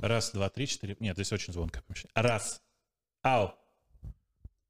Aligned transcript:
Раз, 0.00 0.30
два, 0.32 0.48
три, 0.48 0.66
четыре. 0.66 0.96
Нет, 1.00 1.16
здесь 1.16 1.32
очень 1.32 1.52
звонкое 1.52 1.82
помещение. 1.82 2.12
Раз. 2.14 2.60
Ау. 3.22 3.52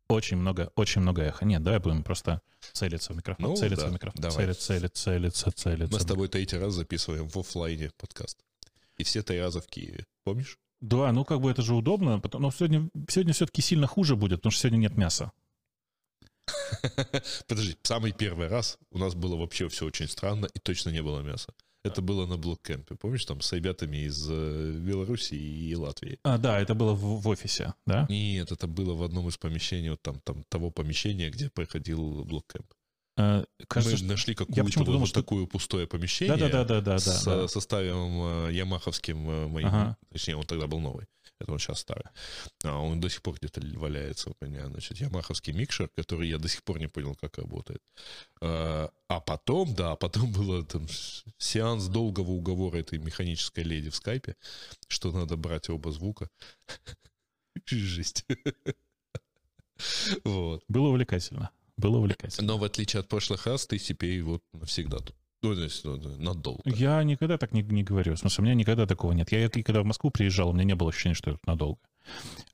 Очень 0.08 0.38
много, 0.38 0.72
очень 0.74 1.02
много 1.02 1.22
эхо. 1.22 1.44
Нет, 1.44 1.62
давай 1.62 1.80
будем 1.80 2.02
просто 2.02 2.40
целиться 2.72 3.12
в 3.12 3.16
микрофон. 3.16 3.50
Ну, 3.50 3.56
целиться 3.56 3.84
да, 3.84 3.90
в 3.90 3.94
микрофон. 3.94 4.22
давай. 4.22 4.36
Целиться, 4.36 4.66
целиться, 4.66 5.02
целиться, 5.04 5.50
целиться. 5.52 5.94
Мы 5.94 6.00
с 6.00 6.06
тобой 6.06 6.28
третий 6.28 6.56
раз 6.56 6.72
записываем 6.72 7.28
в 7.28 7.36
оффлайне 7.36 7.90
подкаст. 7.98 8.38
И 8.96 9.04
все 9.04 9.22
три 9.22 9.38
раза 9.38 9.60
в 9.60 9.66
Киеве. 9.66 10.06
Помнишь? 10.24 10.58
Да, 10.80 11.12
ну 11.12 11.24
как 11.24 11.40
бы 11.40 11.50
это 11.50 11.60
же 11.62 11.74
удобно. 11.74 12.20
потом- 12.20 12.42
Но 12.42 12.50
сегодня, 12.50 12.88
сегодня 13.08 13.34
все-таки 13.34 13.60
сильно 13.60 13.86
хуже 13.86 14.16
будет, 14.16 14.38
потому 14.38 14.50
что 14.52 14.62
сегодня 14.62 14.78
нет 14.78 14.96
мяса. 14.96 15.32
Подожди, 17.46 17.76
самый 17.82 18.12
первый 18.12 18.48
раз 18.48 18.78
у 18.90 18.98
нас 18.98 19.14
было 19.14 19.36
вообще 19.36 19.68
все 19.68 19.84
очень 19.84 20.08
странно 20.08 20.46
и 20.46 20.58
точно 20.58 20.88
не 20.90 21.02
было 21.02 21.20
мяса. 21.20 21.52
Это 21.84 22.02
было 22.02 22.26
на 22.26 22.36
блоккемпе. 22.36 22.96
Помнишь, 22.96 23.24
там 23.24 23.40
с 23.40 23.52
ребятами 23.52 23.98
из 23.98 24.26
э, 24.28 24.72
Беларуси 24.72 25.34
и 25.34 25.74
Латвии? 25.76 26.18
А, 26.24 26.36
да, 26.38 26.58
это 26.60 26.74
было 26.74 26.92
в, 26.92 27.20
в 27.22 27.28
офисе, 27.28 27.74
да? 27.86 28.06
Нет, 28.10 28.50
это 28.52 28.66
было 28.66 28.94
в 28.94 29.02
одном 29.02 29.28
из 29.28 29.36
помещений, 29.38 29.90
вот 29.90 30.02
там, 30.02 30.20
там 30.24 30.44
того 30.48 30.70
помещения, 30.70 31.30
где 31.30 31.48
проходил 31.50 32.24
блоккемп. 32.24 32.66
Э, 33.16 33.44
кажется, 33.68 33.92
Мы 33.94 33.98
что- 33.98 34.06
нашли 34.06 34.34
какую-то 34.34 34.84
думал, 34.84 35.00
вот 35.00 35.08
что- 35.08 35.22
такое 35.22 35.46
пустое 35.46 35.86
помещение 35.86 36.36
Да-да-да-да-да. 36.36 36.98
с, 36.98 37.24
да. 37.24 37.48
со 37.48 37.60
старым 37.60 38.48
э, 38.48 38.52
ямаховским 38.52 39.30
э, 39.30 39.46
моим, 39.48 39.68
Ага. 39.68 39.96
точнее, 40.12 40.36
он 40.36 40.44
тогда 40.46 40.66
был 40.66 40.80
новый, 40.80 41.06
это 41.40 41.52
он 41.52 41.58
сейчас 41.58 41.80
старый. 41.80 42.06
А 42.64 42.78
он 42.78 43.00
до 43.00 43.08
сих 43.08 43.22
пор 43.22 43.36
где-то 43.36 43.60
валяется 43.78 44.30
у 44.30 44.44
меня, 44.44 44.66
значит, 44.68 44.98
ямаховский 44.98 45.52
микшер, 45.52 45.88
который 45.96 46.28
я 46.28 46.38
до 46.38 46.48
сих 46.48 46.62
пор 46.62 46.78
не 46.78 46.88
понял, 46.88 47.14
как 47.14 47.38
работает. 47.38 47.82
А 48.40 48.90
а 49.08 49.20
потом, 49.20 49.74
да, 49.74 49.96
потом 49.96 50.32
было 50.32 50.64
там 50.64 50.86
сеанс 51.38 51.86
долгого 51.86 52.30
уговора 52.32 52.76
этой 52.76 52.98
механической 52.98 53.64
леди 53.64 53.90
в 53.90 53.96
скайпе, 53.96 54.36
что 54.86 55.12
надо 55.12 55.36
брать 55.36 55.70
оба 55.70 55.90
звука. 55.92 56.28
Жесть. 57.66 58.24
Вот. 60.24 60.64
Было 60.66 60.88
увлекательно. 60.88 61.52
Было 61.76 61.98
увлекательно. 61.98 62.48
Но 62.48 62.58
в 62.58 62.64
отличие 62.64 62.98
от 62.98 63.08
прошлых 63.08 63.46
раз, 63.46 63.64
ты 63.64 63.78
теперь 63.78 64.20
вот 64.22 64.42
навсегда 64.52 64.98
тут. 64.98 65.14
Ну, 65.42 65.54
то 65.54 65.62
есть, 65.62 65.84
ну, 65.84 65.96
надолго. 66.18 66.62
Я 66.64 67.02
никогда 67.04 67.38
так 67.38 67.52
не, 67.52 67.62
не 67.62 67.84
говорю. 67.84 68.14
В 68.14 68.18
смысле, 68.18 68.42
у 68.42 68.44
меня 68.46 68.54
никогда 68.54 68.86
такого 68.86 69.12
нет. 69.12 69.30
Я, 69.30 69.44
и 69.46 69.62
когда 69.62 69.82
в 69.82 69.84
Москву 69.84 70.10
приезжал, 70.10 70.48
у 70.48 70.52
меня 70.52 70.64
не 70.64 70.74
было 70.74 70.90
ощущения, 70.90 71.14
что 71.14 71.30
это 71.30 71.40
надолго. 71.46 71.78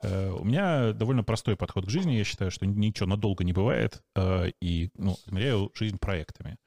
Э, 0.03 0.31
У 0.31 0.45
меня 0.45 0.93
довольно 0.93 1.25
простой 1.25 1.57
подход 1.57 1.87
к 1.87 1.91
жизни. 1.91 2.13
Я 2.13 2.25
считаю, 2.25 2.51
что 2.51 2.67
ничего 2.67 3.07
надолго 3.09 3.43
не 3.45 3.53
бывает. 3.55 4.03
э, 4.17 4.51
И 4.61 4.91
ну, 4.99 5.17
измеряю 5.27 5.71
жизнь 5.75 5.97
проектами. 5.99 6.59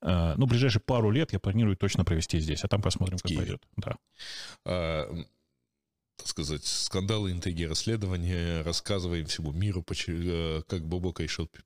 Э, 0.00 0.34
Ну, 0.36 0.46
ближайшие 0.46 0.80
пару 0.80 1.10
лет 1.10 1.32
я 1.32 1.40
планирую 1.40 1.76
точно 1.76 2.04
провести 2.04 2.38
здесь, 2.38 2.62
а 2.62 2.68
там 2.68 2.80
посмотрим, 2.80 3.18
как 3.18 3.34
пойдет. 3.34 3.62
Да. 3.76 3.96
а, 4.64 5.12
так 6.16 6.28
сказать, 6.28 6.64
скандалы, 6.64 7.32
интриги, 7.32 7.64
расследования, 7.64 8.62
рассказываем 8.62 9.26
всему 9.26 9.50
миру, 9.50 9.82
как 9.82 10.86
Бобок 10.86 11.18
решил 11.18 11.48
п- 11.48 11.62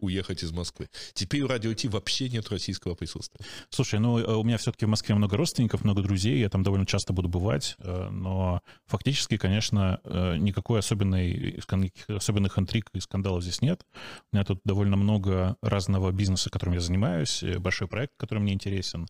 уехать 0.00 0.42
из 0.42 0.52
Москвы. 0.52 0.88
Теперь 1.14 1.42
у 1.42 1.48
Радио 1.48 1.72
Ти 1.74 1.88
вообще 1.88 2.28
нет 2.28 2.48
российского 2.50 2.94
присутствия. 2.94 3.44
Слушай, 3.68 4.00
ну, 4.00 4.18
э, 4.18 4.34
у 4.34 4.42
меня 4.42 4.58
все-таки 4.58 4.86
в 4.86 4.88
Москве 4.88 5.14
много 5.14 5.36
родственников, 5.36 5.84
много 5.84 6.02
друзей, 6.02 6.38
я 6.38 6.48
там 6.48 6.62
довольно 6.62 6.86
часто 6.86 7.12
буду 7.12 7.28
бывать, 7.28 7.76
э, 7.78 8.08
но 8.10 8.60
фактически, 8.86 9.36
конечно, 9.36 10.00
э, 10.04 10.36
никакой 10.36 10.80
особенной, 10.80 11.60
особенных 12.08 12.58
интриг 12.58 12.88
и 12.94 13.00
скандалов 13.00 13.42
здесь 13.42 13.62
нет. 13.62 13.84
У 14.32 14.36
меня 14.36 14.44
тут 14.44 14.60
довольно 14.64 14.96
много 14.96 15.56
разного 15.62 16.10
бизнеса, 16.12 16.50
которым 16.50 16.74
я 16.74 16.80
занимаюсь, 16.80 17.42
большой 17.58 17.88
проект, 17.88 18.14
который 18.16 18.38
мне 18.40 18.52
интересен, 18.52 19.06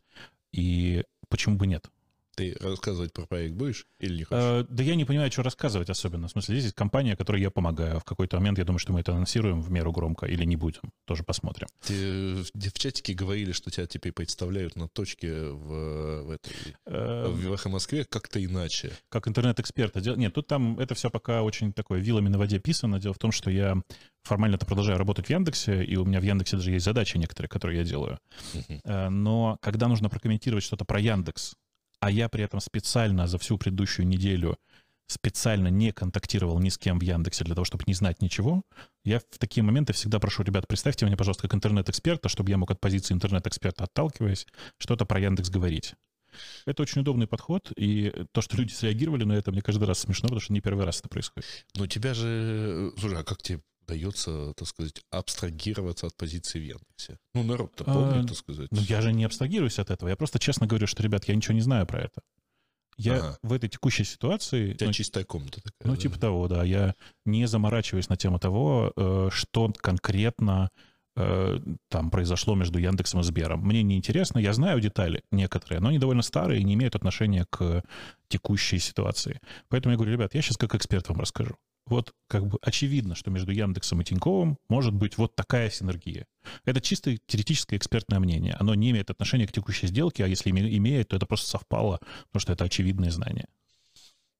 и 0.52 1.04
почему 1.28 1.56
бы 1.56 1.66
нет? 1.66 1.90
Ты 2.36 2.56
рассказывать 2.60 3.12
про 3.12 3.26
проект 3.26 3.54
будешь 3.54 3.86
или 3.98 4.18
не 4.18 4.24
хочешь? 4.24 4.42
Э, 4.42 4.64
Да 4.68 4.82
я 4.82 4.94
не 4.94 5.04
понимаю, 5.04 5.30
что 5.32 5.42
рассказывать 5.42 5.90
особенно. 5.90 6.28
В 6.28 6.30
смысле, 6.30 6.54
здесь 6.54 6.64
есть 6.64 6.76
компания, 6.76 7.16
которой 7.16 7.42
я 7.42 7.50
помогаю. 7.50 8.00
В 8.00 8.04
какой-то 8.04 8.36
момент 8.38 8.58
я 8.58 8.64
думаю, 8.64 8.78
что 8.78 8.92
мы 8.92 9.00
это 9.00 9.12
анонсируем 9.12 9.60
в 9.60 9.70
меру 9.70 9.92
громко 9.92 10.26
или 10.26 10.44
не 10.44 10.56
будем. 10.56 10.80
Тоже 11.06 11.22
посмотрим. 11.24 11.66
Те 11.82 11.94
в 12.54 12.70
в 12.70 12.78
чатике 12.78 13.14
говорили, 13.14 13.52
что 13.52 13.70
тебя 13.70 13.86
теперь 13.86 14.12
представляют 14.12 14.76
на 14.76 14.88
точке 14.88 15.32
в, 15.50 16.22
в 16.24 16.30
этой 16.30 16.52
Э, 16.86 17.26
в 17.28 17.52
«Эхо 17.52 17.68
Москве» 17.68 18.04
как-то 18.04 18.42
иначе. 18.44 18.92
как 19.08 19.28
интернет-эксперта. 19.28 20.00
Нет, 20.16 20.32
тут 20.34 20.46
там 20.46 20.78
это 20.78 20.94
все 20.94 21.10
пока 21.10 21.42
очень 21.42 21.72
такое 21.72 22.00
вилами 22.00 22.28
на 22.28 22.38
воде 22.38 22.58
писано. 22.58 22.98
Дело 23.00 23.12
в 23.14 23.18
том, 23.18 23.32
что 23.32 23.50
я 23.50 23.76
формально-то 24.22 24.66
продолжаю 24.66 24.98
работать 24.98 25.26
в 25.26 25.30
Яндексе, 25.30 25.84
и 25.84 25.96
у 25.96 26.04
меня 26.04 26.20
в 26.20 26.24
Яндексе 26.24 26.56
даже 26.56 26.70
есть 26.72 26.84
задачи 26.84 27.16
некоторые, 27.18 27.48
которые 27.48 27.78
я 27.78 27.84
делаю. 27.84 28.18
Э, 28.84 29.08
Но 29.08 29.58
когда 29.60 29.88
нужно 29.88 30.08
прокомментировать 30.08 30.64
что-то 30.64 30.84
про 30.84 31.00
Яндекс, 31.00 31.54
а 32.00 32.10
я 32.10 32.28
при 32.28 32.44
этом 32.44 32.60
специально 32.60 33.26
за 33.26 33.38
всю 33.38 33.58
предыдущую 33.58 34.06
неделю 34.06 34.58
специально 35.06 35.68
не 35.68 35.92
контактировал 35.92 36.58
ни 36.60 36.68
с 36.68 36.78
кем 36.78 36.98
в 36.98 37.02
Яндексе 37.02 37.44
для 37.44 37.54
того, 37.54 37.64
чтобы 37.64 37.84
не 37.86 37.94
знать 37.94 38.22
ничего, 38.22 38.62
я 39.04 39.18
в 39.18 39.38
такие 39.38 39.62
моменты 39.62 39.92
всегда 39.92 40.20
прошу, 40.20 40.44
ребят, 40.44 40.68
представьте 40.68 41.04
меня, 41.04 41.16
пожалуйста, 41.16 41.42
как 41.42 41.54
интернет-эксперта, 41.54 42.28
чтобы 42.28 42.50
я 42.50 42.58
мог 42.58 42.70
от 42.70 42.80
позиции 42.80 43.12
интернет-эксперта, 43.12 43.84
отталкиваясь, 43.84 44.46
что-то 44.78 45.04
про 45.04 45.20
Яндекс 45.20 45.50
говорить. 45.50 45.94
Это 46.64 46.82
очень 46.82 47.00
удобный 47.00 47.26
подход, 47.26 47.72
и 47.76 48.12
то, 48.30 48.40
что 48.40 48.56
люди 48.56 48.72
среагировали 48.72 49.24
на 49.24 49.32
это, 49.32 49.50
мне 49.50 49.62
каждый 49.62 49.84
раз 49.84 49.98
смешно, 49.98 50.28
потому 50.28 50.40
что 50.40 50.52
не 50.52 50.60
первый 50.60 50.84
раз 50.84 51.00
это 51.00 51.08
происходит. 51.08 51.48
Но 51.74 51.88
тебя 51.88 52.14
же... 52.14 52.92
Слушай, 52.96 53.18
а 53.18 53.24
как 53.24 53.42
тебе 53.42 53.60
удается, 53.90 54.52
так 54.54 54.68
сказать, 54.68 55.02
абстрагироваться 55.10 56.06
от 56.06 56.16
позиции 56.16 56.58
в 56.58 56.62
Яндексе? 56.62 57.18
Ну, 57.34 57.42
народ-то 57.42 57.84
А, 57.86 57.92
помнит, 57.92 58.28
так 58.28 58.36
сказать. 58.36 58.68
Ну, 58.70 58.80
я 58.80 59.00
же 59.00 59.12
не 59.12 59.24
абстрагируюсь 59.24 59.78
от 59.78 59.90
этого. 59.90 60.08
Я 60.08 60.16
просто 60.16 60.38
честно 60.38 60.66
говорю, 60.66 60.86
что, 60.86 61.02
ребят, 61.02 61.24
я 61.24 61.34
ничего 61.34 61.54
не 61.54 61.60
знаю 61.60 61.86
про 61.86 62.00
это. 62.00 62.22
Я 62.96 63.16
Ага. 63.16 63.38
в 63.42 63.52
этой 63.52 63.68
текущей 63.68 64.04
ситуации... 64.04 64.72
У 64.72 64.74
тебя 64.74 64.86
ну, 64.88 64.92
чистая 64.92 65.24
комната 65.24 65.60
такая. 65.62 65.88
Ну, 65.90 65.94
да? 65.94 65.96
типа 65.96 66.18
того, 66.18 66.48
да. 66.48 66.64
Я 66.64 66.94
не 67.24 67.46
заморачиваюсь 67.46 68.08
на 68.08 68.16
тему 68.16 68.38
того, 68.38 68.92
э, 68.94 69.28
что 69.32 69.72
конкретно 69.78 70.68
э, 71.16 71.58
там 71.88 72.10
произошло 72.10 72.54
между 72.54 72.78
Яндексом 72.78 73.20
и 73.20 73.22
Сбером. 73.22 73.60
Мне 73.60 73.82
не 73.82 73.96
интересно, 73.96 74.38
я 74.38 74.52
знаю 74.52 74.80
детали 74.80 75.22
некоторые, 75.32 75.80
но 75.80 75.88
они 75.88 75.98
довольно 75.98 76.22
старые 76.22 76.60
и 76.60 76.64
не 76.64 76.74
имеют 76.74 76.94
отношения 76.94 77.46
к 77.48 77.82
текущей 78.28 78.78
ситуации. 78.78 79.40
Поэтому 79.68 79.92
я 79.92 79.96
говорю, 79.96 80.12
ребят, 80.12 80.34
я 80.34 80.42
сейчас 80.42 80.58
как 80.58 80.74
эксперт 80.74 81.08
вам 81.08 81.20
расскажу. 81.20 81.56
Вот 81.90 82.12
как 82.28 82.46
бы 82.46 82.58
очевидно, 82.62 83.14
что 83.14 83.30
между 83.30 83.50
Яндексом 83.52 84.00
и 84.00 84.04
Тиньковым 84.04 84.56
может 84.68 84.94
быть 84.94 85.18
вот 85.18 85.34
такая 85.34 85.68
синергия. 85.70 86.24
Это 86.64 86.80
чисто 86.80 87.16
теоретическое 87.26 87.76
экспертное 87.76 88.20
мнение. 88.20 88.54
Оно 88.60 88.74
не 88.74 88.90
имеет 88.92 89.10
отношения 89.10 89.46
к 89.46 89.52
текущей 89.52 89.88
сделке, 89.88 90.24
а 90.24 90.28
если 90.28 90.52
име- 90.52 90.74
имеет, 90.76 91.08
то 91.08 91.16
это 91.16 91.26
просто 91.26 91.48
совпало, 91.50 91.98
потому 92.28 92.40
что 92.40 92.52
это 92.52 92.64
очевидные 92.64 93.10
знания. 93.10 93.46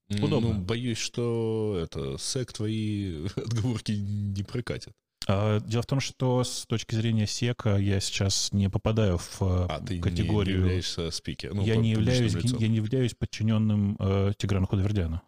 Ну, 0.09 0.25
удобно. 0.25 0.53
боюсь, 0.55 0.97
что 0.97 1.77
это 1.83 2.17
сек 2.17 2.51
твои 2.53 3.25
отговорки 3.35 3.91
не 3.91 4.43
прокатят. 4.43 4.93
А, 5.27 5.59
Дело 5.59 5.83
в 5.83 5.85
том, 5.85 5.99
что 5.99 6.43
с 6.43 6.65
точки 6.65 6.95
зрения 6.95 7.27
СЕКа 7.27 7.77
я 7.77 7.99
сейчас 7.99 8.51
не 8.53 8.69
попадаю 8.69 9.17
в 9.19 9.41
э, 9.41 9.67
А 9.69 9.79
ты 9.79 9.99
категорию... 9.99 10.57
не 10.57 10.63
являешься 10.63 11.11
спикером. 11.11 11.57
ну, 11.57 11.65
я, 11.65 11.75
не 11.75 11.91
являюсь, 11.91 12.33
лицом. 12.33 12.59
я 12.59 12.67
не 12.67 12.77
являюсь 12.77 13.13
подчиненным 13.13 13.95
э, 13.99 14.31
Тиграну 14.37 14.67
Худвердяну. 14.67 15.21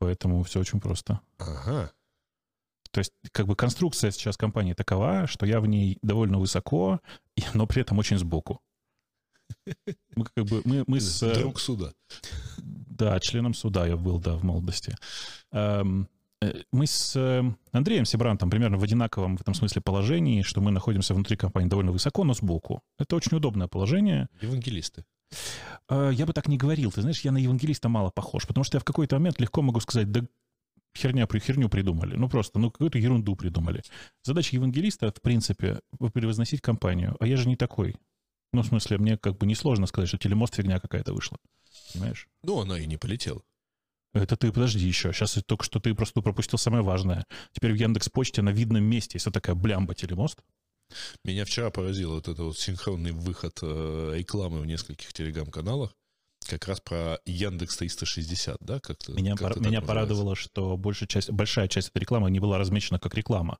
Поэтому 0.00 0.42
все 0.42 0.60
очень 0.60 0.80
просто. 0.80 1.20
Ага. 1.38 1.92
То 2.90 2.98
есть, 2.98 3.12
как 3.32 3.46
бы 3.46 3.54
конструкция 3.54 4.10
сейчас 4.10 4.36
компании 4.36 4.72
такова, 4.72 5.26
что 5.26 5.46
я 5.46 5.60
в 5.60 5.66
ней 5.66 5.98
довольно 6.02 6.38
высоко, 6.38 7.00
но 7.54 7.66
при 7.66 7.82
этом 7.82 7.98
очень 7.98 8.18
сбоку. 8.18 8.60
Мы 10.16 10.24
как 10.34 10.44
бы 10.46 10.62
мы, 10.64 10.84
мы 10.86 11.00
с 11.00 11.22
э, 11.22 11.34
Друг 11.34 11.60
суда. 11.60 11.92
да 12.58 13.18
членом 13.20 13.52
суда 13.52 13.86
я 13.86 13.96
был 13.96 14.18
да 14.18 14.36
в 14.36 14.44
молодости. 14.44 14.96
Эм, 15.52 16.08
э, 16.40 16.62
Мы 16.72 16.86
с 16.86 17.14
э, 17.16 17.42
Андреем 17.72 18.04
Сибрантом 18.04 18.48
примерно 18.48 18.78
в 18.78 18.82
одинаковом 18.82 19.36
в 19.36 19.40
этом 19.40 19.54
смысле 19.54 19.82
положении, 19.82 20.42
что 20.42 20.60
мы 20.60 20.70
находимся 20.70 21.14
внутри 21.14 21.36
компании 21.36 21.68
довольно 21.68 21.92
высоко, 21.92 22.24
но 22.24 22.32
сбоку. 22.32 22.80
Это 22.98 23.16
очень 23.16 23.36
удобное 23.36 23.68
положение. 23.68 24.28
Евангелисты. 24.40 25.04
Э, 25.88 26.10
Я 26.12 26.26
бы 26.26 26.32
так 26.32 26.48
не 26.48 26.56
говорил. 26.56 26.92
Ты 26.92 27.02
знаешь, 27.02 27.20
я 27.20 27.32
на 27.32 27.38
евангелиста 27.38 27.88
мало 27.88 28.10
похож, 28.10 28.46
потому 28.46 28.64
что 28.64 28.76
я 28.76 28.80
в 28.80 28.84
какой-то 28.84 29.16
момент 29.16 29.40
легко 29.40 29.62
могу 29.62 29.80
сказать, 29.80 30.10
да 30.10 30.26
херня, 30.96 31.26
при 31.26 31.38
херню 31.38 31.68
придумали. 31.68 32.16
Ну 32.16 32.28
просто, 32.28 32.58
ну 32.58 32.70
какую-то 32.70 32.98
ерунду 32.98 33.36
придумали. 33.36 33.82
Задача 34.22 34.56
евангелиста, 34.56 35.10
в 35.12 35.20
принципе, 35.20 35.80
превозносить 36.12 36.60
компанию. 36.60 37.16
А 37.20 37.26
я 37.26 37.36
же 37.36 37.48
не 37.48 37.56
такой. 37.56 37.96
Ну, 38.52 38.62
в 38.62 38.66
смысле, 38.66 38.98
мне 38.98 39.16
как 39.16 39.38
бы 39.38 39.46
несложно 39.46 39.86
сказать, 39.86 40.08
что 40.08 40.18
телемост 40.18 40.56
фигня 40.56 40.80
какая-то 40.80 41.14
вышла. 41.14 41.38
Понимаешь? 41.92 42.28
Ну, 42.42 42.60
она 42.60 42.78
и 42.78 42.86
не 42.86 42.96
полетела. 42.96 43.42
Это 44.12 44.36
ты, 44.36 44.50
подожди 44.50 44.84
еще. 44.84 45.12
Сейчас 45.12 45.34
только 45.46 45.64
что 45.64 45.78
ты 45.78 45.94
просто 45.94 46.20
пропустил 46.20 46.58
самое 46.58 46.82
важное. 46.82 47.24
Теперь 47.52 47.72
в 47.72 47.76
Яндекс 47.76 48.08
Почте 48.08 48.42
на 48.42 48.50
видном 48.50 48.82
месте 48.82 49.12
есть 49.16 49.26
вот 49.26 49.34
такая 49.34 49.54
блямба 49.54 49.94
телемост. 49.94 50.40
Меня 51.24 51.44
вчера 51.44 51.70
поразил 51.70 52.12
вот 52.12 52.28
этот 52.28 52.38
вот 52.40 52.58
синхронный 52.58 53.12
выход 53.12 53.58
э, 53.62 54.12
рекламы 54.16 54.60
в 54.60 54.66
нескольких 54.66 55.12
телеграм-каналах. 55.12 55.94
Как 56.48 56.66
раз 56.66 56.80
про 56.80 57.18
Яндекс 57.26 57.76
360, 57.76 58.56
да? 58.60 58.80
Как-то, 58.80 59.12
Меня, 59.12 59.32
как-то 59.32 59.54
пор- 59.54 59.56
меня 59.58 59.80
называется. 59.80 59.86
порадовало, 59.86 60.36
что 60.36 60.76
большая 60.76 61.06
часть, 61.06 61.30
большая 61.30 61.68
часть 61.68 61.88
этой 61.90 61.98
рекламы 61.98 62.30
не 62.30 62.40
была 62.40 62.58
размечена 62.58 62.98
как 62.98 63.14
реклама. 63.14 63.58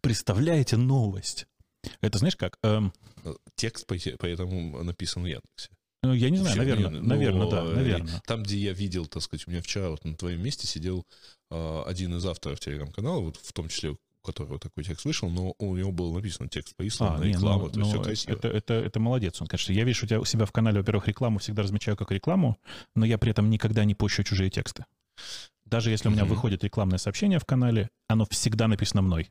Представляете 0.00 0.76
новость? 0.76 1.46
Это 2.00 2.18
знаешь 2.18 2.36
как? 2.36 2.58
Эм, 2.62 2.92
Текст 3.54 3.86
по- 3.86 3.96
поэтому 4.18 4.82
написан 4.82 5.22
в 5.22 5.26
Яндексе. 5.26 5.70
Ну, 6.02 6.12
я 6.12 6.30
не 6.30 6.36
знаю, 6.36 6.56
наверное, 6.56 6.90
не, 6.90 7.00
наверное, 7.00 7.42
но, 7.44 7.50
да, 7.50 7.64
э, 7.64 7.74
наверное. 7.74 8.22
Там, 8.26 8.42
где 8.42 8.58
я 8.58 8.72
видел, 8.72 9.06
так 9.06 9.22
сказать, 9.22 9.46
у 9.48 9.50
меня 9.50 9.62
вчера 9.62 9.90
вот 9.90 10.04
на 10.04 10.14
твоем 10.16 10.42
месте 10.42 10.66
сидел 10.66 11.04
а, 11.50 11.84
один 11.86 12.14
из 12.16 12.24
авторов 12.26 12.60
телеграм-канала, 12.60 13.20
вот 13.20 13.36
в 13.36 13.52
том 13.52 13.68
числе 13.68 13.96
которого 14.26 14.58
такой 14.58 14.84
текст 14.84 15.04
вышел, 15.04 15.30
но 15.30 15.54
у 15.58 15.76
него 15.76 15.92
был 15.92 16.12
написан 16.12 16.48
текст 16.48 16.76
по 16.76 16.86
исламу, 16.86 17.22
А, 17.22 17.24
не, 17.24 17.32
рекламу, 17.32 17.64
ну, 17.64 17.70
то 17.70 17.78
ну, 17.80 17.86
все 17.86 18.02
красиво. 18.02 18.34
Это, 18.34 18.48
это, 18.48 18.74
это 18.74 19.00
молодец. 19.00 19.40
Он, 19.40 19.46
конечно, 19.46 19.72
я 19.72 19.84
вижу 19.84 20.04
у 20.04 20.08
тебя 20.08 20.20
у 20.20 20.24
себя 20.24 20.44
в 20.44 20.52
канале, 20.52 20.80
во-первых, 20.80 21.08
рекламу 21.08 21.38
всегда 21.38 21.62
размечаю 21.62 21.96
как 21.96 22.10
рекламу, 22.10 22.58
но 22.94 23.06
я 23.06 23.16
при 23.18 23.30
этом 23.30 23.48
никогда 23.48 23.84
не 23.84 23.94
пощу 23.94 24.22
чужие 24.22 24.50
тексты. 24.50 24.84
Даже 25.64 25.90
если 25.90 26.08
у 26.08 26.12
меня 26.12 26.24
Мгм. 26.24 26.34
выходит 26.34 26.62
рекламное 26.64 26.98
сообщение 26.98 27.38
в 27.38 27.44
канале, 27.44 27.88
оно 28.08 28.26
всегда 28.30 28.68
написано 28.68 29.02
мной. 29.02 29.30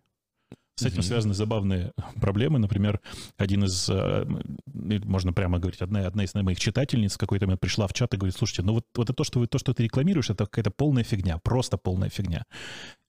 С 0.77 0.85
этим 0.85 0.97
Мгм. 0.97 1.03
связаны 1.03 1.33
забавные 1.33 1.93
проблемы. 2.19 2.59
Например, 2.59 2.99
один 3.37 3.63
из, 3.63 3.89
э, 3.89 4.25
можно 5.05 5.31
прямо 5.31 5.57
говорить, 5.57 5.81
одна, 5.81 6.05
одна 6.05 6.25
из 6.25 6.33
моих 6.35 6.59
читательниц 6.59 7.15
какой-то 7.15 7.45
момент 7.45 7.61
пришла 7.61 7.87
в 7.87 7.93
чат 7.93 8.13
и 8.13 8.17
говорит, 8.17 8.35
слушайте, 8.35 8.61
ну 8.61 8.73
вот, 8.73 8.85
вот 8.93 9.05
это 9.05 9.13
то, 9.13 9.23
что, 9.23 9.39
вы, 9.39 9.47
то, 9.47 9.57
что 9.57 9.73
ты 9.73 9.83
рекламируешь, 9.83 10.29
это 10.29 10.45
какая-то 10.45 10.71
полная 10.71 11.05
фигня, 11.05 11.37
просто 11.37 11.77
полная 11.77 12.09
фигня. 12.09 12.43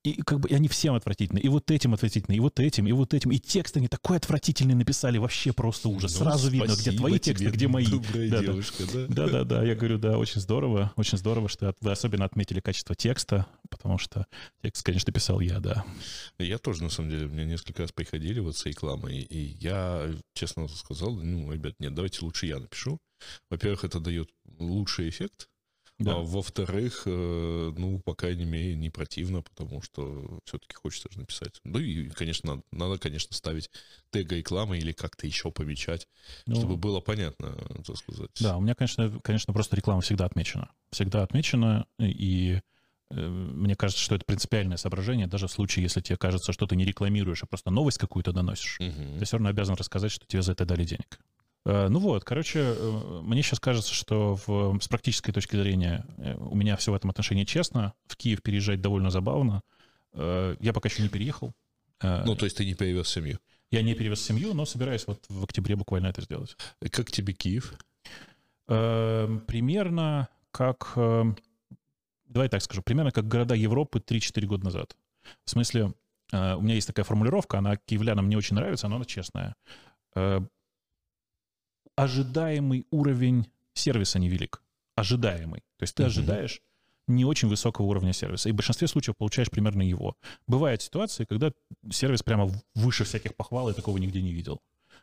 И 0.07 0.23
как 0.23 0.39
бы 0.39 0.49
и 0.49 0.55
они 0.55 0.69
всем 0.69 0.95
отвратительны. 0.95 1.41
И 1.41 1.49
вот 1.49 1.69
этим 1.71 1.93
отвратительны, 1.93 2.37
и 2.37 2.41
вот 2.41 2.61
этим, 2.61 2.87
и 2.87 2.93
вот 2.93 3.13
этим. 3.13 3.33
И 3.33 3.39
текст 3.39 3.77
они 3.77 3.89
такой 3.89 4.19
отвратительный 4.19 4.75
написали, 4.75 5.19
вообще 5.19 5.53
просто 5.53 5.89
ужас. 5.89 6.15
Ну, 6.15 6.25
Сразу 6.25 6.49
видно, 6.49 6.75
где 6.75 6.93
твои 6.93 7.19
тексты, 7.19 7.51
где 7.51 7.67
мои. 7.67 7.87
Да, 7.87 7.99
да. 8.29 8.41
девушка, 8.41 8.85
да? 8.93 9.07
Да-да-да, 9.09 9.65
я 9.65 9.75
говорю, 9.75 9.99
да, 9.99 10.17
очень 10.17 10.41
здорово, 10.41 10.93
очень 10.95 11.19
здорово, 11.19 11.49
что 11.49 11.75
вы 11.81 11.91
особенно 11.91 12.25
отметили 12.25 12.61
качество 12.61 12.95
текста, 12.95 13.47
потому 13.69 13.99
что 13.99 14.27
текст, 14.63 14.85
конечно, 14.85 15.13
писал 15.13 15.41
я, 15.41 15.59
да. 15.59 15.85
Я 16.39 16.59
тоже, 16.59 16.85
на 16.85 16.91
самом 16.91 17.11
деле, 17.11 17.27
мне 17.27 17.45
несколько 17.45 17.83
раз 17.83 17.91
приходили 17.91 18.39
вот 18.39 18.57
с 18.57 18.65
рекламой, 18.65 19.19
и 19.19 19.57
я, 19.61 20.09
честно 20.35 20.69
сказал, 20.69 21.17
ну, 21.17 21.53
ребят, 21.53 21.75
нет, 21.81 21.95
давайте 21.95 22.25
лучше 22.25 22.47
я 22.47 22.61
напишу. 22.61 23.01
Во-первых, 23.51 23.85
это 23.85 23.99
дает 23.99 24.31
лучший 24.59 25.09
эффект, 25.09 25.49
Да. 25.99 26.17
а 26.17 26.19
во-вторых, 26.21 27.05
э, 27.07 27.73
ну, 27.77 27.99
по 28.01 28.15
крайней 28.15 28.45
мере, 28.45 28.75
не 28.75 28.91
противно, 28.91 29.41
потому 29.41 29.81
что 29.81 30.41
все-таки 30.45 30.75
хочется 30.75 31.11
же 31.11 31.21
написать. 31.21 31.61
Ну 31.65 31.79
и, 31.79 32.11
конечно, 32.11 32.57
надо, 32.57 32.63
надо, 32.71 32.99
конечно, 32.99 33.35
ставить 33.35 33.71
тег 34.11 34.31
рекламы 34.31 34.77
или 34.79 34.93
как-то 34.93 35.27
еще 35.27 35.51
помечать, 35.51 36.07
Ну, 36.45 36.57
чтобы 36.57 36.77
было 36.77 37.01
понятно, 37.01 37.55
так 37.87 37.97
сказать. 37.97 38.31
Да, 38.41 38.59
у 38.59 38.61
меня, 38.61 38.75
конечно, 38.75 39.21
конечно, 39.23 39.55
просто 39.55 39.75
реклама 39.77 40.03
всегда 40.03 40.27
отмечена. 40.27 40.71
Всегда 40.91 41.23
отмечена, 41.23 41.87
и 41.99 42.61
э, 43.11 43.29
мне 43.29 43.75
кажется, 43.75 44.03
что 44.03 44.17
это 44.17 44.27
принципиальное 44.27 44.77
соображение, 44.77 45.27
даже 45.27 45.47
в 45.47 45.53
случае, 45.53 45.85
если 45.85 46.03
тебе 46.03 46.19
кажется, 46.19 46.53
что 46.53 46.67
ты 46.67 46.77
не 46.77 46.85
рекламируешь, 46.85 47.43
а 47.43 47.47
просто 47.47 47.71
новость 47.71 47.99
какую-то 47.99 48.33
доносишь. 48.33 48.79
Мгм. 48.81 49.19
Ты 49.19 49.25
все 49.25 49.37
равно 49.39 49.49
обязан 49.49 49.77
рассказать, 49.77 50.13
что 50.13 50.27
тебе 50.27 50.43
за 50.43 50.53
это 50.53 50.67
дали 50.67 50.85
денег. 50.85 51.19
Э, 51.67 51.89
Ну 51.89 51.99
вот, 51.99 52.25
короче, 52.25 52.61
э, 52.61 53.21
мне 53.23 53.43
сейчас 53.43 53.59
кажется, 53.61 53.93
что 53.93 54.39
в, 54.47 54.79
с 54.81 54.89
практической 54.89 55.33
точки 55.33 55.57
зрения 55.57 56.07
э, 56.17 56.37
у 56.37 56.55
меня 56.55 56.77
все 56.77 56.93
в 56.93 56.95
этом 56.95 57.11
отношении 57.11 57.45
честно. 57.45 57.93
В 58.07 58.17
Киев 58.17 58.41
переезжать 58.43 58.81
довольно 58.81 59.11
забавно. 59.11 59.63
Я 60.15 60.73
пока 60.73 60.89
еще 60.89 61.03
не 61.03 61.11
переехал. 61.11 61.53
Ну, 62.03 62.37
то 62.37 62.47
есть 62.47 62.57
ты 62.57 62.65
не 62.65 62.73
перевез 62.73 63.07
семью. 63.09 63.39
Я 63.71 63.83
не 63.83 63.95
перевез 63.95 64.23
семью, 64.23 64.55
но 64.55 64.65
собираюсь 64.65 65.07
вот 65.07 65.23
в 65.29 65.45
октябре 65.45 65.77
буквально 65.77 66.07
это 66.07 66.23
сделать. 66.23 66.57
Как 66.91 67.11
тебе 67.11 67.35
Киев? 67.35 67.75
Э, 68.69 69.29
Примерно 69.47 70.29
как... 70.53 70.93
э, 70.97 71.25
Давай 72.29 72.49
так 72.49 72.63
скажу. 72.63 72.81
Примерно 72.83 73.11
как 73.11 73.29
города 73.29 73.55
Европы 73.55 73.99
3-4 73.99 74.47
года 74.47 74.65
назад. 74.65 74.97
В 75.45 75.51
смысле, 75.51 75.93
у 76.33 76.61
меня 76.61 76.75
есть 76.75 76.87
такая 76.87 77.05
формулировка, 77.05 77.59
она 77.59 77.77
киевлянам 77.77 78.29
не 78.29 78.37
очень 78.37 78.57
нравится, 78.57 78.89
но 78.89 78.97
она 78.97 79.05
честная. 79.05 79.55
Ожидаемый 81.97 82.87
уровень 82.91 83.47
сервиса 83.75 84.19
невелик. 84.19 84.63
Ожидаемый. 84.95 85.61
То 85.79 85.83
есть 85.83 85.95
ты 85.95 86.05
ожидаешь 86.05 86.61
не 87.09 87.25
очень 87.25 87.49
высокого 87.49 87.87
уровня 87.87 88.13
сервиса. 88.13 88.49
И 88.49 88.53
в 88.53 88.55
большинстве 88.55 88.89
случаев 88.89 89.17
получаешь 89.17 89.51
примерно 89.51 89.83
его. 89.83 90.17
Бывают 90.47 90.83
ситуации, 90.83 91.25
когда 91.25 91.53
сервис 91.91 92.23
прямо 92.23 92.51
выше 92.75 93.05
всяких 93.05 93.35
похвал, 93.35 93.69
я 93.69 93.75
такого 93.75 93.99
нигде 93.99 94.23
не 94.23 94.33
видел. 94.33 94.61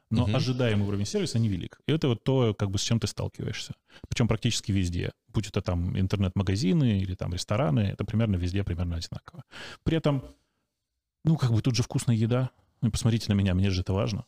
Но 0.10 0.28
Мгм. 0.28 0.36
ожидаемый 0.36 0.88
уровень 0.88 1.06
сервиса 1.06 1.40
невелик. 1.40 1.80
И 1.88 1.92
это 1.92 2.10
вот 2.10 2.24
то, 2.24 2.54
как 2.54 2.70
бы 2.70 2.78
с 2.78 2.82
чем 2.82 3.00
ты 3.00 3.08
сталкиваешься. 3.08 3.74
Причем 4.08 4.28
практически 4.28 4.72
везде. 4.72 5.14
Будь 5.30 5.48
это 5.48 5.62
там 5.62 5.98
интернет-магазины 5.98 7.00
или 7.00 7.16
там 7.16 7.34
рестораны, 7.34 7.80
это 7.82 8.04
примерно 8.06 8.36
везде 8.36 8.64
примерно 8.64 8.98
одинаково. 8.98 9.44
При 9.84 9.98
этом, 9.98 10.24
ну, 11.24 11.38
как 11.38 11.52
бы 11.52 11.62
тут 11.62 11.76
же 11.76 11.84
вкусная 11.84 12.16
еда. 12.16 12.52
Ну, 12.84 12.92
посмотрите 12.92 13.28
на 13.30 13.34
меня, 13.34 13.54
мне 13.54 13.70
же 13.70 13.80
это 13.80 13.94
важно. 13.94 14.26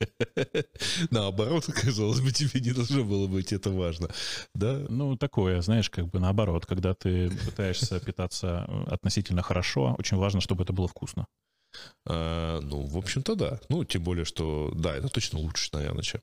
Наоборот, 1.10 1.64
казалось 1.66 2.20
бы, 2.20 2.32
тебе 2.32 2.60
не 2.60 2.72
должно 2.72 3.04
было 3.04 3.28
быть 3.28 3.52
это 3.52 3.70
важно. 3.70 4.08
Да? 4.56 4.84
Ну, 4.88 5.16
такое, 5.16 5.62
знаешь, 5.62 5.88
как 5.88 6.08
бы 6.08 6.18
наоборот, 6.18 6.66
когда 6.66 6.94
ты 6.94 7.30
пытаешься 7.30 8.00
питаться 8.00 8.66
э, 8.66 8.84
относительно 8.90 9.42
хорошо, 9.42 9.94
очень 9.98 10.16
важно, 10.16 10.40
чтобы 10.40 10.64
это 10.64 10.72
было 10.72 10.88
вкусно. 10.88 11.28
А, 12.04 12.60
ну, 12.60 12.82
в 12.82 12.98
общем-то, 12.98 13.36
да. 13.36 13.60
Ну, 13.68 13.84
тем 13.84 14.02
более, 14.02 14.24
что, 14.24 14.72
да, 14.74 14.96
это 14.96 15.08
точно 15.08 15.38
лучше, 15.38 15.70
наверное, 15.72 16.02
чем... 16.02 16.22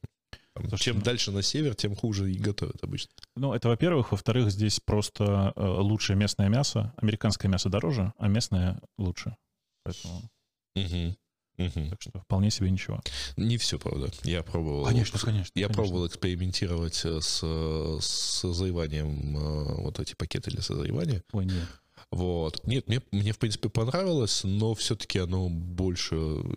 там, 0.54 0.68
Слушай, 0.68 0.84
чем 0.84 0.98
ну- 0.98 1.04
дальше 1.04 1.31
на 1.31 1.42
север, 1.42 1.76
тем 1.76 1.96
хуже 1.96 2.30
и 2.30 2.38
готовят 2.38 2.84
обычно. 2.84 3.12
Ну, 3.38 3.54
это 3.54 3.70
во-первых. 3.70 4.12
Во-вторых, 4.12 4.52
здесь 4.52 4.81
просто 4.81 5.54
э, 5.56 5.66
лучшее 5.66 6.18
местное 6.18 6.50
мясо. 6.50 6.94
Американское 6.98 7.50
мясо 7.50 7.70
дороже, 7.70 8.12
а 8.18 8.28
местное 8.28 8.81
лучше. 8.98 9.38
Поэтому, 9.86 10.30
Мгм. 10.76 11.16
Мгм. 11.60 11.90
так 11.90 12.02
что 12.02 12.20
вполне 12.22 12.50
себе 12.52 12.72
ничего. 12.72 13.02
Не 13.36 13.58
все, 13.58 13.78
правда. 13.78 14.10
Я 14.24 14.44
пробовал... 14.44 14.86
конечно. 14.86 15.18
Я 15.56 15.68
конечно. 15.68 15.74
пробовал 15.74 16.08
экспериментировать 16.08 17.04
э, 17.04 17.20
с, 17.20 17.42
э, 17.44 17.98
с 18.00 18.06
созреванием, 18.06 19.38
э, 19.38 19.82
вот 19.82 20.00
эти 20.00 20.16
пакеты 20.16 20.52
для 20.52 20.62
созревания. 20.62 21.22
Ой, 21.34 21.46
нет. 21.46 21.68
Вот. 22.12 22.66
Нет, 22.66 22.88
мне, 22.88 23.02
мне, 23.12 23.34
в 23.34 23.38
принципе, 23.38 23.68
понравилось, 23.70 24.46
но 24.46 24.74
все-таки 24.74 25.20
оно 25.20 25.50
больше 25.50 26.16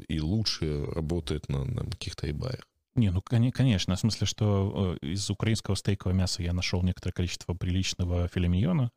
и 0.08 0.20
лучше 0.20 0.86
работает 0.86 1.48
на, 1.48 1.64
на 1.64 1.84
каких-то 1.84 2.30
эбаях. 2.30 2.66
Не, 2.94 3.10
ну, 3.10 3.20
коне- 3.20 3.50
конечно. 3.52 3.96
В 3.96 3.98
смысле, 3.98 4.26
что 4.26 4.96
из 5.02 5.28
украинского 5.30 5.74
стейкового 5.74 6.16
мяса 6.16 6.42
я 6.42 6.52
нашел 6.52 6.82
некоторое 6.82 7.12
количество 7.12 7.54
приличного 7.54 8.28
филе 8.28 8.48
миньона, 8.48 8.90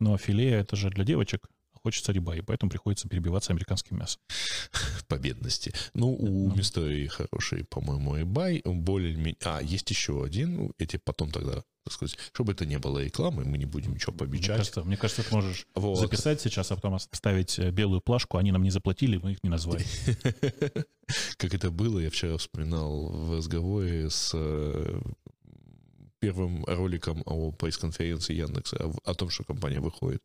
но 0.00 0.18
филе— 0.18 0.50
это 0.50 0.74
же 0.74 0.90
для 0.90 1.04
девочек. 1.04 1.46
Хочется 1.84 2.12
риба, 2.12 2.36
и 2.36 2.40
поэтому 2.42 2.70
приходится 2.70 3.08
перебиваться 3.08 3.52
американским 3.52 3.98
мясом. 3.98 4.20
по 5.08 5.16
бедности. 5.18 5.72
Ну, 5.94 6.14
у 6.14 6.48
Ну. 6.48 6.54
Мистерии 6.54 7.06
хороший, 7.08 7.64
по-моему, 7.64 8.16
eBay. 8.16 8.62
Более-менее... 8.64 9.36
А, 9.44 9.60
есть 9.60 9.90
еще 9.90 10.24
один. 10.24 10.54
Ну, 10.56 10.72
эти 10.78 10.96
потом 10.96 11.30
тогда, 11.30 11.64
так 11.84 11.92
сказать, 11.92 12.16
чтобы 12.32 12.52
это 12.52 12.66
не 12.66 12.78
было 12.78 13.02
рекламы, 13.02 13.44
мы 13.44 13.58
не 13.58 13.66
будем 13.66 13.94
ничего 13.94 14.12
Мне 14.12 14.18
помечать. 14.26 14.56
кажется, 14.58 14.84
мне 14.84 14.96
кажется, 14.96 15.24
ты 15.24 15.34
можешь 15.34 15.66
Вот. 15.74 15.98
записать 15.98 16.40
сейчас, 16.40 16.70
а 16.70 16.76
потом 16.76 16.98
вставить 16.98 17.58
э, 17.58 17.70
белую 17.70 18.00
плашку. 18.00 18.38
Они 18.38 18.52
нам 18.52 18.62
не 18.62 18.70
заплатили, 18.70 19.16
мы 19.16 19.32
их 19.32 19.42
не 19.42 19.50
назвали. 19.50 19.84
Как 21.36 21.52
это 21.52 21.70
было, 21.70 21.98
я 21.98 22.10
вчера 22.10 22.36
вспоминал 22.38 23.08
в 23.08 23.36
разговоре 23.36 24.08
с 24.08 24.30
э, 24.34 25.00
первым 26.22 26.64
роликом 26.66 27.22
о 27.26 27.50
пресс-конференции 27.50 28.36
Яндекса, 28.36 28.76
о, 28.76 28.92
о 29.10 29.14
том, 29.14 29.28
что 29.28 29.42
компания 29.44 29.80
выходит 29.80 30.22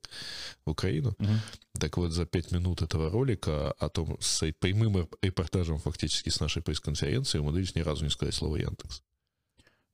в 0.65 0.69
Украину. 0.69 1.15
Мгм. 1.17 1.39
Так 1.79 1.97
вот, 1.97 2.11
за 2.11 2.25
пять 2.25 2.51
минут 2.51 2.83
этого 2.83 3.09
ролика 3.09 3.71
о 3.71 3.89
том, 3.89 4.17
с 4.19 4.51
прямым 4.59 4.97
реп- 4.97 5.15
репортажем 5.23 5.79
фактически 5.79 6.29
с 6.29 6.39
нашей 6.39 6.61
пресс-конференции 6.61 7.39
умудрились 7.39 7.75
ни 7.75 7.81
разу 7.81 8.03
не 8.03 8.11
сказать 8.11 8.35
слово 8.35 8.57
Яндекс, 8.57 9.01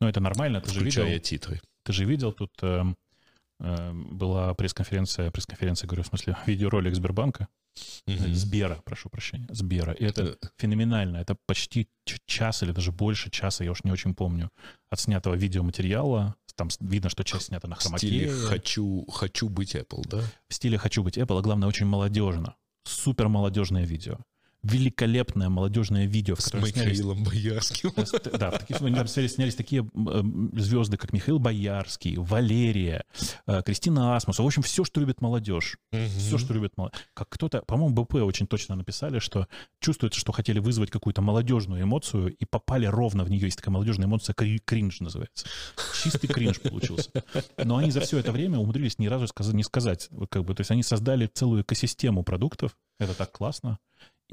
Ну, 0.01 0.07
это 0.09 0.19
нормально, 0.19 0.59
ты 0.59 0.69
же 0.73 0.79
включая 0.81 1.07
видел. 1.13 1.21
титры. 1.23 1.61
Ты 1.83 1.93
же 1.93 2.05
видел, 2.05 2.33
тут 2.33 2.51
эм, 2.61 2.97
эм, 3.59 4.17
была 4.17 4.53
пресс-конференция, 4.55 5.31
пресс-конференция, 5.31 5.87
говорю, 5.87 6.03
в 6.03 6.07
смысле, 6.07 6.35
видеоролик 6.45 6.95
Сбербанка, 6.95 7.47
Мгм. 8.07 8.33
Сбера, 8.35 8.81
прошу 8.85 9.09
прощения, 9.09 9.47
Сбера. 9.49 9.93
И 9.93 10.03
это 10.05 10.21
Э, 10.23 10.35
феноменально. 10.57 11.17
Это 11.17 11.35
почти 11.47 11.87
час 12.25 12.63
или 12.63 12.71
даже 12.71 12.91
больше 12.91 13.29
часа, 13.29 13.63
я 13.63 13.71
уж 13.71 13.83
не 13.83 13.91
очень 13.91 14.13
помню, 14.13 14.49
отснятого 14.89 15.35
видеоматериала. 15.35 16.35
Там 16.55 16.69
видно, 16.81 17.09
что 17.09 17.23
часть 17.23 17.47
снята 17.47 17.67
на 17.67 17.75
В 17.75 17.81
стиле 17.81 18.27
хромаке. 18.27 18.47
«хочу, 18.47 19.05
хочу 19.11 19.49
быть 19.49 19.75
Apple», 19.75 20.03
да? 20.07 20.21
В 20.49 20.53
стиле 20.53 20.77
«хочу 20.77 21.01
быть 21.01 21.17
Apple», 21.17 21.39
а 21.39 21.41
главное, 21.41 21.67
очень 21.67 21.87
молодежно. 21.87 22.55
Супер 22.85 23.27
молодежное 23.27 23.85
видео. 23.85 24.17
Великолепное 24.63 25.49
молодежное 25.49 26.05
видео, 26.05 26.35
в 26.35 26.41
С 26.41 26.45
котором 26.45 26.67
снялись 26.67 26.99
Михаилом 26.99 27.23
Боярским. 27.23 27.91
Да, 28.37 28.51
в 28.51 28.59
таких, 28.59 28.77
там 28.77 29.07
снялись, 29.07 29.55
такие 29.55 29.89
звезды, 30.53 30.97
как 30.97 31.11
Михаил 31.11 31.39
Боярский, 31.39 32.15
Валерия, 32.17 33.03
э, 33.45 33.61
Кристина 33.63 34.15
Асмусова. 34.15 34.45
В 34.45 34.47
общем, 34.47 34.61
все, 34.61 34.83
что 34.83 34.99
любит 34.99 35.21
молодежь. 35.21 35.77
Все, 35.91 36.37
что 36.37 36.53
любит 36.53 36.77
молодежь. 36.77 36.99
Как 37.13 37.29
кто-то, 37.29 37.61
по-моему, 37.61 37.93
БП 37.93 38.15
очень 38.15 38.47
точно 38.47 38.75
написали, 38.75 39.19
что 39.19 39.47
чувствуется, 39.79 40.19
что 40.19 40.31
хотели 40.31 40.59
вызвать 40.59 40.91
какую-то 40.91 41.21
молодежную 41.21 41.83
эмоцию 41.83 42.33
и 42.33 42.45
попали 42.45 42.85
ровно 42.85 43.23
в 43.23 43.29
нее. 43.29 43.41
Есть 43.41 43.57
такая 43.57 43.73
молодежная 43.73 44.07
эмоция, 44.07 44.33
кри- 44.33 44.61
кринж 44.63 45.01
называется. 45.01 45.45
Чистый 46.01 46.27
кринж 46.27 46.61
получился. 46.61 47.11
Но 47.57 47.77
они 47.77 47.91
за 47.91 47.99
все 48.01 48.17
это 48.17 48.31
время 48.31 48.59
умудрились 48.59 48.97
ни 48.99 49.07
разу 49.07 49.27
не 49.51 49.63
сказать. 49.63 50.09
Как 50.29 50.43
бы, 50.45 50.55
то 50.55 50.61
есть 50.61 50.71
они 50.71 50.83
создали 50.83 51.27
целую 51.27 51.63
экосистему 51.63 52.23
продуктов. 52.23 52.77
Это 52.99 53.13
так 53.13 53.31
классно. 53.31 53.79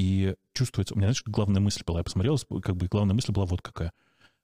И 0.00 0.34
чувствуется... 0.54 0.94
У 0.94 0.96
меня, 0.96 1.08
знаешь, 1.08 1.22
главная 1.26 1.60
мысль 1.60 1.82
была, 1.84 2.00
я 2.00 2.04
посмотрел, 2.04 2.38
как 2.62 2.74
бы 2.74 2.86
главная 2.86 3.14
мысль 3.14 3.32
была 3.32 3.44
вот 3.44 3.60
какая. 3.60 3.92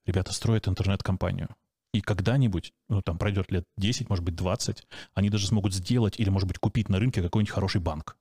Ребята 0.04 0.34
строят 0.34 0.68
интернет-компанию. 0.68 1.48
И 1.94 2.02
когда-нибудь, 2.02 2.74
ну, 2.90 3.00
там 3.00 3.16
пройдет 3.16 3.50
лет 3.50 3.64
10, 3.78 4.10
может 4.10 4.22
быть, 4.22 4.34
20, 4.34 4.86
они 5.14 5.30
даже 5.30 5.46
смогут 5.46 5.72
сделать 5.72 6.20
или, 6.20 6.28
может 6.28 6.46
быть, 6.46 6.58
купить 6.58 6.90
на 6.90 6.98
рынке 6.98 7.22
какой-нибудь 7.22 7.54
хороший 7.54 7.80
банк. 7.80 8.18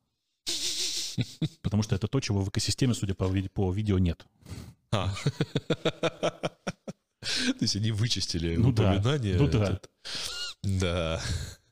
Потому 1.62 1.84
что 1.84 1.94
это 1.94 2.08
то, 2.08 2.22
чего 2.22 2.40
в 2.42 2.48
экосистеме, 2.48 2.94
судя 2.94 3.16
по, 3.16 3.30
по 3.54 3.70
видео, 3.70 4.00
нет. 4.00 4.26
А. 4.92 5.14
То 7.20 7.60
есть 7.60 7.76
они 7.76 7.92
вычистили 7.92 8.56
Ну 8.56 8.72
да, 8.72 8.94
упоминание. 8.94 9.36
ну 9.36 9.48
да. 9.50 9.82
Да. 10.64 11.22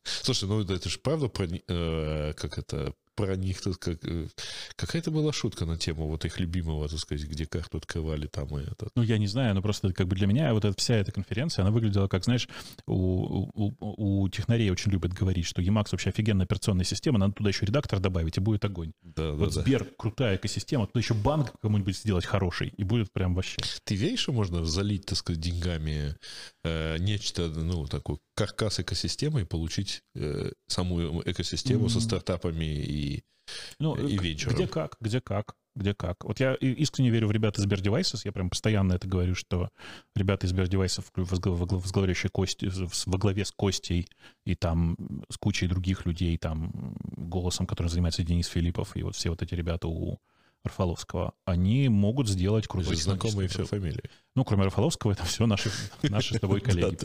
Слушай, 0.03 0.49
ну 0.49 0.59
это 0.59 0.89
же 0.89 0.99
правда 0.99 1.29
про, 1.29 1.45
э, 1.45 2.33
как 2.33 2.57
это, 2.57 2.93
про 3.15 3.35
них 3.35 3.61
тут 3.61 3.77
как... 3.77 4.03
э, 4.03 4.27
Какая-то 4.75 5.11
была 5.11 5.31
шутка 5.33 5.65
на 5.65 5.77
тему 5.77 6.07
вот 6.07 6.25
их 6.25 6.39
любимого, 6.39 6.87
так 6.87 6.99
сказать, 6.99 7.25
где 7.27 7.45
карту 7.45 7.77
открывали 7.77 8.27
там 8.27 8.57
и 8.57 8.63
это. 8.63 8.89
Ну, 8.95 9.03
я 9.03 9.17
не 9.17 9.27
знаю, 9.27 9.55
но 9.55 9.61
просто 9.61 9.93
как 9.93 10.07
бы 10.07 10.15
для 10.15 10.27
меня 10.27 10.53
вот 10.53 10.65
эта, 10.65 10.75
вся 10.77 10.95
эта 10.95 11.11
конференция, 11.11 11.63
она 11.63 11.71
выглядела 11.71 12.07
как, 12.07 12.23
знаешь, 12.23 12.47
у, 12.87 13.49
у, 13.53 13.73
у 13.79 14.29
технарей 14.29 14.69
очень 14.69 14.91
любят 14.91 15.13
говорить, 15.13 15.45
что 15.45 15.61
Emacs 15.61 15.89
вообще 15.91 16.09
офигенная 16.09 16.45
операционная 16.45 16.85
система, 16.85 17.19
надо 17.19 17.33
туда 17.33 17.49
еще 17.49 17.65
редактор 17.65 17.99
добавить, 17.99 18.37
и 18.37 18.39
будет 18.39 18.65
огонь. 18.65 18.93
Да, 19.01 19.31
да, 19.31 19.31
вот 19.33 19.53
да. 19.53 19.61
Сбер 19.61 19.85
крутая 19.97 20.35
экосистема, 20.37 20.87
туда 20.87 20.99
еще 20.99 21.13
банк 21.13 21.53
кому-нибудь 21.61 21.97
сделать 21.97 22.25
хороший, 22.25 22.69
и 22.69 22.83
будет 22.83 23.11
прям 23.11 23.35
вообще. 23.35 23.57
Ты 23.83 23.95
веришь, 23.95 24.19
что 24.19 24.31
можно 24.31 24.65
залить, 24.65 25.05
так 25.05 25.17
сказать, 25.17 25.41
деньгами 25.41 26.15
э, 26.63 26.97
нечто, 26.99 27.47
ну, 27.47 27.85
такой 27.87 28.17
каркас 28.35 28.79
экосистемы 28.79 29.41
и 29.41 29.45
получить 29.45 30.01
э, 30.15 30.51
саму 30.67 31.21
экосистему 31.23 31.89
со 31.89 31.97
М. 31.97 32.01
стартапами 32.01 32.65
и... 32.65 33.23
Ну, 33.79 33.95
И 33.95 34.17
к- 34.17 34.21
вечером. 34.23 34.55
где 34.55 34.67
как, 34.67 34.95
где 35.01 35.19
как, 35.19 35.55
где 35.75 35.93
как. 35.93 36.23
Вот 36.23 36.39
я 36.39 36.53
и- 36.55 36.71
искренне 36.81 37.09
верю 37.09 37.27
в 37.27 37.31
ребят 37.31 37.59
из 37.59 37.65
Devices, 37.65 38.21
я 38.23 38.31
прям 38.31 38.49
постоянно 38.49 38.93
это 38.93 39.07
говорю, 39.07 39.35
что 39.35 39.69
ребята 40.15 40.47
из 40.47 40.53
Devices, 40.53 41.03
возгла- 41.15 41.57
возгла- 41.57 41.79
возглавляющие 41.79 42.29
Кости, 42.29 42.71
во 43.05 43.17
главе 43.17 43.43
с 43.43 43.51
Костей 43.51 44.07
и 44.45 44.55
там 44.55 44.95
с 45.29 45.37
кучей 45.37 45.67
других 45.67 46.05
людей, 46.05 46.37
там 46.37 46.95
голосом, 47.17 47.67
которым 47.67 47.89
занимается 47.89 48.23
Денис 48.23 48.47
Филиппов, 48.47 48.95
и 48.95 49.03
вот 49.03 49.15
все 49.15 49.29
вот 49.29 49.41
эти 49.41 49.53
ребята 49.55 49.87
у 49.87 50.19
Рафаловского, 50.63 51.33
они 51.45 51.89
могут 51.89 52.27
сделать 52.29 52.65
То 52.65 52.71
крутой 52.71 52.95
знакомые 52.95 53.49
все 53.49 53.65
фамилии. 53.65 54.09
Ну, 54.35 54.45
кроме 54.45 54.63
Рафаловского, 54.63 55.11
это 55.11 55.25
все 55.25 55.45
наши, 55.45 55.69
наши 56.03 56.35
с 56.35 56.39
тобой 56.39 56.61
коллеги. 56.61 56.97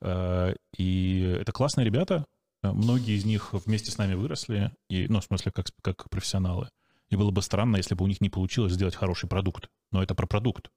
Э, 0.00 0.54
И 0.76 1.20
это 1.40 1.52
классные 1.52 1.84
ребята. 1.84 2.24
Многие 2.62 3.16
из 3.16 3.24
них 3.24 3.52
вместе 3.52 3.90
с 3.90 3.98
нами 3.98 4.14
выросли, 4.14 4.72
и, 4.88 5.06
ну, 5.08 5.20
в 5.20 5.24
смысле, 5.24 5.52
как, 5.52 5.66
как 5.82 6.08
профессионалы. 6.10 6.70
И 7.10 7.16
было 7.16 7.30
бы 7.30 7.42
странно, 7.42 7.76
если 7.76 7.94
бы 7.94 8.04
у 8.04 8.08
них 8.08 8.20
не 8.20 8.30
получилось 8.30 8.72
сделать 8.72 8.96
хороший 8.96 9.28
продукт. 9.28 9.68
Но 9.92 10.02
это 10.02 10.14
про 10.14 10.26
продукт. 10.26 10.70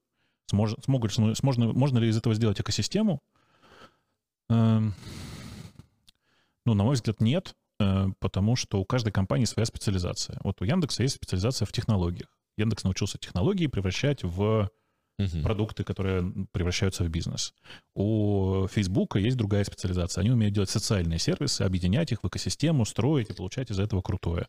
Смож, 0.48 0.76
смогут, 0.84 1.14
сможно, 1.14 1.74
можно 1.74 1.98
ли 2.00 2.10
из 2.10 2.18
этого 2.18 2.36
сделать 2.36 2.60
экосистему? 2.60 3.22
Эм, 4.50 4.94
Ну, 6.66 6.74
на 6.74 6.84
мой 6.84 6.96
взгляд, 6.96 7.22
нет, 7.22 7.56
потому 8.20 8.56
что 8.56 8.80
у 8.80 8.86
каждой 8.86 9.12
компании 9.12 9.46
своя 9.46 9.66
специализация. 9.66 10.40
Вот 10.44 10.62
у 10.62 10.66
Яндекса 10.66 11.04
есть 11.04 11.16
специализация 11.16 11.66
в 11.66 11.72
технологиях. 11.72 12.30
Яндекс 12.58 12.84
научился 12.84 13.18
технологии 13.18 13.68
превращать 13.68 14.24
в 14.24 14.70
Мгм. 15.18 15.44
продукты, 15.44 15.84
которые 15.84 16.48
превращаются 16.54 17.04
в 17.04 17.10
бизнес. 17.10 17.54
У 17.94 18.68
Фейсбука 18.72 19.20
есть 19.20 19.36
другая 19.36 19.66
специализация. 19.66 20.22
Они 20.22 20.32
умеют 20.32 20.54
делать 20.56 20.70
социальные 20.70 21.20
сервисы, 21.20 21.64
объединять 21.64 22.14
их 22.14 22.24
в 22.24 22.28
экосистему, 22.30 22.86
строить 22.86 23.30
и 23.30 23.34
получать 23.34 23.70
из 23.70 23.80
этого 23.80 24.02
крутое. 24.02 24.48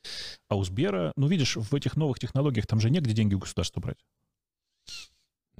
А 0.48 0.54
у 0.54 0.62
Сбера, 0.62 1.12
ну, 1.16 1.26
видишь, 1.26 1.56
в 1.56 1.74
этих 1.74 1.96
новых 1.96 2.20
технологиях 2.20 2.68
там 2.68 2.78
же 2.78 2.88
негде 2.88 3.12
деньги 3.14 3.34
у 3.34 3.40
государства 3.40 3.80
брать. 3.80 3.98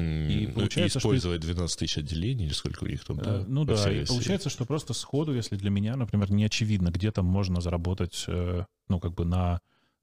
М, 0.01 0.29
И 0.31 0.47
ну, 0.47 0.53
получается, 0.55 0.99
что- 1.01 1.09
использовать 1.09 1.41
12 1.41 1.79
тысяч 1.79 1.99
отделений 1.99 2.47
или 2.47 2.53
сколько 2.53 2.85
у 2.85 2.87
них 2.87 3.05
там, 3.05 3.19
да? 3.19 3.41
Э, 3.41 3.45
ну 3.47 3.65
да, 3.65 3.75
и 3.93 4.01
России. 4.01 4.05
получается, 4.15 4.51
что 4.51 4.65
просто 4.65 4.95
сходу, 4.95 5.35
если 5.35 5.57
для 5.57 5.71
меня, 5.71 5.97
например, 5.97 6.31
не 6.33 6.45
очевидно, 6.45 6.91
где 6.91 7.11
там 7.13 7.27
можно 7.27 7.61
заработать, 7.61 8.25
э, 8.29 8.65
ну, 8.89 9.01
как 9.01 9.15
бы 9.15 9.25
на 9.25 9.61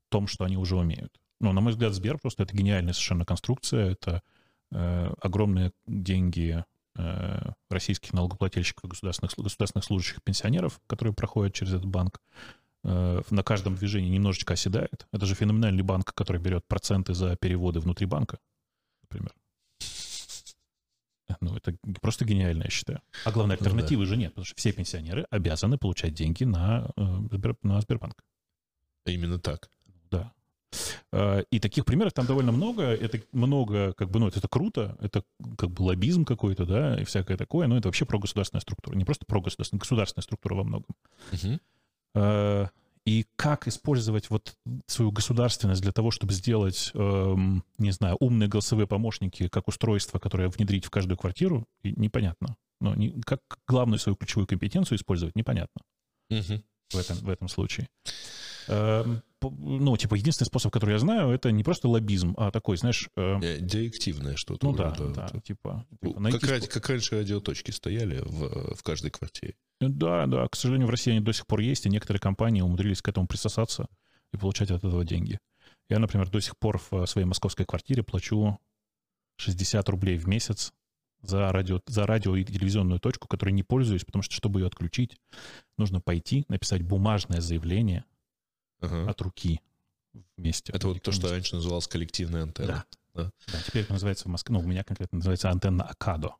том, 0.09 0.27
что 0.27 0.45
они 0.45 0.57
уже 0.57 0.75
умеют. 0.75 1.19
Ну, 1.39 1.51
на 1.53 1.61
мой 1.61 1.71
взгляд, 1.73 1.93
Сбер 1.93 2.17
просто 2.17 2.43
это 2.43 2.55
гениальная 2.55 2.93
совершенно 2.93 3.25
конструкция, 3.25 3.91
это 3.91 4.21
э, 4.71 5.13
огромные 5.21 5.71
деньги 5.85 6.63
э, 6.97 7.51
российских 7.69 8.13
налогоплательщиков 8.13 8.89
государственных, 8.89 9.33
государственных 9.37 9.85
служащих 9.85 10.21
пенсионеров, 10.23 10.79
которые 10.87 11.13
проходят 11.13 11.53
через 11.53 11.73
этот 11.73 11.85
банк, 11.85 12.19
э, 12.83 13.21
на 13.29 13.43
каждом 13.43 13.75
движении 13.75 14.09
немножечко 14.09 14.53
оседает. 14.53 15.07
Это 15.11 15.25
же 15.25 15.35
феноменальный 15.35 15.83
банк, 15.83 16.13
который 16.13 16.41
берет 16.41 16.65
проценты 16.67 17.13
за 17.13 17.35
переводы 17.35 17.79
внутри 17.79 18.07
банка, 18.07 18.39
например. 19.03 19.31
Ну, 21.41 21.55
это 21.55 21.75
просто 22.01 22.25
гениально, 22.25 22.63
я 22.63 22.69
считаю. 22.69 23.01
А 23.25 23.31
главное, 23.31 23.57
Ну 23.57 23.63
да. 23.63 23.69
альтернативы 23.69 24.05
же 24.05 24.17
нет, 24.17 24.31
потому 24.33 24.45
что 24.45 24.55
все 24.55 24.71
пенсионеры 24.71 25.25
обязаны 25.29 25.77
получать 25.77 26.13
деньги 26.13 26.43
на, 26.45 26.89
э, 26.95 27.01
на 27.63 27.81
Сбербанк. 27.81 28.23
Именно 29.05 29.39
так. 29.39 29.69
Да. 30.09 30.33
Э, 31.11 31.43
И 31.51 31.59
таких 31.59 31.85
примеров 31.85 32.13
там 32.13 32.25
довольно 32.25 32.51
много. 32.51 32.83
Это 32.83 33.21
много, 33.31 33.93
как 33.93 34.09
бы, 34.09 34.19
ну, 34.19 34.27
это, 34.27 34.39
это 34.39 34.47
круто, 34.47 34.97
это 35.01 35.23
как 35.57 35.69
бы 35.71 35.81
лоббизм 35.83 36.25
какой-то, 36.25 36.65
да, 36.65 36.99
и 36.99 37.03
всякое 37.03 37.37
такое, 37.37 37.67
но 37.67 37.77
это 37.77 37.87
вообще 37.87 38.05
про 38.05 38.19
государственная 38.19 38.61
структура. 38.61 38.95
Не 38.95 39.05
просто 39.05 39.25
про 39.25 39.41
государственную, 39.41 39.79
государственная 39.81 40.23
структура 40.23 40.55
во 40.55 40.63
многом. 40.63 40.95
Мгм. 41.31 41.59
И 43.07 43.25
как 43.37 43.69
использовать 43.69 44.29
вот 44.29 44.57
свою 44.85 45.13
государственность 45.13 45.81
для 45.81 45.93
того, 45.93 46.11
чтобы 46.11 46.33
сделать, 46.33 46.91
эм, 46.93 47.63
не 47.77 47.91
знаю, 47.91 48.17
умные 48.19 48.49
голосовые 48.49 48.85
помощники 48.85 49.47
как 49.47 49.69
устройство, 49.69 50.19
которое 50.19 50.49
внедрить 50.49 50.83
в 50.83 50.89
каждую 50.89 51.17
квартиру, 51.17 51.65
непонятно. 51.83 52.57
Но 52.81 52.95
не, 52.95 53.21
как 53.21 53.39
главную 53.65 53.97
свою 53.99 54.17
ключевую 54.17 54.45
компетенцию 54.45 54.97
использовать, 54.97 55.37
непонятно 55.37 55.81
Мгм. 56.29 56.61
в 56.91 56.97
этом, 56.97 57.17
в 57.19 57.29
этом 57.29 57.47
случае. 57.47 57.87
Эм, 58.67 59.21
Ну, 59.41 59.95
типа, 59.97 60.15
единственный 60.15 60.47
способ, 60.47 60.73
который 60.73 60.93
я 60.93 60.99
знаю, 60.99 61.29
это 61.29 61.51
не 61.51 61.63
просто 61.63 61.87
лоббизм, 61.87 62.33
а 62.37 62.49
такой, 62.51 62.75
знаешь, 62.77 63.07
э, 63.15 63.39
Э, 63.41 63.59
Директивное 63.59 64.35
что-то. 64.35 64.65
ну 64.65 64.73
да, 64.75 64.89
вроде, 64.89 65.13
да, 65.13 65.25
это. 65.27 65.39
типа, 65.41 65.85
Ну, 66.01 66.09
типа 66.09 66.19
найти 66.19 66.39
Как, 66.39 66.49
ра- 66.49 66.59
спо- 66.59 66.67
как 66.67 66.89
раньше 66.89 67.19
радиоточки 67.19 67.69
стояли 67.71 68.19
в, 68.25 68.75
в 68.75 68.83
каждой 68.83 69.11
квартире. 69.11 69.53
Да, 69.79 70.25
да, 70.25 70.47
к 70.47 70.55
сожалению, 70.55 70.87
в 70.87 70.89
России 70.91 71.11
они 71.11 71.19
до 71.21 71.33
сих 71.33 71.45
пор 71.45 71.59
есть, 71.59 71.85
и 71.85 71.89
некоторые 71.89 72.19
компании 72.19 72.61
умудрились 72.61 73.01
к 73.03 73.07
этому 73.09 73.27
присосаться 73.27 73.87
и 74.33 74.37
получать 74.37 74.71
от 74.71 74.83
этого 74.83 75.05
деньги. 75.05 75.37
Я, 75.89 75.99
например, 75.99 76.29
до 76.29 76.41
сих 76.41 76.57
пор 76.57 76.81
в 76.89 77.05
своей 77.05 77.27
московской 77.27 77.65
квартире 77.65 78.01
плачу 78.03 78.57
60 79.37 79.87
рублей 79.89 80.17
в 80.17 80.27
месяц 80.27 80.73
за 81.21 81.51
радио, 81.51 81.79
за 81.85 82.07
радио 82.07 82.35
и 82.35 82.43
телевизионную 82.43 82.99
точку, 82.99 83.27
которой 83.27 83.51
не 83.51 83.63
пользуюсь, 83.63 84.03
потому 84.03 84.23
что, 84.23 84.33
чтобы 84.33 84.61
ее 84.61 84.67
отключить, 84.67 85.15
нужно 85.77 86.01
пойти, 86.01 86.43
написать 86.49 86.81
бумажное 86.81 87.39
заявление 87.39 88.03
Ага. 88.81 89.09
от 89.09 89.21
руки 89.21 89.61
вместе. 90.37 90.71
Это 90.73 90.87
вот 90.87 91.01
то, 91.01 91.11
что 91.11 91.29
раньше 91.29 91.55
называлось 91.55 91.87
коллективная 91.87 92.43
антенна. 92.43 92.85
Да. 93.13 93.23
Да. 93.23 93.31
Да, 93.51 93.61
теперь 93.65 93.81
это 93.83 93.93
называется 93.93 94.25
в 94.25 94.27
Москве, 94.27 94.53
ну, 94.53 94.59
у 94.59 94.67
меня 94.67 94.83
конкретно 94.83 95.17
называется 95.17 95.49
антенна 95.49 95.83
Акадо. 95.85 96.35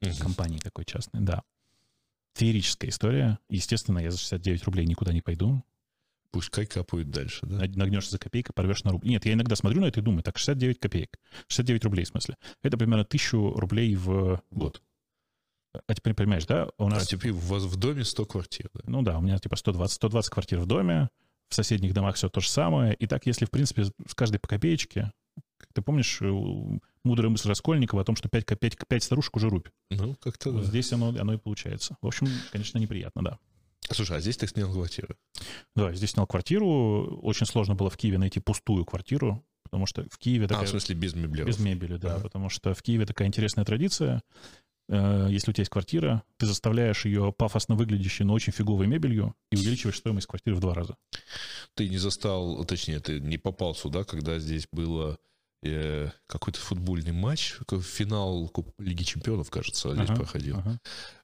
Мгм. 0.00 0.14
компании 0.18 0.58
такой 0.58 0.84
частной, 0.84 1.20
да. 1.22 1.42
Феерическая 2.34 2.90
история. 2.90 3.38
Естественно, 3.48 3.98
я 3.98 4.10
за 4.10 4.18
69 4.18 4.64
рублей 4.64 4.86
никуда 4.86 5.12
не 5.12 5.22
пойду. 5.22 5.64
Пускай 6.32 6.66
капают 6.66 7.10
дальше, 7.10 7.46
да? 7.46 7.56
Наг- 7.64 7.76
Нагнешься 7.76 8.10
за 8.10 8.18
копейку, 8.18 8.52
порвешь 8.52 8.84
на 8.84 8.90
рубль. 8.90 9.08
Нет, 9.08 9.24
я 9.24 9.32
иногда 9.32 9.56
смотрю 9.56 9.80
на 9.80 9.86
это 9.86 10.00
и 10.00 10.02
думаю, 10.02 10.22
так, 10.22 10.36
69 10.36 10.78
копеек. 10.78 11.16
69 11.48 11.84
рублей, 11.84 12.04
в 12.04 12.08
смысле. 12.08 12.36
Это 12.62 12.76
примерно 12.76 13.04
1000 13.04 13.54
рублей 13.58 13.94
в 13.96 14.42
год. 14.50 14.82
А 15.86 15.94
теперь 15.94 16.14
понимаешь, 16.14 16.46
да? 16.46 16.68
У 16.78 16.86
А 16.86 16.90
нас, 16.90 17.06
теперь 17.06 17.32
у 17.32 17.38
вас 17.38 17.62
в 17.64 17.76
доме 17.76 18.04
100 18.04 18.24
квартир, 18.26 18.70
да? 18.74 18.80
ну 18.86 19.02
да, 19.02 19.18
у 19.18 19.20
меня 19.22 19.38
типа 19.38 19.56
120, 19.56 19.94
120 19.96 20.30
квартир 20.30 20.58
в 20.60 20.66
доме, 20.66 21.08
в 21.48 21.54
соседних 21.54 21.92
домах 21.94 22.16
все 22.16 22.28
то 22.28 22.40
же 22.40 22.48
самое. 22.48 22.94
И 22.94 23.06
так, 23.06 23.26
если, 23.26 23.44
в 23.44 23.50
принципе, 23.50 23.84
с 23.84 24.14
каждой 24.14 24.38
по 24.38 24.48
копеечке, 24.48 25.12
ты 25.72 25.82
помнишь 25.82 26.20
мудрая 27.04 27.30
мысль 27.30 27.48
Раскольникова 27.48 28.02
о 28.02 28.04
том, 28.04 28.16
что 28.16 28.28
5, 28.28 28.46
5, 28.58 28.78
5 28.88 29.02
старушек 29.02 29.36
уже 29.36 29.48
рубь. 29.48 29.68
Ну, 29.90 30.14
как-то 30.16 30.50
Вот 30.50 30.62
да. 30.62 30.68
здесь 30.68 30.92
оно, 30.92 31.08
оно 31.08 31.34
и 31.34 31.38
получается. 31.38 31.96
В 32.02 32.06
общем, 32.06 32.28
конечно, 32.50 32.78
неприятно, 32.78 33.22
да. 33.22 33.38
Слушай, 33.90 34.16
а 34.16 34.20
здесь 34.20 34.36
ты 34.36 34.48
снял 34.48 34.72
квартиру? 34.72 35.14
Да, 35.76 35.92
здесь 35.94 36.10
снял 36.12 36.26
квартиру. 36.26 37.20
Очень 37.22 37.46
сложно 37.46 37.74
было 37.76 37.88
в 37.90 37.96
Киеве 37.96 38.18
найти 38.18 38.40
пустую 38.40 38.84
квартиру, 38.84 39.44
потому 39.62 39.86
что 39.86 40.04
в 40.10 40.18
Киеве 40.18 40.46
А, 40.46 40.48
такая... 40.48 40.66
в 40.66 40.70
смысле, 40.70 40.96
без 40.96 41.14
меблеров. 41.14 41.46
без 41.48 41.58
мебели, 41.60 41.96
да, 41.96 42.14
Ага. 42.16 42.22
потому 42.24 42.48
что 42.48 42.74
в 42.74 42.82
Киеве 42.82 43.06
такая 43.06 43.28
интересная 43.28 43.64
традиция. 43.64 44.22
Э, 44.88 45.26
Если 45.30 45.50
у 45.50 45.52
тебя 45.54 45.62
есть 45.62 45.70
квартира, 45.70 46.22
ты 46.36 46.46
заставляешь 46.46 47.04
ее 47.04 47.32
пафосно 47.32 47.74
выглядящей, 47.74 48.24
но 48.24 48.34
очень 48.34 48.52
фиговой 48.52 48.86
мебелью 48.86 49.34
и 49.50 49.56
увеличиваешь 49.56 49.98
стоимость 49.98 50.26
квартиры 50.26 50.56
в 50.56 50.60
два 50.60 50.74
раза. 50.74 50.96
Ты 51.74 51.88
не 51.88 51.98
застал, 51.98 52.64
точнее, 52.64 53.00
ты 53.00 53.20
не 53.20 53.38
попал 53.38 53.74
сюда, 53.74 54.04
когда 54.04 54.38
здесь 54.38 54.66
было 54.72 55.18
э, 55.62 56.10
какой-то 56.26 56.60
футбольный 56.60 57.12
матч, 57.12 57.54
финал 57.82 58.52
Лиги 58.78 59.02
Чемпионов, 59.02 59.50
кажется, 59.50 59.92
здесь 59.94 60.10
Ага, 60.10 60.16
проходил. 60.16 60.58
ага. 60.58 60.78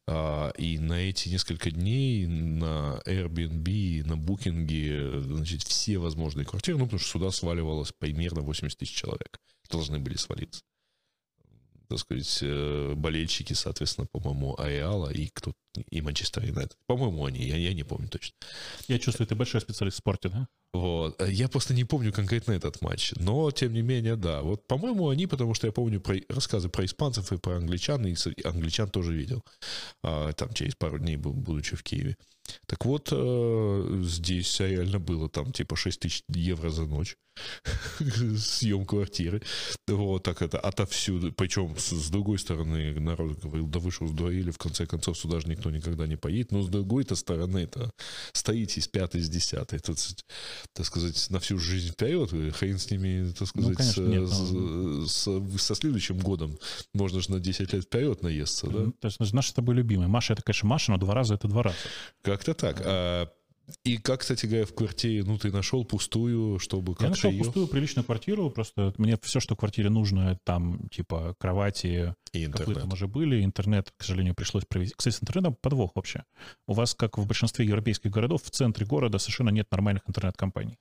А, 0.08 0.50
и 0.58 0.78
на 0.78 0.94
эти 0.94 1.28
несколько 1.28 1.70
дней 1.70 2.26
на 2.26 3.00
Airbnb, 3.06 4.04
на 4.04 4.16
букинге, 4.16 5.20
значит, 5.20 5.62
все 5.62 5.98
возможные 5.98 6.44
квартиры, 6.44 6.76
ну, 6.78 6.84
потому 6.86 6.98
что 6.98 7.08
сюда 7.10 7.30
сваливалось 7.30 7.92
примерно 7.96 8.40
80 8.40 8.76
тысяч 8.76 8.94
человек. 8.94 9.38
Должны 9.70 10.00
были 10.00 10.16
свалиться. 10.16 10.62
Так 11.92 12.00
сказать, 12.00 12.38
э, 12.40 12.94
болельщики, 12.96 13.52
соответственно, 13.52 14.06
по-моему, 14.10 14.58
Ареала 14.58 15.10
и 15.10 15.28
кто 15.28 15.52
и 15.90 16.00
Манчестер 16.00 16.44
Юнайтед. 16.44 16.76
По-моему, 16.86 17.24
они, 17.24 17.44
я, 17.44 17.56
я 17.56 17.74
не 17.74 17.84
помню 17.84 18.08
точно. 18.08 18.34
Я 18.88 18.98
чувствую, 18.98 19.26
ты 19.26 19.34
большой 19.34 19.60
специалист 19.60 19.96
в 19.96 19.98
спорте, 19.98 20.28
да? 20.28 20.48
Вот. 20.72 21.20
Я 21.28 21.48
просто 21.48 21.74
не 21.74 21.84
помню 21.84 22.12
конкретно 22.12 22.52
этот 22.52 22.80
матч. 22.80 23.12
Но, 23.16 23.50
тем 23.50 23.74
не 23.74 23.82
менее, 23.82 24.16
да. 24.16 24.40
Вот, 24.42 24.66
по-моему, 24.66 25.08
они, 25.10 25.26
потому 25.26 25.54
что 25.54 25.66
я 25.66 25.72
помню 25.72 26.00
про, 26.00 26.16
рассказы 26.28 26.68
про 26.68 26.84
испанцев 26.84 27.30
и 27.32 27.38
про 27.38 27.56
англичан, 27.56 28.06
и 28.06 28.16
англичан 28.44 28.88
тоже 28.88 29.12
видел. 29.14 29.44
А, 30.02 30.32
там 30.32 30.52
через 30.54 30.74
пару 30.74 30.98
дней, 30.98 31.16
будучи 31.16 31.76
в 31.76 31.82
Киеве. 31.82 32.16
Так 32.66 32.84
вот, 32.84 33.08
э, 33.12 34.02
здесь 34.04 34.60
реально 34.60 34.98
было 34.98 35.28
там 35.28 35.52
типа 35.52 35.76
6 35.76 36.00
тысяч 36.00 36.22
евро 36.28 36.70
за 36.70 36.86
ночь 36.86 37.16
съем 38.36 38.84
квартиры. 38.84 39.42
Вот 39.88 40.22
так 40.22 40.42
это 40.42 40.58
отовсюду. 40.58 41.32
Причем 41.32 41.76
с, 41.78 41.90
с 41.90 42.10
другой 42.10 42.38
стороны 42.38 42.98
народ 43.00 43.38
говорил, 43.40 43.66
да 43.66 43.78
вы 43.78 43.90
что, 43.90 44.06
сдурели, 44.06 44.50
в 44.50 44.58
конце 44.58 44.86
концов 44.86 45.16
сюда 45.18 45.40
же 45.40 45.48
никто 45.48 45.70
никогда 45.70 46.06
не 46.06 46.16
поедет. 46.16 46.52
Но 46.52 46.62
с 46.62 46.68
другой-то 46.68 47.16
стороны 47.16 47.58
это 47.58 47.90
стоите 48.32 48.80
с 48.80 48.88
пятой, 48.88 49.20
с 49.20 49.28
десятой. 49.28 49.76
Это, 49.76 49.94
так 50.74 50.86
сказать, 50.86 51.30
на 51.30 51.40
всю 51.40 51.58
жизнь 51.58 51.92
вперед. 51.92 52.30
Хрен 52.54 52.78
с 52.78 52.90
ними, 52.90 53.32
так 53.32 53.40
ну, 53.40 53.46
сказать, 53.46 53.70
ну, 53.70 53.76
конечно, 53.76 54.02
нет, 54.02 54.22
но... 54.22 55.06
с, 55.06 55.12
с, 55.12 55.62
со 55.62 55.74
следующим 55.74 56.18
годом 56.18 56.58
можно 56.92 57.20
же 57.20 57.30
на 57.30 57.40
10 57.40 57.72
лет 57.72 57.84
вперед 57.84 58.22
наесться, 58.22 58.66
да? 58.66 58.92
То 59.00 59.08
есть 59.08 59.32
наша 59.32 59.50
с 59.50 59.52
тобой 59.52 59.74
любимая. 59.74 60.08
Маша, 60.08 60.34
это, 60.34 60.42
конечно, 60.42 60.68
Маша, 60.68 60.92
но 60.92 60.98
два 60.98 61.14
раза 61.14 61.34
это 61.34 61.48
два 61.48 61.62
раза. 61.62 61.76
Как-то 62.44 62.54
так. 62.54 62.82
А, 62.84 63.28
и 63.84 63.98
как, 63.98 64.20
кстати 64.20 64.46
говоря, 64.46 64.66
в 64.66 64.74
квартире, 64.74 65.22
ну, 65.24 65.38
ты 65.38 65.52
нашел 65.52 65.84
пустую, 65.84 66.58
чтобы 66.58 66.92
как-то 66.92 67.04
Я 67.04 67.10
нашел 67.10 67.30
ее... 67.30 67.44
пустую 67.44 67.68
приличную 67.68 68.04
квартиру, 68.04 68.50
просто 68.50 68.92
мне 68.98 69.16
все, 69.22 69.40
что 69.40 69.54
в 69.54 69.58
квартире 69.58 69.90
нужно, 69.90 70.38
там, 70.44 70.88
типа, 70.88 71.36
кровати, 71.38 72.14
и 72.32 72.44
интернет. 72.44 72.80
там 72.80 72.92
уже 72.92 73.06
были, 73.06 73.44
интернет, 73.44 73.92
к 73.96 74.02
сожалению, 74.02 74.34
пришлось 74.34 74.64
привезти. 74.64 74.94
Кстати, 74.96 75.14
с 75.14 75.22
интернетом 75.22 75.56
подвох 75.60 75.92
вообще. 75.94 76.24
У 76.66 76.72
вас, 76.72 76.94
как 76.94 77.18
в 77.18 77.26
большинстве 77.26 77.64
европейских 77.64 78.10
городов, 78.10 78.42
в 78.42 78.50
центре 78.50 78.84
города 78.84 79.18
совершенно 79.18 79.50
нет 79.50 79.70
нормальных 79.70 80.02
интернет-компаний. 80.08 80.78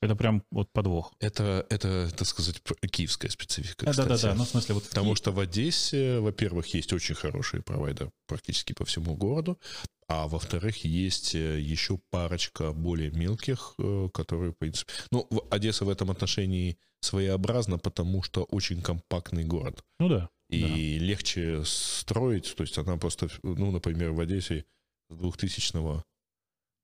Это 0.00 0.14
прям 0.14 0.44
вот 0.52 0.70
подвох. 0.72 1.12
Это, 1.18 1.66
это, 1.70 2.08
так 2.16 2.26
сказать, 2.26 2.62
киевская 2.90 3.30
специфика, 3.30 3.86
да, 3.86 3.92
Да, 3.92 4.04
да, 4.04 4.18
да, 4.18 4.34
ну, 4.34 4.44
в 4.44 4.48
смысле 4.48 4.76
вот... 4.76 4.88
Потому 4.88 5.16
что 5.16 5.32
в 5.32 5.40
Одессе, 5.40 6.20
во-первых, 6.20 6.72
есть 6.74 6.92
очень 6.92 7.16
хороший 7.16 7.62
провайдер 7.62 8.10
практически 8.26 8.74
по 8.74 8.84
всему 8.84 9.16
городу, 9.16 9.58
а 10.06 10.28
во-вторых, 10.28 10.84
есть 10.84 11.34
э, 11.34 11.60
еще 11.60 11.98
парочка 12.10 12.72
более 12.72 13.10
мелких, 13.10 13.74
э, 13.78 14.08
которые, 14.14 14.52
в 14.52 14.58
принципе... 14.58 14.92
Ну, 15.10 15.28
Одесса 15.50 15.84
в 15.84 15.90
этом 15.90 16.12
отношении 16.12 16.78
своеобразна, 17.00 17.78
потому 17.78 18.22
что 18.22 18.44
очень 18.44 18.80
компактный 18.80 19.44
город. 19.44 19.84
Ну 19.98 20.08
да. 20.08 20.30
И 20.48 20.98
да. 20.98 21.04
легче 21.04 21.64
строить, 21.64 22.54
то 22.54 22.62
есть 22.62 22.78
она 22.78 22.96
просто, 22.96 23.28
ну, 23.42 23.72
например, 23.72 24.12
в 24.12 24.20
Одессе 24.20 24.64
с 25.10 25.14
2000-го, 25.14 26.04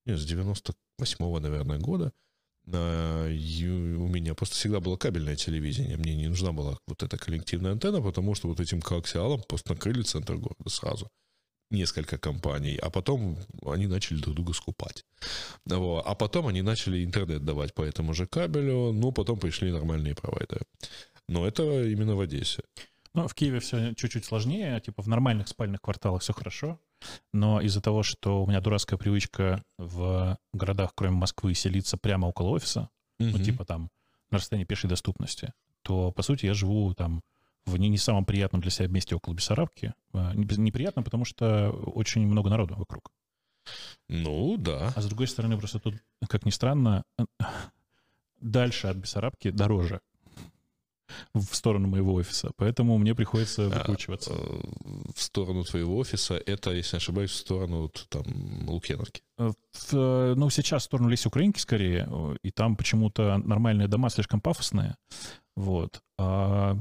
нет, 0.04 0.18
с 0.18 0.26
98-го, 0.26 1.38
наверное, 1.38 1.78
года 1.78 2.12
у 2.66 4.08
меня 4.08 4.34
просто 4.34 4.54
всегда 4.54 4.80
было 4.80 4.96
кабельное 4.96 5.36
телевидение. 5.36 5.96
Мне 5.96 6.16
не 6.16 6.28
нужна 6.28 6.52
была 6.52 6.78
вот 6.86 7.02
эта 7.02 7.18
коллективная 7.18 7.72
антенна, 7.72 8.00
потому 8.00 8.34
что 8.34 8.48
вот 8.48 8.60
этим 8.60 8.80
коаксиалом 8.80 9.42
просто 9.46 9.72
накрыли 9.72 10.02
центр 10.02 10.36
города 10.36 10.68
сразу. 10.68 11.10
Несколько 11.70 12.18
компаний. 12.18 12.76
А 12.76 12.90
потом 12.90 13.38
они 13.66 13.86
начали 13.86 14.18
друг 14.18 14.36
друга 14.36 14.52
скупать. 14.52 15.04
А 15.68 16.14
потом 16.14 16.46
они 16.46 16.62
начали 16.62 17.04
интернет 17.04 17.44
давать 17.44 17.74
по 17.74 17.82
этому 17.82 18.14
же 18.14 18.26
кабелю. 18.26 18.92
Ну, 18.92 19.12
потом 19.12 19.38
пришли 19.38 19.72
нормальные 19.72 20.14
провайдеры. 20.14 20.64
Но 21.28 21.46
это 21.46 21.62
именно 21.84 22.16
в 22.16 22.20
Одессе. 22.20 22.62
Ну, 23.14 23.26
в 23.28 23.34
Киеве 23.34 23.60
все 23.60 23.94
чуть-чуть 23.94 24.24
сложнее. 24.24 24.80
Типа 24.80 25.02
в 25.02 25.08
нормальных 25.08 25.48
спальных 25.48 25.80
кварталах 25.80 26.22
все 26.22 26.32
хорошо. 26.32 26.78
Но 27.32 27.60
из-за 27.60 27.80
того, 27.80 28.02
что 28.02 28.42
у 28.42 28.46
меня 28.46 28.60
дурацкая 28.60 28.98
привычка 28.98 29.62
в 29.78 30.38
городах, 30.52 30.92
кроме 30.94 31.16
Москвы, 31.16 31.54
селиться 31.54 31.96
прямо 31.96 32.26
около 32.26 32.50
офиса, 32.50 32.88
mm-hmm. 33.20 33.30
ну, 33.32 33.38
типа 33.38 33.64
там 33.64 33.90
на 34.30 34.38
расстоянии 34.38 34.66
пешей 34.66 34.88
доступности, 34.88 35.52
то, 35.82 36.12
по 36.12 36.22
сути, 36.22 36.46
я 36.46 36.54
живу 36.54 36.94
там 36.94 37.22
в 37.66 37.76
не, 37.76 37.88
не 37.88 37.98
самом 37.98 38.24
приятном 38.24 38.60
для 38.60 38.70
себя 38.70 38.88
месте 38.88 39.14
около 39.14 39.34
Бессарабки. 39.34 39.94
А, 40.12 40.32
неприятно, 40.34 41.02
потому 41.02 41.24
что 41.24 41.70
очень 41.70 42.26
много 42.26 42.50
народу 42.50 42.74
вокруг. 42.76 43.10
Ну, 44.08 44.56
да. 44.58 44.92
А 44.94 45.00
с 45.00 45.06
другой 45.06 45.26
стороны, 45.28 45.56
просто 45.56 45.78
тут, 45.78 45.94
как 46.28 46.44
ни 46.44 46.50
странно, 46.50 47.04
дальше 48.40 48.88
от 48.88 48.96
Бессарабки 48.96 49.50
дороже 49.50 50.00
в 51.34 51.54
сторону 51.54 51.88
моего 51.88 52.14
офиса, 52.14 52.50
поэтому 52.56 52.98
мне 52.98 53.14
приходится 53.14 53.66
а, 53.66 53.68
выкручиваться. 53.68 54.32
А, 54.34 55.12
в 55.14 55.20
сторону 55.20 55.64
твоего 55.64 55.96
офиса, 55.96 56.40
это, 56.46 56.70
если 56.72 56.96
не 56.96 56.98
ошибаюсь, 56.98 57.30
в 57.30 57.36
сторону 57.36 57.90
там 58.08 58.24
Лукьяновки? 58.68 59.22
Э, 59.38 59.52
в, 59.72 60.34
ну, 60.34 60.50
сейчас 60.50 60.82
в 60.82 60.86
сторону 60.86 61.08
Леси 61.08 61.28
Украинки 61.28 61.58
скорее, 61.58 62.08
и 62.42 62.50
там 62.50 62.76
почему-то 62.76 63.38
нормальные 63.38 63.88
дома 63.88 64.10
слишком 64.10 64.40
пафосные, 64.40 64.96
вот. 65.56 66.02
А 66.18 66.76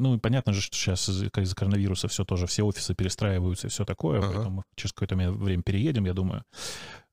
ну, 0.00 0.18
понятно 0.18 0.52
же, 0.52 0.60
что 0.60 0.76
сейчас 0.76 1.08
из-за 1.08 1.54
коронавируса 1.54 2.08
все 2.08 2.24
тоже, 2.24 2.46
все 2.46 2.62
офисы 2.64 2.94
перестраиваются 2.94 3.66
и 3.66 3.70
все 3.70 3.84
такое, 3.84 4.18
ага. 4.18 4.32
поэтому 4.32 4.56
мы 4.56 4.62
через 4.74 4.92
какое-то 4.92 5.14
время 5.14 5.62
переедем, 5.62 6.06
я 6.06 6.14
думаю. 6.14 6.44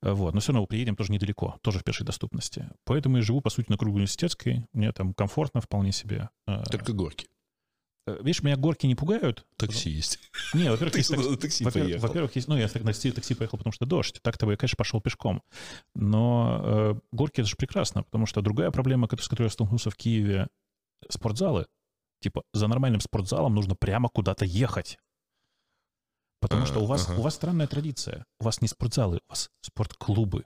Э, 0.02 0.12
вот. 0.12 0.34
Но 0.34 0.40
все 0.40 0.54
равно 0.54 0.66
приедем 0.66 0.96
тоже 0.96 1.12
недалеко, 1.12 1.58
тоже 1.62 1.80
в 1.80 1.84
пешей 1.84 2.06
доступности. 2.06 2.70
Поэтому 2.86 3.18
я 3.18 3.24
живу, 3.24 3.42
по 3.42 3.50
сути, 3.50 3.70
на 3.70 3.78
кругу 3.78 3.96
университетской. 3.96 4.66
Мне 4.74 4.92
там 4.92 5.14
комфортно 5.14 5.62
вполне 5.62 5.92
себе. 5.92 6.30
Э, 6.48 6.64
Только 6.72 6.94
горки. 6.94 7.28
Э, 8.08 8.18
видишь, 8.22 8.42
меня 8.42 8.56
горки 8.56 8.86
не 8.86 8.96
пугают. 8.96 9.46
Такси 9.58 9.90
есть. 9.90 10.20
Не, 10.54 10.70
во-первых, 10.72 10.96
есть 10.96 11.10
такси. 11.10 11.36
такси 11.38 11.64
во-первых, 11.66 12.02
во-первых, 12.02 12.36
есть, 12.36 12.48
ну, 12.48 12.58
я 12.58 12.70
на 12.74 12.94
такси 12.94 13.34
поехал, 13.36 13.58
потому 13.58 13.74
что 13.74 13.86
дождь. 13.86 14.20
Так-то 14.22 14.50
я, 14.50 14.58
конечно, 14.58 14.78
пошел 14.78 15.02
пешком. 15.02 15.44
Но 15.94 16.62
э, 16.64 16.96
горки— 17.12 17.40
это 17.42 17.50
же 17.50 17.56
прекрасно, 17.58 18.04
потому 18.04 18.26
что 18.26 18.42
другая 18.42 18.72
проблема, 18.72 19.08
с 19.20 19.28
которой 19.28 19.48
я 19.48 19.52
столкнулся 19.52 19.90
в 19.90 19.96
Киеве, 19.96 20.48
спортзалы. 21.10 21.68
Типа, 22.20 22.44
за 22.54 22.68
нормальным 22.68 23.02
спортзалом 23.02 23.56
нужно 23.56 23.76
прямо 23.76 24.10
куда-то 24.10 24.46
ехать. 24.46 24.98
Потому 26.40 26.66
что 26.66 26.80
у 26.80 26.86
вас, 26.86 27.10
ага. 27.10 27.20
у 27.20 27.22
вас 27.24 27.36
странная 27.36 27.68
традиция. 27.68 28.26
У 28.40 28.46
вас 28.46 28.62
не 28.62 28.68
спортзалы, 28.68 29.18
у 29.28 29.30
вас 29.30 29.50
спортклубы. 29.62 30.46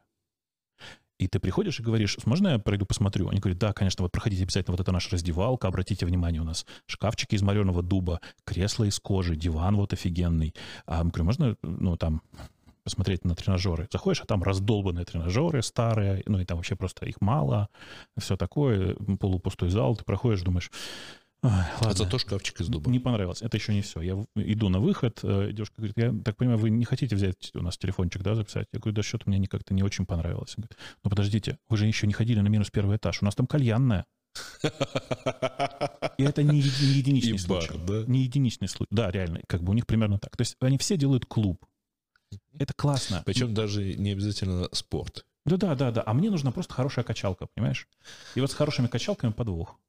И 1.19 1.27
ты 1.27 1.39
приходишь 1.39 1.79
и 1.79 1.83
говоришь, 1.83 2.17
можно 2.25 2.47
я 2.47 2.59
пройду 2.59 2.87
посмотрю? 2.87 3.29
Они 3.29 3.39
говорят, 3.39 3.59
да, 3.59 3.73
конечно, 3.73 4.01
вот 4.01 4.11
проходите 4.11 4.41
обязательно, 4.41 4.73
вот 4.73 4.81
это 4.81 4.91
наша 4.91 5.11
раздевалка, 5.11 5.67
обратите 5.67 6.07
внимание, 6.07 6.41
у 6.41 6.45
нас 6.45 6.65
шкафчики 6.87 7.35
из 7.35 7.43
мореного 7.43 7.83
дуба, 7.83 8.19
кресло 8.43 8.85
из 8.85 8.99
кожи, 8.99 9.35
диван 9.35 9.75
вот 9.75 9.93
офигенный. 9.93 10.55
А 10.87 11.03
мы 11.03 11.11
говорю, 11.11 11.25
можно, 11.25 11.57
ну, 11.61 11.95
там, 11.95 12.23
посмотреть 12.83 13.23
на 13.23 13.35
тренажеры. 13.35 13.87
Заходишь, 13.91 14.21
а 14.21 14.25
там 14.25 14.41
раздолбанные 14.41 15.05
тренажеры 15.05 15.61
старые, 15.61 16.23
ну 16.25 16.39
и 16.39 16.45
там 16.45 16.57
вообще 16.57 16.75
просто 16.75 17.05
их 17.05 17.21
мало, 17.21 17.69
все 18.17 18.35
такое, 18.35 18.95
полупустой 19.19 19.69
зал, 19.69 19.95
ты 19.95 20.03
проходишь, 20.03 20.41
думаешь, 20.41 20.71
Ой, 21.43 21.49
ладно. 21.51 21.89
А 21.89 21.93
зато 21.93 22.19
шкафчик 22.19 22.61
из 22.61 22.67
дуба. 22.67 22.91
Не 22.91 22.99
понравилось. 22.99 23.41
Это 23.41 23.57
еще 23.57 23.73
не 23.73 23.81
все. 23.81 24.01
Я 24.01 24.23
иду 24.35 24.69
на 24.69 24.79
выход. 24.79 25.19
Э, 25.23 25.49
девушка 25.51 25.75
говорит, 25.77 25.97
я 25.97 26.13
так 26.23 26.37
понимаю, 26.37 26.59
вы 26.59 26.69
не 26.69 26.85
хотите 26.85 27.15
взять 27.15 27.51
у 27.55 27.63
нас 27.63 27.77
телефончик, 27.79 28.21
да, 28.21 28.35
записать? 28.35 28.67
Я 28.71 28.79
говорю, 28.79 28.95
да 28.95 29.01
что-то 29.01 29.27
мне 29.27 29.47
как-то 29.47 29.73
не 29.73 29.81
очень 29.81 30.05
понравилось. 30.05 30.53
Говорит, 30.55 30.77
ну 31.03 31.09
подождите, 31.09 31.57
вы 31.67 31.77
же 31.77 31.87
еще 31.87 32.05
не 32.05 32.13
ходили 32.13 32.41
на 32.41 32.47
минус 32.47 32.69
первый 32.69 32.97
этаж. 32.97 33.21
У 33.23 33.25
нас 33.25 33.33
там 33.33 33.47
кальянная. 33.47 34.05
И 36.17 36.23
это 36.23 36.43
не, 36.43 36.61
не 36.61 36.93
единичный 36.93 37.35
И 37.35 37.37
случай. 37.39 37.73
Бар, 37.73 37.85
да? 37.87 38.03
Не 38.05 38.21
единичный 38.21 38.67
случай. 38.67 38.89
Да, 38.91 39.09
реально. 39.09 39.41
Как 39.47 39.63
бы 39.63 39.71
у 39.71 39.73
них 39.73 39.87
примерно 39.87 40.19
так. 40.19 40.37
То 40.37 40.41
есть 40.41 40.55
они 40.59 40.77
все 40.77 40.95
делают 40.95 41.25
клуб. 41.25 41.65
Это 42.57 42.73
классно. 42.75 43.23
Причем 43.25 43.53
даже 43.53 43.95
не 43.95 44.11
обязательно 44.11 44.69
спорт. 44.73 45.25
Да, 45.45 45.57
да, 45.57 45.75
да, 45.75 45.91
да. 45.91 46.03
А 46.05 46.13
мне 46.13 46.29
нужна 46.29 46.51
просто 46.51 46.73
хорошая 46.73 47.03
качалка, 47.03 47.47
понимаешь? 47.55 47.87
И 48.35 48.41
вот 48.41 48.51
с 48.51 48.53
хорошими 48.53 48.85
качалками 48.85 49.31
подвох. 49.31 49.79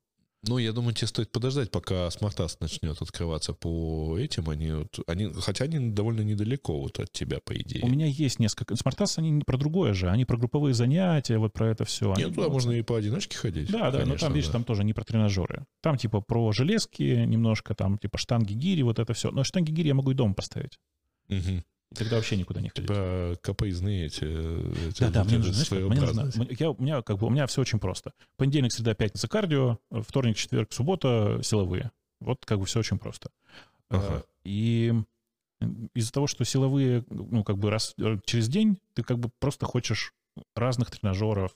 Ну, 0.49 0.59
я 0.59 0.73
думаю, 0.73 0.93
тебе 0.93 1.07
стоит 1.07 1.31
подождать, 1.31 1.71
пока 1.71 2.11
Smartass 2.11 2.61
начнет 2.61 3.01
открываться 3.01 3.53
по 3.53 4.19
этим. 4.19 4.51
Они, 4.51 4.73
вот, 4.73 4.99
они, 5.07 5.33
хотя 5.41 5.67
они 5.67 5.91
довольно 5.91 6.23
недалеко 6.23 6.81
вот 6.81 6.99
от 6.99 7.13
тебя, 7.13 7.39
по 7.45 7.55
идее. 7.55 7.85
У 7.85 7.89
меня 7.89 8.07
есть 8.07 8.41
несколько. 8.41 8.75
Smartass, 8.75 9.19
они 9.21 9.31
не 9.31 9.45
про 9.45 9.57
другое 9.57 9.95
же. 9.95 10.11
Они 10.11 10.25
про 10.25 10.37
групповые 10.37 10.75
занятия, 10.75 11.39
вот 11.39 11.53
про 11.53 11.69
это 11.69 11.85
все. 11.85 12.09
Нет, 12.09 12.19
они, 12.19 12.35
туда 12.35 12.49
вот... 12.49 12.55
можно 12.55 12.73
и 12.73 12.83
поодиночке 12.83 13.37
ходить. 13.37 13.71
Да, 13.71 13.93
да, 13.93 14.05
но 14.05 14.17
там, 14.17 14.33
видишь, 14.33 14.49
да. 14.49 14.55
там 14.55 14.65
тоже 14.65 14.83
не 14.83 14.93
про 14.93 15.05
тренажеры. 15.05 15.65
Там 15.81 15.97
типа 15.97 16.21
про 16.21 16.51
железки 16.51 17.03
немножко, 17.03 17.77
там 17.77 17.99
типа 17.99 18.19
штанги, 18.19 18.55
гири, 18.55 18.83
вот 18.83 18.99
это 18.99 19.15
все. 19.15 19.31
Но 19.31 19.45
штанги, 19.45 19.71
гири 19.71 19.89
я 19.89 19.95
могу 19.95 20.11
и 20.11 20.15
дома 20.15 20.35
поставить. 20.35 20.77
Угу. 21.29 21.63
Тогда 21.95 22.17
вообще 22.17 22.37
никуда 22.37 22.61
не 22.61 22.69
ходить. 22.69 22.87
Типа 22.89 23.37
капоизные 23.43 24.07
эти... 24.07 24.25
эти 24.89 25.01
да, 25.01 25.11
да, 25.11 25.25
мне 25.25 25.39
нужно, 25.39 25.53
знаешь, 25.53 25.71
мне 25.71 26.01
нужно, 26.01 26.47
я, 26.59 26.71
у, 26.71 26.83
меня, 26.83 27.03
как 27.03 27.19
бы, 27.19 27.27
у 27.27 27.31
меня 27.31 27.47
все 27.47 27.61
очень 27.61 27.79
просто. 27.79 28.13
Понедельник, 28.37 28.73
среда, 28.73 28.95
пятница 28.95 29.29
кардио, 29.29 29.79
вторник, 29.91 30.37
четверг, 30.37 30.73
суббота 30.73 31.41
силовые. 31.43 31.91
Вот 32.21 32.45
как 32.45 32.59
бы 32.59 32.67
все 32.67 32.81
очень 32.81 32.99
просто. 32.99 33.31
Ага. 33.89 34.25
И 34.45 34.93
из-за 35.95 36.13
того, 36.13 36.27
что 36.27 36.45
силовые, 36.45 37.05
ну, 37.09 37.45
как 37.45 37.59
бы 37.59 37.71
раз 37.71 37.95
э, 37.99 38.19
через 38.25 38.49
день 38.49 38.79
ты 38.95 39.03
как 39.03 39.19
бы 39.19 39.31
просто 39.39 39.67
хочешь 39.67 40.13
разных 40.55 40.91
тренажеров, 40.91 41.53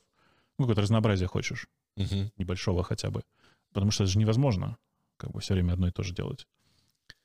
ну, 0.59 0.65
какое-то 0.65 0.83
разнообразие 0.83 1.29
хочешь, 1.29 1.67
угу. 1.97 2.31
небольшого 2.37 2.83
хотя 2.85 3.11
бы. 3.11 3.23
Потому 3.73 3.91
что 3.91 4.05
это 4.05 4.13
же 4.13 4.19
невозможно, 4.19 4.77
как 5.17 5.33
бы 5.33 5.41
все 5.41 5.55
время 5.55 5.73
одно 5.73 5.89
и 5.89 5.93
то 5.93 6.03
же 6.03 6.15
делать. 6.15 6.47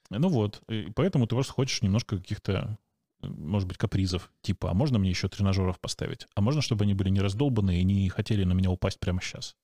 Ну 0.10 0.28
вот, 0.28 0.62
и 0.68 0.92
поэтому 0.94 1.26
ты 1.26 1.36
просто 1.36 1.54
хочешь 1.54 1.82
немножко 1.82 2.18
каких-то, 2.18 2.78
может 3.22 3.68
быть, 3.68 3.78
капризов. 3.78 4.32
Типа, 4.42 4.72
а 4.72 4.74
можно 4.74 5.00
мне 5.00 5.10
еще 5.10 5.28
тренажеров 5.28 5.80
поставить? 5.80 6.28
А 6.36 6.42
можно, 6.42 6.62
чтобы 6.62 6.84
они 6.84 6.94
были 6.94 7.10
не 7.10 7.22
раздолбанные 7.22 7.82
и 7.82 7.84
не 7.84 8.10
хотели 8.10 8.44
на 8.44 8.54
меня 8.54 8.70
упасть 8.70 9.00
прямо 9.00 9.22
сейчас? 9.22 9.56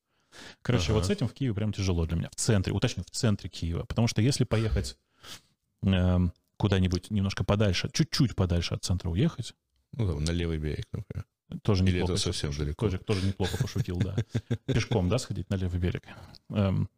Короче, 0.62 0.92
ага. 0.92 0.96
вот 0.96 1.06
с 1.06 1.10
этим 1.10 1.28
в 1.28 1.34
Киеве 1.34 1.54
прям 1.54 1.74
тяжело 1.74 2.06
для 2.06 2.18
меня. 2.18 2.30
В 2.30 2.36
центре, 2.36 2.74
уточню, 2.74 3.04
в 3.04 3.12
центре 3.12 3.50
Киева. 3.50 3.86
Потому 3.86 4.08
что 4.08 4.22
если 4.22 4.44
поехать 4.44 4.98
э, 5.84 6.20
куда-нибудь 6.58 7.12
немножко 7.12 7.44
подальше, 7.44 7.90
чуть-чуть 7.94 8.36
подальше 8.36 8.74
от 8.74 8.84
центра 8.84 9.10
уехать... 9.10 9.54
Ну, 9.94 10.08
там, 10.08 10.24
на 10.24 10.32
левый 10.32 10.58
берег, 10.58 10.86
например. 10.92 11.26
Тоже 11.64 11.86
Или 11.86 12.00
неплохо. 12.00 12.14
это 12.14 12.22
совсем 12.22 12.52
далеко? 12.52 12.86
Тоже, 12.86 12.98
тоже 12.98 13.26
неплохо 13.26 13.58
пошутил, 13.58 13.98
да. 13.98 14.16
Пешком, 14.66 15.08
да, 15.08 15.18
сходить 15.18 15.50
на 15.50 15.56
левый 15.56 15.80
берег? 15.80 16.04
Эм, 16.50 16.90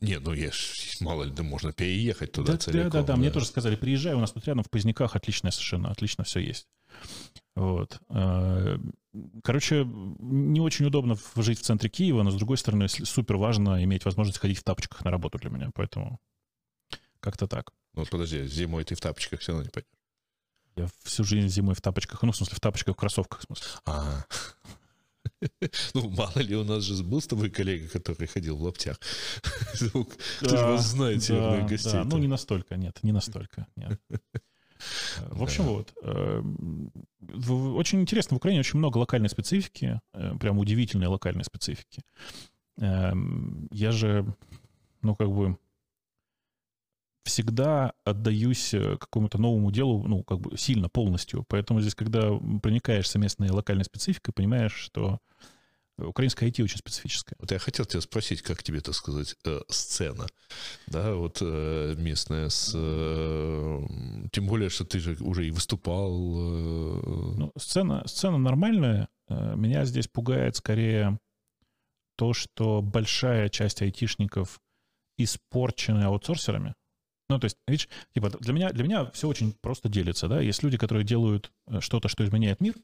Не, 0.00 0.18
ну 0.18 0.32
я 0.32 0.50
ж, 0.50 0.96
мало 1.00 1.24
ли, 1.24 1.30
да 1.32 1.42
можно 1.42 1.72
переехать 1.72 2.32
туда 2.32 2.52
да, 2.52 2.58
целиком. 2.58 2.90
да, 2.90 3.00
да, 3.00 3.06
да, 3.08 3.16
мне 3.16 3.30
тоже 3.30 3.46
сказали, 3.46 3.76
приезжай, 3.76 4.14
у 4.14 4.20
нас 4.20 4.32
тут 4.32 4.46
рядом 4.46 4.64
в 4.64 4.70
Поздняках 4.70 5.16
отличное 5.16 5.50
совершенно, 5.50 5.90
отлично 5.90 6.24
все 6.24 6.40
есть. 6.40 6.66
Вот. 7.54 8.00
Э, 8.08 8.78
Короче, 9.44 9.84
не 9.84 10.60
очень 10.60 10.86
удобно 10.86 11.16
жить 11.36 11.58
в 11.58 11.62
центре 11.62 11.90
Киева, 11.90 12.22
но, 12.22 12.30
с 12.30 12.36
другой 12.36 12.56
стороны, 12.56 12.88
супер 12.88 13.36
важно 13.36 13.84
иметь 13.84 14.06
возможность 14.06 14.38
ходить 14.38 14.58
в 14.58 14.64
тапочках 14.64 15.04
на 15.04 15.10
работу 15.10 15.38
для 15.38 15.50
меня, 15.50 15.70
поэтому 15.74 16.18
как-то 17.20 17.46
так. 17.46 17.72
Ну, 17.92 18.00
вот 18.00 18.10
подожди, 18.10 18.46
зимой 18.46 18.84
ты 18.84 18.94
в 18.94 19.00
тапочках 19.00 19.40
все 19.40 19.52
равно 19.52 19.64
не 19.64 19.70
пойдешь. 19.70 19.90
Я 20.76 20.88
всю 21.04 21.24
жизнь 21.24 21.48
зимой 21.48 21.74
в 21.74 21.82
тапочках, 21.82 22.22
ну, 22.22 22.32
в 22.32 22.36
смысле, 22.36 22.56
в 22.56 22.60
тапочках, 22.60 22.94
в 22.94 22.98
кроссовках, 22.98 23.40
в 23.40 23.44
смысле. 23.44 23.66
А. 23.84 24.24
Ну, 25.94 26.08
мало 26.10 26.38
ли, 26.38 26.56
у 26.56 26.64
нас 26.64 26.82
же 26.84 27.02
был 27.02 27.20
с 27.20 27.26
тобой 27.26 27.50
коллега, 27.50 27.88
который 27.88 28.26
ходил 28.26 28.56
в 28.56 28.62
лаптях. 28.62 28.98
Кто 30.40 30.56
же 30.56 30.64
вас 30.64 30.86
знает, 30.86 31.22
северных 31.22 31.68
гостей? 31.70 32.00
Ну, 32.04 32.18
не 32.18 32.28
настолько, 32.28 32.76
нет, 32.76 32.98
не 33.02 33.12
настолько. 33.12 33.66
нет. 33.76 34.00
Э, 34.10 34.16
В 35.30 35.42
общем, 35.42 35.64
вот. 35.64 35.92
э, 36.02 36.42
Очень 37.76 38.00
интересно, 38.00 38.34
в 38.34 38.38
Украине 38.38 38.60
очень 38.60 38.78
много 38.78 38.98
локальной 38.98 39.28
специфики, 39.28 40.00
э, 40.12 40.34
прям 40.38 40.58
удивительной 40.58 41.06
локальной 41.06 41.44
специфики. 41.44 42.02
Эм, 42.78 43.68
Я 43.70 43.92
же, 43.92 44.24
ну, 45.02 45.14
как 45.14 45.28
бы, 45.30 45.56
всегда 47.24 47.92
отдаюсь 48.04 48.74
э, 48.74 48.96
какому-то 48.98 49.38
новому 49.38 49.70
делу, 49.70 50.06
ну, 50.06 50.22
как 50.24 50.40
бы 50.40 50.56
сильно, 50.56 50.88
полностью. 50.88 51.44
Поэтому 51.48 51.80
здесь, 51.80 51.94
когда 51.94 52.30
проникаешься 52.62 53.18
местной 53.18 53.50
локальной 53.50 53.84
спецификой, 53.84 54.32
понимаешь, 54.34 54.74
что 54.74 55.18
украинская 55.98 56.48
IT 56.48 56.62
очень 56.64 56.78
специфическая. 56.78 57.36
Вот 57.38 57.52
я 57.52 57.58
хотел 57.58 57.84
тебя 57.84 58.00
спросить, 58.00 58.42
как 58.42 58.62
тебе, 58.62 58.80
так 58.80 58.94
сказать, 58.94 59.36
э, 59.44 59.60
сцена, 59.68 60.26
да, 60.86 61.14
вот 61.14 61.38
э, 61.40 61.94
местная, 61.96 62.48
с, 62.48 62.72
э, 62.74 63.80
тем 64.32 64.46
более, 64.46 64.68
что 64.70 64.84
ты 64.84 64.98
же 64.98 65.16
уже 65.20 65.46
и 65.46 65.50
выступал. 65.50 66.10
э, 66.12 67.34
Ну, 67.36 67.52
сцена, 67.56 68.02
сцена 68.06 68.38
нормальная. 68.38 69.08
Э, 69.28 69.54
Меня 69.54 69.84
здесь 69.84 70.08
пугает 70.08 70.56
скорее 70.56 71.18
то, 72.16 72.32
что 72.32 72.82
большая 72.82 73.48
часть 73.48 73.82
айтишников 73.82 74.60
испорчены 75.18 76.04
аутсорсерами. 76.04 76.74
Ну, 77.28 77.38
то 77.38 77.46
есть, 77.46 77.56
видишь, 77.66 77.88
типа, 78.14 78.30
для 78.30 78.52
меня, 78.52 78.72
для 78.72 78.84
меня 78.84 79.10
все 79.12 79.28
очень 79.28 79.52
просто 79.52 79.88
делится, 79.88 80.28
да. 80.28 80.40
Есть 80.40 80.62
люди, 80.62 80.76
которые 80.76 81.04
делают 81.04 81.50
э, 81.66 81.80
что-то, 81.80 82.08
что 82.08 82.24
изменяет 82.24 82.60
мир, 82.60 82.74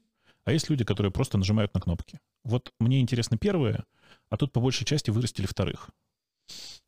а 0.45 0.51
есть 0.51 0.69
люди, 0.69 0.83
которые 0.83 1.11
просто 1.11 1.37
нажимают 1.37 1.73
на 1.73 1.81
кнопки. 1.81 2.19
Вот 2.43 2.71
мне 2.79 3.01
интересно 3.01 3.37
первое, 3.37 3.85
а 4.29 4.37
тут 4.37 4.51
по 4.51 4.59
большей 4.59 4.85
части 4.85 5.11
вырастили 5.11 5.45
вторых. 5.45 5.89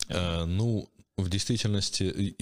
А, 0.08 0.44
ну, 0.44 0.88
в 1.16 1.28
действительности, 1.28 2.36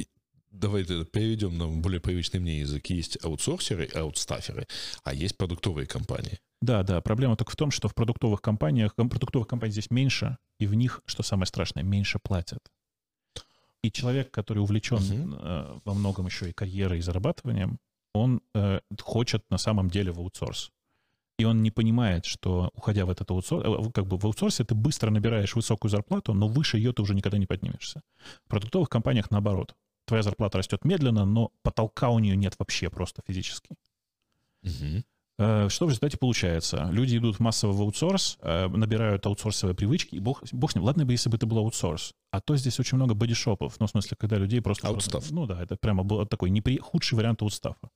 давай 0.51 0.83
это 0.83 1.05
переведем 1.05 1.59
на 1.59 1.69
более 1.69 2.01
привычный 2.01 2.41
мне 2.41 2.61
язык. 2.61 2.87
Есть 2.87 3.23
аутсорсеры, 3.23 3.89
аутстаферы, 3.95 4.67
а 5.05 5.15
есть 5.15 5.37
продуктовые 5.37 5.87
компании. 5.87 6.39
Да, 6.63 6.83
да, 6.83 7.01
проблема 7.01 7.37
только 7.37 7.53
в 7.53 7.57
том, 7.57 7.71
что 7.71 7.89
в 7.89 7.95
продуктовых 7.95 8.43
компаниях, 8.43 8.95
ком- 8.95 9.09
продуктовых 9.09 9.49
компаний 9.49 9.73
здесь 9.73 9.91
меньше, 9.91 10.37
и 10.59 10.67
в 10.67 10.75
них, 10.75 11.01
что 11.07 11.23
самое 11.23 11.47
страшное, 11.47 11.83
меньше 11.83 12.19
платят. 12.23 12.61
И 13.83 13.91
человек, 13.91 14.31
который 14.31 14.59
увлечен 14.59 14.99
Мгм. 14.99 15.35
э, 15.41 15.81
во 15.85 15.95
многом 15.95 16.27
еще 16.27 16.51
и 16.51 16.53
карьерой, 16.53 16.99
и 16.99 17.03
зарабатыванием, 17.03 17.79
он 18.15 18.41
э, 18.55 18.81
хочет 19.01 19.45
на 19.51 19.59
самом 19.59 19.89
деле 19.89 20.13
в 20.13 20.19
аутсорс. 20.19 20.71
И 21.39 21.45
он 21.45 21.63
не 21.63 21.71
понимает, 21.71 22.27
что, 22.27 22.71
уходя 22.75 23.07
в 23.07 23.11
этот 23.11 23.31
аутсорс, 23.31 23.65
э, 23.65 23.91
как 23.93 24.07
бы 24.07 24.19
в 24.19 24.25
аутсорсе 24.27 24.65
ты 24.65 24.75
быстро 24.75 25.11
набираешь 25.11 25.55
высокую 25.57 25.91
зарплату, 25.91 26.35
но 26.35 26.49
выше 26.49 26.77
ее 26.77 26.93
ты 26.93 27.03
уже 27.03 27.15
никогда 27.15 27.39
не 27.39 27.47
поднимешься. 27.47 28.03
В 28.45 28.49
продуктовых 28.49 28.89
компаниях 28.89 29.31
наоборот. 29.31 29.75
Твоя 30.07 30.23
зарплата 30.23 30.59
растет 30.59 30.85
медленно, 30.85 31.25
но 31.25 31.51
потолка 31.63 32.11
у 32.11 32.19
нее 32.19 32.37
нет 32.37 32.55
вообще 32.59 32.91
просто 32.91 33.23
физически. 33.27 33.71
Мгм. 34.63 35.05
Э, 35.41 35.69
Что 35.71 35.87
в 35.87 35.89
результате 35.89 36.19
получается? 36.19 36.89
Люди 36.93 37.17
идут 37.17 37.41
массово 37.41 37.73
в 37.73 37.81
аутсорс, 37.81 38.37
э, 38.43 38.69
набирают 38.69 39.25
аутсорсовые 39.25 39.75
привычки, 39.75 40.17
и 40.17 40.19
бог, 40.19 40.43
бог 40.53 40.71
с 40.71 40.75
ним. 40.75 40.85
Ладно 40.85 41.07
бы, 41.07 41.13
если 41.13 41.31
бы 41.31 41.37
это 41.39 41.47
был 41.47 41.59
аутсорс. 41.59 42.13
А 42.31 42.41
то 42.43 42.57
здесь 42.57 42.79
очень 42.79 42.97
много 42.97 43.15
бодишопов. 43.15 43.81
Ну, 43.81 43.87
в 43.87 43.91
смысле, 43.91 44.19
когда 44.21 44.37
людей 44.37 44.61
просто... 44.61 44.87
Аутстаф. 44.87 45.31
Ну 45.31 45.47
да, 45.47 45.63
это 45.63 45.77
прямо 45.77 46.05
был 46.05 46.27
такой 46.27 46.51
непри... 46.51 46.79
худший 46.79 47.17
вариант 47.17 47.41
аутстафа. 47.41 47.89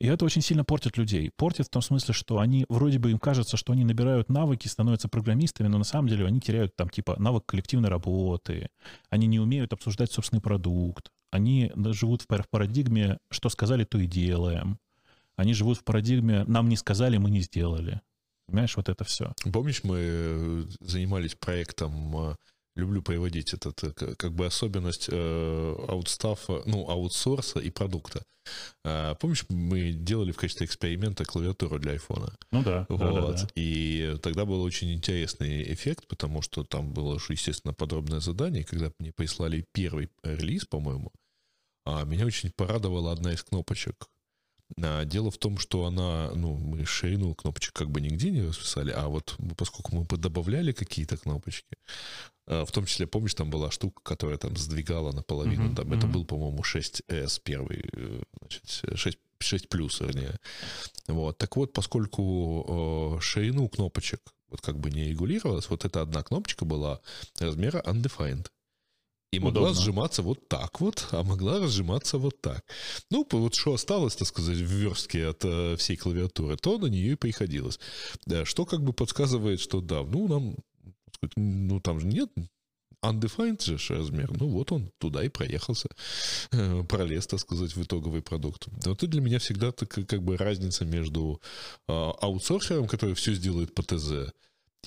И 0.00 0.06
это 0.06 0.24
очень 0.24 0.42
сильно 0.42 0.64
портит 0.64 0.96
людей. 0.96 1.30
Портит 1.36 1.66
в 1.66 1.70
том 1.70 1.82
смысле, 1.82 2.14
что 2.14 2.38
они, 2.38 2.66
вроде 2.68 2.98
бы 2.98 3.10
им 3.10 3.18
кажется, 3.18 3.56
что 3.56 3.72
они 3.72 3.84
набирают 3.84 4.28
навыки, 4.30 4.68
становятся 4.68 5.08
программистами, 5.08 5.68
но 5.68 5.78
на 5.78 5.84
самом 5.84 6.08
деле 6.08 6.26
они 6.26 6.40
теряют 6.40 6.74
там 6.76 6.88
типа 6.88 7.16
навык 7.20 7.46
коллективной 7.46 7.88
работы, 7.88 8.68
они 9.10 9.28
не 9.28 9.38
умеют 9.38 9.72
обсуждать 9.72 10.10
собственный 10.10 10.40
продукт, 10.42 11.10
они 11.30 11.70
живут 11.76 12.22
в 12.22 12.26
парадигме 12.50 13.18
«что 13.30 13.48
сказали, 13.48 13.84
то 13.84 13.98
и 13.98 14.06
делаем». 14.06 14.78
Они 15.36 15.54
живут 15.54 15.78
в 15.78 15.84
парадигме 15.84 16.44
«нам 16.44 16.68
не 16.68 16.76
сказали, 16.76 17.16
мы 17.16 17.30
не 17.30 17.40
сделали». 17.40 18.00
Понимаешь, 18.46 18.76
вот 18.76 18.88
это 18.88 19.04
все. 19.04 19.32
Помнишь, 19.52 19.84
мы 19.84 19.98
э, 19.98 20.64
занимались 20.80 21.34
проектом, 21.34 22.30
э, 22.32 22.36
люблю 22.74 23.02
приводить 23.02 23.54
этот, 23.54 23.82
э, 23.82 24.14
как 24.16 24.32
бы 24.32 24.46
особенность 24.46 25.08
э, 25.10 25.76
аутстафа, 25.88 26.62
ну, 26.66 26.88
аутсорса 26.88 27.60
и 27.60 27.70
продукта. 27.70 28.24
А, 28.84 29.14
Помнишь, 29.14 29.44
мы 29.48 29.92
делали 29.92 30.32
в 30.32 30.36
качестве 30.36 30.66
эксперимента 30.66 31.24
клавиатуру 31.24 31.78
для 31.78 31.92
айфона? 31.92 32.34
Ну 32.50 32.62
да, 32.62 32.86
да, 32.88 32.96
да, 32.96 33.10
Вот. 33.10 33.36
да. 33.36 33.48
И 33.54 34.16
тогда 34.22 34.44
был 34.44 34.62
очень 34.62 34.92
интересный 34.92 35.72
эффект, 35.72 36.06
потому 36.08 36.42
что 36.42 36.64
там 36.64 36.92
было, 36.92 37.18
естественно, 37.28 37.72
подробное 37.72 38.20
задание. 38.20 38.64
Когда 38.64 38.90
мне 38.98 39.12
прислали 39.12 39.64
первый 39.72 40.10
релиз, 40.24 40.64
по-моему, 40.64 41.12
а, 41.84 42.04
меня 42.04 42.26
очень 42.26 42.50
порадовала 42.50 43.12
одна 43.12 43.32
из 43.32 43.42
кнопочек. 43.42 44.08
А, 44.80 45.04
Дело 45.04 45.30
в 45.30 45.38
том, 45.38 45.58
что 45.58 45.84
она, 45.84 46.30
ну, 46.34 46.56
мы 46.56 46.84
ширину 46.84 47.34
кнопочек 47.34 47.74
как 47.74 47.90
бы 47.90 48.00
нигде 48.00 48.30
не 48.30 48.42
расписали, 48.42 48.90
а 48.90 49.08
вот 49.08 49.36
поскольку 49.56 49.94
мы 49.94 50.18
добавляли 50.18 50.72
какие-то 50.72 51.16
кнопочки, 51.16 51.76
а, 52.46 52.64
в 52.64 52.72
том 52.72 52.86
числе, 52.86 53.06
помнишь, 53.06 53.34
там 53.34 53.50
была 53.50 53.70
штука, 53.70 54.00
которая 54.02 54.38
там 54.38 54.56
сдвигала 54.56 55.12
наполовину, 55.12 55.64
Мгм, 55.66 55.74
там 55.74 55.92
это 55.92 56.06
мгм. 56.06 56.12
был, 56.12 56.24
по-моему, 56.24 56.62
6S 56.62 57.40
первый, 57.42 57.84
э, 57.92 58.22
значит, 58.40 58.98
6, 58.98 59.18
6 59.38 59.68
плюс, 59.68 60.00
вернее. 60.00 60.38
Вот. 61.08 61.38
Так 61.38 61.56
вот, 61.56 61.72
поскольку 61.72 63.16
э, 63.18 63.20
ширину 63.20 63.68
кнопочек 63.68 64.20
вот 64.48 64.60
как 64.60 64.78
бы 64.78 64.90
не 64.90 65.08
регулировалась, 65.08 65.70
вот 65.70 65.84
эта 65.84 66.02
одна 66.02 66.22
кнопочка 66.22 66.64
была 66.64 67.00
размера 67.38 67.80
undefined. 67.86 68.48
И 69.32 69.40
могла 69.40 69.70
Удобно. 69.70 69.80
сжиматься 69.80 70.22
вот 70.22 70.46
так 70.48 70.80
вот, 70.80 71.08
а 71.10 71.22
могла 71.22 71.58
разжиматься 71.58 72.18
вот 72.18 72.40
так. 72.42 72.62
Ну, 73.10 73.26
вот 73.30 73.54
что 73.54 73.72
осталось, 73.72 74.14
так 74.14 74.28
сказать, 74.28 74.58
в 74.58 74.70
верстке 74.70 75.26
от 75.26 75.42
э, 75.44 75.76
всей 75.76 75.96
клавиатуры, 75.96 76.56
то 76.56 76.76
на 76.76 76.86
нее 76.86 77.12
и 77.12 77.16
приходилось. 77.16 77.80
Да, 78.26 78.44
что 78.44 78.66
как 78.66 78.82
бы 78.82 78.92
подсказывает, 78.92 79.58
что 79.60 79.80
да, 79.80 80.02
ну, 80.02 80.28
нам, 80.28 80.56
сказать, 81.14 81.32
ну, 81.36 81.80
там 81.80 81.98
же 82.00 82.06
нет 82.06 82.30
undefined 83.02 83.78
же 83.78 83.94
размер, 83.94 84.30
ну, 84.38 84.48
вот 84.48 84.70
он 84.72 84.90
туда 84.98 85.24
и 85.24 85.28
проехался, 85.28 85.88
э, 86.52 86.84
пролез, 86.84 87.26
так 87.26 87.40
сказать, 87.40 87.74
в 87.74 87.82
итоговый 87.82 88.22
продукт. 88.22 88.66
Но 88.84 88.92
это 88.92 89.06
для 89.06 89.20
меня 89.20 89.38
всегда 89.38 89.72
так, 89.72 89.88
как 89.88 90.22
бы 90.22 90.36
разница 90.36 90.84
между 90.84 91.40
э, 91.88 91.92
аутсорсером, 91.92 92.86
который 92.86 93.14
все 93.14 93.34
сделает 93.34 93.74
по 93.74 93.82
ТЗ, 93.82 94.32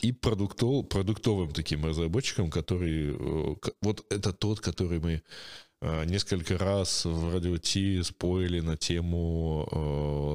и 0.02 0.12
продуктов, 0.12 0.88
продуктовым 0.90 1.52
таким 1.54 1.86
разработчиком, 1.86 2.50
который... 2.50 3.16
э, 3.18 3.56
Вот 3.82 4.06
это 4.12 4.34
тот, 4.34 4.60
который 4.60 5.00
мы 5.00 5.24
э, 5.82 6.06
несколько 6.06 6.58
раз 6.58 7.06
в 7.06 7.34
радио 7.34 7.58
Ти 7.58 8.04
спорили 8.04 8.60
на 8.60 8.76
тему, 8.78 9.68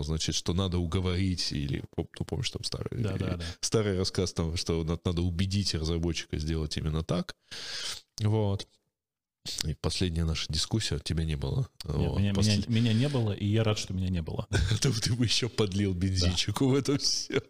э, 0.01 0.03
значит, 0.05 0.35
что 0.35 0.55
надо 0.55 0.79
уговорить, 0.79 1.53
или, 1.53 1.83
ну, 1.97 2.25
помнишь, 2.27 2.51
там 2.51 2.65
старый, 2.65 3.03
Да, 3.03 3.17
да, 3.19 3.37
да. 3.37 3.45
старый 3.61 3.99
рассказ, 3.99 4.33
там, 4.33 4.57
что 4.57 4.83
надо, 5.05 5.21
убедить 5.23 5.75
разработчика 5.75 6.39
сделать 6.39 6.77
именно 6.79 7.03
так. 7.05 7.37
Вот. 8.23 8.67
И 9.65 9.75
последняя 9.75 10.25
наша 10.25 10.47
дискуссия, 10.53 10.99
тебя 10.99 11.25
не 11.25 11.37
было. 11.37 11.69
Нет, 11.85 11.97
Вот. 11.97 12.19
меня, 12.19 12.35
После- 12.35 12.57
меня- 12.57 12.67
меня 12.69 12.93
не 12.93 13.09
было, 13.09 13.33
и 13.33 13.47
я 13.47 13.63
рад, 13.65 13.79
что 13.79 13.93
меня 13.95 14.09
не 14.09 14.23
было. 14.23 14.47
Ты 14.81 15.13
бы 15.15 15.25
еще 15.25 15.49
подлил 15.49 15.95
бензинчику 15.95 16.67
в 16.69 16.75
это 16.75 16.99
все. 16.99 17.43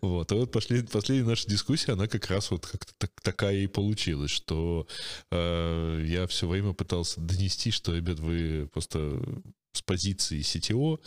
Вот, 0.00 0.32
а 0.32 0.34
вот 0.34 0.52
пошли, 0.52 0.82
последняя 0.82 1.24
наша 1.26 1.48
дискуссия, 1.48 1.92
она 1.92 2.06
как 2.06 2.26
раз 2.28 2.50
вот 2.50 2.66
как-то 2.66 2.92
так, 2.98 3.10
такая 3.22 3.56
и 3.56 3.66
получилась, 3.66 4.30
что 4.30 4.86
э, 5.30 6.04
я 6.06 6.26
все 6.26 6.48
время 6.48 6.72
пытался 6.72 7.20
донести, 7.20 7.70
что, 7.70 7.94
ребят, 7.94 8.18
вы 8.20 8.68
просто 8.72 9.20
с 9.72 9.82
позиции 9.82 10.40
CTO 10.40 11.00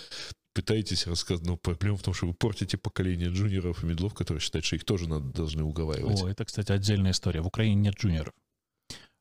пытаетесь 0.54 1.08
рассказать, 1.08 1.46
но 1.46 1.58
проблема 1.58 1.98
в 1.98 2.04
том, 2.04 2.14
что 2.14 2.28
вы 2.28 2.34
портите 2.34 2.78
поколение 2.78 3.30
джуниоров 3.30 3.84
и 3.84 3.88
медлов, 3.88 4.14
которые 4.14 4.42
считают, 4.42 4.66
что 4.66 4.76
их 4.76 4.84
тоже 4.84 5.08
надо, 5.08 5.26
должны 5.32 5.64
уговаривать. 5.64 6.22
О, 6.22 6.28
это, 6.28 6.46
кстати, 6.46 6.72
отдельная 6.72 7.12
история. 7.12 7.42
В 7.42 7.48
Украине 7.48 7.76
нет 7.76 7.96
джуниоров. 7.96 8.34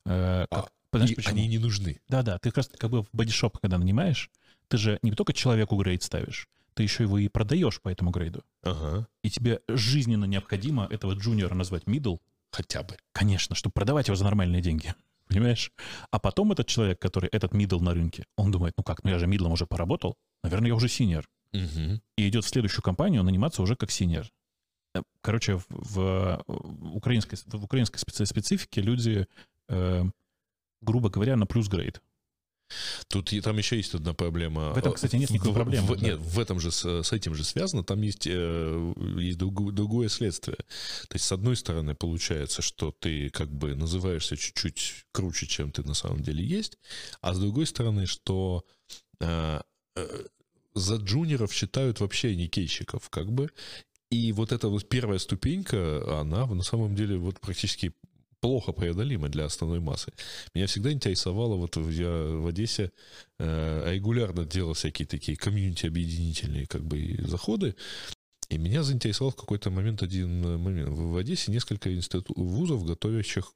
Э, 0.05 0.45
А, 0.49 0.63
как- 0.63 0.71
знаешь, 0.91 1.11
и 1.11 1.15
почему? 1.15 1.35
они 1.35 1.47
не 1.47 1.59
нужны. 1.59 1.99
Да-да, 2.07 2.39
ты 2.39 2.49
как 2.49 2.57
раз 2.57 2.69
как 2.77 2.89
бы 2.89 3.03
в 3.03 3.09
бодишоп, 3.13 3.57
когда 3.59 3.77
нанимаешь, 3.77 4.29
ты 4.67 4.77
же 4.77 4.99
не 5.01 5.11
только 5.11 5.33
человеку 5.33 5.75
грейд 5.77 6.03
ставишь, 6.03 6.47
ты 6.79 6.83
еще 6.83 7.03
его 7.03 7.17
и 7.17 7.27
продаешь 7.27 7.81
по 7.81 7.89
этому 7.89 8.09
грейду. 8.11 8.41
Ага, 8.63 9.05
И 9.21 9.29
тебе 9.29 9.59
жизненно 9.67 10.23
необходимо 10.23 10.87
этого 10.89 11.11
джуниора 11.11 11.53
назвать 11.53 11.83
middle, 11.83 12.19
хотя 12.51 12.83
бы. 12.83 12.95
конечно, 13.11 13.53
чтобы 13.53 13.73
продавать 13.73 14.07
его 14.07 14.15
за 14.15 14.23
нормальные 14.23 14.61
деньги. 14.61 14.93
Понимаешь? 15.27 15.73
А 16.09 16.19
потом 16.19 16.53
этот 16.53 16.67
человек, 16.67 16.97
который 17.01 17.27
этот 17.33 17.51
middle 17.53 17.81
на 17.81 17.93
рынке, 17.93 18.23
он 18.37 18.51
думает, 18.51 18.75
ну 18.77 18.83
как, 18.85 19.03
ну 19.03 19.09
я 19.09 19.19
же 19.19 19.27
мидлом 19.27 19.51
уже 19.51 19.65
поработал, 19.65 20.15
наверное, 20.41 20.69
я 20.69 20.75
уже 20.75 20.87
синьор. 20.87 21.27
Мгм. 21.51 22.01
И 22.17 22.29
идет 22.29 22.45
в 22.45 22.47
следующую 22.47 22.81
компанию 22.81 23.23
наниматься 23.23 23.61
уже 23.61 23.75
как 23.75 23.91
синьор. 23.91 24.25
Э, 24.95 25.01
Короче, 25.21 25.57
в, 25.57 25.65
в- 25.69 26.43
украинской, 26.95 27.35
в 27.57 27.63
украинской 27.65 27.97
специ- 27.97 28.25
специфике 28.25 28.81
люди, 28.81 29.27
э, 29.67 30.05
грубо 30.81 31.09
говоря, 31.09 31.35
на 31.35 31.45
плюс 31.45 31.67
грейд. 31.67 32.01
Тут 33.07 33.31
там 33.43 33.57
еще 33.57 33.77
есть 33.77 33.95
одна 33.95 34.13
проблема. 34.13 34.73
В 34.73 34.77
этом, 34.77 34.93
кстати, 34.93 35.15
нет 35.15 35.29
никакой 35.29 35.53
проблемы, 35.53 35.87
в- 35.87 35.99
да. 35.99 36.05
Нет, 36.05 36.19
в 36.19 36.39
этом 36.39 36.59
же, 36.59 36.71
с, 36.71 37.11
этим 37.11 37.35
же 37.35 37.43
связано, 37.43 37.83
там 37.83 38.01
есть, 38.01 38.27
э, 38.27 38.93
есть 39.17 39.37
другое 39.37 40.09
следствие. 40.09 40.57
То 40.57 41.15
есть, 41.15 41.25
с 41.25 41.31
одной 41.31 41.55
стороны, 41.55 41.95
получается, 41.95 42.61
что 42.61 42.91
ты 42.91 43.29
как 43.29 43.51
бы 43.51 43.75
называешься 43.75 44.37
чуть-чуть 44.37 45.05
круче, 45.11 45.47
чем 45.47 45.71
ты 45.71 45.83
на 45.83 45.93
самом 45.93 46.21
деле 46.21 46.43
есть, 46.43 46.77
а 47.21 47.33
с 47.33 47.39
другой 47.39 47.65
стороны, 47.65 48.05
что 48.05 48.65
э, 49.19 49.61
э, 49.95 50.25
за 50.75 50.95
джуниоров 50.97 51.53
считают 51.53 51.99
вообще 51.99 52.35
никейщиков, 52.35 53.09
как 53.09 53.31
бы, 53.31 53.49
и 54.11 54.31
вот 54.31 54.51
эта 54.51 54.69
вот 54.69 54.89
первая 54.89 55.19
ступенька, 55.19 56.19
она 56.19 56.45
на 56.47 56.63
самом 56.63 56.95
деле 56.95 57.17
вот 57.17 57.39
практически 57.39 57.93
плохо 58.41 58.71
преодолима 58.71 59.29
для 59.29 59.45
основной 59.45 59.79
массы. 59.79 60.11
Меня 60.53 60.67
всегда 60.67 60.91
интересовало, 60.91 61.55
вот 61.55 61.75
я 61.77 62.09
в 62.09 62.47
Одессе 62.47 62.91
э, 63.37 63.93
регулярно 63.93 64.45
делал 64.45 64.73
всякие 64.73 65.07
такие 65.07 65.37
комьюнити-объединительные 65.37 66.67
как 66.67 66.83
бы 66.83 67.17
заходы, 67.19 67.75
и 68.49 68.57
меня 68.57 68.83
заинтересовал 68.83 69.31
в 69.31 69.35
какой-то 69.35 69.69
момент 69.69 70.01
один 70.01 70.43
э, 70.45 70.57
момент. 70.57 70.89
В 70.89 71.17
Одессе 71.17 71.51
несколько 71.51 71.93
институтов, 71.93 72.35
вузов, 72.35 72.85
готовящих, 72.85 73.53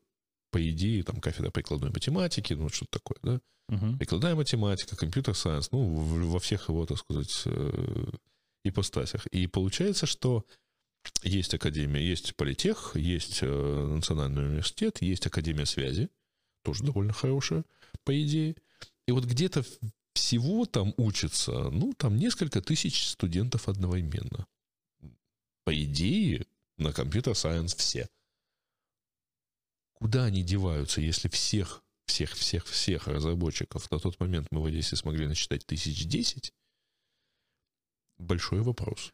по 0.52 0.69
идее, 0.69 1.04
там, 1.04 1.19
кафедра 1.19 1.50
прикладной 1.50 1.89
математики, 1.89 2.54
ну, 2.54 2.69
что-то 2.69 3.00
такое, 3.00 3.17
да? 3.24 3.41
Мгм. 3.69 3.98
Прикладная 3.98 4.36
математика, 4.36 4.96
компьютер-сайенс, 4.96 5.72
ну, 5.72 5.84
во 5.84 6.39
всех 6.39 6.69
его, 6.69 6.86
так 6.86 7.00
сказать, 7.00 7.43
э, 7.46 8.06
ипостасях. 8.63 9.26
И 9.28 9.48
получается, 9.48 10.06
что 10.06 10.46
есть 11.24 11.54
академия, 11.54 12.02
есть 12.02 12.36
политех, 12.36 12.96
есть 12.96 13.39
э, 13.42 13.48
национальный 13.48 14.48
университет, 14.48 15.02
есть 15.02 15.26
академия 15.26 15.66
связи, 15.66 16.10
тоже 16.63 16.84
довольно 16.84 17.13
хорошая, 17.13 17.66
по 18.04 18.22
идее. 18.24 18.56
И 19.08 19.12
вот 19.12 19.26
где-то 19.26 19.66
всего 20.13 20.66
там 20.66 20.94
учатся, 20.98 21.70
ну, 21.70 21.94
там 21.94 22.18
несколько 22.18 22.62
тысяч 22.62 23.08
студентов 23.08 23.68
одновременно. 23.68 24.48
По 25.66 25.74
идее, 25.74 26.46
на 26.78 26.94
компьютер-сайенс 26.94 27.76
все. 27.76 28.10
Куда 29.94 30.26
они 30.26 30.44
деваются, 30.44 31.02
если 31.02 31.30
всех, 31.30 31.84
всех, 32.06 32.34
всех, 32.34 32.66
всех 32.66 33.08
разработчиков 33.08 33.89
на 33.89 34.00
тот 34.00 34.20
момент 34.20 34.48
мы 34.52 34.62
в 34.62 34.66
Одессе 34.66 34.96
смогли 34.96 35.28
насчитать 35.28 35.66
тысяч 35.66 36.06
десять? 36.06 36.54
Большой 38.18 38.62
вопрос. 38.62 39.13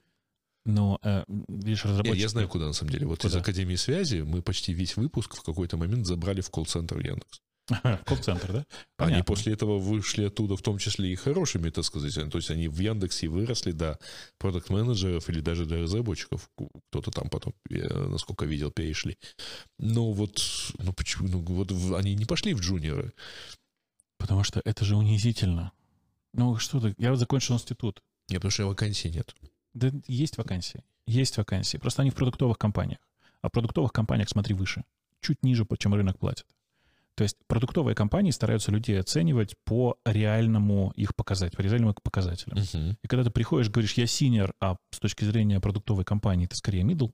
Но, 0.70 1.00
э, 1.02 1.24
видишь, 1.48 1.84
разработчики... 1.84 2.22
я 2.22 2.30
знаю, 2.30 2.48
куда 2.48 2.68
на 2.68 2.74
самом 2.74 2.92
деле. 2.92 3.08
Вот 3.08 3.26
из 3.26 3.32
Куда? 3.32 3.42
Академии 3.42 3.76
связи 3.76 4.22
мы 4.22 4.44
почти 4.44 4.72
весь 4.72 4.98
выпуск 4.98 5.36
в 5.36 5.42
какой-то 5.42 5.78
момент 5.78 6.06
забрали 6.06 6.42
в 6.42 6.50
колл-центр 6.52 7.00
Яндекс. 7.00 7.42
Колл-центр, 8.06 8.52
да? 8.52 8.60
Они 8.98 9.14
Понятно. 9.14 9.24
после 9.24 9.54
этого 9.54 9.80
вышли 9.80 10.26
оттуда, 10.26 10.56
в 10.56 10.62
том 10.62 10.78
числе 10.78 11.12
и 11.12 11.16
хорошими, 11.16 11.72
так 11.72 11.86
сказать. 11.86 12.14
То 12.14 12.38
есть 12.38 12.52
они 12.52 12.68
в 12.68 12.80
Яндексе 12.80 13.28
выросли 13.30 13.72
до 13.72 13.98
продукт-менеджеров 14.38 15.28
или 15.30 15.40
даже 15.40 15.66
до 15.66 15.82
разработчиков. 15.82 16.50
Кто-то 16.92 17.10
там 17.10 17.30
потом, 17.30 17.54
я, 17.70 17.88
насколько 17.90 18.46
видел, 18.46 18.70
перешли. 18.70 19.18
Но 19.80 20.12
вот, 20.12 20.40
ну 20.78 20.94
почему, 20.94 21.30
ну 21.30 21.40
вот 21.40 21.72
они 21.98 22.14
не 22.14 22.26
пошли 22.26 22.54
в 22.54 22.60
джуниоры. 22.60 23.14
Потому 24.20 24.44
что 24.44 24.62
это 24.66 24.86
же 24.86 24.96
унизительно. 24.96 25.72
Ну 26.34 26.58
что 26.58 26.80
ты, 26.80 26.94
я 27.00 27.10
вот 27.10 27.18
закончил 27.20 27.56
институт. 27.56 28.02
Нет, 28.30 28.38
потому 28.38 28.52
что 28.52 28.68
вакансий 28.68 29.10
нет. 29.10 29.34
Да 29.74 29.92
есть 30.08 30.38
вакансии. 30.38 30.84
Есть 31.06 31.38
вакансии. 31.38 31.78
Просто 31.78 32.02
они 32.02 32.12
в 32.12 32.16
продуктовых 32.16 32.58
компаниях. 32.58 33.00
А 33.42 33.50
в 33.50 33.52
продуктовых 33.52 33.92
компаниях 33.92 34.30
смотри 34.30 34.54
выше. 34.54 34.84
Чуть 35.22 35.44
ниже, 35.44 35.66
чем 35.78 35.94
рынок 35.94 36.18
платит. 36.20 36.46
То 37.16 37.24
есть 37.24 37.36
продуктовые 37.48 37.96
компании 37.96 38.32
стараются 38.32 38.72
людей 38.72 38.98
оценивать 38.98 39.56
по 39.66 39.98
реальному 40.06 40.94
их 40.96 41.16
показать, 41.16 41.56
по 41.56 41.62
реальным 41.62 41.94
показателям. 42.02 42.60
Мгм. 42.60 42.98
И 43.02 43.08
когда 43.08 43.26
ты 43.26 43.30
приходишь, 43.30 43.70
говоришь, 43.70 43.94
я 43.94 44.08
синер, 44.08 44.54
а 44.62 44.78
с 44.92 45.00
точки 45.00 45.26
зрения 45.26 45.60
продуктовой 45.60 46.06
компании 46.06 46.46
ты 46.46 46.56
скорее 46.56 46.84
middle, 46.84 47.12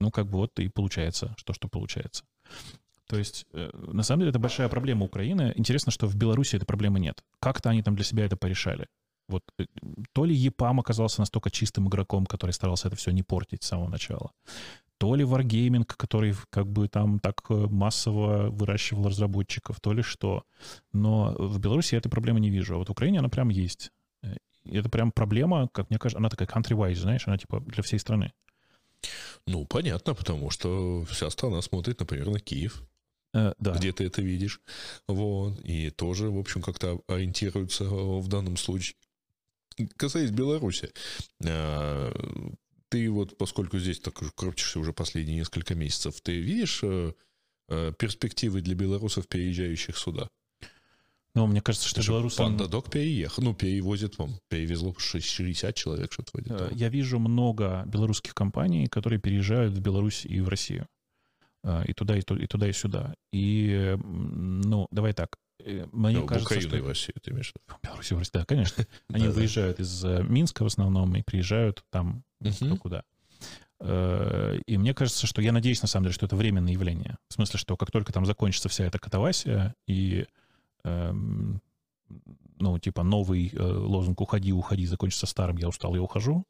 ну, 0.00 0.10
как 0.10 0.26
бы 0.26 0.38
вот 0.38 0.58
и 0.58 0.68
получается, 0.68 1.34
что 1.36 1.52
что 1.52 1.68
получается. 1.68 2.24
То 3.06 3.16
есть, 3.16 3.46
э, 3.52 3.70
на 3.72 4.02
самом 4.02 4.20
деле, 4.20 4.30
это 4.30 4.38
большая 4.38 4.68
проблема 4.68 5.06
Украины. 5.06 5.52
Интересно, 5.56 5.92
что 5.92 6.06
в 6.06 6.16
Беларуси 6.16 6.56
этой 6.56 6.66
проблемы 6.66 7.00
нет. 7.00 7.22
Как-то 7.40 7.70
они 7.70 7.82
там 7.82 7.94
для 7.94 8.04
себя 8.04 8.24
это 8.24 8.36
порешали. 8.36 8.86
Вот 9.28 9.42
э, 9.58 9.66
то 10.12 10.24
ли 10.24 10.34
ЕПАМ 10.34 10.80
оказался 10.80 11.20
настолько 11.20 11.50
чистым 11.50 11.88
игроком, 11.88 12.26
который 12.26 12.52
старался 12.52 12.88
это 12.88 12.96
все 12.96 13.10
не 13.12 13.22
портить 13.22 13.62
с 13.62 13.68
самого 13.68 13.88
начала, 13.88 14.32
то 14.98 15.14
ли 15.14 15.24
Wargaming, 15.24 15.84
который 15.84 16.34
как 16.50 16.66
бы 16.66 16.88
там 16.88 17.20
так 17.20 17.42
э, 17.50 17.54
массово 17.54 18.50
выращивал 18.50 19.08
разработчиков, 19.08 19.80
то 19.80 19.92
ли 19.92 20.02
что. 20.02 20.42
Но 20.92 21.34
в 21.38 21.58
Беларуси 21.60 21.94
я 21.94 21.98
этой 21.98 22.08
проблемы 22.08 22.40
не 22.40 22.50
вижу. 22.50 22.74
А 22.74 22.78
вот 22.78 22.88
в 22.88 22.92
Украине 22.92 23.20
она 23.20 23.28
прям 23.28 23.48
есть. 23.48 23.92
Э, 24.22 24.34
И 24.64 24.76
это 24.76 24.88
прям 24.88 25.12
проблема, 25.12 25.68
как 25.68 25.90
мне 25.90 25.98
кажется, 25.98 26.18
она 26.18 26.28
такая 26.28 26.48
country-wise, 26.48 26.96
знаешь, 26.96 27.28
она 27.28 27.38
типа 27.38 27.60
для 27.60 27.82
всей 27.82 27.98
страны. 27.98 28.32
Ну, 29.46 29.64
понятно, 29.66 30.14
потому 30.14 30.50
что 30.50 31.04
вся 31.04 31.30
страна 31.30 31.62
смотрит, 31.62 32.00
например, 32.00 32.30
на 32.30 32.40
Киев. 32.40 32.82
Э, 33.34 33.52
да. 33.58 33.72
где 33.72 33.92
ты 33.92 34.04
это 34.04 34.22
видишь. 34.22 34.60
Вот. 35.06 35.60
И 35.60 35.90
тоже, 35.90 36.30
в 36.30 36.38
общем, 36.38 36.62
как-то 36.62 37.00
ориентируются 37.08 37.84
в 37.84 38.26
данном 38.28 38.56
случае. 38.56 38.96
Касаясь 39.96 40.30
Беларуси, 40.30 40.90
э, 41.44 42.12
ты 42.88 43.10
вот, 43.10 43.36
поскольку 43.38 43.78
здесь 43.78 44.00
так 44.00 44.14
крутишься 44.34 44.78
уже 44.80 44.92
последние 44.92 45.38
несколько 45.38 45.74
месяцев, 45.74 46.20
ты 46.20 46.38
видишь 46.38 46.80
э, 46.82 47.12
э, 47.68 47.92
перспективы 47.98 48.60
для 48.60 48.74
белорусов, 48.74 49.28
переезжающих 49.28 49.96
сюда? 49.96 50.28
Но 51.34 51.46
мне 51.46 51.60
кажется, 51.60 51.88
что 51.88 52.02
белорусам... 52.02 52.46
Пандадок 52.46 52.90
переехал, 52.90 53.42
ну, 53.44 53.54
перевозит 53.54 54.18
вам, 54.18 54.40
перевезло 54.48 54.94
60 54.98 55.74
человек, 55.74 56.12
что-то 56.12 56.30
вроде 56.32 56.48
того. 56.50 56.70
Я 56.72 56.88
вижу 56.88 57.18
много 57.18 57.84
белорусских 57.86 58.34
компаний, 58.34 58.86
которые 58.88 59.20
переезжают 59.20 59.74
в 59.74 59.80
Беларусь 59.80 60.24
и 60.24 60.40
в 60.40 60.48
Россию. 60.48 60.86
И 61.86 61.92
туда, 61.92 62.16
и, 62.16 62.22
ту- 62.22 62.36
и 62.36 62.46
туда, 62.46 62.68
и 62.68 62.72
сюда. 62.72 63.14
И, 63.32 63.96
ну, 64.02 64.88
давай 64.90 65.12
так. 65.12 65.36
Э, 65.58 65.86
Мне 65.92 66.18
Ну, 66.18 66.22
в 66.24 66.26
кажется, 66.26 66.60
что... 66.60 66.76
и 66.76 66.80
в 66.80 66.88
Россию, 66.88 67.14
ты 67.22 67.30
имеешь 67.30 67.52
в 67.52 67.56
виду? 67.56 67.78
Беларусь 67.82 68.12
и 68.12 68.30
да, 68.32 68.44
конечно. 68.44 68.86
Они 69.08 69.24
Да-да. 69.24 69.34
выезжают 69.34 69.80
из 69.80 70.04
э, 70.04 70.22
Минска 70.22 70.62
в 70.62 70.66
основном 70.66 71.14
и 71.16 71.22
приезжают 71.22 71.84
там 71.90 72.24
кто 72.40 72.76
куда. 72.76 73.02
Э, 73.80 74.58
И 74.66 74.76
мне 74.78 74.94
кажется, 74.94 75.26
что 75.26 75.40
я 75.42 75.52
надеюсь, 75.52 75.82
на 75.82 75.88
самом 75.88 76.04
деле, 76.04 76.14
что 76.14 76.26
это 76.26 76.36
временное 76.36 76.72
явление. 76.72 77.16
В 77.28 77.34
смысле, 77.34 77.58
что 77.58 77.76
как 77.76 77.90
только 77.90 78.12
там 78.12 78.26
закончится 78.26 78.68
вся 78.68 78.84
эта 78.84 78.98
катавасия 78.98 79.74
и 79.86 80.26
эм, 80.84 81.60
ну, 82.58 82.78
типа, 82.78 83.02
новый 83.02 83.50
э, 83.52 83.62
лозунг 83.62 84.20
«Уходи, 84.20 84.52
уходи», 84.52 84.86
закончится 84.86 85.26
старым 85.26 85.56
«Я 85.56 85.68
устал, 85.68 85.94
я 85.94 86.02
ухожу», 86.02 86.44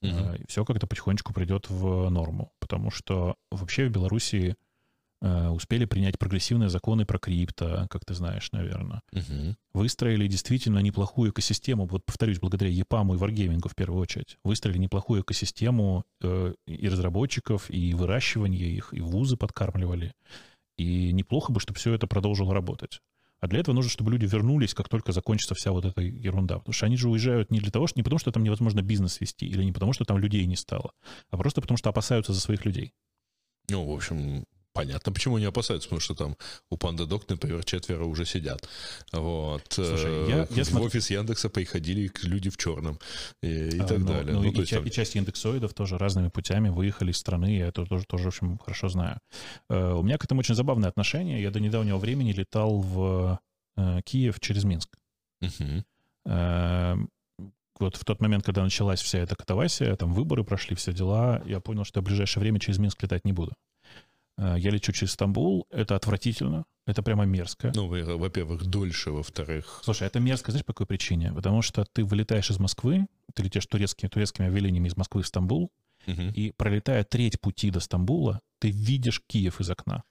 и 0.00 0.12
все 0.48 0.64
как-то 0.66 0.86
потихонечку 0.86 1.32
придет 1.32 1.70
в 1.70 2.10
норму. 2.10 2.52
Потому 2.58 2.90
что 2.90 3.36
вообще 3.50 3.86
в 3.88 3.90
Беларуси 3.90 4.50
э, 4.50 4.54
успели 5.24 5.84
принять 5.84 6.18
прогрессивные 6.18 6.68
законы 6.68 7.06
про 7.06 7.18
крипто, 7.18 7.86
как 7.90 8.04
ты 8.04 8.14
знаешь, 8.14 8.50
наверное. 8.52 9.00
Мгм. 9.12 9.56
Выстроили 9.72 10.26
действительно 10.26 10.78
неплохую 10.80 11.30
экосистему, 11.30 11.86
вот 11.86 12.04
повторюсь, 12.04 12.38
благодаря 12.38 12.70
ЕПАМу 12.70 13.14
и 13.14 13.18
Wargaming 13.18 13.66
в 13.68 13.74
первую 13.74 14.00
очередь. 14.00 14.36
Выстроили 14.44 14.78
неплохую 14.78 15.22
экосистему 15.22 16.04
э, 16.22 16.54
и 16.66 16.88
разработчиков, 16.88 17.70
и 17.70 17.94
выращивания 17.94 18.66
их, 18.66 18.92
и 18.92 19.00
вузы 19.00 19.36
подкармливали. 19.36 20.12
И 20.76 21.12
неплохо 21.12 21.52
бы, 21.52 21.60
чтобы 21.60 21.78
все 21.78 21.94
это 21.94 22.06
продолжило 22.06 22.52
работать. 22.52 23.00
А 23.40 23.46
для 23.46 23.60
этого 23.60 23.74
нужно, 23.74 23.90
чтобы 23.90 24.10
люди 24.10 24.24
вернулись, 24.24 24.72
как 24.72 24.88
только 24.88 25.12
закончится 25.12 25.54
вся 25.54 25.70
вот 25.70 25.84
эта 25.84 26.00
ерунда. 26.00 26.58
Потому 26.58 26.72
что 26.72 26.86
они 26.86 26.96
же 26.96 27.10
уезжают 27.10 27.50
не 27.50 27.60
для 27.60 27.70
того, 27.70 27.86
что 27.86 27.98
не 27.98 28.02
потому, 28.02 28.18
что 28.18 28.32
там 28.32 28.42
невозможно 28.42 28.80
бизнес 28.80 29.20
вести, 29.20 29.46
или 29.46 29.62
не 29.62 29.72
потому, 29.72 29.92
что 29.92 30.04
там 30.04 30.18
людей 30.18 30.46
не 30.46 30.56
стало, 30.56 30.92
а 31.30 31.36
просто 31.36 31.60
потому, 31.60 31.76
что 31.76 31.90
опасаются 31.90 32.32
за 32.32 32.40
своих 32.40 32.64
людей. 32.64 32.94
Ну, 33.68 33.84
в 33.84 33.94
общем, 33.94 34.44
Понятно, 34.74 35.12
почему 35.12 35.36
они 35.36 35.44
опасаются, 35.44 35.88
потому 35.88 36.00
что 36.00 36.16
там 36.16 36.36
у 36.68 36.76
PandaDoc, 36.76 37.26
например, 37.28 37.64
четверо 37.64 38.06
уже 38.06 38.24
сидят. 38.24 38.68
Вот. 39.12 39.62
Слушай, 39.68 40.28
я, 40.28 40.48
я 40.50 40.64
в 40.64 40.66
смотр... 40.66 40.86
офис 40.86 41.10
Яндекса 41.10 41.48
приходили 41.48 42.10
люди 42.24 42.50
в 42.50 42.56
черном 42.56 42.98
и, 43.40 43.46
и 43.46 43.78
а, 43.78 43.84
так 43.84 43.98
ну, 43.98 44.06
далее. 44.06 44.34
Ну, 44.34 44.42
ну, 44.42 44.50
и, 44.50 44.56
есть, 44.56 44.70
ча- 44.70 44.78
там... 44.78 44.86
и 44.86 44.90
часть 44.90 45.14
индексоидов 45.14 45.74
тоже 45.74 45.96
разными 45.96 46.28
путями 46.28 46.70
выехали 46.70 47.12
из 47.12 47.18
страны, 47.18 47.56
я 47.56 47.68
это 47.68 47.86
тоже, 47.86 48.04
тоже 48.04 48.24
в 48.24 48.26
общем, 48.28 48.58
хорошо 48.58 48.88
знаю. 48.88 49.20
Uh, 49.70 49.96
у 49.96 50.02
меня 50.02 50.18
к 50.18 50.24
этому 50.24 50.40
очень 50.40 50.56
забавное 50.56 50.88
отношение. 50.88 51.40
Я 51.40 51.52
до 51.52 51.60
недавнего 51.60 51.98
времени 51.98 52.32
летал 52.32 52.80
в 52.80 53.38
uh, 53.78 54.02
Киев 54.02 54.40
через 54.40 54.64
Минск. 54.64 54.90
Uh-huh. 55.40 55.84
Uh, 56.26 57.06
вот 57.78 57.94
в 57.96 58.04
тот 58.04 58.20
момент, 58.20 58.44
когда 58.44 58.64
началась 58.64 59.00
вся 59.00 59.20
эта 59.20 59.36
катавасия, 59.36 59.94
там 59.94 60.12
выборы 60.12 60.42
прошли, 60.42 60.74
все 60.74 60.92
дела, 60.92 61.42
я 61.46 61.60
понял, 61.60 61.84
что 61.84 62.00
я 62.00 62.02
в 62.02 62.06
ближайшее 62.06 62.40
время 62.40 62.58
через 62.58 62.78
Минск 62.78 63.00
летать 63.04 63.24
не 63.24 63.32
буду. 63.32 63.54
Э, 64.36 64.56
я 64.58 64.70
лечу 64.70 64.92
через 64.92 65.12
Стамбул, 65.12 65.66
это 65.70 65.96
отвратительно, 65.96 66.64
это 66.86 67.02
прямо 67.02 67.24
мерзко. 67.24 67.72
Ну, 67.74 67.88
во-первых, 67.88 68.64
дольше, 68.64 69.10
во-вторых... 69.10 69.80
Слушай, 69.84 70.08
это 70.08 70.20
мерзко, 70.20 70.50
знаешь, 70.50 70.64
по 70.64 70.72
какой 70.72 70.86
причине? 70.86 71.32
Потому 71.32 71.62
что 71.62 71.84
ты 71.92 72.04
вылетаешь 72.04 72.50
из 72.50 72.58
Москвы, 72.58 73.06
ты 73.34 73.42
летишь 73.42 73.66
турецкими, 73.66 74.08
турецкими 74.08 74.48
авиалиниями 74.48 74.88
из 74.88 74.96
Москвы 74.96 75.22
в 75.22 75.26
Стамбул, 75.26 75.70
угу. 76.06 76.22
и 76.34 76.52
пролетая 76.52 77.04
треть 77.04 77.40
пути 77.40 77.70
до 77.70 77.80
Стамбула, 77.80 78.40
ты 78.60 78.70
видишь 78.70 79.22
Киев 79.26 79.60
из 79.60 79.70
окна. 79.70 80.02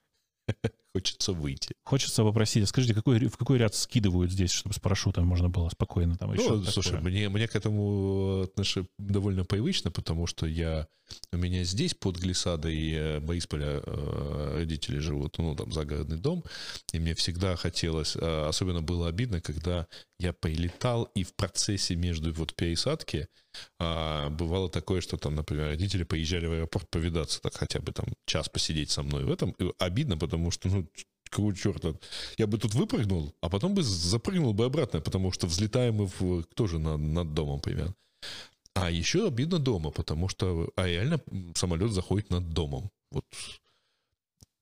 Хочется 0.94 1.32
выйти. 1.32 1.74
Хочется 1.84 2.22
попросить, 2.22 2.68
скажите, 2.68 2.94
какой, 2.94 3.26
в 3.26 3.36
какой 3.36 3.58
ряд 3.58 3.74
скидывают 3.74 4.30
здесь, 4.30 4.52
чтобы 4.52 4.74
с 4.74 4.78
парашютом 4.78 5.26
можно 5.26 5.48
было 5.48 5.68
спокойно 5.68 6.16
там 6.16 6.32
еще 6.32 6.50
Ну, 6.50 6.62
слушай, 6.62 7.00
мне, 7.00 7.28
мне 7.28 7.48
к 7.48 7.56
этому 7.56 8.42
отношусь 8.42 8.86
довольно 9.00 9.44
привычно, 9.44 9.90
потому 9.90 10.28
что 10.28 10.46
я, 10.46 10.86
у 11.32 11.36
меня 11.36 11.64
здесь 11.64 11.94
под 11.94 12.18
глиссадой 12.18 12.92
э, 12.92 13.18
Борисполя 13.18 13.82
э, 13.84 14.58
родители 14.58 15.00
живут, 15.00 15.36
ну, 15.38 15.56
там, 15.56 15.72
загородный 15.72 16.18
дом, 16.18 16.44
и 16.92 17.00
мне 17.00 17.16
всегда 17.16 17.56
хотелось, 17.56 18.14
э, 18.14 18.46
особенно 18.46 18.80
было 18.80 19.08
обидно, 19.08 19.40
когда 19.40 19.88
я 20.20 20.32
прилетал, 20.32 21.10
и 21.16 21.24
в 21.24 21.34
процессе 21.34 21.96
между 21.96 22.32
вот 22.32 22.54
пересадки 22.54 23.26
а, 23.78 24.30
бывало 24.30 24.68
такое, 24.68 25.00
что 25.00 25.16
там, 25.16 25.34
например, 25.34 25.66
родители 25.66 26.04
поезжали 26.04 26.46
в 26.46 26.52
аэропорт 26.52 26.88
повидаться, 26.90 27.40
так 27.40 27.54
хотя 27.54 27.80
бы 27.80 27.92
там 27.92 28.06
час 28.26 28.48
посидеть 28.48 28.90
со 28.90 29.02
мной 29.02 29.24
в 29.24 29.30
этом. 29.30 29.50
И 29.58 29.70
обидно, 29.78 30.16
потому 30.16 30.50
что, 30.50 30.68
ну, 30.68 30.83
какого 31.30 31.54
черта? 31.54 31.94
Я 32.38 32.46
бы 32.46 32.58
тут 32.58 32.74
выпрыгнул, 32.74 33.34
а 33.40 33.48
потом 33.48 33.74
бы 33.74 33.82
запрыгнул 33.82 34.52
бы 34.52 34.64
обратно, 34.64 35.00
потому 35.00 35.32
что 35.32 35.46
взлетаем 35.46 35.94
мы 35.96 36.06
в, 36.06 36.44
тоже 36.54 36.78
над, 36.78 37.00
над 37.00 37.34
домом 37.34 37.60
примерно. 37.60 37.94
А 38.74 38.90
еще 38.90 39.26
обидно 39.26 39.58
дома, 39.58 39.90
потому 39.90 40.28
что 40.28 40.68
а 40.76 40.86
реально 40.86 41.20
самолет 41.54 41.92
заходит 41.92 42.30
над 42.30 42.48
домом. 42.50 42.90
Вот 43.10 43.24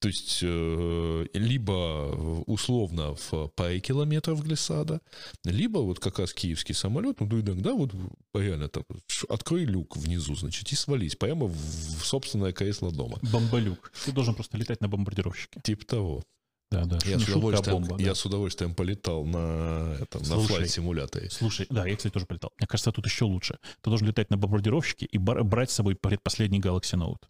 то 0.03 0.09
есть 0.09 0.41
э, 0.43 1.27
либо 1.33 2.43
условно 2.47 3.15
в 3.15 3.47
паре 3.55 3.79
километров 3.79 4.43
глиссада, 4.43 5.01
либо 5.45 5.79
вот 5.79 6.01
как 6.01 6.19
раз 6.19 6.35
киевский 6.35 6.75
самолет, 6.75 7.21
ну 7.21 7.27
иногда 7.41 7.73
вот 7.73 7.95
реально 8.35 8.69
так, 8.69 8.85
открой 9.29 9.65
люк 9.65 9.97
внизу, 9.97 10.35
значит, 10.35 10.73
и 10.73 10.75
свались 10.75 11.15
прямо 11.15 11.47
в, 11.47 11.55
в 11.55 12.05
собственное 12.05 12.53
кресло 12.53 12.91
дома. 12.91 13.21
Бомболюк. 13.33 13.93
Ты 14.05 14.11
должен 14.11 14.35
просто 14.35 14.59
летать 14.59 14.81
на 14.81 14.89
бомбардировщике. 14.89 15.61
Типа 15.63 15.87
того. 15.87 16.25
Да, 16.73 16.85
да. 16.85 16.99
Я, 17.05 17.21
с 17.21 17.29
удовольствием, 17.29 17.83
бомба, 17.83 18.01
я 18.01 18.09
да. 18.09 18.15
с 18.17 18.27
удовольствием 18.27 18.75
полетал 18.75 19.25
на, 19.25 19.99
этом, 20.01 20.25
слушай, 20.25 20.43
на 20.43 20.49
флайт-симуляторе. 20.49 21.31
Слушай, 21.31 21.67
да, 21.71 21.87
я, 21.87 21.95
кстати, 21.95 22.13
тоже 22.13 22.27
полетал. 22.27 22.51
Мне 22.59 22.67
кажется, 22.67 22.91
тут 22.91 23.07
еще 23.07 23.25
лучше. 23.25 23.57
Ты 23.83 23.91
должен 23.91 24.09
летать 24.09 24.31
на 24.31 24.37
бомбардировщике 24.37 25.07
и 25.07 25.19
брать 25.19 25.71
с 25.71 25.75
собой 25.75 25.95
предпоследний 25.95 26.59
Galaxy 26.59 26.99
Note. 26.99 27.23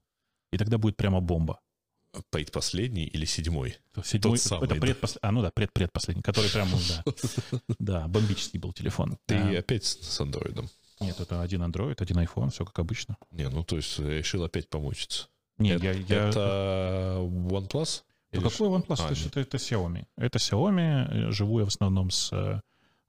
И 0.53 0.57
тогда 0.57 0.79
будет 0.79 0.97
прямо 0.97 1.21
бомба 1.21 1.61
предпоследний 2.31 3.05
или 3.05 3.25
седьмой? 3.25 3.77
Седьмой, 4.05 4.39
Тот 4.39 4.41
самый, 4.41 4.65
это 4.67 4.75
предпоследний, 4.77 5.21
да? 5.23 5.29
а, 5.29 5.33
ну 5.33 5.43
да, 5.43 5.51
предпредпоследний, 5.51 6.23
который 6.23 6.51
прямо, 6.51 6.79
да, 6.89 7.05
да, 7.79 8.09
бомбический 8.09 8.59
был 8.59 8.73
телефон. 8.73 9.19
Ты 9.27 9.37
а, 9.37 9.59
опять 9.59 9.85
с 9.85 10.21
андроидом? 10.21 10.69
Нет, 11.01 11.19
это 11.21 11.43
один 11.43 11.63
Android, 11.63 11.97
один 11.99 12.19
iPhone, 12.19 12.51
все 12.51 12.65
как 12.65 12.79
обычно. 12.79 13.17
Не, 13.31 13.49
ну 13.49 13.65
то 13.65 13.77
есть 13.77 13.99
решил 13.99 14.45
опять 14.45 14.69
помучиться. 14.69 15.29
Нет, 15.59 15.83
это, 15.83 15.87
я, 15.87 15.93
я... 15.93 16.29
Это 16.29 17.17
OnePlus? 17.21 18.03
Ну, 18.33 18.41
какой 18.43 18.69
OnePlus? 18.69 18.97
А, 19.01 19.13
это, 19.13 19.41
это, 19.41 19.57
Xiaomi. 19.59 20.05
Это 20.17 20.39
Xiaomi, 20.39 21.31
живу 21.33 21.59
я 21.59 21.67
в 21.67 21.69
основном 21.69 22.11
с 22.11 22.33
э, 22.33 22.61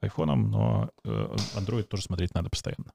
iPhone, 0.02 0.36
но 0.36 0.90
э, 1.06 1.36
Android 1.56 1.84
тоже 1.84 2.04
смотреть 2.04 2.34
надо 2.34 2.50
постоянно. 2.50 2.92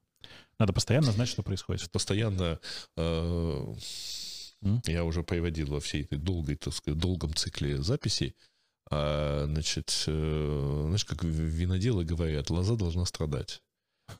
Надо 0.58 0.72
постоянно 0.72 1.10
знать, 1.12 1.28
что 1.28 1.42
происходит. 1.42 1.90
Постоянно 1.90 2.60
э. 2.96 3.74
Я 4.86 5.04
уже 5.04 5.22
приводил 5.22 5.68
во 5.68 5.80
всей 5.80 6.02
этой 6.02 6.18
долгой, 6.18 6.56
так 6.56 6.74
сказать, 6.74 6.98
долгом 6.98 7.34
цикле 7.34 7.82
записей. 7.82 8.34
А, 8.90 9.44
значит, 9.46 10.04
э, 10.06 10.82
знаешь, 10.86 11.04
как 11.04 11.22
виноделы 11.22 12.04
говорят, 12.04 12.50
лоза 12.50 12.76
должна 12.76 13.04
страдать. 13.04 13.62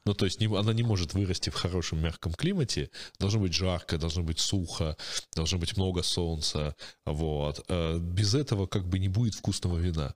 Ну, 0.05 0.15
то 0.15 0.25
есть 0.25 0.41
не, 0.41 0.47
она 0.47 0.73
не 0.73 0.83
может 0.83 1.15
вырасти 1.15 1.51
в 1.51 1.55
хорошем 1.55 2.01
мягком 2.01 2.33
климате. 2.33 2.91
Должно 3.19 3.41
быть 3.41 3.55
жарко, 3.55 3.99
должно 3.99 4.23
быть 4.23 4.39
сухо, 4.39 4.97
должно 5.35 5.59
быть 5.59 5.77
много 5.77 6.03
солнца. 6.03 6.75
Вот. 7.07 7.65
А 7.69 7.99
без 7.99 8.35
этого 8.35 8.67
как 8.67 8.87
бы 8.89 8.99
не 8.99 9.09
будет 9.09 9.35
вкусного 9.35 9.79
вина. 9.79 10.15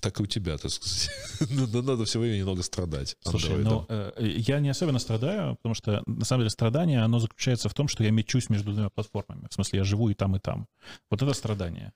Так 0.00 0.20
и 0.20 0.22
у 0.22 0.26
тебя, 0.26 0.58
так 0.58 0.70
сказать. 0.70 1.10
Надо 1.50 2.04
все 2.04 2.18
время 2.18 2.38
немного 2.38 2.62
страдать. 2.62 3.16
Слушай, 3.22 3.56
ну, 3.58 3.86
э, 3.88 4.12
я 4.18 4.60
не 4.60 4.68
особенно 4.68 4.98
страдаю, 4.98 5.56
потому 5.56 5.74
что, 5.74 6.02
на 6.06 6.24
самом 6.24 6.42
деле, 6.42 6.50
страдание, 6.50 7.02
оно 7.02 7.18
заключается 7.18 7.68
в 7.68 7.74
том, 7.74 7.88
что 7.88 8.04
я 8.04 8.10
мечусь 8.10 8.50
между 8.50 8.72
двумя 8.72 8.90
платформами. 8.90 9.46
В 9.50 9.54
смысле, 9.54 9.78
я 9.78 9.84
живу 9.84 10.10
и 10.10 10.14
там, 10.14 10.36
и 10.36 10.40
там. 10.40 10.66
Вот 11.10 11.22
это 11.22 11.32
страдание 11.32 11.92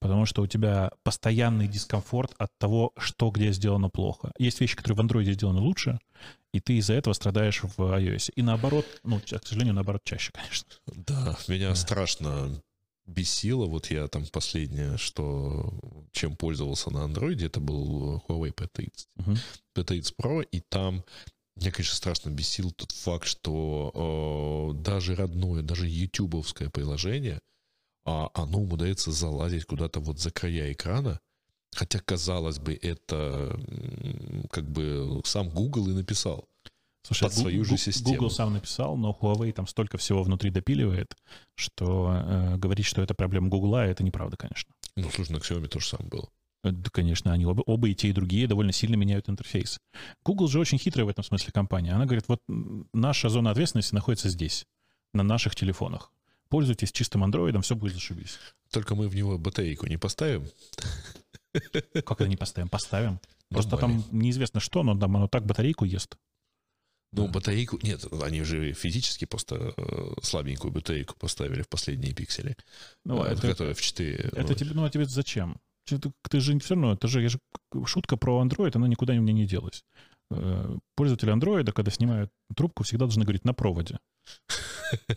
потому 0.00 0.26
что 0.26 0.42
у 0.42 0.46
тебя 0.46 0.90
постоянный 1.02 1.68
дискомфорт 1.68 2.32
от 2.38 2.50
того, 2.58 2.92
что 2.98 3.30
где 3.30 3.52
сделано 3.52 3.90
плохо. 3.90 4.32
Есть 4.38 4.60
вещи, 4.60 4.76
которые 4.76 4.96
в 4.96 5.00
Android 5.00 5.32
сделаны 5.32 5.60
лучше, 5.60 5.98
и 6.52 6.60
ты 6.60 6.78
из-за 6.78 6.94
этого 6.94 7.14
страдаешь 7.14 7.62
в 7.62 7.78
iOS. 7.78 8.32
И 8.34 8.42
наоборот, 8.42 8.86
ну, 9.04 9.20
к 9.20 9.46
сожалению, 9.46 9.74
наоборот, 9.74 10.02
чаще, 10.04 10.32
конечно. 10.34 10.72
Да, 10.86 11.36
меня 11.46 11.68
да. 11.70 11.74
страшно 11.74 12.60
бесило. 13.06 13.66
Вот 13.66 13.90
я 13.90 14.08
там 14.08 14.24
последнее, 14.26 14.96
что 14.96 15.72
чем 16.12 16.36
пользовался 16.36 16.90
на 16.90 17.04
андроиде, 17.04 17.46
это 17.46 17.60
был 17.60 18.22
Huawei 18.28 18.54
P30. 18.54 18.88
Uh-huh. 19.18 19.38
P30 19.76 20.14
Pro, 20.20 20.42
и 20.50 20.60
там 20.60 21.04
меня, 21.56 21.72
конечно, 21.72 21.94
страшно 21.94 22.30
бесил 22.30 22.70
тот 22.70 22.92
факт, 22.92 23.26
что 23.26 24.72
э, 24.74 24.82
даже 24.82 25.14
родное, 25.14 25.62
даже 25.62 25.86
ютубовское 25.86 26.70
приложение, 26.70 27.40
а 28.04 28.30
оно 28.34 28.60
умудряется 28.60 29.12
залазить 29.12 29.64
куда-то 29.64 30.00
вот 30.00 30.18
за 30.18 30.30
края 30.30 30.72
экрана, 30.72 31.20
хотя, 31.72 31.98
казалось 32.00 32.58
бы, 32.58 32.74
это 32.74 33.58
как 34.50 34.68
бы 34.70 35.20
сам 35.24 35.48
Google 35.48 35.88
и 35.90 35.94
написал. 35.94 36.48
Слушай, 37.02 37.24
под 37.24 37.32
свою 37.32 37.62
Google, 37.62 37.70
же 37.70 37.78
систему. 37.78 38.14
Google 38.14 38.30
сам 38.30 38.52
написал, 38.52 38.96
но 38.96 39.16
Huawei 39.18 39.52
там 39.52 39.66
столько 39.66 39.96
всего 39.96 40.22
внутри 40.22 40.50
допиливает, 40.50 41.16
что 41.54 42.12
э, 42.14 42.56
говорить, 42.56 42.84
что 42.84 43.00
это 43.00 43.14
проблема 43.14 43.48
Google, 43.48 43.76
это 43.76 44.04
неправда, 44.04 44.36
конечно. 44.36 44.74
Ну, 44.96 45.10
слушай, 45.10 45.32
на 45.32 45.38
Xiaomi 45.38 45.68
тоже 45.68 45.86
сам 45.86 46.06
был. 46.08 46.28
Э, 46.62 46.70
да, 46.72 46.90
конечно, 46.90 47.32
они 47.32 47.46
оба, 47.46 47.62
оба 47.62 47.88
и 47.88 47.94
те, 47.94 48.08
и 48.08 48.12
другие 48.12 48.46
довольно 48.46 48.72
сильно 48.72 48.96
меняют 48.96 49.30
интерфейс. 49.30 49.78
Google 50.24 50.48
же 50.48 50.60
очень 50.60 50.78
хитрая 50.78 51.06
в 51.06 51.08
этом 51.08 51.24
смысле 51.24 51.52
компания. 51.52 51.92
Она 51.92 52.04
говорит, 52.04 52.24
вот 52.28 52.42
наша 52.92 53.30
зона 53.30 53.50
ответственности 53.50 53.94
находится 53.94 54.28
здесь, 54.28 54.66
на 55.14 55.22
наших 55.22 55.56
телефонах 55.56 56.12
пользуйтесь 56.50 56.92
чистым 56.92 57.24
андроидом, 57.24 57.62
все 57.62 57.74
будет 57.74 57.94
зашибись. 57.94 58.38
Только 58.70 58.94
мы 58.94 59.08
в 59.08 59.14
него 59.14 59.38
батарейку 59.38 59.86
не 59.86 59.96
поставим. 59.96 60.46
Как 61.52 62.20
это 62.20 62.28
не 62.28 62.36
поставим? 62.36 62.68
Поставим. 62.68 63.20
Просто 63.48 63.76
там 63.76 64.04
неизвестно 64.12 64.60
что, 64.60 64.82
но 64.82 64.96
там 64.98 65.16
оно 65.16 65.28
так 65.28 65.46
батарейку 65.46 65.84
ест. 65.84 66.16
Ну, 67.12 67.26
да. 67.26 67.32
батарейку... 67.32 67.78
Нет, 67.82 68.06
они 68.22 68.42
уже 68.42 68.72
физически 68.72 69.24
просто 69.24 69.74
э, 69.76 70.12
слабенькую 70.22 70.72
батарейку 70.72 71.16
поставили 71.18 71.62
в 71.62 71.68
последние 71.68 72.14
пиксели. 72.14 72.56
Ну, 73.04 73.24
э, 73.24 73.32
это, 73.32 73.48
которая 73.48 73.74
в 73.74 73.80
4... 73.80 74.30
Это 74.32 74.54
тебе, 74.54 74.70
ну, 74.74 74.84
а 74.84 74.90
тебе 74.90 75.06
зачем? 75.06 75.56
Ты, 75.86 75.98
ты 76.28 76.40
же 76.40 76.56
все 76.60 76.74
равно, 76.74 76.92
это 76.92 77.08
же, 77.08 77.20
я 77.20 77.28
же 77.28 77.40
шутка 77.84 78.16
про 78.16 78.40
Android, 78.44 78.70
она 78.74 78.86
никуда 78.86 79.14
у 79.14 79.16
меня 79.16 79.32
не 79.32 79.46
делась. 79.46 79.84
Э, 80.30 80.76
пользователи 80.94 81.34
Android, 81.34 81.72
когда 81.72 81.90
снимают 81.90 82.30
трубку, 82.54 82.84
всегда 82.84 83.06
должны 83.06 83.24
говорить 83.24 83.44
на 83.44 83.54
проводе. 83.54 83.98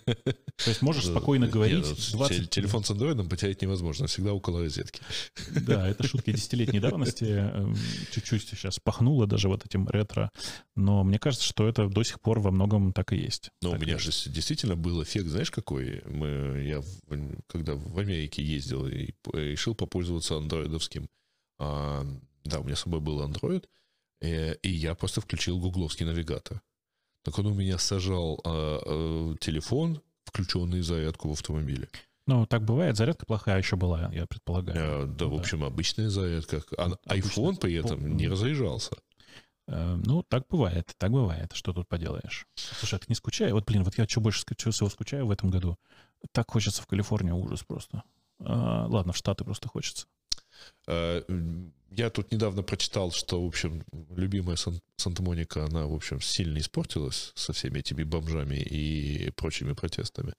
То 0.05 0.69
есть 0.69 0.81
можешь 0.81 1.05
спокойно 1.05 1.47
говорить. 1.47 1.85
20... 2.11 2.49
Телефон 2.49 2.83
с 2.83 2.91
андроидом 2.91 3.29
потерять 3.29 3.61
невозможно, 3.61 4.07
всегда 4.07 4.33
около 4.33 4.61
розетки. 4.61 5.01
Да, 5.49 5.87
это 5.87 6.07
шутки 6.07 6.31
десятилетней 6.31 6.79
давности. 6.79 7.23
Эм, 7.23 7.75
чуть-чуть 8.11 8.47
сейчас 8.47 8.79
пахнуло 8.79 9.27
даже 9.27 9.47
вот 9.47 9.65
этим 9.65 9.87
ретро. 9.89 10.29
Но 10.75 11.03
мне 11.03 11.19
кажется, 11.19 11.45
что 11.45 11.67
это 11.67 11.87
до 11.87 12.03
сих 12.03 12.21
пор 12.21 12.39
во 12.39 12.51
многом 12.51 12.93
так 12.93 13.13
и 13.13 13.17
есть. 13.17 13.49
Но 13.61 13.71
у 13.71 13.77
меня 13.77 13.97
же 13.97 14.11
действительно 14.29 14.75
был 14.75 15.01
эффект, 15.03 15.27
знаешь, 15.27 15.51
какой? 15.51 16.01
Мы, 16.05 16.63
я 16.65 16.83
когда 17.47 17.75
в 17.75 17.97
Америке 17.97 18.43
ездил 18.43 18.87
и 18.87 19.13
решил 19.33 19.75
попользоваться 19.75 20.37
андроидовским 20.37 21.07
а, 21.59 22.05
Да, 22.43 22.59
у 22.59 22.63
меня 22.63 22.75
с 22.75 22.81
собой 22.81 22.99
был 22.99 23.21
Android, 23.21 23.65
и, 24.21 24.57
и 24.61 24.69
я 24.69 24.95
просто 24.95 25.21
включил 25.21 25.59
гугловский 25.59 26.05
навигатор. 26.05 26.61
Так 27.23 27.39
он 27.39 27.47
у 27.47 27.53
меня 27.53 27.77
сажал 27.77 28.39
э, 28.43 28.79
э, 28.85 29.35
телефон, 29.39 30.01
включенный 30.25 30.81
зарядку 30.81 31.29
в 31.29 31.31
автомобиле. 31.33 31.89
Ну, 32.25 32.45
так 32.45 32.63
бывает. 32.63 32.95
Зарядка 32.95 33.25
плохая 33.25 33.57
еще 33.57 33.75
была, 33.75 34.09
я 34.13 34.25
предполагаю. 34.25 35.03
Э, 35.03 35.05
да, 35.07 35.25
в 35.25 35.33
общем, 35.33 35.63
обычная 35.63 36.09
зарядка. 36.09 36.63
А 36.77 36.91
iPhone 37.07 37.57
при 37.59 37.73
этом 37.75 38.15
не 38.15 38.27
разряжался. 38.27 38.95
Э, 39.67 39.99
ну, 40.05 40.23
так 40.23 40.47
бывает, 40.49 40.93
так 40.97 41.11
бывает. 41.11 41.51
Что 41.53 41.73
тут 41.73 41.87
поделаешь? 41.87 42.45
Слушай, 42.55 42.95
а 42.95 42.99
ты 42.99 43.05
не 43.09 43.15
скучай? 43.15 43.51
Вот, 43.51 43.65
блин, 43.65 43.83
вот 43.83 43.97
я 43.97 44.07
что 44.07 44.21
больше 44.21 44.43
всего 44.55 44.89
скучаю 44.89 45.25
в 45.25 45.31
этом 45.31 45.49
году. 45.49 45.77
Так 46.31 46.51
хочется 46.51 46.81
в 46.81 46.87
Калифорнию, 46.87 47.35
ужас 47.35 47.63
просто. 47.63 48.03
А, 48.39 48.87
ладно, 48.87 49.13
в 49.13 49.17
Штаты 49.17 49.43
просто 49.43 49.67
хочется. 49.69 50.07
Э, 50.87 51.21
я 51.91 52.09
тут 52.09 52.31
недавно 52.31 52.63
прочитал, 52.63 53.11
что, 53.11 53.43
в 53.43 53.47
общем, 53.47 53.83
любимая 54.15 54.55
Сан- 54.55 54.81
Санта-Моника, 54.97 55.65
она, 55.65 55.85
в 55.85 55.93
общем, 55.93 56.21
сильно 56.21 56.57
испортилась 56.57 57.31
со 57.35 57.53
всеми 57.53 57.79
этими 57.79 58.03
бомжами 58.03 58.55
и 58.55 59.29
прочими 59.31 59.73
протестами. 59.73 60.33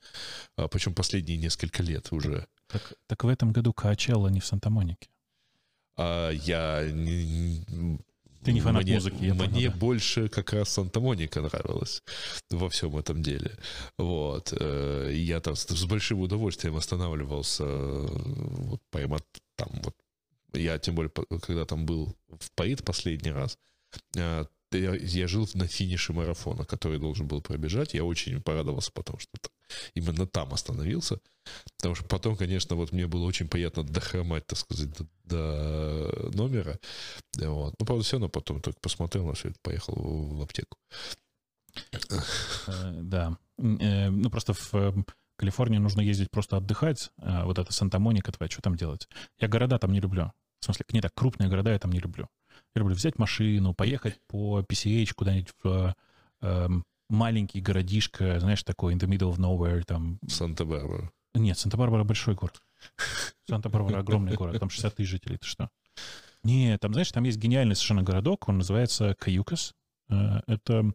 А, 0.57 0.67
причем 0.69 0.95
последние 0.95 1.39
несколько 1.39 1.83
лет 1.83 2.09
уже. 2.13 2.47
Так, 2.69 2.95
так 3.07 3.23
в 3.25 3.29
этом 3.29 3.53
году 3.53 3.73
Каачелла 3.73 4.29
не 4.29 4.41
в 4.41 4.47
Санта-Монике. 4.47 5.09
А 5.97 6.31
я 6.31 6.83
ты 8.45 8.53
не 8.53 8.61
фанат 8.61 8.83
мне, 8.83 8.95
музыки, 8.95 9.15
я 9.25 9.35
Мне 9.35 9.47
понял, 9.49 9.71
да. 9.73 9.79
больше 9.79 10.29
как 10.29 10.53
раз 10.53 10.69
Санта-Моника 10.71 11.41
нравилась 11.41 12.03
во 12.51 12.69
всем 12.69 12.97
этом 12.99 13.23
деле. 13.23 13.57
Вот. 13.97 14.53
э, 14.59 15.13
Я 15.15 15.41
там 15.41 15.57
с, 15.57 15.67
с 15.67 15.85
большим 15.87 16.21
удовольствием 16.21 16.77
останавливался 16.77 17.65
э, 17.65 18.07
вот 18.67 18.81
прямо 18.91 19.19
там 19.57 19.69
вот. 19.83 19.95
Я 20.55 20.79
тем 20.79 20.95
более, 20.95 21.11
когда 21.43 21.65
там 21.65 21.87
был 21.87 22.17
в 22.29 22.51
Парид 22.55 22.85
последний 22.85 23.33
раз, 23.33 23.59
э, 24.17 24.45
я, 24.73 25.29
жил 25.29 25.49
на 25.55 25.67
финише 25.67 26.13
марафона, 26.13 26.65
который 26.65 26.99
должен 26.99 27.27
был 27.27 27.41
пробежать. 27.41 27.95
Я 27.95 28.05
очень 28.05 28.41
порадовался, 28.41 28.93
потому 28.93 29.19
что 29.19 29.31
именно 29.95 30.27
там 30.27 30.53
остановился. 30.53 31.21
Потому 31.77 31.95
что 31.95 32.05
потом, 32.07 32.37
конечно, 32.37 32.77
вот 32.77 32.93
мне 32.93 33.07
было 33.07 33.25
очень 33.25 33.49
приятно 33.49 33.85
дохромать, 33.85 34.47
так 34.47 34.59
сказать, 34.59 34.91
до, 34.97 35.07
до 35.25 36.31
номера. 36.35 36.79
Вот. 37.37 37.75
Ну, 37.79 37.87
правда, 37.87 38.05
все 38.05 38.17
равно 38.17 38.29
потом 38.29 38.61
только 38.61 38.81
посмотрел 38.81 39.27
на 39.27 39.35
все 39.35 39.49
это, 39.51 39.59
поехал 39.63 39.95
в, 39.95 40.39
в 40.39 40.43
аптеку. 40.43 40.79
Э, 42.67 42.93
Да. 43.03 43.39
Э, 43.59 44.11
Ну, 44.11 44.31
просто 44.31 44.55
в 44.55 45.05
Калифорнии 45.37 45.79
нужно 45.79 46.01
ездить 46.01 46.31
просто 46.31 46.57
отдыхать. 46.57 47.11
Вот 47.17 47.59
это 47.59 47.73
Санта-Моника 47.73 48.33
твоя, 48.33 48.51
что 48.51 48.63
там 48.63 48.77
делать? 48.77 49.09
Я 49.39 49.49
города 49.49 49.79
там 49.79 49.93
не 49.93 50.01
люблю. 50.01 50.33
В 50.65 50.67
смысле, 50.67 50.87
не 50.93 51.03
так, 51.03 51.13
крупные 51.13 51.51
города 51.51 51.71
я 51.71 51.79
там 51.79 51.93
не 51.93 52.01
люблю. 52.01 52.27
Я 52.75 52.81
люблю 52.81 52.95
взять 52.95 53.19
машину, 53.19 53.75
поехать 53.75 54.19
по 54.29 54.61
PCH 54.61 55.13
куда-нибудь 55.13 55.51
в 55.63 55.95
эм, 56.41 56.85
маленький 57.11 57.61
городишко, 57.61 58.41
знаешь, 58.41 58.63
такой 58.63 58.95
in 58.95 58.99
the 58.99 59.07
middle 59.07 59.31
of 59.31 59.37
nowhere, 59.37 59.83
там... 59.83 60.19
Санта-Барбара. 60.27 61.13
Нет, 61.35 61.59
Санта-Барбара 61.59 62.05
большой 62.05 62.35
город. 62.35 62.63
Санта-Барбара 63.47 63.99
огромный 63.99 64.37
город, 64.37 64.59
там 64.59 64.71
60 64.71 64.95
тысяч 64.95 65.11
жителей, 65.11 65.37
ты 65.37 65.47
что? 65.47 65.69
Нет, 66.45 66.81
там, 66.81 66.95
знаешь, 66.95 67.13
там 67.13 67.25
есть 67.25 67.37
гениальный 67.37 67.75
совершенно 67.75 68.03
городок, 68.03 68.49
он 68.49 68.57
называется 68.57 69.15
Каюкас. 69.19 69.75
Э, 70.09 70.41
Это 70.47 70.95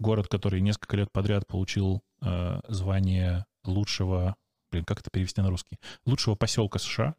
город, 0.00 0.26
который 0.26 0.60
несколько 0.60 0.96
лет 0.96 1.12
подряд 1.12 1.46
получил 1.46 2.02
э, 2.20 2.60
звание 2.66 3.46
лучшего, 3.62 4.34
блин, 4.72 4.84
как 4.84 4.98
это 4.98 5.10
перевести 5.10 5.40
на 5.40 5.50
русский? 5.50 5.78
Лучшего 6.04 6.34
поселка 6.34 6.80
США. 6.80 7.14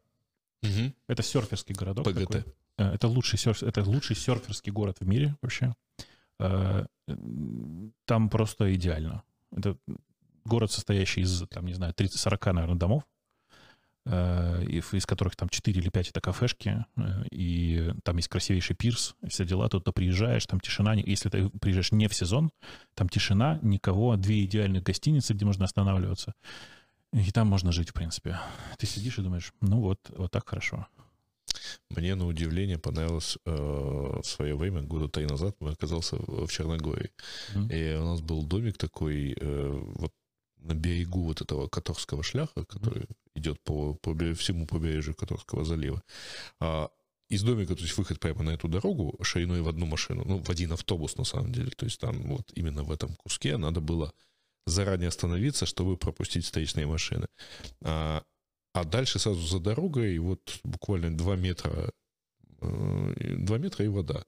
Угу. 0.62 0.92
Это 1.08 1.22
серферский 1.22 1.74
городок. 1.74 2.04
ПГТ. 2.04 2.18
такой. 2.18 2.44
Э, 2.78 2.94
Это 2.94 3.08
лучший, 3.08 3.38
серф, 3.38 3.62
это 3.62 3.82
лучший 3.82 4.16
серферский 4.16 4.72
город 4.72 4.96
в 5.00 5.06
мире 5.06 5.36
вообще. 5.42 5.74
Э, 6.40 6.86
Там 8.04 8.28
просто 8.28 8.74
идеально. 8.74 9.22
Это 9.52 9.76
город, 10.44 10.70
состоящий 10.72 11.22
из, 11.22 11.44
там, 11.48 11.66
не 11.66 11.74
знаю, 11.74 11.92
30-40, 11.94 12.52
наверное, 12.52 12.76
домов, 12.78 13.02
э, 14.04 14.64
из 14.64 15.06
которых 15.06 15.36
там 15.36 15.48
4 15.48 15.80
или 15.80 15.88
5 15.88 16.10
это 16.10 16.20
кафешки, 16.20 16.84
и 17.32 17.92
там 18.04 18.16
есть 18.16 18.28
красивейший 18.28 18.76
пирс, 18.76 19.16
все 19.28 19.44
дела, 19.44 19.68
туда 19.68 19.92
приезжаешь, 19.92 20.46
там 20.46 20.60
тишина, 20.60 20.94
если 20.94 21.28
ты 21.28 21.48
приезжаешь 21.48 21.92
не 21.92 22.06
в 22.08 22.14
сезон, 22.14 22.50
там 22.94 23.08
тишина, 23.08 23.58
никого, 23.62 24.16
две 24.16 24.44
идеальных 24.44 24.82
гостиницы, 24.84 25.32
где 25.34 25.44
можно 25.44 25.64
останавливаться, 25.64 26.34
и 27.12 27.30
там 27.30 27.48
можно 27.48 27.72
жить, 27.72 27.90
в 27.90 27.94
принципе. 27.94 28.38
Ты 28.78 28.86
сидишь 28.86 29.18
и 29.18 29.22
думаешь, 29.22 29.52
ну 29.60 29.80
вот, 29.80 30.00
вот 30.16 30.30
так 30.30 30.48
хорошо. 30.48 30.86
Мне 31.90 32.14
на 32.14 32.26
удивление 32.26 32.78
понравилось 32.78 33.38
э, 33.44 33.50
в 33.50 34.24
свое 34.24 34.56
время, 34.56 34.82
года 34.82 35.08
три 35.08 35.26
назад, 35.26 35.56
мы 35.60 35.70
оказался 35.70 36.16
в 36.16 36.48
Черногории. 36.48 37.10
Мгм. 37.54 37.68
И 37.70 37.94
у 37.94 38.04
нас 38.04 38.20
был 38.20 38.42
домик 38.42 38.76
такой, 38.76 39.36
э, 39.38 39.82
вот 39.96 40.12
на 40.58 40.74
берегу 40.74 41.22
вот 41.22 41.40
этого 41.40 41.68
Каторского 41.68 42.22
шляха, 42.22 42.64
который 42.64 43.06
идет 43.34 43.60
по, 43.62 43.94
по 43.94 44.14
всему 44.34 44.66
побережью 44.66 45.14
Каторского 45.14 45.64
залива. 45.64 46.02
А, 46.60 46.90
из 47.28 47.42
домика, 47.42 47.74
то 47.74 47.82
есть 47.82 47.96
выход 47.96 48.20
прямо 48.20 48.42
на 48.42 48.50
эту 48.50 48.68
дорогу 48.68 49.16
шириной 49.22 49.60
в 49.60 49.68
одну 49.68 49.86
машину, 49.86 50.24
ну, 50.24 50.42
в 50.42 50.50
один 50.50 50.72
автобус 50.72 51.16
на 51.16 51.24
самом 51.24 51.52
деле. 51.52 51.70
То 51.70 51.84
есть 51.84 52.00
там 52.00 52.22
вот 52.22 52.50
именно 52.54 52.82
в 52.82 52.90
этом 52.90 53.14
куске 53.14 53.56
надо 53.56 53.80
было 53.80 54.12
заранее 54.66 55.08
остановиться, 55.08 55.66
чтобы 55.66 55.96
пропустить 55.96 56.44
встречные 56.44 56.86
машины. 56.86 57.26
А, 57.82 58.22
а 58.74 58.84
дальше 58.84 59.18
сразу 59.18 59.40
за 59.46 59.60
дорогой 59.60 60.18
вот 60.18 60.60
буквально 60.64 61.16
2 61.16 61.36
метра, 61.36 61.90
э, 62.60 63.14
и- 63.20 63.36
2 63.36 63.58
метра 63.58 63.84
и 63.84 63.88
вода. 63.88 64.24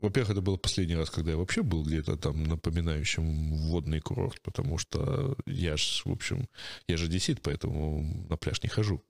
Во-первых, 0.00 0.30
это 0.30 0.42
был 0.42 0.58
последний 0.58 0.94
раз, 0.94 1.08
когда 1.08 1.30
я 1.30 1.36
вообще 1.38 1.62
был 1.62 1.82
где-то 1.82 2.16
там 2.18 2.44
напоминающим 2.44 3.54
водный 3.70 4.00
курорт, 4.00 4.40
потому 4.42 4.76
что 4.76 5.36
я 5.46 5.76
ж, 5.78 6.02
в 6.04 6.10
общем, 6.12 6.48
я 6.86 6.98
же 6.98 7.08
десит, 7.08 7.40
поэтому 7.40 8.02
на 8.28 8.36
пляж 8.36 8.62
не 8.62 8.68
хожу. 8.68 9.02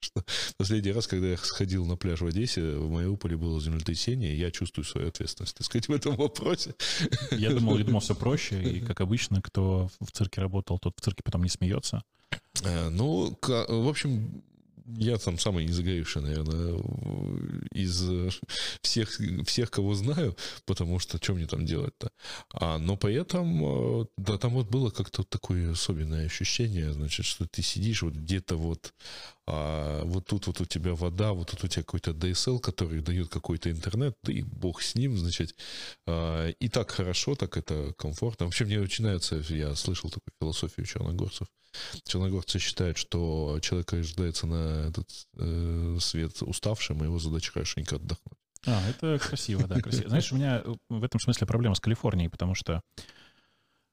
Что 0.00 0.24
Последний 0.56 0.92
раз, 0.92 1.06
когда 1.06 1.28
я 1.28 1.36
сходил 1.36 1.84
на 1.86 1.96
пляж 1.96 2.20
в 2.20 2.26
Одессе, 2.26 2.62
в 2.62 2.90
Мариуполе 2.90 3.36
было 3.36 3.60
землетрясение, 3.60 4.34
и 4.34 4.38
я 4.38 4.50
чувствую 4.50 4.84
свою 4.84 5.08
ответственность, 5.08 5.56
так 5.56 5.66
сказать, 5.66 5.88
в 5.88 5.92
этом 5.92 6.16
вопросе. 6.16 6.74
Я 7.30 7.50
думал, 7.50 7.78
я 7.78 7.84
думал, 7.84 8.00
все 8.00 8.14
проще, 8.14 8.62
и, 8.62 8.80
как 8.80 9.00
обычно, 9.00 9.42
кто 9.42 9.90
в 10.00 10.10
цирке 10.12 10.40
работал, 10.40 10.78
тот 10.78 10.94
в 10.96 11.00
цирке 11.02 11.22
потом 11.22 11.42
не 11.42 11.50
смеется. 11.50 12.02
Э, 12.64 12.88
Ну, 12.88 13.38
в 13.42 13.88
общем, 13.88 14.42
я 14.98 15.18
там 15.18 15.38
самый 15.38 15.64
не 15.64 15.72
загоревший, 15.72 16.22
наверное, 16.22 16.82
из 17.72 18.08
э, 18.08 18.30
всех, 18.82 19.10
всех, 19.46 19.70
кого 19.70 19.94
знаю, 19.94 20.36
потому 20.66 20.98
что 20.98 21.18
что 21.18 21.34
мне 21.34 21.46
там 21.46 21.64
делать-то? 21.64 22.10
А, 22.52 22.78
но 22.78 22.96
при 22.96 23.14
этом, 23.14 24.02
э, 24.02 24.06
да, 24.16 24.38
там 24.38 24.52
вот 24.54 24.68
было 24.68 24.90
как-то 24.90 25.22
такое 25.22 25.72
особенное 25.72 26.26
ощущение, 26.26 26.92
значит, 26.92 27.26
что 27.26 27.46
ты 27.46 27.62
сидишь 27.62 28.02
вот 28.02 28.14
где-то 28.14 28.56
вот, 28.56 28.92
а, 29.46 30.04
вот 30.04 30.26
тут 30.26 30.46
вот 30.46 30.60
у 30.60 30.64
тебя 30.64 30.94
вода, 30.94 31.32
вот 31.32 31.50
тут 31.50 31.64
у 31.64 31.68
тебя 31.68 31.82
какой-то 31.82 32.12
DSL, 32.12 32.60
который 32.60 33.00
дает 33.00 33.28
какой-то 33.28 33.70
интернет, 33.70 34.16
и 34.28 34.42
бог 34.42 34.82
с 34.82 34.94
ним, 34.94 35.16
значит, 35.16 35.56
а, 36.06 36.48
и 36.48 36.68
так 36.68 36.90
хорошо, 36.90 37.34
так 37.34 37.56
это 37.56 37.92
комфортно. 37.96 38.46
Вообще 38.46 38.64
мне 38.64 38.78
нравится, 38.98 39.36
я 39.48 39.74
слышал 39.74 40.10
такую 40.10 40.32
философию 40.40 40.86
черногорцев, 40.86 41.48
Черногорцы 42.04 42.58
считают, 42.58 42.96
что 42.96 43.58
человек 43.62 43.92
рождается 43.92 44.46
на 44.46 44.88
этот 44.88 45.08
э, 45.36 45.98
свет 46.00 46.42
уставшим, 46.42 47.00
и 47.00 47.04
его 47.04 47.18
задача 47.18 47.52
хорошенько 47.52 47.96
отдохнуть. 47.96 48.38
А, 48.66 48.82
это 48.88 49.18
красиво, 49.18 49.66
да, 49.66 49.80
красиво. 49.80 50.08
Знаешь, 50.08 50.32
у 50.32 50.36
меня 50.36 50.62
в 50.88 51.04
этом 51.04 51.20
смысле 51.20 51.46
проблема 51.46 51.74
с 51.74 51.80
Калифорнией, 51.80 52.28
потому 52.28 52.54
что 52.54 52.82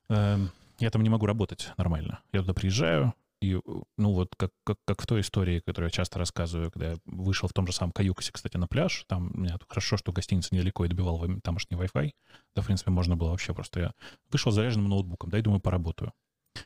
эм, 0.10 0.52
я 0.80 0.90
там 0.90 1.04
не 1.04 1.10
могу 1.10 1.26
работать 1.26 1.70
нормально. 1.78 2.22
Я 2.34 2.42
туда 2.42 2.54
приезжаю, 2.54 3.14
и, 3.42 3.56
э, 3.56 3.60
ну, 3.98 4.14
вот 4.14 4.36
как, 4.36 4.52
как, 4.64 4.78
как 4.86 5.02
в 5.02 5.06
той 5.06 5.22
истории, 5.22 5.60
которую 5.60 5.88
я 5.88 5.92
часто 5.92 6.20
рассказываю, 6.20 6.72
когда 6.72 6.92
я 6.92 6.98
вышел 7.06 7.48
в 7.48 7.54
том 7.54 7.68
же 7.68 7.74
самом 7.74 7.92
Каюкасе, 7.92 8.32
кстати, 8.32 8.58
на 8.58 8.68
пляж, 8.68 9.06
там 9.08 9.32
меня 9.34 9.58
хорошо, 9.68 9.98
что 9.98 10.12
гостиница 10.12 10.56
недалеко 10.56 10.86
и 10.86 10.88
добивал 10.88 11.24
тамошний 11.44 11.78
Wi-Fi, 11.78 12.12
да, 12.56 12.62
в 12.62 12.66
принципе, 12.66 12.92
можно 12.92 13.16
было 13.16 13.30
вообще 13.30 13.54
просто... 13.54 13.80
Я 13.80 13.92
вышел 14.32 14.52
с 14.52 14.56
заряженным 14.56 14.90
ноутбуком, 14.90 15.30
да, 15.30 15.40
и 15.40 15.42
думаю, 15.42 15.62
поработаю. 15.62 16.14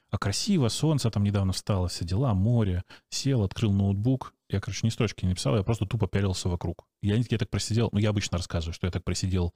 А 0.09 0.17
красиво, 0.17 0.69
солнце 0.69 1.09
там 1.09 1.24
недавно 1.24 1.53
встало, 1.53 1.88
все 1.88 2.05
дела, 2.05 2.34
море, 2.34 2.84
сел, 3.09 3.43
открыл 3.43 3.74
ноутбук. 3.74 4.34
Я, 4.49 4.59
короче, 4.59 4.86
ни 4.86 4.89
строчки 4.89 5.26
не 5.26 5.30
написал, 5.30 5.55
я 5.55 5.63
просто 5.63 5.86
тупо 5.86 6.07
пялился 6.07 6.49
вокруг. 6.49 6.86
Я, 7.01 7.15
я 7.15 7.38
так 7.38 7.49
просидел, 7.49 7.89
ну, 7.91 7.99
я 7.99 8.09
обычно 8.09 8.38
рассказываю, 8.38 8.74
что 8.74 8.88
я 8.88 8.91
так 8.91 9.03
просидел 9.03 9.53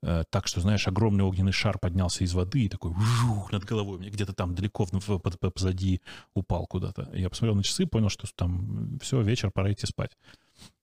так, 0.00 0.46
что, 0.46 0.60
знаешь, 0.60 0.86
огромный 0.86 1.24
огненный 1.24 1.52
шар 1.52 1.78
поднялся 1.78 2.22
из 2.24 2.32
воды 2.32 2.64
и 2.64 2.68
такой 2.68 2.92
вжух, 2.92 3.50
над 3.52 3.64
головой 3.64 3.98
меня 3.98 4.10
где-то 4.10 4.32
там 4.32 4.54
далеко 4.54 4.86
позади 4.86 6.00
упал 6.34 6.66
куда-то. 6.66 7.10
Я 7.14 7.28
посмотрел 7.28 7.56
на 7.56 7.64
часы, 7.64 7.86
понял, 7.86 8.08
что 8.08 8.26
там 8.34 8.98
все, 9.00 9.20
вечер, 9.22 9.50
пора 9.50 9.72
идти 9.72 9.86
спать. 9.86 10.12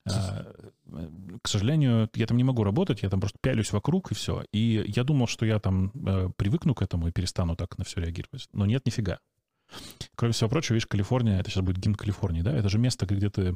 А, 0.07 0.45
э, 0.87 1.09
К 1.41 1.47
сожалению, 1.47 2.09
я 2.13 2.27
там 2.27 2.37
не 2.37 2.43
могу 2.43 2.63
работать, 2.63 3.01
я 3.03 3.09
там 3.09 3.19
просто 3.19 3.39
пялюсь 3.41 3.71
вокруг 3.71 4.11
и 4.11 4.15
все. 4.15 4.43
И 4.51 4.83
я 4.87 5.03
думал, 5.03 5.27
что 5.27 5.45
я 5.45 5.59
там 5.59 5.91
э, 5.95 6.29
привыкну 6.35 6.75
к 6.75 6.81
этому 6.81 7.07
и 7.07 7.11
перестану 7.11 7.55
так 7.55 7.77
на 7.77 7.83
все 7.83 8.01
реагировать. 8.01 8.47
Но 8.53 8.65
нет, 8.65 8.85
нифига. 8.85 9.19
Кроме 10.15 10.33
всего 10.33 10.49
прочего, 10.49 10.75
видишь, 10.75 10.87
Калифорния, 10.87 11.39
это 11.39 11.49
сейчас 11.49 11.63
будет 11.63 11.77
гимн 11.77 11.95
Калифорнии, 11.95 12.41
да? 12.41 12.55
Это 12.55 12.69
же 12.69 12.77
место, 12.77 13.05
где 13.07 13.29
ты 13.29 13.55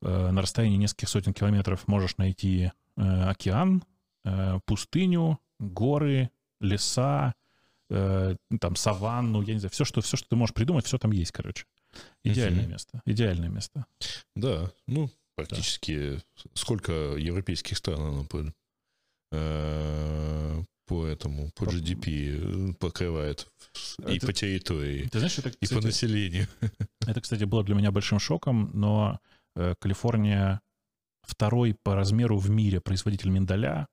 э, 0.00 0.30
на 0.30 0.40
расстоянии 0.40 0.78
нескольких 0.78 1.08
сотен 1.08 1.34
километров 1.34 1.86
можешь 1.86 2.16
найти 2.16 2.72
э, 2.96 3.22
океан, 3.28 3.84
э, 4.24 4.60
пустыню, 4.66 5.38
горы, 5.58 6.30
леса, 6.60 7.34
э, 7.90 8.36
там 8.60 8.76
саванну, 8.76 9.42
я 9.42 9.54
не 9.54 9.60
знаю, 9.60 9.70
все 9.70 9.84
что, 9.84 10.00
все, 10.00 10.16
что 10.16 10.28
ты 10.28 10.36
можешь 10.36 10.54
придумать, 10.54 10.86
все 10.86 10.98
там 10.98 11.12
есть, 11.12 11.32
короче. 11.32 11.66
Идеальное 12.24 12.62
Мгм. 12.62 12.70
место, 12.72 13.02
идеальное 13.06 13.48
место. 13.48 13.86
Да, 14.34 14.70
ну, 14.86 15.10
практически 15.36 16.20
сколько 16.54 16.92
европейских 16.92 17.76
стран 17.78 18.00
оно 18.00 18.24
по, 18.24 18.52
э, 19.32 20.62
по 20.86 21.06
этому, 21.06 21.50
по 21.54 21.64
По- 21.64 21.70
GDP 21.70 22.74
покрывает 22.78 23.46
и 24.06 24.16
Это- 24.16 24.26
по 24.26 24.32
территории, 24.32 25.08
Ты 25.08 25.18
знаешь, 25.18 25.38
это, 25.38 25.48
и 25.48 25.52
по 25.52 25.64
кстати, 25.66 25.84
населению. 25.86 26.46
это, 27.06 27.20
кстати, 27.20 27.44
было 27.44 27.64
для 27.64 27.74
меня 27.74 27.90
большим 27.90 28.18
шоком, 28.18 28.70
но 28.74 29.20
э, 29.56 29.74
Калифорния 29.80 30.60
второй 31.22 31.74
по 31.82 31.94
размеру 31.94 32.38
в 32.38 32.50
мире 32.50 32.80
производитель 32.80 33.30
миндаля. 33.30 33.86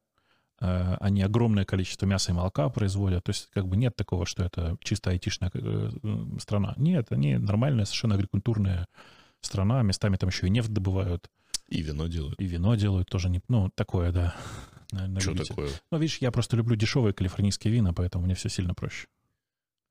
Э, 0.61 0.95
Они 0.99 1.21
огромное 1.23 1.65
количество 1.65 2.05
мяса 2.05 2.31
и 2.31 2.35
молока 2.35 2.69
производят. 2.69 3.23
То 3.25 3.31
есть 3.31 3.49
как 3.53 3.67
бы 3.67 3.75
нет 3.77 3.95
такого, 3.95 4.25
что 4.25 4.43
это 4.43 4.77
чисто 4.83 5.09
айтишная 5.09 5.49
э, 5.53 5.91
э, 6.03 6.25
страна. 6.39 6.73
Нет, 6.77 7.07
они 7.11 7.37
нормальная, 7.37 7.85
совершенно 7.85 8.15
агрикультурная 8.15 8.87
страна. 9.41 9.81
Местами 9.81 10.17
там 10.17 10.29
еще 10.29 10.47
и 10.47 10.49
нефть 10.51 10.71
добывают, 10.71 11.29
И 11.67 11.81
вино 11.81 12.07
делают. 12.07 12.39
и 12.39 12.45
вино 12.45 12.75
делают 12.75 13.09
тоже. 13.09 13.29
Не, 13.29 13.41
ну, 13.47 13.69
такое, 13.75 14.11
да. 14.11 14.35
на- 14.91 15.07
на 15.07 15.19
Что 15.19 15.31
любителя. 15.31 15.47
такое? 15.47 15.69
Ну, 15.91 15.97
видишь, 15.97 16.19
я 16.19 16.31
просто 16.31 16.55
люблю 16.57 16.75
дешевые 16.75 17.13
калифорнийские 17.13 17.73
вина, 17.73 17.91
поэтому 17.93 18.25
мне 18.25 18.35
все 18.35 18.49
сильно 18.49 18.73
проще. 18.75 19.07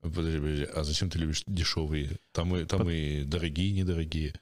Подожди, 0.01 0.37
подожди, 0.39 0.63
а 0.63 0.83
зачем 0.83 1.09
ты 1.11 1.19
любишь 1.19 1.43
дешевые? 1.45 2.17
Там 2.31 2.55
и, 2.55 2.65
там 2.65 2.79
Под- 2.79 2.89
и 2.89 3.23
дорогие, 3.23 3.69
и 3.69 3.73
недорогие. 3.73 4.33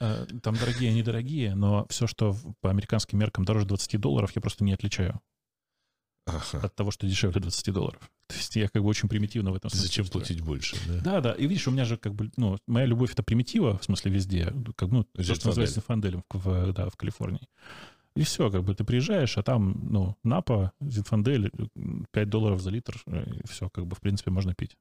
Там 0.41 0.55
дорогие, 0.55 0.93
недорогие, 0.93 1.53
но 1.55 1.85
все, 1.89 2.07
что 2.07 2.33
по 2.61 2.69
американским 2.69 3.19
меркам 3.19 3.43
дороже 3.43 3.65
20 3.65 3.99
долларов, 3.99 4.31
я 4.35 4.41
просто 4.41 4.63
не 4.63 4.71
отличаю 4.73 5.19
Ага. 6.29 6.65
от 6.65 6.75
того, 6.75 6.91
что 6.91 7.07
дешевле 7.07 7.41
20 7.41 7.73
долларов. 7.73 7.99
То 8.27 8.35
есть 8.35 8.55
я 8.55 8.67
как 8.67 8.81
бы 8.83 8.87
очень 8.89 9.09
примитивно 9.09 9.51
в 9.51 9.55
этом 9.55 9.69
смысле. 9.69 9.87
Зачем 9.87 10.05
строю. 10.05 10.25
платить 10.25 10.41
больше? 10.43 10.77
Да? 10.87 11.01
Да, 11.01 11.21
да. 11.21 11.31
И 11.33 11.47
видишь, 11.47 11.67
у 11.67 11.71
меня 11.71 11.85
же 11.85 11.97
как 11.97 12.13
бы, 12.13 12.29
ну, 12.37 12.57
моя 12.67 12.85
любовь 12.85 13.11
это 13.13 13.23
примитива, 13.23 13.77
в 13.79 13.83
смысле 13.83 14.11
везде, 14.11 14.53
как, 14.75 14.89
ну, 14.89 15.03
то, 15.03 15.23
что 15.23 15.47
называется 15.47 15.81
фанделем 15.81 16.23
в, 16.29 16.37
в- 16.45 16.73
да, 16.73 16.89
в 16.89 16.95
Калифорнии. 16.95 17.47
И 18.15 18.23
все, 18.23 18.49
как 18.51 18.63
бы 18.63 18.75
ты 18.75 18.83
приезжаешь, 18.83 19.37
а 19.37 19.43
там, 19.43 19.79
ну, 19.89 20.15
Напа, 20.23 20.73
Зинфандель, 20.81 21.51
5 22.11 22.29
долларов 22.29 22.61
за 22.61 22.69
литр, 22.71 23.01
и 23.07 23.47
все, 23.47 23.69
как 23.69 23.85
бы, 23.87 23.95
в 23.95 23.99
принципе, 24.01 24.31
можно 24.31 24.53
пить. 24.53 24.75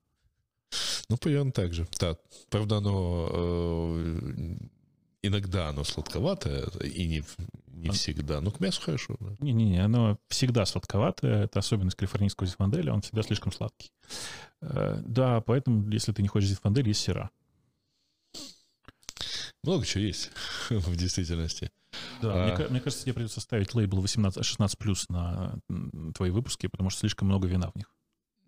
Ну, 1.09 1.16
примерно 1.16 1.53
так 1.53 1.72
же. 1.72 1.86
Да. 2.01 2.16
Правда, 2.51 2.78
оно 2.78 3.28
э, 3.32 4.57
иногда 5.23 5.69
оно 5.69 5.85
сладковатое, 5.85 6.66
и 6.83 7.07
не, 7.07 7.25
не 7.69 7.89
А- 7.89 7.93
всегда. 7.93 8.41
Но 8.41 8.51
к 8.51 8.61
мясу 8.61 8.81
хорошо. 8.81 9.16
да. 9.21 9.35
Не-не-не, 9.41 9.85
оно 9.85 10.19
всегда 10.29 10.64
сладковатое, 10.66 11.45
это 11.45 11.59
особенность 11.59 11.97
калифорнийского 11.97 12.47
зинфанделя, 12.47 12.93
он 12.93 13.01
всегда 13.03 13.23
слишком 13.23 13.53
сладкий. 13.53 13.91
Э, 14.61 15.01
Да, 15.07 15.41
поэтому, 15.41 15.89
если 15.91 16.12
ты 16.12 16.23
не 16.23 16.29
хочешь 16.29 16.49
зинфандель, 16.51 16.89
есть 16.89 17.03
сыра. 17.03 17.31
Много 19.64 19.85
чего 19.85 20.05
есть 20.05 20.31
в 20.71 20.97
действительности. 20.97 21.71
Да, 22.23 22.33
А. 22.33 22.57
мне, 22.57 22.69
мне 22.69 22.81
кажется, 22.81 23.05
тебе 23.05 23.14
придется 23.14 23.41
ставить 23.41 23.75
лейбл 23.75 24.01
18, 24.01 24.45
16 24.45 24.79
плюс 24.79 25.09
на 25.09 25.59
твои 26.14 26.31
выпуски, 26.31 26.69
потому 26.69 26.91
что 26.91 27.01
слишком 27.01 27.29
много 27.29 27.49
вина 27.49 27.71
в 27.71 27.77
них. 27.77 27.93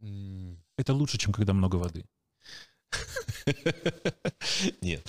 М. 0.02 0.62
Это 0.78 0.94
лучше, 0.94 1.18
чем 1.18 1.32
когда 1.32 1.52
много 1.52 1.76
воды. 1.76 2.04
Нет. 4.80 5.06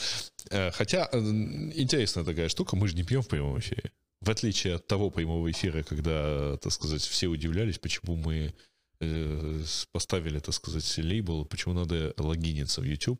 Э, 0.49 0.71
Хотя 0.71 1.09
э, 1.11 1.19
интересная 1.19 2.23
такая 2.23 2.49
штука, 2.49 2.75
мы 2.75 2.87
же 2.87 2.95
не 2.95 3.03
пьем 3.03 3.21
в 3.21 3.27
прямом 3.27 3.59
эфире. 3.59 3.91
В 4.21 4.29
отличие 4.29 4.75
от 4.75 4.87
того 4.87 5.09
прямого 5.09 5.49
эфира, 5.49 5.81
когда, 5.83 6.57
так 6.57 6.71
сказать, 6.71 7.01
все 7.01 7.27
удивлялись, 7.27 7.79
почему 7.79 8.15
мы 8.15 8.53
э, 8.99 9.63
поставили, 9.91 10.39
так 10.39 10.53
сказать, 10.53 10.97
лейбл, 10.99 11.45
почему 11.45 11.73
надо 11.73 12.13
логиниться 12.17 12.81
в 12.81 12.83
YouTube, 12.83 13.19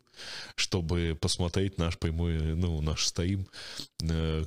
чтобы 0.54 1.18
посмотреть 1.20 1.76
наш 1.76 1.98
прямой, 1.98 2.54
ну, 2.54 2.80
наш 2.80 3.06
стрим, 3.06 3.48
э, 4.02 4.44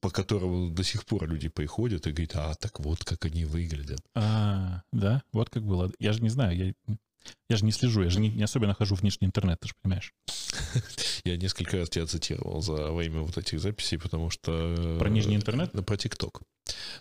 по 0.00 0.10
которому 0.10 0.70
до 0.70 0.82
сих 0.82 1.06
пор 1.06 1.28
люди 1.28 1.48
приходят 1.48 2.06
и 2.06 2.10
говорят, 2.10 2.34
а, 2.34 2.54
так 2.54 2.80
вот, 2.80 3.04
как 3.04 3.24
они 3.24 3.44
выглядят. 3.44 4.00
А, 4.14 4.82
да, 4.92 5.22
вот 5.32 5.50
как 5.50 5.62
было. 5.62 5.92
Я 6.00 6.12
же 6.12 6.20
не 6.20 6.30
знаю, 6.30 6.56
я, 6.56 6.96
я 7.48 7.56
же 7.56 7.64
не 7.64 7.72
слежу, 7.72 8.02
я 8.02 8.10
же 8.10 8.20
не, 8.20 8.28
не 8.30 8.42
особенно 8.42 8.74
хожу 8.74 8.94
в 8.94 9.00
внешний 9.00 9.26
интернет, 9.26 9.58
ты 9.60 9.68
же 9.68 9.74
понимаешь. 9.82 10.12
Я 11.24 11.36
несколько 11.36 11.78
раз 11.78 11.88
тебя 11.88 12.06
цитировал 12.06 12.60
за 12.60 12.92
время 12.92 13.20
вот 13.20 13.38
этих 13.38 13.60
записей, 13.60 13.98
потому 13.98 14.28
что... 14.28 14.96
Про 14.98 15.08
нижний 15.08 15.36
интернет? 15.36 15.70
Ну, 15.72 15.82
Про 15.82 15.96
ТикТок. 15.96 16.42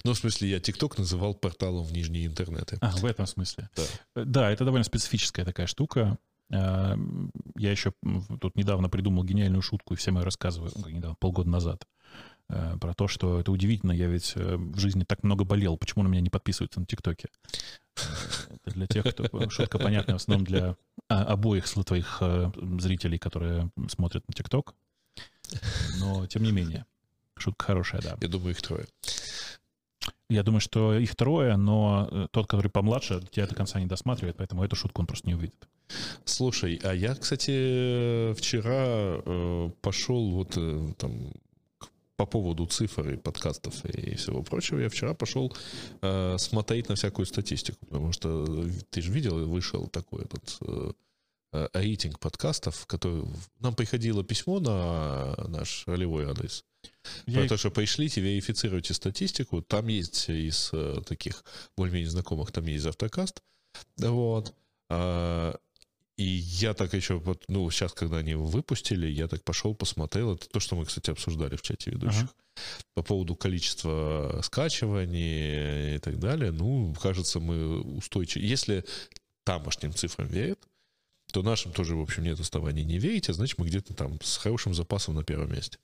Ну, 0.03 0.13
в 0.13 0.17
смысле, 0.17 0.49
я 0.49 0.59
ТикТок 0.59 0.97
называл 0.97 1.33
порталом 1.33 1.83
в 1.83 1.91
нижние 1.91 2.25
интернеты. 2.25 2.77
А, 2.81 2.91
в 2.91 3.05
этом 3.05 3.25
смысле. 3.27 3.69
Да. 3.75 3.83
Э, 4.15 4.23
Да, 4.25 4.51
это 4.51 4.65
довольно 4.65 4.83
специфическая 4.83 5.45
такая 5.45 5.67
штука. 5.67 6.17
А, 6.51 6.97
Я 7.57 7.71
еще 7.71 7.93
тут 8.39 8.55
недавно 8.55 8.89
придумал 8.89 9.23
гениальную 9.23 9.61
шутку, 9.61 9.93
и 9.93 9.97
всем 9.97 10.17
ее 10.17 10.23
рассказываю, 10.23 10.71
ну, 10.75 10.89
недавно, 10.89 11.15
полгода 11.19 11.49
назад, 11.49 11.83
э, 11.83 12.00
про 12.47 12.93
то, 12.93 13.07
что 13.07 13.39
это 13.39 13.51
удивительно, 13.51 13.91
я 13.91 14.07
ведь 14.07 14.33
э, 14.35 14.55
в 14.57 14.77
жизни 14.77 15.03
так 15.03 15.23
много 15.23 15.43
болел, 15.43 15.77
почему 15.77 16.03
на 16.03 16.07
меня 16.07 16.21
не 16.21 16.29
подписываются 16.29 16.79
на 16.79 16.85
ТикТоке? 16.85 17.29
Э, 17.97 18.01
Это 18.65 18.75
для 18.75 18.87
тех, 18.87 19.05
кто... 19.05 19.49
Шутка 19.49 19.79
понятная 19.79 20.15
в 20.15 20.21
основном 20.21 20.45
для 20.45 20.75
а, 21.09 21.23
обоих 21.23 21.65
твоих 21.67 22.17
э, 22.21 22.51
зрителей, 22.79 23.17
которые 23.17 23.69
смотрят 23.89 24.27
на 24.27 24.33
ТикТок. 24.33 24.75
Но, 25.99 26.25
тем 26.27 26.43
не 26.43 26.51
менее, 26.51 26.85
шутка 27.37 27.65
хорошая, 27.65 28.01
да. 28.01 28.17
Я 28.21 28.27
думаю, 28.27 28.51
их 28.51 28.61
трое. 28.61 28.85
Я 30.29 30.43
думаю, 30.43 30.61
что 30.61 30.97
их 30.97 31.15
трое, 31.15 31.57
но 31.57 32.07
э, 32.09 32.27
тот, 32.31 32.47
который 32.47 32.71
помладше, 32.71 33.21
тебя 33.31 33.47
до 33.47 33.55
конца 33.55 33.79
не 33.79 33.85
досматривает, 33.85 34.37
поэтому 34.37 34.63
эту 34.63 34.75
шутку 34.75 35.01
он 35.01 35.07
просто 35.07 35.27
не 35.27 35.35
увидит. 35.35 35.67
Слушай, 36.23 36.79
а 36.83 36.93
я, 36.93 37.15
кстати, 37.15 38.33
вчера 38.33 39.21
э, 39.25 39.69
пошел 39.81 40.31
вот 40.31 40.53
э, 40.55 40.93
там 40.97 41.33
по 42.21 42.27
поводу 42.27 42.67
цифр 42.67 43.09
и 43.09 43.17
подкастов 43.17 43.83
и 43.85 44.15
всего 44.15 44.43
прочего, 44.43 44.79
я 44.79 44.89
вчера 44.89 45.15
пошел 45.15 45.51
э, 46.01 46.37
смотреть 46.37 46.87
на 46.89 46.95
всякую 46.95 47.25
статистику, 47.25 47.83
потому 47.87 48.11
что 48.11 48.45
э, 48.47 48.69
ты 48.91 49.01
же 49.01 49.11
видел, 49.11 49.47
вышел 49.47 49.87
такой 49.87 50.25
этот 50.25 50.57
э, 50.61 50.91
э, 51.53 51.67
рейтинг 51.73 52.19
подкастов, 52.19 52.85
который 52.85 53.25
нам 53.59 53.73
приходило 53.73 54.23
письмо 54.23 54.59
на 54.59 55.35
наш 55.47 55.87
ролевой 55.87 56.25
адрес. 56.25 56.63
Я 57.25 57.47
то, 57.47 57.57
что 57.57 57.71
пришлите, 57.71 58.21
верифицируйте 58.21 58.93
статистику. 58.93 59.63
Там 59.63 59.87
есть 59.87 60.29
из 60.29 60.69
э, 60.73 61.01
таких 61.03 61.43
более-менее 61.75 62.11
знакомых, 62.11 62.51
там 62.51 62.67
есть 62.67 62.85
автокаст. 62.85 63.41
Вот. 63.97 64.53
А, 64.89 65.55
и 66.17 66.23
я 66.23 66.73
так 66.73 66.93
еще, 66.93 67.15
вот, 67.19 67.43
ну, 67.47 67.69
сейчас, 67.71 67.93
когда 67.93 68.17
они 68.17 68.31
его 68.31 68.45
выпустили, 68.45 69.07
я 69.07 69.27
так 69.27 69.43
пошел, 69.43 69.73
посмотрел. 69.73 70.35
Это 70.35 70.47
то, 70.49 70.59
что 70.59 70.75
мы, 70.75 70.85
кстати, 70.85 71.09
обсуждали 71.09 71.55
в 71.55 71.61
чате 71.61 71.91
ведущих. 71.91 72.23
Ага. 72.23 72.31
По 72.93 73.01
поводу 73.01 73.35
количества 73.35 74.41
скачиваний 74.43 75.95
и 75.95 75.99
так 75.99 76.19
далее. 76.19 76.51
Ну, 76.51 76.93
кажется, 77.01 77.39
мы 77.39 77.81
устойчивы. 77.81 78.45
Если 78.45 78.85
тамошним 79.43 79.93
цифрам 79.93 80.27
верят, 80.27 80.59
то 81.31 81.41
нашим 81.43 81.71
тоже, 81.71 81.95
в 81.95 82.01
общем, 82.01 82.23
нет 82.23 82.39
оснований 82.39 82.83
не 82.83 82.99
верить, 82.99 83.29
а 83.29 83.33
значит, 83.33 83.57
мы 83.57 83.65
где-то 83.67 83.93
там 83.93 84.19
с 84.21 84.37
хорошим 84.37 84.73
запасом 84.73 85.15
на 85.15 85.23
первом 85.23 85.51
месте. 85.53 85.79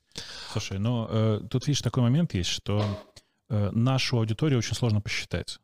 Слушай, 0.51 0.77
ну 0.77 1.07
э, 1.09 1.41
тут, 1.49 1.67
видишь, 1.67 1.81
такой 1.81 2.03
момент 2.03 2.33
есть, 2.33 2.49
что 2.49 2.83
э, 3.49 3.71
нашу 3.71 4.17
аудиторию 4.17 4.59
очень 4.59 4.75
сложно 4.75 4.99
посчитать. 4.99 5.59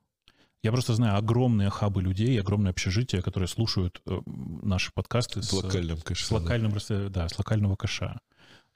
Я 0.64 0.72
просто 0.72 0.94
знаю 0.96 1.18
огромные 1.18 1.70
хабы 1.70 2.02
людей, 2.02 2.40
огромное 2.40 2.72
общежитие, 2.72 3.22
которые 3.22 3.50
слушают 3.50 4.02
э, 4.06 4.22
наши 4.26 4.92
подкасты 4.94 5.42
В 5.42 5.44
с, 5.44 5.52
локальном, 5.52 6.00
конечно. 6.02 6.26
с 6.26 6.32
локальным, 6.32 6.72
просто, 6.72 7.10
да, 7.10 7.28
с 7.28 7.38
локального 7.38 7.76
кэша. 7.76 8.20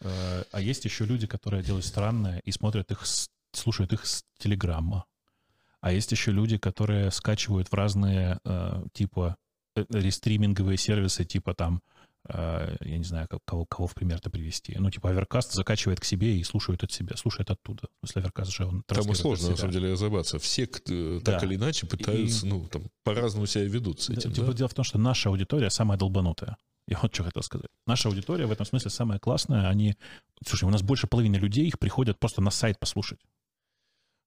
Э, 0.02 0.44
а 0.52 0.60
есть 0.60 0.84
еще 0.84 1.06
люди, 1.06 1.28
которые 1.28 1.64
делают 1.64 1.86
странное 1.86 2.40
и 2.40 2.52
смотрят 2.52 2.92
их, 2.92 3.06
с- 3.06 3.30
слушают 3.54 3.94
их 3.94 4.06
с 4.06 4.24
Телеграмма. 4.38 5.06
А 5.80 5.94
есть 5.94 6.12
еще 6.12 6.32
люди, 6.32 6.58
которые 6.58 7.10
скачивают 7.12 7.70
в 7.70 7.74
разные 7.74 8.40
э, 8.44 8.84
типа 8.92 9.38
э, 9.78 9.86
рестриминговые 9.90 10.78
сервисы, 10.78 11.24
типа 11.24 11.54
там, 11.54 11.76
э, 11.76 11.97
я 12.30 12.98
не 12.98 13.04
знаю, 13.04 13.28
кого, 13.46 13.66
кого 13.66 13.88
в 13.88 13.96
пример-то 13.96 14.30
привести. 14.30 14.76
Ну, 14.78 14.92
типа 14.92 15.10
Аверкаст 15.10 15.54
закачивает 15.54 16.00
к 16.00 16.04
себе 16.04 16.38
и 16.38 16.44
слушает 16.44 16.84
от 16.84 16.92
себя, 16.92 17.16
слушает 17.16 17.50
оттуда. 17.50 17.88
В 18.02 18.08
смысле, 18.08 18.22
Аверкаст 18.24 18.52
же 18.52 18.66
он 18.66 18.84
Там 18.86 19.10
и 19.12 19.16
сложно, 19.16 19.52
на 19.52 19.58
самом 19.58 19.72
деле, 19.72 19.94
разобраться. 19.94 20.38
Все 20.40 20.66
так 20.66 20.84
Да. 21.24 21.40
или 21.44 21.56
иначе 21.56 21.88
пытаются, 21.88 22.46
ну, 22.46 22.68
там, 22.68 22.84
по-разному 23.04 23.46
себя 23.46 23.64
ведут 23.66 24.02
с 24.02 24.08
Да, 24.08 24.14
этим, 24.14 24.34
типа, 24.34 24.48
да? 24.48 24.54
Дело 24.54 24.68
в 24.68 24.74
том, 24.74 24.84
что 24.84 24.98
наша 24.98 25.30
аудитория 25.30 25.70
самая 25.70 25.98
долбанутая. 25.98 26.58
Я 26.88 27.00
вот 27.02 27.14
что 27.14 27.24
хотел 27.24 27.44
сказать. 27.44 27.70
Наша 27.86 28.08
аудитория 28.10 28.46
в 28.46 28.52
этом 28.52 28.66
смысле 28.66 28.92
самая 28.92 29.20
классная. 29.20 29.68
Они... 29.68 29.96
Слушай, 30.46 30.66
у 30.66 30.70
нас 30.70 30.82
больше 30.82 31.08
половины 31.08 31.36
людей 31.36 31.68
их 31.68 31.80
приходят 31.80 32.18
просто 32.20 32.42
на 32.42 32.50
сайт 32.50 32.80
послушать. 32.80 33.20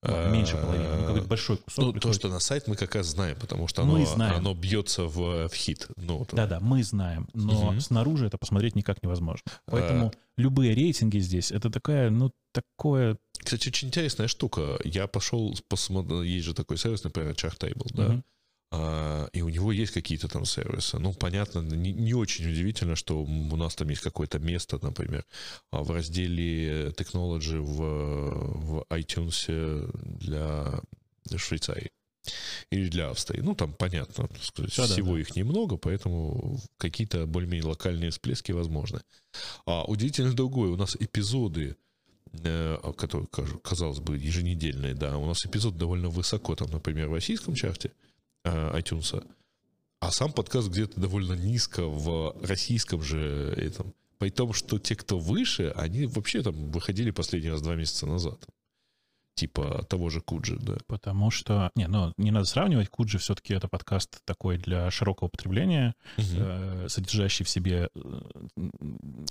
Ну, 0.03 0.31
меньше 0.31 0.57
половины, 0.57 0.89
ну, 0.97 1.07
какой-то 1.07 1.29
большой 1.29 1.57
кусок. 1.59 1.85
Ну, 1.85 1.87
то, 1.89 1.93
приходит. 1.93 2.17
что 2.17 2.29
на 2.29 2.41
сайт 2.41 2.67
мы 2.67 2.77
как 2.77 2.95
раз 2.95 3.09
знаем, 3.09 3.37
потому 3.39 3.69
что 3.69 3.83
оно, 3.83 4.03
оно 4.17 4.55
бьется 4.55 5.05
в, 5.05 5.49
в 5.49 5.55
хит. 5.55 5.89
Ну, 5.97 6.27
Да-да, 6.33 6.59
мы 6.59 6.83
знаем, 6.83 7.29
но 7.35 7.73
Мгм. 7.73 7.81
снаружи 7.81 8.27
это 8.27 8.39
посмотреть 8.39 8.77
никак 8.77 9.03
невозможно. 9.03 9.43
А. 9.67 9.73
Поэтому 9.73 10.13
любые 10.39 10.75
рейтинги 10.75 11.19
здесь, 11.19 11.53
это 11.53 11.69
такая, 11.69 12.09
ну, 12.09 12.33
такое... 12.53 13.19
Кстати, 13.39 13.69
очень 13.69 13.89
интересная 13.89 14.29
штука. 14.29 14.79
Я 14.85 15.07
пошел 15.07 15.55
посмотреть, 15.69 16.27
есть 16.27 16.47
же 16.47 16.55
такой 16.55 16.79
сервис, 16.79 17.05
например, 17.05 17.33
Chartable, 17.35 17.91
да, 17.93 18.09
Мгм. 18.09 18.25
А, 18.73 19.29
и 19.33 19.43
у 19.43 19.49
него 19.49 19.73
есть 19.73 19.93
какие-то 19.93 20.29
там 20.29 20.45
сервисы. 20.45 20.99
Ну, 20.99 21.13
понятно, 21.13 21.61
не, 21.61 21.93
не 21.93 22.15
очень 22.15 22.49
удивительно, 22.49 22.95
что 22.95 23.23
у 23.23 23.57
нас 23.57 23.75
там 23.75 23.89
есть 23.89 24.03
какое-то 24.03 24.39
место, 24.39 24.79
например, 24.81 25.25
а, 25.73 25.83
в 25.83 25.91
разделе 25.91 26.91
Technology 26.91 27.59
в, 27.59 27.81
в 28.79 28.87
iTunes 28.91 29.91
для 30.19 30.81
Швейцарии 31.37 31.91
или 32.71 32.89
для 32.89 33.11
Австрии. 33.11 33.41
Ну, 33.41 33.55
там 33.57 33.73
понятно, 33.73 34.29
сказать, 34.41 34.77
Да-да-да. 34.77 34.95
всего 34.95 35.19
их 35.19 35.35
немного, 35.35 35.77
поэтому 35.77 36.61
какие-то 36.77 37.27
более-менее 37.27 37.69
локальные 37.69 38.11
всплески 38.11 38.53
возможны. 38.53 39.01
А 39.67 39.85
удивительно 39.85 40.33
другое, 40.33 40.71
у 40.71 40.77
нас 40.77 40.97
эпизоды 41.01 41.77
э, 42.45 42.79
которые, 42.97 43.27
казалось 43.63 43.99
бы, 43.99 44.17
еженедельные, 44.17 44.95
да, 44.95 45.19
у 45.19 45.27
нас 45.27 45.45
эпизод 45.45 45.77
довольно 45.77 46.09
высоко, 46.09 46.55
там, 46.55 46.71
например, 46.71 47.09
в 47.09 47.15
российском 47.15 47.55
чарте 47.55 47.91
iTunes, 48.45 49.27
а 50.01 50.11
сам 50.11 50.33
подкаст 50.33 50.69
где-то 50.69 51.01
довольно 51.01 51.35
низко 51.35 51.85
в 51.85 52.37
российском 52.43 53.03
же 53.03 53.53
этом. 53.57 53.95
При 54.19 54.31
том, 54.31 54.53
что 54.53 54.79
те, 54.79 54.97
кто 54.97 55.19
выше, 55.19 55.73
они 55.77 56.07
вообще 56.07 56.43
там 56.43 56.71
выходили 56.71 57.11
последний 57.11 57.51
раз 57.51 57.63
два 57.63 57.75
месяца 57.75 58.07
назад. 58.07 58.47
Типа 59.41 59.83
того 59.89 60.11
же 60.11 60.21
Куджи, 60.21 60.59
да. 60.61 60.77
Потому 60.87 61.31
что... 61.31 61.71
Не, 61.75 61.89
ну, 61.89 62.13
не 62.19 62.31
надо 62.31 62.45
сравнивать. 62.45 62.91
Куджи 62.91 63.17
все-таки 63.17 63.55
это 63.55 63.69
подкаст 63.69 64.23
такой 64.27 64.59
для 64.59 64.91
широкого 64.91 65.29
потребления, 65.29 65.95
Мгм. 66.19 66.27
э, 66.29 66.89
содержащий 66.91 67.47
в 67.47 67.49
себе 67.49 67.89
э, 67.95 68.01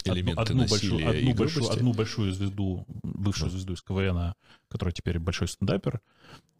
Элементы 0.05 0.41
одну, 0.41 0.63
одну, 0.63 0.67
большую, 0.67 1.07
одну, 1.07 1.33
большую, 1.35 1.69
одну 1.69 1.93
большую 1.93 2.33
звезду, 2.33 2.85
бывшую 3.03 3.51
Да. 3.51 3.57
звезду 3.57 3.73
из 3.73 3.83
КВН, 3.83 4.33
которая 4.67 4.93
теперь 4.93 5.19
большой 5.19 5.47
стендапер, 5.47 6.01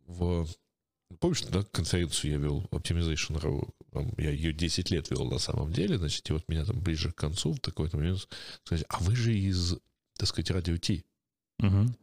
в 0.07 0.47
Помнишь, 1.20 1.43
да, 1.43 1.63
конференцию 1.63 2.32
я 2.32 2.38
вел, 2.38 2.68
Optimization.ru, 2.72 3.74
Там 3.93 4.13
я 4.18 4.30
ее 4.30 4.51
10 4.51 4.91
лет 4.91 5.09
вел 5.09 5.26
на 5.26 5.39
самом 5.39 5.72
деле, 5.72 5.97
значит, 5.97 6.30
и 6.30 6.34
вот 6.34 6.47
меня 6.49 6.65
там 6.65 6.82
ближе 6.82 7.11
к 7.11 7.15
концу 7.15 7.53
в 7.53 7.59
такой-то 7.59 7.97
момент 7.97 8.28
сказать, 8.63 8.86
а 8.89 8.99
вы 8.99 9.15
же 9.15 9.34
из, 9.34 9.78
так 10.18 10.28
сказать, 10.28 10.51
радио 10.51 10.76
Ти. 10.78 11.05
Мгм. 11.59 11.95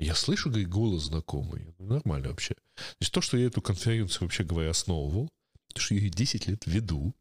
Я 0.00 0.14
слышу, 0.14 0.48
говорит, 0.48 0.68
голос 0.68 1.04
знакомый. 1.04 1.74
Нормально 1.78 2.30
вообще. 2.30 2.54
То 2.54 2.96
есть 3.00 3.12
то, 3.12 3.20
что 3.20 3.36
я 3.36 3.46
эту 3.46 3.62
конференцию, 3.62 4.22
вообще 4.22 4.44
говоря, 4.44 4.70
основывал, 4.70 5.28
то, 5.72 5.80
что 5.80 5.94
я 5.94 6.00
ее 6.00 6.10
10 6.10 6.48
лет 6.48 6.66
веду, 6.66 7.14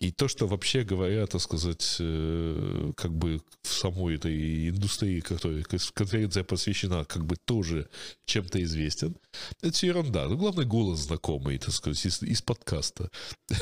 и 0.00 0.12
то, 0.12 0.28
что 0.28 0.46
вообще 0.46 0.84
говоря, 0.84 1.26
так 1.26 1.40
сказать, 1.40 1.96
э, 2.00 2.92
как 2.96 3.12
бы 3.12 3.40
в 3.62 3.68
самой 3.68 4.14
этой 4.16 4.68
индустрии, 4.68 5.20
которой 5.20 5.64
конференция 5.94 6.44
посвящена, 6.44 7.04
как 7.04 7.24
бы 7.24 7.36
тоже 7.36 7.88
чем-то 8.24 8.62
известен, 8.62 9.16
это 9.60 9.86
ерунда. 9.86 10.28
Ну, 10.28 10.36
главное, 10.36 10.64
голос 10.64 11.00
знакомый, 11.00 11.58
так 11.58 11.70
сказать, 11.70 12.04
из, 12.06 12.22
из 12.22 12.42
подкаста. 12.42 13.10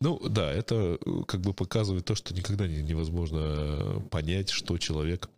Ну, 0.00 0.20
да, 0.28 0.52
это 0.52 0.98
э, 1.04 1.22
как 1.26 1.40
бы 1.40 1.54
показывает 1.54 2.04
то, 2.04 2.14
что 2.14 2.34
никогда 2.34 2.66
не- 2.66 2.82
невозможно 2.82 4.02
понять, 4.10 4.50
что 4.50 4.76
человек 4.76 5.30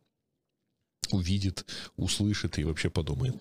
увидит, 1.13 1.67
услышит 1.97 2.59
и 2.59 2.65
вообще 2.65 2.91
подумает, 2.91 3.37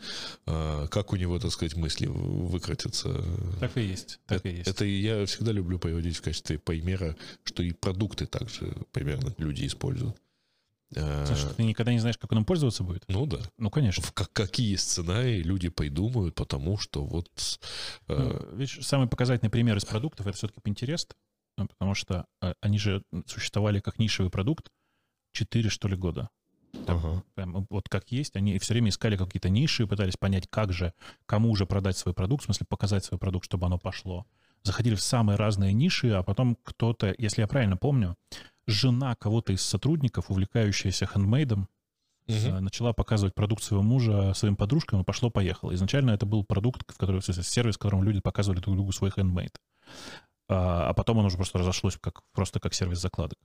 А, 0.45 0.87
как 0.87 1.13
у 1.13 1.15
него, 1.15 1.39
так 1.39 1.51
сказать, 1.51 1.75
мысли 1.75 2.07
выкрутятся. 2.07 3.23
Так 3.59 3.77
и 3.77 3.81
есть. 3.81 4.19
Так 4.27 4.39
это, 4.39 4.49
и 4.49 4.55
есть. 4.57 4.67
это 4.69 4.85
я 4.85 5.25
всегда 5.25 5.51
люблю 5.51 5.79
приводить 5.79 6.17
в 6.17 6.21
качестве 6.21 6.59
примера, 6.59 7.15
что 7.43 7.63
и 7.63 7.71
продукты 7.71 8.25
также 8.25 8.75
примерно 8.91 9.33
люди 9.37 9.65
используют. 9.65 10.15
А, 10.95 11.25
Слушай, 11.25 11.49
ты 11.55 11.63
никогда 11.63 11.91
не 11.93 11.99
знаешь, 11.99 12.17
как 12.17 12.31
он 12.31 12.39
им 12.39 12.45
пользоваться 12.45 12.83
будет? 12.83 13.03
ну 13.07 13.25
да. 13.25 13.39
Ну, 13.57 13.69
конечно. 13.69 14.03
В 14.03 14.11
как- 14.13 14.31
какие 14.31 14.75
сценарии 14.75 15.41
люди 15.41 15.69
придумают, 15.69 16.35
потому 16.35 16.77
что 16.77 17.03
вот... 17.03 17.27
э, 18.07 18.15
Ну, 18.15 18.55
видишь, 18.55 18.85
самый 18.85 19.07
показательный 19.07 19.49
пример 19.49 19.75
из 19.77 19.85
продуктов— 19.85 20.27
это 20.27 20.37
все-таки 20.37 20.61
Pinterest, 20.61 21.09
ну, 21.57 21.67
потому 21.67 21.95
что 21.95 22.25
они 22.61 22.77
же 22.77 23.01
существовали 23.25 23.79
как 23.79 23.97
нишевый 23.97 24.29
продукт 24.29 24.67
4, 25.33 25.69
что 25.69 25.87
ли, 25.87 25.95
года. 25.97 26.29
Ага. 26.87 27.23
Прям 27.35 27.65
вот 27.69 27.89
как 27.89 28.11
есть, 28.11 28.35
они 28.35 28.57
все 28.59 28.73
время 28.73 28.89
искали 28.89 29.17
какие-то 29.17 29.49
ниши 29.49 29.87
пытались 29.87 30.17
понять, 30.17 30.47
как 30.49 30.73
же, 30.73 30.93
кому 31.25 31.55
же 31.55 31.65
продать 31.65 31.97
свой 31.97 32.13
продукт, 32.13 32.43
в 32.43 32.45
смысле 32.45 32.65
показать 32.67 33.03
свой 33.05 33.19
продукт, 33.19 33.45
чтобы 33.45 33.65
оно 33.65 33.77
пошло. 33.77 34.25
Заходили 34.63 34.95
в 34.95 35.01
самые 35.01 35.37
разные 35.37 35.73
ниши, 35.73 36.11
а 36.11 36.23
потом 36.23 36.57
кто-то, 36.63 37.13
если 37.17 37.41
я 37.41 37.47
правильно 37.47 37.77
помню, 37.77 38.15
жена 38.67 39.15
кого-то 39.15 39.53
из 39.53 39.61
сотрудников, 39.61 40.31
увлекающаяся 40.31 41.05
хендмейдом, 41.05 41.67
э, 42.27 42.59
начала 42.59 42.93
показывать 42.93 43.35
продукт 43.35 43.63
своего 43.63 43.83
мужа 43.83 44.33
своим 44.33 44.55
подружкам 44.55 45.01
и 45.01 45.03
пошло-поехало. 45.03 45.73
Изначально 45.75 46.11
это 46.11 46.25
был 46.25 46.43
продукт, 46.43 46.91
в 46.91 46.97
который, 46.97 47.21
в 47.21 47.25
смысле, 47.25 47.43
сервис, 47.43 47.75
в 47.75 47.79
котором 47.79 48.03
люди 48.03 48.21
показывали 48.21 48.59
друг 48.59 48.75
другу 48.75 48.91
свой 48.91 49.11
хендмейд. 49.11 49.59
А, 50.47 50.89
а 50.89 50.93
потом 50.93 51.17
он 51.19 51.25
уже 51.25 51.37
просто 51.37 51.59
разошлось 51.59 51.97
как, 51.99 52.21
просто 52.33 52.59
как 52.59 52.73
сервис 52.73 52.99
закладок. 52.99 53.39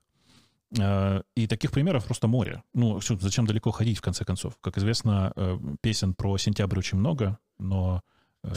А, 0.78 1.22
И 1.34 1.46
таких 1.46 1.70
примеров 1.72 2.04
просто 2.04 2.28
море. 2.28 2.62
Ну, 2.74 3.00
зачем 3.00 3.46
далеко 3.46 3.70
ходить, 3.70 3.98
в 3.98 4.02
конце 4.02 4.24
концов? 4.24 4.56
Как 4.60 4.78
известно, 4.78 5.32
э, 5.36 5.58
песен 5.80 6.14
про 6.14 6.36
сентябрь 6.38 6.78
очень 6.78 6.98
много, 6.98 7.38
но... 7.58 8.02
э, 8.44 8.52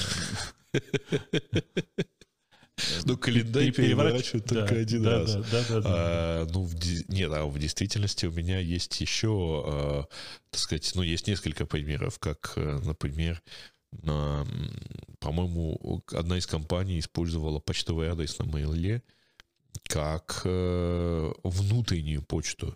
Ну, 3.06 3.18
календарь 3.18 3.72
переворачивают 3.72 4.46
только 4.46 4.76
один 4.76 5.06
раз. 5.06 5.38
А, 5.86 6.48
ну, 6.52 6.68
нет, 7.08 7.32
а 7.32 7.46
в 7.46 7.60
действительности 7.60 8.26
у 8.26 8.32
меня 8.32 8.60
есть 8.60 9.00
еще, 9.00 10.08
так 10.50 10.60
сказать, 10.60 10.92
ну, 10.96 11.04
есть 11.04 11.28
несколько 11.28 11.68
примеров, 11.68 12.18
как, 12.18 12.54
э, 12.56 12.80
например, 12.84 13.44
по-моему, 15.20 16.04
одна 16.12 16.38
из 16.38 16.48
компаний 16.48 16.98
использовала 16.98 17.60
почтовый 17.60 18.10
адрес 18.10 18.40
на 18.40 18.46
мейле 18.46 19.04
как 19.88 20.42
э, 20.46 21.32
внутреннюю 21.44 22.22
почту. 22.24 22.76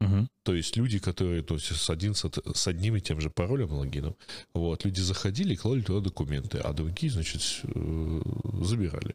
Мгм. 0.00 0.30
То 0.44 0.54
есть 0.54 0.76
люди, 0.76 0.98
которые 0.98 1.42
то 1.42 1.54
есть 1.56 1.76
с, 1.76 1.90
один, 1.90 2.14
с, 2.14 2.66
одним 2.66 2.96
и 2.96 3.00
тем 3.02 3.20
же 3.20 3.28
паролем, 3.28 3.70
логином, 3.72 4.16
вот, 4.54 4.84
люди 4.86 5.00
заходили 5.00 5.52
и 5.52 5.56
клали 5.56 5.82
туда 5.82 6.00
документы, 6.00 6.56
а 6.58 6.72
другие, 6.72 7.12
значит, 7.12 7.42
э, 7.64 8.22
забирали. 8.62 9.14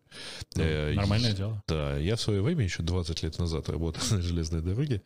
Ну, 0.56 0.64
Э, 0.64 0.94
Нормальное 0.94 1.32
и- 1.32 1.36
дело. 1.36 1.64
Да, 1.68 1.98
я 1.98 2.16
в 2.16 2.22
свое 2.22 2.44
время, 2.44 2.64
еще 2.64 2.84
20 2.84 3.24
лет 3.24 3.40
назад, 3.40 3.68
работал 3.70 4.04
на 4.16 4.22
железной 4.22 4.62
дороге, 4.62 5.02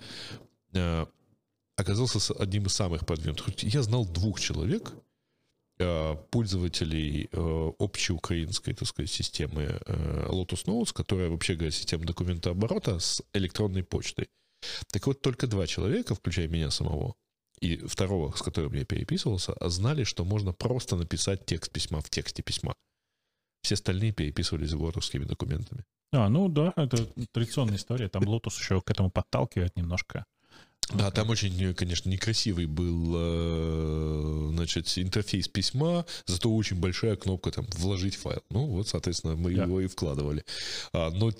э, 0.73 1.05
оказался 1.77 2.33
одним 2.33 2.65
из 2.65 2.73
самых 2.73 3.05
продвинутых. 3.05 3.63
Я 3.63 3.81
знал 3.81 4.05
двух 4.05 4.41
человек, 4.41 4.91
пользователей 6.29 7.29
э, 7.31 7.71
общеукраинской, 7.79 8.73
так 8.73 8.87
сказать, 8.87 9.09
системы 9.09 9.79
э, 9.85 10.27
Lotus 10.27 10.65
Notes, 10.65 10.93
которая, 10.93 11.29
вообще 11.29 11.55
говоря, 11.55 11.71
система 11.71 12.05
документооборота 12.05 12.99
с 12.99 13.23
электронной 13.33 13.83
почтой. 13.83 14.27
Так 14.91 15.07
вот, 15.07 15.21
только 15.21 15.47
два 15.47 15.67
человека, 15.67 16.15
включая 16.15 16.47
меня 16.47 16.69
самого, 16.69 17.15
и 17.61 17.77
второго, 17.77 18.35
с 18.35 18.41
которым 18.41 18.73
я 18.73 18.85
переписывался, 18.85 19.55
знали, 19.61 20.03
что 20.03 20.25
можно 20.25 20.53
просто 20.53 20.95
написать 20.95 21.45
текст 21.45 21.71
письма 21.71 22.01
в 22.01 22.09
тексте 22.09 22.43
письма. 22.43 22.73
Все 23.61 23.75
остальные 23.75 24.13
переписывались 24.13 24.73
вордовскими 24.73 25.25
документами. 25.25 25.83
А, 26.11 26.29
ну 26.29 26.49
да, 26.49 26.73
это 26.75 27.05
традиционная 27.31 27.75
история. 27.75 28.09
Там 28.09 28.23
Lotus 28.23 28.57
еще 28.57 28.81
к 28.81 28.89
этому 28.89 29.11
подталкивает 29.11 29.75
немножко. 29.75 30.25
Да, 30.93 31.11
там 31.11 31.29
очень, 31.29 31.73
конечно, 31.75 32.09
некрасивый 32.09 32.65
был, 32.65 33.13
э, 33.15 34.49
значит, 34.53 34.91
интерфейс 34.97 35.47
письма, 35.47 36.05
зато 36.25 36.53
очень 36.53 36.77
большая 36.77 37.15
кнопка 37.15 37.51
там 37.51 37.65
«вложить 37.77 38.15
файл». 38.15 38.41
Ну, 38.49 38.65
вот, 38.65 38.87
соответственно, 38.87 39.35
мы 39.35 39.53
да. 39.53 39.63
его 39.63 39.81
и 39.81 39.87
вкладывали. 39.87 40.43
А, 40.93 41.11
но 41.11 41.31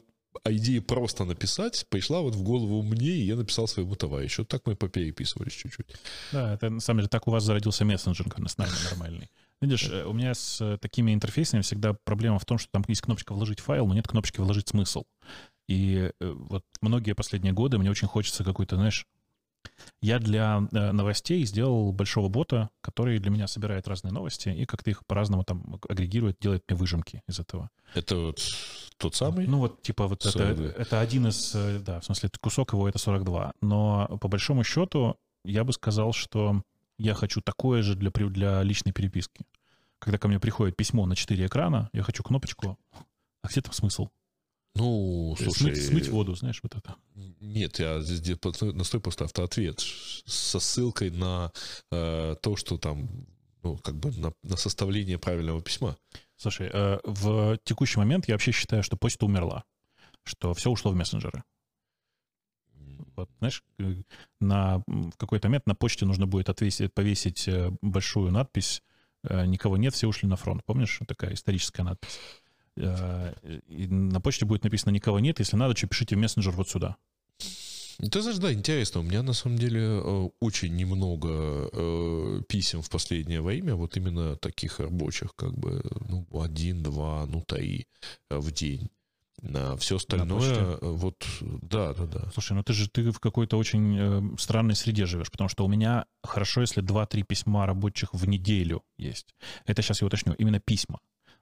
идея 0.46 0.82
просто 0.82 1.26
написать 1.26 1.86
пришла 1.90 2.22
вот 2.22 2.36
в 2.36 2.44
голову 2.44 2.84
мне, 2.84 3.10
и 3.10 3.26
я 3.26 3.36
написал 3.36 3.68
своему 3.68 3.96
товарищу. 3.96 4.44
Вот 4.44 4.50
так 4.50 4.62
мы 4.66 4.76
попереписывались 4.76 5.54
чуть-чуть. 5.54 5.96
Да, 6.32 6.54
это 6.54 6.70
на 6.70 6.80
самом 6.80 7.00
деле 7.00 7.10
так 7.10 7.28
у 7.28 7.32
вас 7.32 7.44
зародился 7.44 7.86
мессенджер 7.86 8.28
с 8.48 8.58
нами 8.58 8.72
нормальный. 8.92 9.30
Видишь, 9.62 9.90
э, 9.90 10.06
у 10.06 10.14
меня 10.14 10.36
с 10.36 10.62
э, 10.62 10.78
такими 10.78 11.14
интерфейсами 11.14 11.62
всегда 11.62 11.94
проблема 12.06 12.38
в 12.38 12.46
том, 12.46 12.60
что 12.60 12.70
там 12.72 12.84
есть 12.88 13.02
кнопочка 13.02 13.34
«вложить 13.34 13.60
файл», 13.60 13.88
но 13.88 13.96
нет 13.96 14.08
кнопочки 14.08 14.40
«вложить 14.40 14.70
смысл». 14.70 15.06
И 15.68 16.12
вот 16.20 16.64
многие 16.82 17.14
последние 17.14 17.54
годы 17.54 17.78
мне 17.78 17.92
очень 17.92 18.08
хочется 18.08 18.44
какой-то, 18.44 18.76
знаешь, 18.76 19.06
я 20.02 20.20
для 20.20 20.62
новостей 20.72 21.46
сделал 21.46 21.92
большого 21.92 22.30
бота, 22.30 22.70
который 22.82 23.20
для 23.20 23.32
меня 23.32 23.48
собирает 23.48 23.88
разные 23.88 24.12
новости 24.12 24.50
и 24.50 24.66
как-то 24.66 24.90
их 24.90 25.06
по-разному 25.06 25.44
там 25.44 25.80
агрегирует, 25.88 26.38
делает 26.40 26.64
мне 26.68 26.78
выжимки 26.78 27.22
из 27.28 27.40
этого. 27.40 27.70
Это 27.94 28.16
вот 28.16 28.40
тот 28.98 29.16
самый? 29.16 29.48
Ну 29.48 29.60
вот 29.60 29.82
типа 29.82 30.08
вот 30.08 30.26
это, 30.26 30.44
это 30.44 31.00
один 31.00 31.28
из, 31.28 31.52
да, 31.84 32.00
в 32.00 32.06
смысле 32.06 32.30
кусок 32.40 32.74
его 32.74 32.88
это 32.88 32.98
42. 32.98 33.54
Но 33.62 34.18
по 34.22 34.28
большому 34.28 34.64
счету 34.64 35.18
я 35.44 35.64
бы 35.64 35.74
сказал, 35.74 36.14
что 36.14 36.62
я 36.98 37.14
хочу 37.14 37.42
такое 37.42 37.82
же 37.82 37.96
для, 37.96 38.12
для 38.12 38.64
личной 38.64 38.92
переписки. 38.92 39.46
Когда 40.00 40.18
ко 40.18 40.28
мне 40.28 40.40
приходит 40.40 40.78
письмо 40.78 41.06
на 41.06 41.16
4 41.16 41.46
экрана, 41.46 41.90
я 41.94 42.04
хочу 42.04 42.24
кнопочку. 42.24 42.78
А 43.42 43.48
где 43.48 43.62
там 43.62 43.74
смысл? 43.74 44.10
Ну, 44.76 45.36
слушай... 45.38 45.76
Смыть, 45.76 45.86
смыть 45.86 46.10
воду, 46.10 46.36
знаешь, 46.36 46.60
вот 46.64 46.76
это. 46.76 46.96
Нет, 47.16 47.80
я 47.80 48.00
здесь 48.02 48.38
настрой 48.62 49.02
просто 49.02 49.26
автоответ 49.26 49.80
со 50.26 50.60
ссылкой 50.60 51.12
на 51.12 51.52
э, 51.92 52.36
то, 52.42 52.56
что 52.56 52.78
там, 52.78 53.28
ну, 53.64 53.78
как 53.78 53.96
бы 53.96 54.12
на, 54.12 54.34
на 54.44 54.58
составление 54.58 55.18
правильного 55.18 55.62
письма. 55.62 55.98
Слушай, 56.38 56.70
э, 56.72 57.00
в 57.04 57.58
текущий 57.64 58.00
момент 58.00 58.28
я 58.28 58.36
вообще 58.36 58.52
считаю, 58.52 58.84
что 58.84 58.96
почта 58.96 59.26
умерла, 59.26 59.66
что 60.24 60.54
все 60.54 60.70
ушло 60.70 60.92
в 60.92 60.96
мессенджеры. 60.96 61.44
Вот, 63.16 63.30
знаешь, 63.40 63.64
э, 63.80 63.96
на, 64.40 64.82
в 64.88 65.12
какой-то 65.18 65.50
момент 65.50 65.68
на 65.68 65.76
почте 65.76 66.06
нужно 66.06 66.26
будет 66.26 66.48
отвесить, 66.48 66.94
повесить 66.94 67.48
э, 67.50 67.72
большую 67.82 68.32
надпись 68.32 68.82
э, 69.24 69.46
«Никого 69.46 69.76
нет, 69.76 69.94
все 69.94 70.08
ушли 70.08 70.30
на 70.30 70.38
фронт». 70.38 70.64
Помнишь, 70.66 71.02
такая 71.06 71.34
историческая 71.34 71.84
надпись? 71.84 72.18
И 72.80 73.88
на 73.88 74.22
почте 74.22 74.46
будет 74.46 74.64
написано 74.64 74.92
«Никого 74.92 75.20
нет, 75.20 75.40
если 75.40 75.58
надо, 75.58 75.76
что 75.76 75.88
пишите 75.88 76.16
в 76.16 76.20
мессенджер 76.20 76.54
вот 76.54 76.70
сюда». 76.70 76.96
Ты 78.00 78.22
знаешь, 78.22 78.38
да, 78.38 78.54
интересно. 78.54 79.02
У 79.02 79.04
меня 79.04 79.22
на 79.24 79.34
самом 79.34 79.58
деле 79.58 80.00
очень 80.40 80.74
немного 80.76 82.42
писем 82.48 82.82
в 82.82 82.90
последнее 82.90 83.42
время, 83.42 83.76
вот 83.76 83.98
именно 83.98 84.38
таких 84.38 84.80
рабочих, 84.80 85.36
как 85.36 85.58
бы, 85.58 85.84
ну, 86.08 86.26
один, 86.42 86.82
два, 86.82 87.26
ну, 87.26 87.42
три 87.42 87.88
в 88.30 88.52
день. 88.52 88.90
А 89.44 89.78
все 89.78 89.96
остальное, 89.96 90.54
э, 90.54 90.78
вот, 90.82 91.26
да, 91.42 91.94
да, 91.94 92.06
да. 92.06 92.32
Слушай, 92.34 92.54
ну 92.54 92.64
ты 92.64 92.74
же 92.74 92.90
ты 92.90 93.12
в 93.12 93.20
какой-то 93.20 93.58
очень 93.58 93.98
э, 93.98 94.22
странной 94.38 94.76
среде 94.76 95.06
живешь, 95.06 95.32
потому 95.32 95.50
что 95.50 95.66
у 95.66 95.68
меня 95.68 96.06
хорошо, 96.24 96.62
если 96.62 96.84
2-3 96.84 97.24
письма 97.24 97.66
рабочих 97.66 98.14
в 98.14 98.28
неделю 98.28 98.84
есть. 98.98 99.34
Это 99.66 99.82
сейчас 99.82 100.02
я 100.02 100.08
уточню, 100.08 100.34
именно 100.34 100.60
письма. 100.60 101.00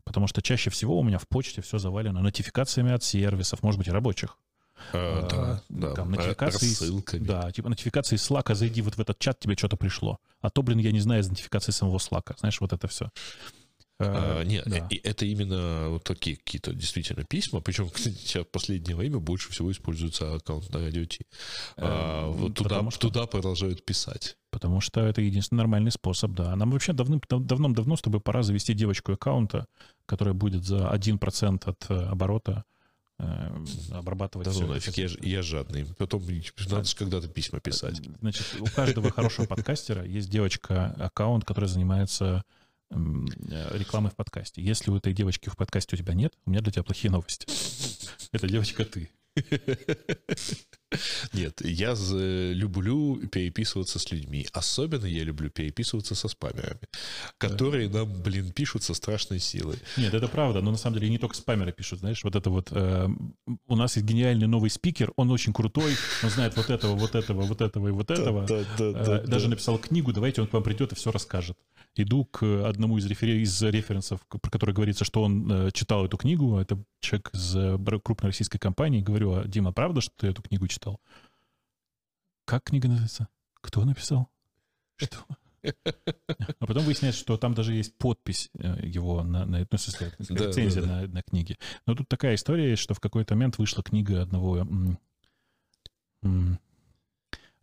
Потому 0.07 0.27
что 0.27 0.41
чаще 0.41 0.69
всего 0.69 0.97
у 0.97 1.03
меня 1.03 1.17
в 1.17 1.27
почте 1.27 1.61
все 1.61 1.77
завалено 1.77 2.21
нотификациями 2.21 2.93
от 2.93 3.03
сервисов, 3.03 3.61
может 3.61 3.77
быть, 3.77 3.89
рабочих. 3.89 4.37
А, 4.93 5.27
а, 5.29 5.29
да, 5.69 5.87
да. 5.89 5.93
Там 5.95 6.11
нотификации, 6.11 6.69
рассылками. 6.69 7.25
Да, 7.25 7.51
типа 7.51 7.67
нотификации 7.67 8.15
из 8.15 8.29
Slack, 8.29 8.55
зайди 8.55 8.81
вот 8.81 8.95
в 8.95 9.01
этот 9.01 9.19
чат, 9.19 9.39
тебе 9.39 9.55
что-то 9.57 9.75
пришло. 9.75 10.17
А 10.39 10.49
то, 10.49 10.63
блин, 10.63 10.79
я 10.79 10.91
не 10.91 11.01
знаю 11.01 11.21
из 11.21 11.29
нотификации 11.29 11.71
самого 11.71 11.97
Slack. 11.97 12.37
Знаешь, 12.39 12.61
вот 12.61 12.71
это 12.71 12.87
все. 12.87 13.09
А, 13.99 14.43
нет, 14.43 14.63
да. 14.67 14.87
это 15.03 15.25
именно 15.25 15.89
вот 15.89 16.03
такие 16.03 16.37
какие-то 16.37 16.71
действительно 16.73 17.23
письма, 17.23 17.61
причем, 17.61 17.89
кстати, 17.89 18.15
сейчас 18.15 18.45
в 18.45 18.49
последнее 18.49 18.95
время 18.95 19.17
больше 19.17 19.51
всего 19.51 19.71
используется 19.71 20.35
аккаунт 20.35 20.71
на 20.71 20.79
радио 20.79 21.05
Ти. 21.05 21.25
А, 21.77 22.29
вот 22.29 22.53
туда, 22.53 22.89
что, 22.91 23.07
туда 23.07 23.25
продолжают 23.25 23.83
писать. 23.83 24.37
Потому 24.51 24.81
что 24.81 25.01
это 25.01 25.21
единственный 25.21 25.59
нормальный 25.59 25.91
способ, 25.91 26.31
да. 26.31 26.55
Нам 26.55 26.71
вообще 26.71 26.93
давным-давно 26.93 27.95
с 27.95 28.01
тобой 28.01 28.21
пора 28.21 28.43
завести 28.43 28.73
девочку 28.73 29.13
аккаунта, 29.13 29.65
которая 30.05 30.35
будет 30.35 30.63
за 30.63 30.91
1% 30.93 31.61
от 31.65 31.85
э, 31.89 31.93
оборота 32.05 32.65
э, 33.17 33.65
обрабатывать 33.91 34.45
да, 34.45 34.51
все. 34.51 34.67
Ну, 34.67 34.73
нафиг, 34.75 34.95
я, 34.95 35.09
я 35.21 35.41
жадный. 35.41 35.85
Потом 35.97 36.23
надо 36.69 36.83
же 36.83 36.95
когда-то 36.95 37.27
письма 37.27 37.59
писать. 37.59 37.99
Значит, 38.21 38.45
у 38.59 38.65
каждого 38.65 39.09
хорошего 39.09 39.45
подкастера 39.47 40.05
есть 40.05 40.29
девочка 40.29 40.93
аккаунт, 40.99 41.45
который 41.45 41.67
занимается 41.67 42.43
Э, 42.43 42.43
рекламы 42.89 44.09
в 44.09 44.15
подкасте. 44.15 44.61
Если 44.61 44.91
у 44.91 44.97
этой 44.97 45.13
девочки 45.13 45.49
в 45.49 45.55
подкасте 45.55 45.95
у 45.95 45.99
тебя 45.99 46.13
нет, 46.13 46.33
у 46.45 46.51
меня 46.51 46.61
для 46.61 46.71
тебя 46.71 46.83
плохие 46.83 47.11
новости. 47.11 47.47
Эта 48.31 48.47
девочка 48.47 48.85
ты. 48.85 49.09
Нет, 51.33 51.61
я 51.63 51.93
люблю 52.53 53.17
переписываться 53.27 53.99
с 53.99 54.11
людьми. 54.11 54.47
Особенно 54.53 55.05
я 55.05 55.23
люблю 55.23 55.49
переписываться 55.49 56.15
со 56.15 56.27
спамерами, 56.27 56.79
которые 57.37 57.89
нам, 57.89 58.21
блин, 58.21 58.51
пишут 58.51 58.83
со 58.83 58.93
страшной 58.93 59.39
силой. 59.39 59.77
Нет, 59.97 60.13
это 60.13 60.27
правда, 60.27 60.61
но 60.61 60.71
на 60.71 60.77
самом 60.77 60.99
деле 60.99 61.09
не 61.09 61.17
только 61.17 61.35
спамеры 61.35 61.73
пишут, 61.73 61.99
знаешь, 61.99 62.23
вот 62.23 62.35
это 62.35 62.49
вот... 62.49 62.69
Э, 62.71 63.09
у 63.67 63.75
нас 63.75 63.97
есть 63.97 64.07
гениальный 64.07 64.47
новый 64.47 64.69
спикер, 64.69 65.11
он 65.17 65.29
очень 65.29 65.53
крутой, 65.53 65.95
он 66.23 66.29
знает 66.29 66.55
вот 66.55 66.69
этого, 66.69 66.95
вот 66.95 67.15
этого, 67.15 67.41
вот 67.41 67.61
этого 67.61 67.87
и 67.89 67.91
вот 67.91 68.09
этого. 68.09 68.47
Э, 68.79 69.27
даже 69.27 69.49
написал 69.49 69.77
книгу, 69.77 70.13
давайте 70.13 70.41
он 70.41 70.47
к 70.47 70.53
вам 70.53 70.63
придет 70.63 70.93
и 70.93 70.95
все 70.95 71.11
расскажет 71.11 71.57
иду 71.99 72.25
к 72.25 72.43
одному 72.67 72.97
из, 72.97 73.05
рефер... 73.05 73.29
из 73.29 73.61
референсов, 73.61 74.25
про 74.27 74.49
который 74.49 74.73
говорится, 74.73 75.05
что 75.05 75.23
он 75.23 75.51
э, 75.51 75.71
читал 75.71 76.05
эту 76.05 76.17
книгу. 76.17 76.57
Это 76.57 76.83
человек 76.99 77.29
из 77.33 77.55
э, 77.55 77.77
крупной 78.03 78.29
российской 78.29 78.59
компании. 78.59 79.01
Говорю, 79.01 79.33
а, 79.33 79.47
Дима, 79.47 79.71
правда, 79.71 80.01
что 80.01 80.13
ты 80.17 80.27
эту 80.27 80.41
книгу 80.41 80.67
читал? 80.67 80.99
Как 82.45 82.63
книга 82.63 82.87
называется? 82.87 83.27
Кто 83.61 83.83
написал? 83.85 84.29
Что? 84.95 85.17
А 86.59 86.65
потом 86.65 86.83
выясняется, 86.83 87.19
что 87.19 87.37
там 87.37 87.53
даже 87.53 87.73
есть 87.73 87.97
подпись 87.97 88.49
э, 88.57 88.85
его 88.85 89.23
на, 89.23 89.45
на 89.45 89.67
ну, 89.69 89.77
смысле, 89.77 90.13
рецензия 90.19 90.81
да, 90.81 90.87
да, 90.87 91.01
да. 91.01 91.07
На, 91.07 91.13
на 91.15 91.23
книге. 91.23 91.57
Но 91.85 91.95
тут 91.95 92.07
такая 92.07 92.35
история 92.35 92.69
есть, 92.71 92.81
что 92.81 92.93
в 92.93 92.99
какой-то 92.99 93.35
момент 93.35 93.57
вышла 93.57 93.83
книга 93.83 94.21
одного 94.21 94.65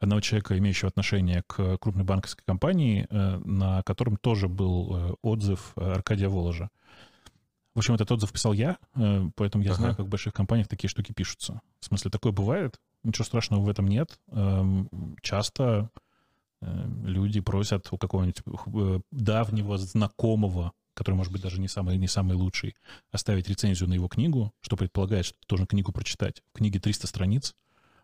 одного 0.00 0.20
человека, 0.20 0.56
имеющего 0.58 0.88
отношение 0.88 1.42
к 1.46 1.78
крупной 1.78 2.04
банковской 2.04 2.44
компании, 2.46 3.06
э, 3.10 3.38
на 3.38 3.82
котором 3.82 4.16
тоже 4.16 4.48
был 4.48 4.96
э, 4.96 5.14
отзыв 5.22 5.72
Аркадия 5.76 6.28
Воложа. 6.28 6.70
В 7.74 7.78
общем, 7.78 7.94
этот 7.94 8.10
отзыв 8.12 8.32
писал 8.32 8.52
я, 8.52 8.78
э, 8.94 9.24
поэтому 9.34 9.64
я 9.64 9.70
ага. 9.70 9.80
знаю, 9.80 9.96
как 9.96 10.06
в 10.06 10.08
больших 10.08 10.32
компаниях 10.32 10.68
такие 10.68 10.88
штуки 10.88 11.12
пишутся. 11.12 11.60
В 11.80 11.86
смысле, 11.86 12.10
такое 12.10 12.32
бывает, 12.32 12.78
ничего 13.02 13.24
страшного 13.24 13.62
в 13.62 13.68
этом 13.68 13.88
нет. 13.88 14.18
Эм, 14.30 14.88
часто 15.22 15.90
люди 17.02 17.40
просят 17.40 17.88
у 17.90 17.98
какого-нибудь 17.98 19.02
давнего 19.10 19.76
знакомого, 19.76 20.72
который, 20.94 21.16
может 21.16 21.30
быть, 21.30 21.42
даже 21.42 21.60
не 21.60 21.68
самый, 21.68 21.98
не 21.98 22.08
самый 22.08 22.36
лучший, 22.36 22.74
оставить 23.10 23.48
рецензию 23.48 23.88
на 23.88 23.94
его 23.94 24.08
книгу, 24.08 24.52
что 24.60 24.76
предполагает, 24.76 25.26
что 25.26 25.36
ты 25.40 25.46
должен 25.48 25.66
книгу 25.66 25.92
прочитать. 25.92 26.42
В 26.54 26.58
книге 26.58 26.80
300 26.80 27.06
страниц, 27.06 27.54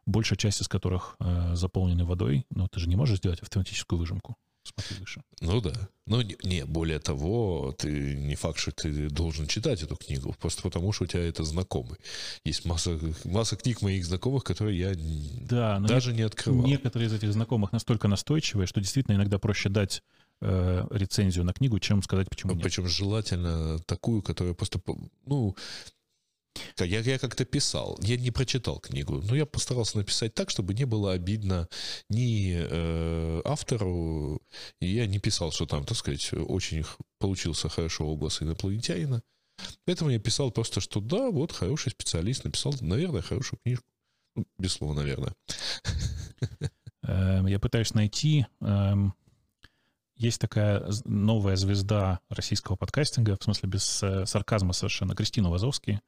большая 0.06 0.36
часть 0.36 0.60
из 0.60 0.68
которых 0.68 1.16
э, 1.20 1.54
заполнены 1.54 2.04
водой, 2.04 2.46
но 2.50 2.68
ты 2.68 2.80
же 2.80 2.88
не 2.88 2.96
можешь 2.96 3.18
сделать 3.18 3.40
автоматическую 3.40 3.98
выжимку. 3.98 4.36
Смотри 4.62 4.96
выше. 4.98 5.22
Ну 5.40 5.60
да. 5.60 5.72
Ну 6.06 6.20
не, 6.20 6.36
не, 6.42 6.64
более 6.64 6.98
того, 6.98 7.74
ты 7.78 8.16
не 8.16 8.34
факт, 8.34 8.58
что 8.58 8.72
ты 8.72 9.08
должен 9.08 9.46
читать 9.46 9.82
эту 9.82 9.96
книгу, 9.96 10.34
просто 10.38 10.62
потому 10.62 10.92
что 10.92 11.04
у 11.04 11.06
тебя 11.06 11.22
это 11.22 11.44
знакомый. 11.44 11.98
Есть 12.44 12.64
масса, 12.64 12.98
масса 13.24 13.56
книг 13.56 13.80
моих 13.80 14.04
знакомых, 14.04 14.44
которые 14.44 14.78
я 14.78 14.92
да, 15.46 15.78
даже 15.80 16.12
не 16.12 16.22
открывал. 16.22 16.66
Некоторые 16.66 17.08
из 17.08 17.14
этих 17.14 17.32
знакомых 17.32 17.72
настолько 17.72 18.06
настойчивые, 18.08 18.66
что 18.66 18.80
действительно 18.80 19.16
иногда 19.16 19.38
проще 19.38 19.70
дать 19.70 20.02
э, 20.42 20.86
рецензию 20.90 21.44
на 21.44 21.52
книгу, 21.52 21.78
чем 21.78 22.02
сказать, 22.02 22.28
почему 22.28 22.52
нет. 22.52 22.62
Причем 22.62 22.86
желательно 22.86 23.78
такую, 23.80 24.20
которая 24.22 24.54
просто, 24.54 24.80
ну, 25.24 25.56
Я, 26.78 27.00
я 27.00 27.18
как-то 27.18 27.44
писал, 27.44 27.98
я 28.02 28.16
не 28.16 28.30
прочитал 28.30 28.78
книгу, 28.80 29.20
но 29.22 29.34
я 29.34 29.46
постарался 29.46 29.98
написать 29.98 30.34
так, 30.34 30.50
чтобы 30.50 30.74
не 30.74 30.84
было 30.84 31.12
обидно 31.12 31.68
ни 32.08 32.56
э, 32.56 33.42
автору, 33.44 34.40
я 34.80 35.06
не 35.06 35.18
писал, 35.18 35.52
что 35.52 35.66
там, 35.66 35.84
так 35.84 35.96
сказать, 35.96 36.32
очень 36.32 36.84
получился 37.18 37.68
хорошо 37.68 38.06
образ 38.06 38.42
инопланетянина. 38.42 39.22
Поэтому 39.84 40.10
я 40.10 40.18
писал 40.18 40.50
просто, 40.50 40.80
что 40.80 41.00
да, 41.00 41.30
вот 41.30 41.52
хороший 41.52 41.90
специалист 41.90 42.44
написал, 42.44 42.74
наверное, 42.80 43.22
хорошую 43.22 43.60
книжку. 43.62 43.86
Ну, 44.36 44.46
без 44.58 44.72
слова, 44.72 44.94
наверное. 44.94 45.34
Эм, 47.02 47.46
я 47.46 47.58
пытаюсь 47.58 47.94
найти 47.94 48.46
эм, 48.60 49.14
есть 50.16 50.40
такая 50.40 50.86
новая 51.04 51.56
звезда 51.56 52.20
российского 52.28 52.76
подкастинга, 52.76 53.36
в 53.40 53.42
смысле 53.42 53.68
без 53.70 54.02
э, 54.02 54.26
сарказма 54.26 54.74
совершенно, 54.74 55.14
Кристина 55.14 55.50
Вазовский. 55.50 56.00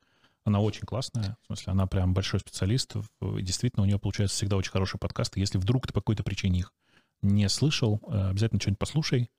Она 0.44 0.60
очень 0.60 0.82
классная, 0.82 1.36
в 1.42 1.46
смысле, 1.46 1.72
она 1.72 1.86
прям 1.86 2.14
большой 2.14 2.40
специалист. 2.40 2.94
Действительно, 3.20 3.84
у 3.84 3.86
нее 3.86 3.98
получается 3.98 4.36
всегда 4.36 4.56
очень 4.56 4.72
хорошие 4.72 4.98
подкасты. 4.98 5.40
Если 5.40 5.58
вдруг 5.58 5.86
ты 5.86 5.92
по 5.92 6.00
какой-то 6.00 6.24
причине 6.24 6.60
их 6.60 6.72
не 7.22 7.48
слышал, 7.48 8.00
э, 8.08 8.30
обязательно 8.30 8.60
что-нибудь 8.60 8.80
послушай. 8.80 9.30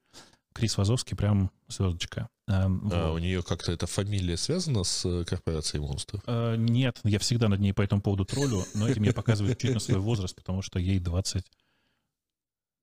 Крис 0.54 0.78
Вазовский 0.78 1.18
прям 1.18 1.52
звездочка. 1.68 2.30
Эм, 2.48 2.88
а 2.94 3.10
вот. 3.10 3.16
у 3.16 3.18
нее 3.18 3.42
как-то 3.42 3.72
эта 3.72 3.88
фамилия 3.88 4.38
связана 4.38 4.84
с 4.84 5.04
э, 5.04 5.26
корпорацией 5.26 5.82
монстров? 5.82 6.22
Нет, 6.28 7.00
я 7.04 7.20
всегда 7.20 7.50
над 7.50 7.60
ней 7.60 7.74
по 7.74 7.82
этому 7.82 8.02
поводу 8.02 8.24
троллю, 8.24 8.64
но 8.76 8.88
этим 8.88 9.04
я 9.04 9.14
показываю 9.14 9.56
чуть 9.56 9.74
на 9.74 9.80
свой 9.80 10.00
возраст, 10.00 10.36
потому 10.36 10.62
что 10.62 10.80
ей 10.80 11.00
20 11.00 11.46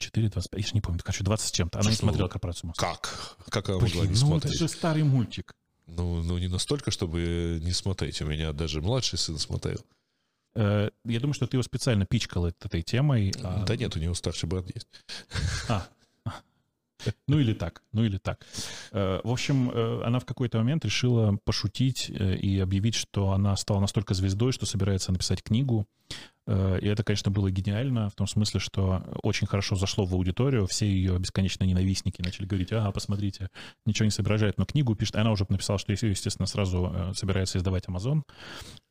4, 0.01 0.29
25, 0.31 0.65
я 0.65 0.71
не 0.73 0.81
помню, 0.81 1.01
короче, 1.05 1.23
20 1.23 1.49
с 1.49 1.53
чем-то. 1.53 1.79
Она 1.79 1.83
Что? 1.83 1.91
не 1.91 1.97
смотрела 1.97 2.29
«Корпорацию 2.29 2.69
Монстров». 2.69 3.01
Как? 3.01 3.37
Как 3.51 3.69
она 3.69 3.79
Блин, 3.79 3.91
могла 3.91 4.05
не 4.07 4.11
ну, 4.13 4.17
смотреть? 4.17 4.55
это 4.55 4.59
же 4.59 4.69
старый 4.69 5.03
мультик. 5.03 5.55
Ну, 5.97 6.23
ну, 6.23 6.39
не 6.39 6.49
настолько, 6.49 6.91
чтобы 6.91 7.61
не 7.63 7.73
смотреть. 7.73 8.23
У 8.23 8.27
меня 8.27 8.53
даже 8.53 8.81
младший 8.81 9.19
сын 9.19 9.39
смотрел. 9.39 9.85
Э, 10.55 10.91
я 11.05 11.21
думаю, 11.21 11.35
что 11.35 11.47
ты 11.47 11.57
его 11.57 11.63
специально 11.63 12.07
пичкал 12.07 12.47
этой 12.47 12.83
темой. 12.83 13.33
А... 13.43 13.65
Да 13.65 13.77
нет, 13.77 13.97
у 13.97 14.01
него 14.01 14.15
старший 14.15 14.49
брат 14.49 14.67
есть. 14.75 14.89
А, 15.69 15.87
ну 17.27 17.39
или 17.39 17.53
так, 17.53 17.83
ну 17.93 18.05
или 18.05 18.19
так. 18.19 18.47
Э, 18.93 19.21
в 19.23 19.31
общем, 19.31 19.71
э, 19.71 20.03
она 20.05 20.19
в 20.19 20.25
какой-то 20.25 20.59
момент 20.59 20.85
решила 20.85 21.39
пошутить 21.45 22.11
э, 22.11 22.37
и 22.37 22.59
объявить, 22.59 22.95
что 22.95 23.33
она 23.33 23.57
стала 23.57 23.81
настолько 23.81 24.15
звездой, 24.15 24.53
что 24.53 24.67
собирается 24.67 25.13
написать 25.13 25.43
книгу. 25.43 25.87
И 26.49 26.87
это, 26.87 27.05
конечно, 27.05 27.31
было 27.31 27.49
гениально 27.49 28.11
в 28.11 28.15
том 28.17 28.27
смысле, 28.27 28.59
что 28.59 29.05
очень 29.23 29.47
хорошо 29.47 29.77
зашло 29.77 30.05
в 30.05 30.15
аудиторию. 30.15 30.67
Все 30.67 30.85
ее 30.85 31.17
бесконечно 31.17 31.63
ненавистники 31.63 32.23
начали 32.23 32.47
говорить, 32.47 32.73
ага, 32.73 32.91
посмотрите, 32.91 33.51
ничего 33.87 34.07
не 34.07 34.11
соображает, 34.11 34.59
но 34.59 34.65
книгу 34.65 34.97
пишет. 34.97 35.15
Она 35.15 35.31
уже 35.31 35.47
написала, 35.49 35.79
что, 35.79 35.93
естественно, 35.93 36.47
сразу 36.47 37.13
собирается 37.15 37.59
издавать 37.59 37.85
Amazon. 37.85 38.23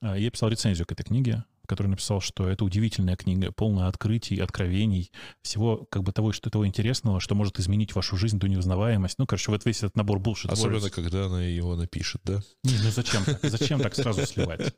Я 0.02 0.32
писал 0.32 0.48
рецензию 0.48 0.86
к 0.86 0.94
этой 0.94 1.04
книге 1.04 1.44
который 1.70 1.88
написал, 1.88 2.20
что 2.20 2.50
это 2.50 2.66
удивительная 2.66 3.16
книга, 3.16 3.52
полная 3.52 3.88
открытий, 3.88 4.40
откровений, 4.40 5.12
всего 5.44 5.86
как 5.92 6.02
бы 6.02 6.12
того, 6.12 6.32
что 6.34 6.50
того 6.50 6.66
интересного, 6.66 7.20
что 7.20 7.36
может 7.36 7.60
изменить 7.60 7.94
вашу 7.94 8.18
жизнь 8.18 8.40
до 8.40 8.48
неузнаваемости. 8.50 9.16
Ну, 9.20 9.28
короче, 9.28 9.52
вот 9.52 9.64
весь 9.66 9.78
этот 9.78 9.96
набор 9.96 10.20
булшит. 10.20 10.52
Особенно, 10.52 10.78
words. 10.78 10.90
когда 10.90 11.28
она 11.28 11.44
его 11.44 11.76
напишет, 11.76 12.22
да? 12.24 12.42
Не, 12.64 12.74
ну 12.84 12.90
зачем 12.90 13.24
так? 13.24 13.40
Зачем 13.44 13.80
так 13.80 13.96
сразу 13.96 14.26
сливать? 14.26 14.74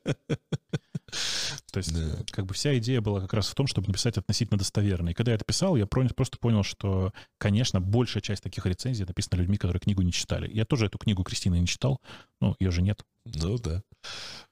То 1.72 1.78
есть, 1.78 1.94
да. 1.94 2.24
как 2.32 2.46
бы 2.46 2.54
вся 2.54 2.78
идея 2.78 3.02
была 3.02 3.22
как 3.22 3.34
раз 3.34 3.48
в 3.48 3.56
том, 3.56 3.68
чтобы 3.68 3.88
написать 3.88 4.18
относительно 4.18 4.58
достоверно. 4.58 5.10
И 5.10 5.14
когда 5.14 5.32
я 5.32 5.36
это 5.36 5.46
писал, 5.46 5.76
я 5.76 5.86
просто 5.86 6.38
понял, 6.40 6.64
что, 6.64 7.14
конечно, 7.38 7.80
большая 7.80 8.22
часть 8.22 8.44
таких 8.44 8.66
рецензий 8.66 9.06
написана 9.06 9.40
людьми, 9.40 9.58
которые 9.58 9.80
книгу 9.80 10.02
не 10.02 10.12
читали. 10.12 10.52
Я 10.54 10.66
тоже 10.66 10.88
эту 10.88 10.98
книгу 10.98 11.24
Кристины 11.24 11.60
не 11.60 11.68
читал, 11.68 12.02
но 12.40 12.56
ее 12.60 12.72
же 12.72 12.82
нет. 12.82 13.04
Ну 13.26 13.58
да. 13.58 13.84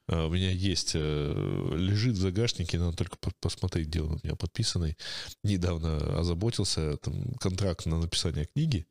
А, 0.07 0.27
у 0.27 0.29
меня 0.29 0.51
есть, 0.51 0.91
э, 0.95 1.75
лежит 1.75 2.15
в 2.15 2.19
загашнике, 2.19 2.79
надо 2.79 2.97
только 2.97 3.17
посмотреть, 3.39 3.87
где 3.87 4.01
он 4.01 4.13
у 4.13 4.19
меня 4.23 4.35
подписанный. 4.35 4.97
Недавно 5.43 6.19
озаботился, 6.19 6.97
там, 6.97 7.33
контракт 7.39 7.85
на 7.85 7.99
написание 7.99 8.45
книги, 8.45 8.87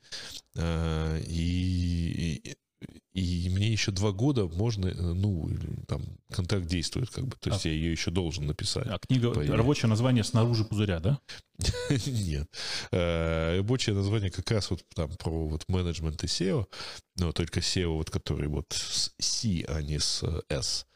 а, 0.57 1.19
и, 1.27 2.57
и 3.13 3.49
мне 3.51 3.71
еще 3.73 3.91
два 3.91 4.13
года 4.13 4.47
можно, 4.47 4.87
э, 4.87 4.93
ну, 4.95 5.51
там, 5.87 6.05
контракт 6.31 6.67
действует, 6.67 7.11
как 7.11 7.27
бы, 7.27 7.37
то 7.41 7.51
есть 7.51 7.67
а, 7.67 7.69
я 7.69 7.75
ее 7.75 7.91
еще 7.91 8.11
должен 8.11 8.47
написать. 8.47 8.87
А 8.87 8.99
книга, 8.99 9.33
по... 9.33 9.43
рабочее 9.45 9.89
название 9.89 10.23
«Снаружи 10.23 10.65
пузыря», 10.65 11.01
да? 11.01 11.19
Нет. 12.07 12.49
Э, 12.93 13.57
рабочее 13.57 13.95
название 13.95 14.31
как 14.31 14.51
раз 14.51 14.71
вот 14.71 14.85
там 14.95 15.11
про 15.17 15.49
вот 15.49 15.65
менеджмент 15.69 16.23
и 16.23 16.27
SEO, 16.27 16.67
но 17.17 17.33
только 17.33 17.61
SEO, 17.61 17.97
вот 17.97 18.11
который 18.11 18.49
вот 18.49 18.73
с 18.73 19.13
C, 19.19 19.65
а 19.69 19.83
не 19.83 19.99
с 19.99 20.23
S. 20.49 20.87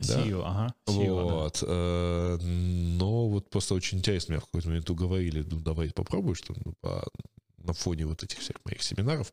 SEO, 0.00 0.40
да? 0.40 0.48
ага. 0.48 0.74
SEO, 0.88 1.22
вот. 1.22 1.58
Да. 1.62 2.38
Но 2.44 3.28
вот 3.28 3.50
просто 3.50 3.74
очень 3.74 3.98
интересно, 3.98 4.32
меня 4.32 4.40
в 4.40 4.46
какой-то 4.46 4.68
момент 4.68 4.90
уговорили, 4.90 5.46
ну, 5.48 5.60
давай 5.60 5.90
попробуй, 5.90 6.34
что 6.34 6.54
ну, 6.64 6.74
по 6.80 7.04
на 7.68 7.74
фоне 7.74 8.06
вот 8.06 8.22
этих 8.22 8.38
всех 8.38 8.56
моих 8.64 8.82
семинаров. 8.82 9.32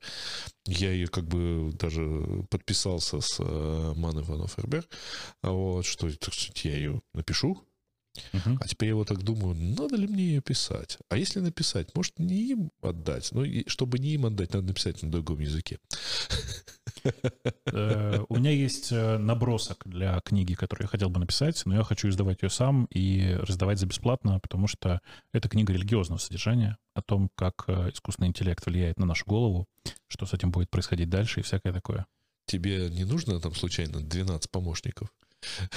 Я 0.65 0.91
ее 0.91 1.07
как 1.07 1.25
бы 1.25 1.71
даже 1.73 2.45
подписался 2.49 3.21
с 3.21 3.37
э, 3.39 3.93
Ман 3.95 4.19
Иванов 4.19 4.59
РБ, 4.59 4.85
вот, 5.41 5.85
что, 5.85 6.11
так 6.17 6.33
сказать, 6.33 6.65
я 6.65 6.75
ее 6.75 7.01
напишу, 7.13 7.65
Uh-huh. 8.31 8.57
А 8.61 8.67
теперь 8.67 8.89
я 8.89 8.95
вот 8.95 9.07
так 9.09 9.21
думаю, 9.23 9.55
надо 9.55 9.97
ли 9.97 10.07
мне 10.07 10.23
ее 10.23 10.41
писать? 10.41 10.97
А 11.09 11.17
если 11.17 11.41
написать, 11.41 11.93
может, 11.95 12.17
не 12.19 12.51
им 12.51 12.71
отдать? 12.81 13.29
Ну, 13.31 13.43
и 13.43 13.67
чтобы 13.67 13.99
не 13.99 14.13
им 14.13 14.25
отдать, 14.25 14.53
надо 14.53 14.67
написать 14.67 15.03
на 15.03 15.11
другом 15.11 15.39
языке. 15.39 15.79
Э, 17.67 18.19
у 18.29 18.35
меня 18.35 18.51
есть 18.51 18.91
э, 18.91 19.17
набросок 19.17 19.83
для 19.85 20.19
книги, 20.21 20.53
которую 20.53 20.85
я 20.85 20.89
хотел 20.89 21.09
бы 21.09 21.19
написать, 21.19 21.61
но 21.65 21.75
я 21.75 21.83
хочу 21.83 22.07
издавать 22.07 22.41
ее 22.41 22.49
сам 22.49 22.85
и 22.85 23.35
раздавать 23.41 23.79
за 23.79 23.85
бесплатно, 23.85 24.39
потому 24.39 24.67
что 24.67 25.01
это 25.33 25.49
книга 25.49 25.73
религиозного 25.73 26.19
содержания 26.19 26.77
о 26.93 27.01
том, 27.01 27.29
как 27.35 27.65
э, 27.67 27.89
искусственный 27.91 28.29
интеллект 28.29 28.65
влияет 28.65 28.97
на 28.99 29.05
нашу 29.05 29.25
голову, 29.25 29.67
что 30.07 30.25
с 30.25 30.33
этим 30.33 30.51
будет 30.51 30.69
происходить 30.69 31.09
дальше 31.09 31.39
и 31.39 31.43
всякое 31.43 31.73
такое. 31.73 32.05
Тебе 32.45 32.89
не 32.89 33.03
нужно 33.03 33.39
там 33.39 33.53
случайно 33.55 34.01
12 34.01 34.49
помощников? 34.51 35.09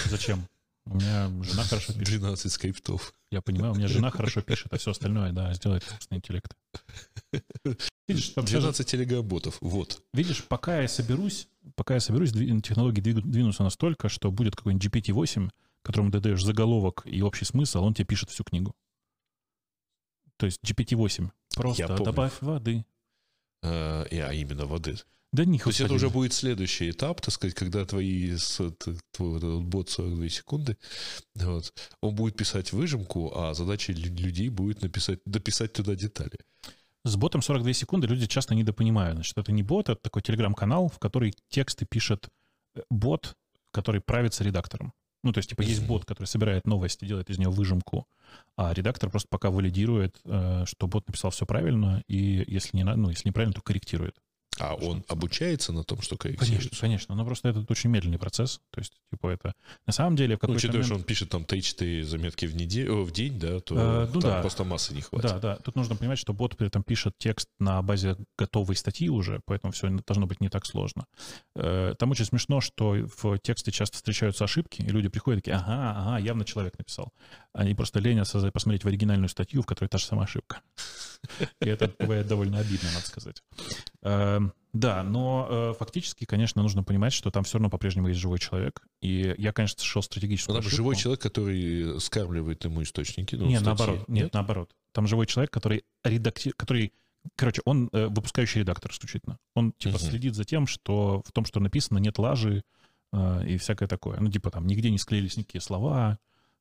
Зачем? 0.05 0.47
У 0.91 0.95
меня 0.95 1.31
жена 1.43 1.65
хорошо 1.65 1.93
пишет. 1.93 2.21
12 2.21 2.53
скриптов. 2.53 3.13
Я 3.31 3.43
понимаю, 3.43 3.73
у 3.73 3.77
меня 3.77 3.89
жена 3.89 4.11
хорошо 4.11 4.41
пишет, 4.41 4.73
а 4.73 4.79
все 4.79 4.93
остальное, 4.93 5.33
да, 5.33 5.53
сделает 5.53 5.85
искусственный 5.85 6.19
интеллект. 6.19 6.57
Видишь, 8.09 8.31
там 8.31 8.45
12 8.45 8.87
телегоботов, 8.87 9.59
вот. 9.61 10.03
Видишь, 10.15 10.43
пока 10.45 10.81
я 10.81 10.89
соберусь, 10.89 11.49
пока 11.75 11.95
я 11.95 12.01
соберусь, 12.01 12.33
технологии 12.33 13.01
двинутся 13.03 13.65
настолько, 13.65 14.09
что 14.09 14.31
будет 14.31 14.57
какой-нибудь 14.57 14.87
GPT-8, 14.87 15.51
которому 15.83 16.11
ты 16.11 16.21
даешь 16.21 16.43
заголовок 16.43 17.03
и 17.05 17.21
общий 17.21 17.45
смысл, 17.45 17.85
он 17.85 17.93
тебе 17.93 18.07
пишет 18.07 18.31
всю 18.31 18.45
книгу. 18.45 18.75
То 20.39 20.47
есть 20.47 20.61
GPT-8. 20.65 21.31
Просто 21.55 21.97
добавь 21.99 22.41
воды. 22.41 22.87
А, 23.63 24.07
а 24.11 24.33
именно 24.33 24.65
воды. 24.65 24.97
Да 25.33 25.45
не 25.45 25.59
То 25.59 25.69
есть 25.69 25.81
это 25.81 25.93
уже 25.93 26.09
будет 26.09 26.33
следующий 26.33 26.91
этап, 26.91 27.21
так 27.21 27.35
сказать, 27.35 27.55
когда 27.55 27.85
твои, 27.85 28.35
твой 29.13 29.61
бот 29.61 29.91
42 29.91 30.29
секунды, 30.31 30.79
вот, 31.35 31.73
он 32.01 32.15
будет 32.15 32.37
писать 32.37 32.73
выжимку, 32.73 33.33
а 33.37 33.53
задача 33.53 33.93
людей 33.93 34.49
будет 34.49 34.81
написать, 34.81 35.21
дописать 35.27 35.75
туда 35.75 35.95
детали. 35.95 36.39
С 37.05 37.17
ботом 37.17 37.43
42 37.43 37.73
секунды 37.75 38.07
люди 38.07 38.27
часто 38.27 38.55
недопонимают. 38.55 39.17
Значит, 39.17 39.37
это 39.37 39.53
не 39.53 39.63
бот, 39.63 39.89
это 39.89 40.01
такой 40.01 40.23
телеграм-канал, 40.23 40.89
в 40.89 40.99
который 40.99 41.35
тексты 41.49 41.87
пишет 41.87 42.29
э, 42.75 42.81
бот, 42.91 43.37
который 43.71 44.01
правится 44.01 44.45
редактором. 44.45 44.93
Ну, 45.25 45.33
то 45.33 45.39
есть, 45.39 45.51
типа, 45.51 45.63
есть 45.63 45.85
бот, 45.87 46.05
который 46.05 46.27
собирает 46.27 46.67
новости, 46.67 47.05
делает 47.05 47.29
из 47.29 47.39
нее 47.39 47.51
выжимку, 47.51 48.07
а 48.57 48.73
редактор 48.73 49.11
просто 49.11 49.29
пока 49.31 49.51
валидирует, 49.51 50.19
э, 50.25 50.65
что 50.67 50.87
бот 50.87 51.07
написал 51.07 51.31
все 51.31 51.45
правильно, 51.45 52.03
и 52.09 52.45
если, 52.47 52.77
не, 52.77 52.85
ну, 52.85 53.11
если 53.11 53.29
неправильно, 53.29 53.55
то 53.55 53.61
корректирует. 53.61 54.17
А 54.61 54.75
он 54.75 55.05
обучается 55.09 55.73
на 55.73 55.85
том, 55.85 56.03
что 56.03 56.17
корректируется? 56.17 56.69
Конечно, 56.69 56.79
конечно. 56.81 57.15
Но 57.15 57.25
просто 57.25 57.49
это 57.49 57.65
очень 57.69 57.91
медленный 57.91 58.19
процесс. 58.19 58.61
То 58.71 58.81
есть, 58.81 58.93
типа, 59.13 59.29
это 59.29 59.55
на 59.87 59.93
самом 59.93 60.17
деле 60.17 60.37
в 60.37 60.41
какой-то 60.41 60.53
ну, 60.53 60.57
Учитывая, 60.57 60.83
момент... 60.83 60.87
что 60.87 60.95
он 60.97 61.03
пишет 61.03 61.29
там 61.31 61.43
3-4 61.43 62.03
заметки 62.03 62.47
в, 62.47 62.57
неделю, 62.57 63.05
в 63.05 63.13
день, 63.13 63.39
да, 63.39 63.61
то 63.61 63.75
э, 63.77 64.09
ну, 64.13 64.21
там 64.21 64.31
да. 64.31 64.41
просто 64.41 64.65
массы 64.65 64.95
не 64.95 65.01
хватит. 65.01 65.31
Да, 65.31 65.39
да. 65.39 65.57
Тут 65.57 65.77
нужно 65.77 65.97
понимать, 65.97 66.19
что 66.19 66.33
бот 66.33 66.57
при 66.57 66.67
этом 66.67 66.83
пишет 66.83 67.15
текст 67.19 67.49
на 67.59 67.81
базе 67.83 68.17
готовой 68.37 68.77
статьи 68.77 69.09
уже, 69.09 69.41
поэтому 69.45 69.73
все 69.73 69.89
должно 70.07 70.27
быть 70.27 70.41
не 70.41 70.49
так 70.49 70.67
сложно. 70.67 71.07
Э, 71.55 71.95
там 71.99 72.11
очень 72.11 72.25
смешно, 72.25 72.61
что 72.61 72.97
в 73.23 73.39
тексте 73.39 73.71
часто 73.71 73.97
встречаются 73.97 74.45
ошибки, 74.45 74.83
и 74.83 74.89
люди 74.89 75.09
приходят 75.09 75.45
такие, 75.45 75.57
ага, 75.57 75.95
ага, 75.97 76.19
явно 76.19 76.45
человек 76.45 76.79
написал. 76.79 77.13
Они 77.53 77.75
просто 77.75 78.01
ленятся 78.01 78.51
посмотреть 78.51 78.85
в 78.85 78.89
оригинальную 78.89 79.29
статью, 79.29 79.63
в 79.63 79.67
которой 79.67 79.89
та 79.89 79.99
же 79.99 80.05
самая 80.05 80.25
ошибка. 80.25 80.61
И 81.61 81.69
это 81.69 81.93
бывает 81.99 82.27
довольно 82.27 82.59
обидно, 82.59 82.89
надо 82.93 83.07
сказать. 83.07 83.43
Эм, 84.49 84.55
да, 84.73 85.03
но 85.03 85.47
э, 85.51 85.75
фактически, 85.79 86.25
конечно, 86.25 86.63
нужно 86.63 86.85
понимать, 86.85 87.13
что 87.13 87.31
там 87.31 87.45
все 87.45 87.59
равно 87.59 87.71
по-прежнему 87.71 88.09
есть 88.09 88.21
живой 88.21 88.39
человек. 88.39 88.83
И 89.01 89.35
я, 89.39 89.53
конечно, 89.53 89.81
сошел 89.81 90.03
стратегическую 90.03 90.55
Там 90.55 90.61
ошибку. 90.61 90.77
живой 90.77 90.97
человек, 90.97 91.21
который 91.21 92.01
скармливает 92.01 92.65
ему 92.65 92.83
источники. 92.83 93.35
Ну, 93.35 93.47
нет, 93.47 93.63
наоборот. 93.63 93.99
Нет? 94.01 94.09
нет, 94.09 94.35
наоборот. 94.35 94.71
Там 94.93 95.07
живой 95.07 95.27
человек, 95.27 95.51
который 95.51 95.85
редакти... 96.05 96.51
который 96.51 96.93
Короче, 97.37 97.63
он 97.65 97.91
э, 97.93 98.07
выпускающий 98.07 98.61
редактор 98.61 98.93
исключительно. 98.93 99.39
Он 99.55 99.73
типа 99.73 99.97
угу. 99.97 100.05
следит 100.05 100.35
за 100.35 100.45
тем, 100.45 100.67
что 100.67 101.23
в 101.27 101.33
том, 101.33 101.45
что 101.45 101.61
написано, 101.61 101.99
нет 101.99 102.19
лажи, 102.19 102.63
э, 103.13 103.47
и 103.47 103.59
всякое 103.59 103.89
такое. 103.89 104.19
Ну, 104.21 104.31
типа 104.31 104.51
там 104.51 104.67
нигде 104.67 104.91
не 104.91 104.99
склеились 104.99 105.37
никакие 105.37 105.61
слова 105.61 106.19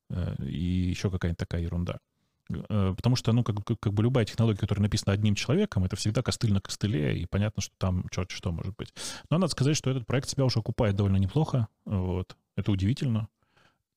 э, 0.10 0.36
и 0.44 0.90
еще 0.90 1.10
какая-нибудь 1.10 1.38
такая 1.38 1.62
ерунда. 1.62 2.00
Э, 2.50 2.94
потому 2.96 3.16
что, 3.16 3.32
ну, 3.34 3.44
как, 3.44 3.56
как, 3.80 3.94
бы 3.94 4.04
любая 4.04 4.26
технология, 4.26 4.60
которая 4.60 4.84
написана 4.84 5.14
одним 5.14 5.36
человеком, 5.36 5.84
это 5.84 5.96
всегда 5.96 6.22
костыль 6.22 6.54
на 6.54 6.62
костыле, 6.62 7.18
и 7.18 7.26
понятно, 7.26 7.62
что 7.62 7.74
там 7.78 8.06
черт 8.10 8.32
что 8.32 8.52
может 8.52 8.76
быть. 8.76 8.94
Но 9.30 9.38
надо 9.38 9.52
сказать, 9.52 9.76
что 9.76 9.90
этот 9.90 10.06
проект 10.06 10.30
себя 10.30 10.46
уже 10.46 10.60
окупает 10.60 10.96
довольно 10.96 11.18
неплохо. 11.18 11.68
Вот. 11.86 12.36
Это 12.56 12.72
удивительно. 12.72 13.30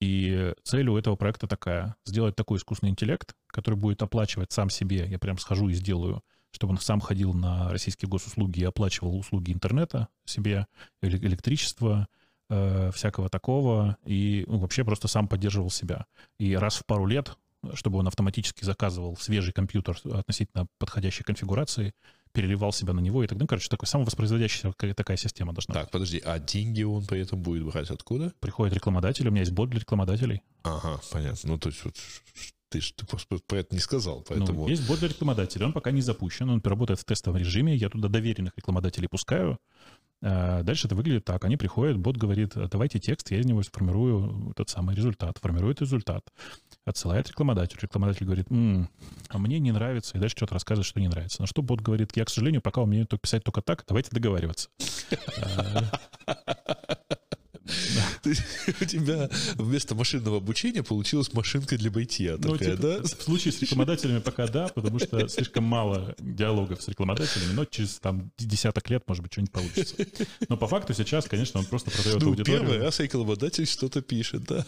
И 0.01 0.55
цель 0.65 0.89
у 0.89 0.97
этого 0.97 1.17
проекта 1.17 1.47
такая— 1.47 1.95
сделать 2.07 2.35
такой 2.35 2.59
искусственный 2.59 2.91
интеллект, 2.91 3.35
который 3.49 3.75
будет 3.75 4.03
оплачивать 4.03 4.51
сам 4.51 4.71
себе. 4.71 5.07
Я 5.07 5.19
прям 5.19 5.37
схожу 5.37 5.69
и 5.69 5.75
сделаю, 5.75 6.23
чтобы 6.53 6.73
он 6.73 6.79
сам 6.79 7.01
ходил 7.01 7.35
на 7.35 7.71
российские 7.71 8.09
госуслуги 8.09 8.61
и 8.61 8.65
оплачивал 8.65 9.17
услуги 9.19 9.53
интернета 9.53 10.09
себе, 10.25 10.67
электричество, 11.03 12.09
э, 12.49 12.91
всякого 12.93 13.29
такого, 13.29 13.99
и 14.05 14.45
ну, 14.47 14.59
вообще 14.59 14.85
просто 14.85 15.07
сам 15.07 15.29
поддерживал 15.29 15.71
себя. 15.71 16.07
И 16.39 16.57
раз 16.57 16.77
в 16.77 16.87
пару 16.87 17.05
лет 17.05 17.37
чтобы 17.75 17.99
он 17.99 18.07
автоматически 18.07 18.65
заказывал 18.65 19.17
свежий 19.17 19.53
компьютер 19.53 19.99
относительно 20.13 20.67
подходящей 20.79 21.25
конфигурации, 21.25 21.93
переливал 22.33 22.73
себя 22.73 22.93
на 22.93 23.01
него 23.01 23.25
и 23.25 23.27
так 23.27 23.39
далее. 23.39 23.49
Короче, 23.49 23.69
такой 23.69 23.89
самовоспроизводящаяся 23.89 24.73
такая 24.95 25.17
система 25.17 25.53
должна 25.53 25.75
так, 25.75 25.85
быть. 25.85 25.87
Так, 25.87 25.93
подожди, 25.93 26.23
а 26.25 26.39
деньги 26.39 26.83
он 26.83 27.05
при 27.07 27.21
этом 27.21 27.43
будет 27.43 27.65
брать 27.65 27.91
откуда? 27.91 28.33
Приходит 28.41 28.75
рекламодатель, 28.75 29.27
у 29.27 29.31
меня 29.31 29.41
есть 29.41 29.53
бот 29.53 29.71
для 29.71 29.81
рекламодателей. 29.81 30.43
Ага, 30.63 31.01
понятно. 31.11 31.51
Ну, 31.51 31.59
то 31.59 31.69
есть 31.69 31.85
вот 31.85 31.97
ты 32.69 32.81
же 32.81 32.93
ты 32.95 33.05
просто 33.05 33.39
про 33.47 33.59
это 33.59 33.75
не 33.75 33.81
сказал, 33.81 34.19
ну, 34.19 34.25
поэтому... 34.29 34.61
Ну, 34.63 34.69
есть 34.69 34.87
бот 34.87 35.01
для 35.01 35.09
рекламодателей, 35.09 35.67
он 35.67 35.73
пока 35.73 35.91
не 35.91 36.03
запущен, 36.03 36.49
он 36.51 36.61
работает 36.63 37.01
в 37.01 37.05
тестовом 37.05 37.39
режиме, 37.39 37.75
я 37.75 37.89
туда 37.89 38.09
доверенных 38.09 38.53
рекламодателей 38.57 39.09
пускаю, 39.09 39.59
Дальше 40.21 40.87
это 40.87 40.95
выглядит 40.95 41.25
так. 41.25 41.45
Они 41.45 41.57
приходят, 41.57 41.97
бот 41.97 42.17
говорит, 42.17 42.53
давайте 42.55 42.99
текст, 42.99 43.31
я 43.31 43.39
из 43.41 43.47
него 43.47 43.63
сформирую 43.63 44.53
тот 44.55 44.69
самый 44.69 44.95
результат. 44.95 45.39
Формирует 45.39 45.81
результат. 45.81 46.23
Отсылает 46.85 47.29
рекламодателю. 47.29 47.81
Рекламодатель 47.83 48.27
говорит, 48.27 48.51
М, 48.51 48.91
а 49.29 49.39
мне 49.39 49.59
не 49.59 49.73
нравится. 49.73 50.17
И 50.17 50.21
дальше 50.21 50.37
что-то 50.37 50.55
рассказывает, 50.55 50.87
что 50.87 51.01
не 51.01 51.09
нравится. 51.09 51.41
На 51.41 51.47
что 51.47 51.63
бот 51.63 51.81
говорит, 51.81 52.13
я, 52.17 52.25
к 52.25 52.31
сожалению, 52.31 52.61
пока 52.61 52.83
умею 52.83 53.07
писать 53.07 53.45
только 53.45 53.63
так, 53.63 53.85
давайте 53.89 54.11
договариваться. 54.13 54.69
У 58.81 58.85
тебя 58.85 59.29
вместо 59.55 59.95
машинного 59.95 60.39
обучения 60.39 60.83
получилась 60.83 61.33
машинка 61.33 61.77
для 61.77 61.91
бытия 61.91 62.37
ну, 62.39 62.53
такая, 62.53 62.77
типа, 62.77 62.83
да? 62.83 63.03
В 63.03 63.23
случае 63.23 63.53
с 63.53 63.61
рекламодателями 63.61 64.21
пока 64.21 64.47
да, 64.47 64.69
потому 64.69 64.99
что 64.99 65.29
слишком 65.29 65.65
мало 65.65 66.15
диалогов 66.19 66.83
с 66.83 66.89
рекламодателями, 66.89 67.53
но 67.53 67.65
через 67.65 67.99
там 67.99 68.31
десяток 68.39 68.89
лет, 68.91 69.05
может 69.07 69.23
быть, 69.23 69.33
что-нибудь 69.33 69.53
получится. 69.53 69.95
Но 70.49 70.57
по 70.57 70.67
факту 70.67 70.95
сейчас, 70.95 71.27
конечно, 71.27 71.61
он 71.61 71.67
просто 71.67 71.91
продает 71.91 72.23
ну, 72.23 72.29
аудиторию. 72.29 72.61
первый 72.61 72.79
раз 72.79 73.01
рекламодатель 73.01 73.67
что-то 73.67 74.03
пишет, 74.03 74.45
да? 74.45 74.65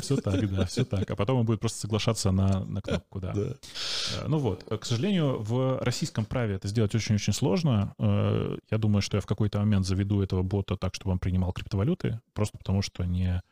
Все 0.00 0.16
так, 0.16 0.50
да, 0.50 0.66
все 0.66 0.84
так. 0.84 1.10
А 1.10 1.16
потом 1.16 1.40
он 1.40 1.46
будет 1.46 1.60
просто 1.60 1.80
соглашаться 1.80 2.30
на, 2.30 2.64
на 2.64 2.80
кнопку, 2.80 3.20
да. 3.20 3.32
да. 3.32 3.42
Э, 3.42 4.28
ну 4.28 4.38
вот, 4.38 4.64
к 4.64 4.84
сожалению, 4.84 5.40
в 5.40 5.78
российском 5.82 6.24
праве 6.24 6.56
это 6.56 6.68
сделать 6.68 6.94
очень-очень 6.94 7.32
сложно. 7.32 7.94
Э, 7.98 8.56
я 8.70 8.78
думаю, 8.78 9.02
что 9.02 9.16
я 9.16 9.20
в 9.20 9.26
какой-то 9.26 9.58
момент 9.58 9.86
заведу 9.86 10.22
этого 10.22 10.42
бота 10.42 10.76
так, 10.76 10.94
чтобы 10.94 11.12
он 11.12 11.18
принимал 11.18 11.52
криптовалюты, 11.52 12.20
просто 12.34 12.58
потому 12.58 12.82
что 12.82 12.91
не, 13.00 13.42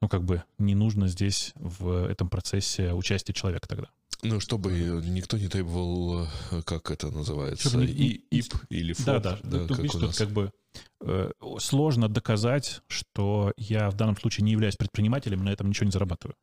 ну, 0.00 0.08
как 0.08 0.24
бы 0.24 0.42
не 0.58 0.74
нужно 0.74 1.08
здесь 1.08 1.52
в 1.54 2.06
этом 2.06 2.28
процессе 2.28 2.92
участие 2.92 3.34
человека 3.34 3.68
тогда. 3.68 3.88
Ну, 4.22 4.38
чтобы 4.38 4.70
никто 4.72 5.38
не 5.38 5.48
требовал, 5.48 6.26
э, 6.50 6.62
как 6.64 6.90
это 6.90 7.10
называется, 7.10 7.68
чтобы 7.68 7.86
и, 7.86 8.22
ИП 8.30 8.54
или 8.68 8.92
ФОП. 8.92 9.06
Да, 9.06 9.18
да, 9.20 9.38
да 9.42 9.58
ну, 9.58 9.68
как, 9.68 9.78
видишь, 9.78 9.94
у 9.94 9.98
нас. 10.00 10.16
как 10.16 10.28
бы 10.30 10.52
э, 11.00 11.30
сложно 11.58 12.08
доказать, 12.08 12.82
что 12.86 13.52
я 13.56 13.90
в 13.90 13.94
данном 13.94 14.16
случае 14.16 14.44
не 14.44 14.52
являюсь 14.52 14.76
предпринимателем, 14.76 15.42
на 15.44 15.50
этом 15.50 15.68
ничего 15.68 15.86
не 15.86 15.92
зарабатываю. 15.92 16.36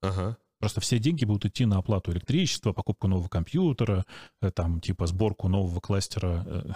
Ага. 0.00 0.38
Просто 0.58 0.80
все 0.80 0.98
деньги 0.98 1.26
будут 1.26 1.44
идти 1.44 1.66
на 1.66 1.78
оплату 1.78 2.12
электричества, 2.12 2.72
покупку 2.72 3.08
нового 3.08 3.28
компьютера, 3.28 4.06
э, 4.40 4.50
там, 4.50 4.80
типа, 4.80 5.06
сборку 5.06 5.48
нового 5.48 5.80
кластера 5.80 6.44
э, 6.46 6.70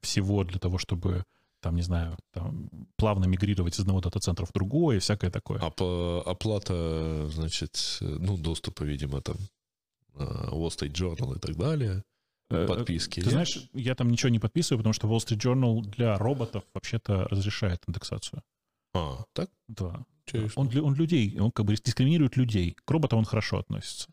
всего 0.00 0.44
для 0.44 0.60
того, 0.60 0.78
чтобы 0.78 1.24
там, 1.60 1.76
не 1.76 1.82
знаю, 1.82 2.16
там, 2.32 2.68
плавно 2.96 3.26
мигрировать 3.26 3.74
из 3.74 3.80
одного 3.80 4.00
дата-центра 4.00 4.46
в 4.46 4.52
другой 4.52 4.96
и 4.96 5.00
всякое 5.00 5.30
такое. 5.30 5.58
А 5.60 5.70
по 5.70 6.22
оплата, 6.24 7.28
значит, 7.30 7.98
ну, 8.00 8.36
доступа, 8.36 8.84
видимо, 8.84 9.20
там, 9.20 9.36
Wall 10.14 10.68
Street 10.68 10.92
Journal 10.92 11.36
и 11.36 11.40
так 11.40 11.56
далее, 11.56 12.02
э, 12.50 12.66
подписки. 12.66 13.20
Ты 13.20 13.26
нет? 13.26 13.32
знаешь, 13.32 13.68
я 13.74 13.94
там 13.94 14.10
ничего 14.10 14.30
не 14.30 14.38
подписываю, 14.38 14.78
потому 14.78 14.92
что 14.92 15.08
Wall 15.08 15.18
Street 15.18 15.38
Journal 15.38 15.82
для 15.82 16.18
роботов 16.18 16.64
вообще-то 16.74 17.24
разрешает 17.28 17.82
индексацию. 17.86 18.42
А, 18.94 19.24
так? 19.32 19.50
Да. 19.68 20.04
Он, 20.56 20.70
он 20.78 20.94
людей, 20.94 21.38
он 21.38 21.50
как 21.50 21.64
бы 21.64 21.74
дискриминирует 21.74 22.36
людей. 22.36 22.76
К 22.84 22.90
роботам 22.90 23.20
он 23.20 23.24
хорошо 23.24 23.58
относится. 23.58 24.10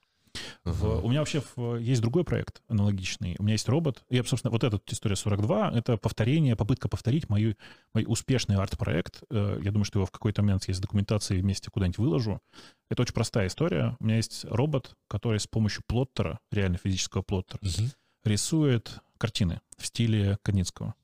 Uh-huh. 0.63 0.71
В, 0.71 1.05
у 1.05 1.09
меня 1.09 1.19
вообще 1.19 1.41
в, 1.55 1.75
есть 1.77 2.01
другой 2.01 2.23
проект 2.23 2.61
аналогичный. 2.67 3.35
У 3.39 3.43
меня 3.43 3.53
есть 3.53 3.67
робот. 3.69 4.03
И, 4.09 4.21
собственно, 4.23 4.51
вот 4.51 4.63
эта 4.63 4.79
история 4.87 5.15
42— 5.15 5.71
это 5.75 5.97
повторение, 5.97 6.55
попытка 6.55 6.87
повторить 6.87 7.29
мой, 7.29 7.57
мой 7.93 8.05
успешный 8.07 8.55
арт-проект. 8.55 9.23
Э, 9.29 9.59
я 9.61 9.71
думаю, 9.71 9.85
что 9.85 9.99
его 9.99 10.05
в 10.05 10.11
какой-то 10.11 10.41
момент 10.41 10.67
есть 10.67 10.81
документации 10.81 11.39
вместе 11.39 11.71
куда-нибудь 11.71 11.97
выложу. 11.97 12.41
Это 12.89 13.01
очень 13.01 13.13
простая 13.13 13.47
история. 13.47 13.95
У 13.99 14.05
меня 14.05 14.17
есть 14.17 14.45
робот, 14.45 14.95
который 15.07 15.39
с 15.39 15.47
помощью 15.47 15.83
плоттера, 15.87 16.39
реально 16.51 16.77
физического 16.77 17.21
плоттера, 17.21 17.59
uh-huh. 17.61 17.95
рисует 18.23 18.99
картины 19.17 19.61
в 19.77 19.85
стиле 19.85 20.37
Кандинского. 20.43 20.95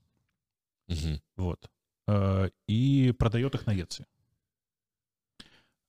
Uh-huh. 0.90 1.20
Вот. 1.38 1.70
Э, 2.08 2.50
и 2.68 3.14
продает 3.18 3.56
их 3.56 3.66
на 3.66 3.76
Etsy. 3.76 4.06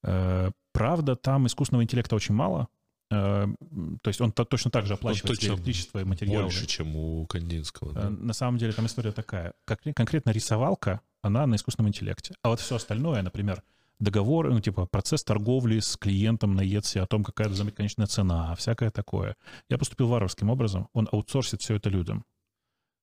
Э, 0.04 0.50
правда, 0.72 1.16
там 1.16 1.46
искусственного 1.46 1.84
интеллекта 1.84 2.16
очень 2.16 2.34
мало, 2.34 2.68
то 3.12 4.08
есть 4.08 4.20
он 4.20 4.32
точно 4.32 4.70
так 4.70 4.86
же 4.86 4.94
оплачивает 4.94 5.38
точно 5.38 5.54
электричество 5.54 5.98
и 5.98 6.04
материалы. 6.04 6.44
Больше, 6.44 6.66
чем 6.66 6.96
у 6.96 7.26
Кандинского. 7.26 7.92
Да? 7.92 8.06
Э, 8.06 8.08
на 8.08 8.32
самом 8.32 8.58
деле 8.58 8.72
там 8.72 8.86
история 8.86 9.12
такая. 9.12 9.52
Конкретно 9.94 10.30
рисовалка, 10.30 11.00
она 11.20 11.46
на 11.46 11.56
искусственном 11.56 11.90
интеллекте. 11.90 12.34
А 12.42 12.48
вот 12.48 12.60
все 12.60 12.76
остальное, 12.76 13.22
например, 13.22 13.62
договор, 13.98 14.50
ну, 14.50 14.60
типа, 14.60 14.86
процесс 14.86 15.24
торговли 15.24 15.80
с 15.80 15.96
клиентом 15.96 16.54
на 16.54 16.62
Etsy, 16.62 17.00
о 17.00 17.06
том, 17.06 17.22
какая 17.22 17.48
конечная 17.70 18.06
цена, 18.06 18.54
всякое 18.54 18.90
такое. 18.90 19.36
Я 19.68 19.78
поступил 19.78 20.08
варварским 20.08 20.48
образом. 20.48 20.88
Он 20.92 21.08
аутсорсит 21.12 21.60
все 21.60 21.76
это 21.76 21.90
людям. 21.90 22.24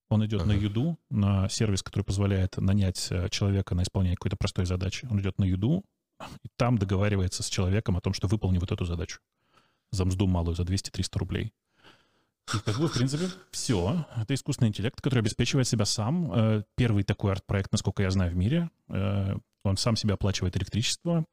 Он 0.10 0.26
идет 0.26 0.42
ага. 0.42 0.54
на 0.54 0.54
юду, 0.54 0.98
на 1.12 1.48
сервис, 1.50 1.84
который 1.84 2.04
позволяет 2.04 2.58
нанять 2.58 3.10
э, 3.12 3.30
человека 3.30 3.76
на 3.76 3.84
исполнение 3.84 4.18
какой-то 4.18 4.38
простой 4.38 4.66
задачи. 4.66 5.08
Он 5.12 5.20
идет 5.22 5.38
на 5.38 5.44
юду, 5.44 5.84
и 6.44 6.50
там 6.58 6.80
договаривается 6.80 7.44
с 7.44 7.48
человеком 7.48 7.96
о 7.96 8.02
том, 8.02 8.14
что 8.14 8.28
выполни 8.28 8.58
вот 8.58 8.72
эту 8.72 8.86
задачу 8.86 9.20
за 9.92 10.06
мзду 10.06 10.28
малую, 10.28 10.56
за 10.56 10.64
200-300 10.64 11.18
рублей. 11.18 11.54
И 12.54 12.60
как 12.60 12.80
бы, 12.80 12.88
в 12.88 12.94
принципе, 12.94 13.26
все. 13.52 14.06
Это 14.16 14.34
искусственный 14.34 14.70
интеллект, 14.70 15.00
который 15.02 15.20
обеспечивает 15.20 15.68
себя 15.68 15.86
сам. 15.86 16.32
Э, 16.34 16.64
первый 16.76 17.04
такой 17.04 17.32
арт-проект, 17.32 17.72
насколько 17.72 18.02
я 18.02 18.12
знаю, 18.12 18.32
в 18.32 18.36
мире. 18.36 18.70
Э, 18.88 19.36
он 19.64 19.78
сам 19.78 19.96
себе 19.96 20.16
оплачивает 20.16 20.58
электричество. 20.58 21.26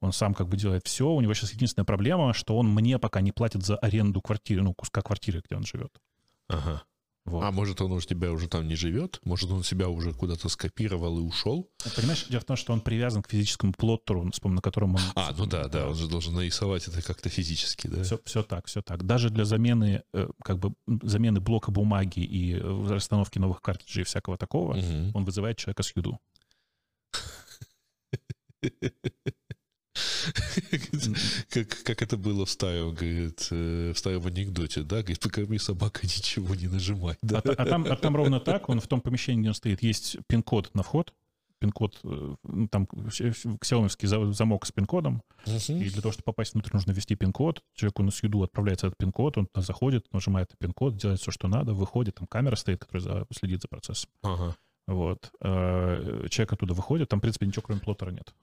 Он 0.00 0.12
сам 0.12 0.32
как 0.34 0.48
бы 0.48 0.56
делает 0.56 0.86
все. 0.86 1.08
У 1.08 1.20
него 1.20 1.34
сейчас 1.34 1.52
единственная 1.52 1.84
проблема, 1.84 2.32
что 2.32 2.56
он 2.56 2.68
мне 2.72 2.98
пока 2.98 3.20
не 3.20 3.32
платит 3.32 3.64
за 3.64 3.76
аренду 3.76 4.22
квартиры, 4.22 4.62
ну, 4.62 4.72
куска 4.72 5.02
квартиры, 5.02 5.42
где 5.44 5.56
он 5.56 5.64
живет. 5.64 5.92
Ага. 6.48 6.82
Вот. 7.28 7.44
А 7.44 7.50
может, 7.50 7.80
он 7.80 7.92
у 7.92 8.00
тебя 8.00 8.32
уже 8.32 8.48
там 8.48 8.66
не 8.66 8.74
живет? 8.74 9.20
Может, 9.24 9.50
он 9.50 9.62
себя 9.62 9.88
уже 9.88 10.12
куда-то 10.12 10.48
скопировал 10.48 11.18
и 11.18 11.22
ушел? 11.22 11.70
Понимаешь, 11.96 12.26
дело 12.28 12.40
в 12.40 12.44
том, 12.44 12.56
что 12.56 12.72
он 12.72 12.80
привязан 12.80 13.22
к 13.22 13.30
физическому 13.30 13.72
плоттеру, 13.72 14.30
на 14.44 14.60
котором 14.60 14.94
он... 14.94 15.00
А, 15.14 15.32
ну 15.36 15.46
да, 15.46 15.68
да, 15.68 15.88
он 15.88 15.94
же 15.94 16.08
должен 16.08 16.34
нарисовать 16.34 16.88
это 16.88 17.02
как-то 17.02 17.28
физически, 17.28 17.86
да? 17.88 18.02
Все, 18.02 18.18
все 18.24 18.42
так, 18.42 18.66
все 18.66 18.82
так. 18.82 19.04
Даже 19.04 19.30
для 19.30 19.44
замены, 19.44 20.02
э, 20.12 20.28
как 20.42 20.58
бы, 20.58 20.72
замены 21.02 21.40
блока 21.40 21.70
бумаги 21.70 22.20
и 22.20 22.54
э, 22.54 22.86
расстановки 22.88 23.38
новых 23.38 23.60
картриджей 23.60 24.02
и 24.02 24.04
всякого 24.04 24.36
такого, 24.36 24.76
угу. 24.76 25.10
он 25.14 25.24
вызывает 25.24 25.58
человека 25.58 25.82
с 25.82 25.94
юду. 25.94 26.18
как, 31.50 31.68
как 31.84 32.02
это 32.02 32.16
было 32.16 32.44
в 32.44 32.50
старом, 32.50 32.94
говорит, 32.94 33.48
э, 33.50 33.92
в 33.94 33.98
старом 33.98 34.26
анекдоте, 34.26 34.82
да, 34.82 34.98
говорит, 34.98 35.20
покорми 35.20 35.58
собака, 35.58 36.00
ничего 36.04 36.54
не 36.54 36.66
нажимай. 36.66 37.16
Да? 37.22 37.42
А, 37.44 37.50
а, 37.50 37.64
там, 37.64 37.86
а 37.88 37.96
там 37.96 38.16
ровно 38.16 38.40
так, 38.40 38.68
он 38.68 38.80
в 38.80 38.86
том 38.86 39.00
помещении, 39.00 39.40
где 39.40 39.48
он 39.48 39.54
стоит, 39.54 39.82
есть 39.82 40.18
пин-код 40.26 40.70
на 40.74 40.82
вход, 40.82 41.12
пин-код, 41.58 41.98
э, 42.04 42.34
ну, 42.42 42.68
там 42.68 42.84
xiaomi 42.84 44.32
замок 44.32 44.66
с 44.66 44.72
пин-кодом, 44.72 45.22
uh-huh. 45.44 45.78
и 45.80 45.90
для 45.90 46.02
того, 46.02 46.12
чтобы 46.12 46.24
попасть 46.24 46.54
внутрь, 46.54 46.70
нужно 46.72 46.92
ввести 46.92 47.14
пин-код, 47.14 47.62
человеку 47.74 48.02
на 48.02 48.10
съеду 48.10 48.42
отправляется 48.42 48.88
этот 48.88 48.98
пин-код, 48.98 49.38
он 49.38 49.48
заходит, 49.54 50.06
нажимает 50.12 50.50
пин-код, 50.58 50.96
делает 50.96 51.20
все, 51.20 51.30
что 51.30 51.48
надо, 51.48 51.74
выходит, 51.74 52.16
там 52.16 52.26
камера 52.26 52.56
стоит, 52.56 52.84
которая 52.84 53.26
следит 53.32 53.62
за 53.62 53.68
процессом. 53.68 54.10
Uh-huh. 54.22 54.54
Вот. 54.88 55.30
Э, 55.42 56.26
человек 56.30 56.52
оттуда 56.54 56.72
выходит, 56.72 57.10
там, 57.10 57.18
в 57.18 57.22
принципе, 57.22 57.46
ничего 57.46 57.62
кроме 57.62 57.80
плоттера 57.80 58.10
нет. 58.10 58.34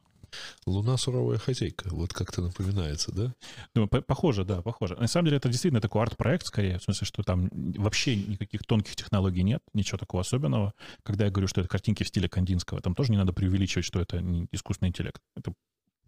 Луна 0.66 0.98
суровая 0.98 1.38
хозяйка, 1.38 1.90
вот 1.92 2.14
как-то 2.14 2.42
напоминается, 2.42 3.12
да? 3.12 3.34
Ну, 3.74 3.88
похоже, 3.88 4.46
да, 4.46 4.62
похоже. 4.62 4.96
На 4.96 5.08
самом 5.08 5.26
деле 5.26 5.38
это 5.38 5.50
действительно 5.50 5.82
такой 5.82 6.02
арт-проект 6.02 6.46
скорее, 6.46 6.80
в 6.80 6.84
смысле, 6.84 7.06
что 7.06 7.24
там 7.24 7.50
вообще 7.52 8.16
никаких 8.16 8.64
тонких 8.64 8.96
технологий 8.96 9.44
нет, 9.44 9.62
ничего 9.74 9.98
такого 9.98 10.22
особенного. 10.22 10.74
Когда 11.04 11.26
я 11.26 11.32
говорю, 11.32 11.48
что 11.48 11.62
это 11.62 11.70
картинки 11.70 12.04
в 12.04 12.08
стиле 12.08 12.30
Кандинского, 12.30 12.82
там 12.82 12.96
тоже 12.96 13.12
не 13.12 13.18
надо 13.18 13.34
преувеличивать, 13.34 13.86
что 13.86 14.00
это 14.00 14.22
не 14.22 14.48
искусственный 14.52 14.90
интеллект. 14.90 15.22
Это 15.36 15.54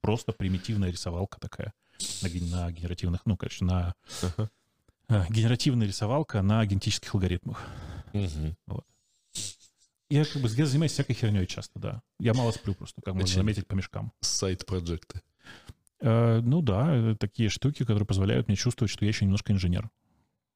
просто 0.02 0.32
примитивная 0.32 0.92
рисовалка 0.92 1.40
такая 1.40 1.74
на, 2.22 2.30
на 2.30 2.72
генеративных, 2.72 3.22
ну, 3.26 3.38
короче, 3.38 3.66
на 3.66 3.94
uh-huh. 4.22 4.48
генеративная 5.30 5.88
рисовалка 5.88 6.42
на 6.42 6.66
генетических 6.66 7.14
алгоритмах. 7.14 7.62
Uh-huh. 8.14 8.56
Вот. 8.68 8.86
Я 10.10 10.24
как 10.24 10.42
бы 10.42 10.50
я 10.50 10.66
занимаюсь 10.66 10.94
всякой 10.94 11.14
херней 11.14 11.46
часто, 11.46 11.80
да. 11.80 12.02
Я 12.20 12.34
мало 12.34 12.52
сплю 12.52 12.74
просто, 12.74 13.02
как 13.02 13.14
можно 13.14 13.34
заметить 13.34 13.68
по 13.68 13.76
мешкам. 13.76 14.14
Сайт-проекты. 14.22 15.22
Э, 16.00 16.40
ну 16.42 16.62
да, 16.62 17.16
такие 17.20 17.50
штуки, 17.50 17.84
которые 17.84 18.06
позволяют 18.06 18.48
мне 18.48 18.56
чувствовать, 18.56 18.92
что 18.92 19.04
я 19.04 19.10
еще 19.10 19.26
немножко 19.26 19.52
инженер. 19.52 19.90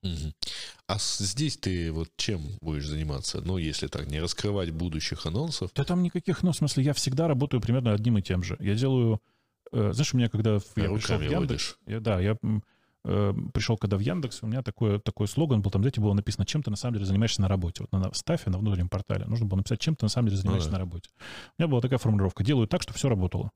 Угу. 0.04 0.34
А 0.88 0.98
здесь 1.00 1.58
ты 1.58 1.92
вот 1.92 2.10
чем 2.16 2.42
будешь 2.62 2.88
заниматься? 2.88 3.42
Ну, 3.42 3.58
если 3.58 3.88
так, 3.88 4.08
не 4.08 4.20
раскрывать 4.20 4.72
будущих 4.72 5.26
анонсов. 5.26 5.72
Да 5.76 5.84
там 5.84 6.02
никаких, 6.02 6.44
ну, 6.44 6.52
в 6.52 6.56
смысле, 6.56 6.84
я 6.84 6.94
всегда 6.94 7.28
работаю 7.28 7.62
примерно 7.62 7.94
одним 7.94 8.18
и 8.18 8.22
тем 8.22 8.44
же. 8.44 8.58
Я 8.60 8.76
делаю... 8.76 9.22
Э, 9.72 9.92
знаешь, 9.94 10.14
у 10.14 10.18
меня 10.18 10.30
когда... 10.30 10.60
Я 10.76 10.90
пришел 10.90 11.18
в 11.18 11.22
Яндекс... 11.22 11.78
Я, 11.86 12.00
да, 12.00 12.20
я 12.20 12.38
э, 13.04 13.34
пришел 13.54 13.78
когда 13.78 13.98
в 13.98 14.00
Яндекс, 14.00 14.44
у 14.44 14.48
меня 14.48 14.62
такой, 14.62 15.00
такой 15.00 15.28
слоган 15.28 15.62
был, 15.62 15.72
там, 15.72 15.82
знаете, 15.82 16.02
было 16.02 16.14
написано, 16.14 16.46
чем 16.46 16.64
ты 16.64 16.70
на 16.70 16.78
самом 16.78 16.96
деле 16.96 17.06
занимаешься 17.06 17.42
на 17.42 17.48
работе. 17.48 17.84
Вот 17.84 17.92
на 17.92 18.14
стафе, 18.14 18.50
на 18.50 18.58
внутреннем 18.58 18.90
портале, 18.90 19.26
нужно 19.26 19.46
было 19.46 19.58
написать, 19.58 19.80
чем 19.80 19.96
ты 19.96 20.06
на 20.06 20.10
самом 20.10 20.30
деле 20.30 20.38
занимаешься 20.38 20.70
ну, 20.70 20.74
да. 20.74 20.80
на 20.80 20.86
работе. 20.86 21.10
У 21.58 21.62
меня 21.62 21.68
была 21.68 21.82
такая 21.82 22.00
формулировка, 22.00 22.44
делаю 22.44 22.68
так, 22.68 22.82
чтобы 22.82 22.98
все 22.98 23.10
работало. 23.10 23.52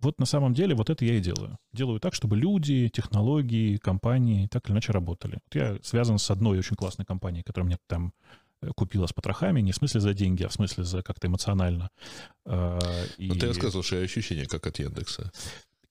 Вот 0.00 0.18
на 0.18 0.26
самом 0.26 0.52
деле 0.52 0.74
вот 0.74 0.90
это 0.90 1.04
я 1.04 1.14
и 1.14 1.20
делаю. 1.20 1.58
Делаю 1.72 2.00
так, 2.00 2.14
чтобы 2.14 2.36
люди, 2.36 2.88
технологии, 2.88 3.78
компании 3.78 4.46
так 4.46 4.66
или 4.66 4.74
иначе 4.74 4.92
работали. 4.92 5.38
Вот 5.44 5.54
я 5.54 5.78
связан 5.82 6.18
с 6.18 6.30
одной 6.30 6.58
очень 6.58 6.76
классной 6.76 7.06
компанией, 7.06 7.42
которая 7.42 7.66
мне 7.66 7.78
там 7.86 8.12
э, 8.60 8.68
купила 8.76 9.06
с 9.06 9.12
потрохами, 9.12 9.60
не 9.62 9.72
в 9.72 9.76
смысле 9.76 10.00
за 10.00 10.12
деньги, 10.12 10.42
а 10.42 10.48
в 10.48 10.52
смысле 10.52 10.84
за 10.84 11.02
как-то 11.02 11.28
эмоционально. 11.28 11.88
А, 12.44 12.78
и... 13.16 13.28
Ну, 13.28 13.36
ты 13.36 13.46
рассказывал, 13.46 13.82
что 13.82 13.98
ощущение 13.98 14.46
как 14.46 14.66
от 14.66 14.78
Яндекса 14.78 15.32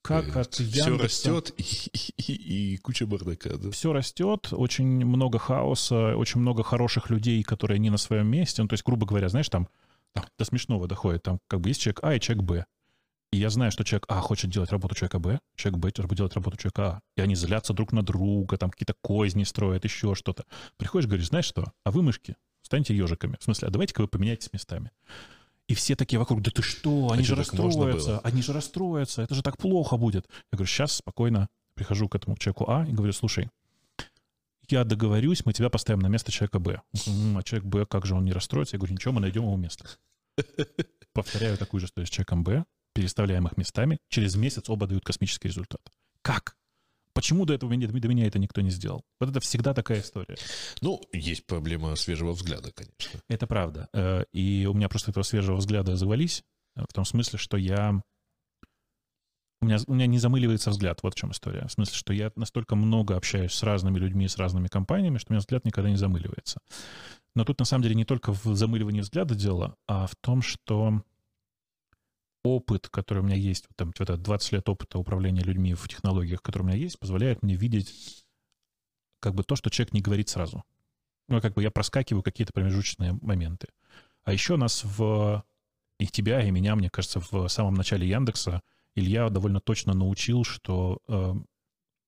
как 0.07 0.35
от 0.37 0.59
Яндекса... 0.59 0.81
Все 0.81 0.97
растет 0.97 1.53
и, 1.57 2.11
и, 2.17 2.73
и 2.73 2.77
куча 2.77 3.05
бардака. 3.05 3.57
Да? 3.57 3.71
Все 3.71 3.93
растет, 3.93 4.49
очень 4.51 5.05
много 5.05 5.39
хаоса, 5.39 6.15
очень 6.15 6.41
много 6.41 6.63
хороших 6.63 7.09
людей, 7.09 7.43
которые 7.43 7.79
не 7.79 7.89
на 7.89 7.97
своем 7.97 8.27
месте. 8.27 8.61
Ну, 8.61 8.67
то 8.67 8.73
есть, 8.73 8.83
грубо 8.83 9.05
говоря, 9.05 9.29
знаешь, 9.29 9.49
там, 9.49 9.67
там 10.13 10.25
до 10.37 10.45
смешного 10.45 10.87
доходит. 10.87 11.23
Там 11.23 11.39
как 11.47 11.61
бы 11.61 11.69
есть 11.69 11.81
человек 11.81 11.99
А 12.03 12.15
и 12.15 12.19
человек 12.19 12.43
Б. 12.43 12.65
И 13.31 13.37
я 13.37 13.49
знаю, 13.49 13.71
что 13.71 13.83
человек 13.83 14.05
А 14.07 14.21
хочет 14.21 14.49
делать 14.49 14.71
работу 14.71 14.95
человека 14.95 15.19
Б, 15.19 15.39
человек 15.55 15.79
Б 15.79 16.15
делать 16.15 16.33
работу 16.33 16.57
человека 16.57 16.83
А. 16.83 16.99
И 17.17 17.21
они 17.21 17.35
злятся 17.35 17.73
друг 17.73 17.91
на 17.91 18.01
друга, 18.01 18.57
там 18.57 18.69
какие-то 18.69 18.95
козни 19.01 19.43
строят, 19.43 19.83
еще 19.83 20.15
что-то. 20.15 20.45
Приходишь, 20.77 21.07
говоришь, 21.07 21.27
знаешь 21.27 21.45
что, 21.45 21.73
а 21.83 21.91
вы 21.91 22.01
мышки, 22.01 22.35
станьте 22.61 22.95
ежиками. 22.95 23.35
В 23.39 23.43
смысле, 23.43 23.67
а 23.67 23.71
давайте-ка 23.71 24.01
вы 24.01 24.07
поменяйтесь 24.07 24.53
местами. 24.53 24.91
И 25.67 25.73
все 25.73 25.95
такие 25.95 26.19
вокруг, 26.19 26.41
да 26.41 26.51
ты 26.51 26.61
что, 26.61 27.09
они 27.11 27.23
а 27.23 27.25
же 27.25 27.35
расстроятся, 27.35 28.19
они 28.19 28.41
же 28.41 28.53
расстроятся, 28.53 29.23
это 29.23 29.33
же 29.33 29.41
так 29.41 29.57
плохо 29.57 29.97
будет. 29.97 30.27
Я 30.51 30.57
говорю, 30.57 30.67
сейчас 30.67 30.93
спокойно 30.93 31.47
прихожу 31.73 32.07
к 32.07 32.15
этому 32.15 32.37
человеку 32.37 32.69
А 32.69 32.85
и 32.85 32.91
говорю, 32.91 33.13
слушай, 33.13 33.49
я 34.69 34.83
договорюсь, 34.83 35.45
мы 35.45 35.53
тебя 35.53 35.69
поставим 35.69 35.99
на 35.99 36.07
место 36.07 36.31
человека 36.31 36.59
Б. 36.59 36.81
А 36.93 37.43
человек 37.43 37.65
Б, 37.65 37.85
как 37.85 38.05
же 38.05 38.15
он 38.15 38.25
не 38.25 38.31
расстроится? 38.31 38.75
Я 38.75 38.79
говорю, 38.79 38.93
ничего, 38.93 39.13
мы 39.13 39.21
найдем 39.21 39.43
его 39.43 39.57
место. 39.57 39.85
Повторяю 41.13 41.57
такую 41.57 41.81
же 41.81 41.87
историю 41.87 42.07
с 42.07 42.11
человеком 42.11 42.43
Б, 42.43 42.65
переставляем 42.93 43.47
их 43.47 43.57
местами, 43.57 43.97
через 44.09 44.35
месяц 44.35 44.69
оба 44.69 44.87
дают 44.87 45.03
космический 45.03 45.47
результат. 45.47 45.81
Как? 46.21 46.55
Почему 47.15 47.45
до 47.45 47.53
этого 47.53 47.71
меня, 47.71 47.87
до 47.87 48.07
меня 48.09 48.27
это 48.27 48.39
никто 48.39 48.59
не 48.59 48.69
сделал? 48.69 49.05
Вот 49.21 49.29
это 49.29 49.39
всегда 49.39 49.73
такая 49.73 50.01
история. 50.01 50.35
Ну, 50.81 51.01
есть 51.13 51.45
проблема 51.45 51.95
свежего 51.95 52.33
взгляда, 52.33 52.73
конечно. 52.73 53.21
Это 53.29 53.47
правда. 53.47 53.87
Э, 53.93 54.25
и 54.33 54.67
у 54.69 54.73
меня 54.73 54.89
просто 54.89 55.11
этого 55.11 55.23
свежего 55.23 55.55
взгляда 55.55 55.95
завались, 55.95 56.43
э, 56.75 56.81
в 56.81 56.93
том 56.93 57.05
смысле, 57.05 57.39
что 57.39 57.55
я... 57.55 58.01
У 59.61 59.65
меня, 59.65 59.77
у 59.87 59.93
меня 59.93 60.07
не 60.07 60.19
замыливается 60.19 60.71
взгляд, 60.71 60.99
вот 61.03 61.13
в 61.13 61.17
чем 61.17 61.31
история. 61.31 61.65
В 61.67 61.71
смысле, 61.71 61.95
что 61.95 62.11
я 62.11 62.33
настолько 62.35 62.75
много 62.75 63.15
общаюсь 63.15 63.53
с 63.53 63.63
разными 63.63 63.97
людьми, 63.97 64.27
с 64.27 64.37
разными 64.37 64.67
компаниями, 64.67 65.17
что 65.17 65.31
у 65.31 65.33
меня 65.33 65.39
взгляд 65.39 65.63
никогда 65.63 65.89
не 65.89 65.95
замыливается. 65.95 66.59
Но 67.33 67.45
тут 67.45 67.59
на 67.59 67.65
самом 67.65 67.83
деле 67.83 67.95
не 67.95 68.03
только 68.03 68.33
в 68.33 68.43
замыливании 68.55 68.99
взгляда 68.99 69.35
дело, 69.35 69.77
а 69.87 70.05
в 70.07 70.15
том, 70.17 70.41
что 70.41 71.01
опыт, 72.45 72.89
который 72.89 73.19
у 73.19 73.23
меня 73.23 73.35
есть, 73.35 73.67
там, 73.75 73.91
это 73.97 74.17
20 74.17 74.51
лет 74.53 74.69
опыта 74.69 74.99
управления 74.99 75.41
людьми 75.41 75.73
в 75.73 75.87
технологиях, 75.87 76.41
который 76.41 76.63
у 76.63 76.65
меня 76.67 76.77
есть, 76.77 76.99
позволяет 76.99 77.43
мне 77.43 77.55
видеть 77.55 78.25
как 79.19 79.33
бы 79.33 79.43
то, 79.43 79.55
что 79.55 79.69
человек 79.69 79.93
не 79.93 80.01
говорит 80.01 80.29
сразу. 80.29 80.63
Ну, 81.27 81.41
как 81.41 81.53
бы 81.53 81.63
я 81.63 81.71
проскакиваю 81.71 82.21
какие-то 82.23 82.53
промежуточные 82.53 83.13
моменты. 83.21 83.67
А 84.23 84.33
еще 84.33 84.57
нас 84.57 84.83
в... 84.83 85.43
И 85.97 86.07
тебя, 86.07 86.45
и 86.45 86.51
меня, 86.51 86.75
мне 86.75 86.89
кажется, 86.89 87.21
в 87.21 87.47
самом 87.47 87.73
начале 87.73 88.07
Яндекса 88.07 88.61
Илья 88.95 89.29
довольно 89.29 89.61
точно 89.61 89.93
научил, 89.93 90.43
что 90.43 90.99
э, 91.07 91.33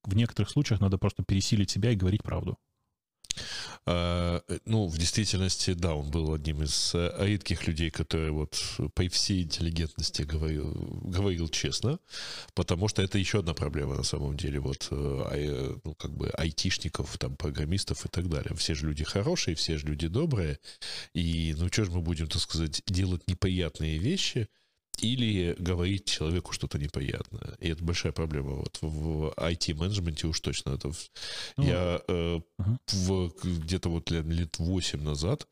в 0.04 0.16
некоторых 0.16 0.50
случаях 0.50 0.82
надо 0.82 0.98
просто 0.98 1.24
пересилить 1.24 1.70
себя 1.70 1.92
и 1.92 1.96
говорить 1.96 2.22
правду. 2.22 2.58
А, 3.86 4.42
ну, 4.66 4.88
в 4.88 4.98
действительности, 4.98 5.74
да, 5.74 5.96
он 5.96 6.12
был 6.12 6.34
одним 6.34 6.64
из 6.64 6.92
э, 6.94 7.12
редких 7.20 7.68
людей, 7.68 7.90
который 7.90 8.32
вот 8.32 8.62
по 8.94 9.08
всей 9.10 9.44
интеллигентности 9.44 10.24
говорил, 10.24 10.74
говорил 11.04 11.48
честно, 11.48 12.00
потому 12.54 12.88
что 12.88 13.02
это 13.02 13.18
еще 13.18 13.40
одна 13.40 13.54
проблема 13.54 13.96
на 13.96 14.04
самом 14.04 14.36
деле, 14.36 14.60
вот, 14.60 14.88
э, 14.92 15.28
э, 15.32 15.76
ну, 15.84 15.94
как 15.96 16.12
бы 16.12 16.30
айтишников, 16.30 17.18
там, 17.18 17.36
программистов 17.38 18.06
и 18.06 18.10
так 18.10 18.30
далее. 18.30 18.56
Все 18.56 18.76
же 18.76 18.88
люди 18.88 19.04
хорошие, 19.04 19.56
все 19.56 19.78
же 19.78 19.88
люди 19.88 20.08
добрые, 20.08 20.60
и, 21.14 21.56
ну, 21.58 21.68
что 21.68 21.86
же 21.86 21.92
мы 21.92 22.02
будем, 22.02 22.28
так 22.28 22.42
сказать, 22.42 22.84
делать 22.88 23.28
неприятные 23.28 23.98
вещи, 23.98 24.50
или 25.02 25.56
говорить 25.60 26.06
человеку 26.06 26.54
что-то 26.54 26.80
неприятное. 26.80 27.56
И 27.60 27.70
это 27.70 27.84
большая 27.84 28.12
проблема. 28.12 28.56
Вот 28.56 28.78
в 28.82 29.34
IT-менеджменте 29.38 30.28
уж 30.28 30.40
точно. 30.40 30.72
Это 30.72 30.92
ну, 31.58 31.64
я 31.64 32.02
э, 32.08 32.40
uh-huh. 32.60 32.78
в, 32.92 33.34
где-то 33.44 33.90
вот 33.90 34.12
лет, 34.12 34.26
лет 34.26 34.58
8 34.60 35.02
назад 35.02 35.48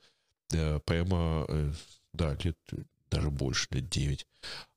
э, 0.53 0.79
прямо, 0.85 1.45
э, 1.47 1.71
да, 2.13 2.37
лет 2.43 2.57
даже 3.11 3.31
больше, 3.31 3.67
лет 3.71 3.89
9, 3.89 4.27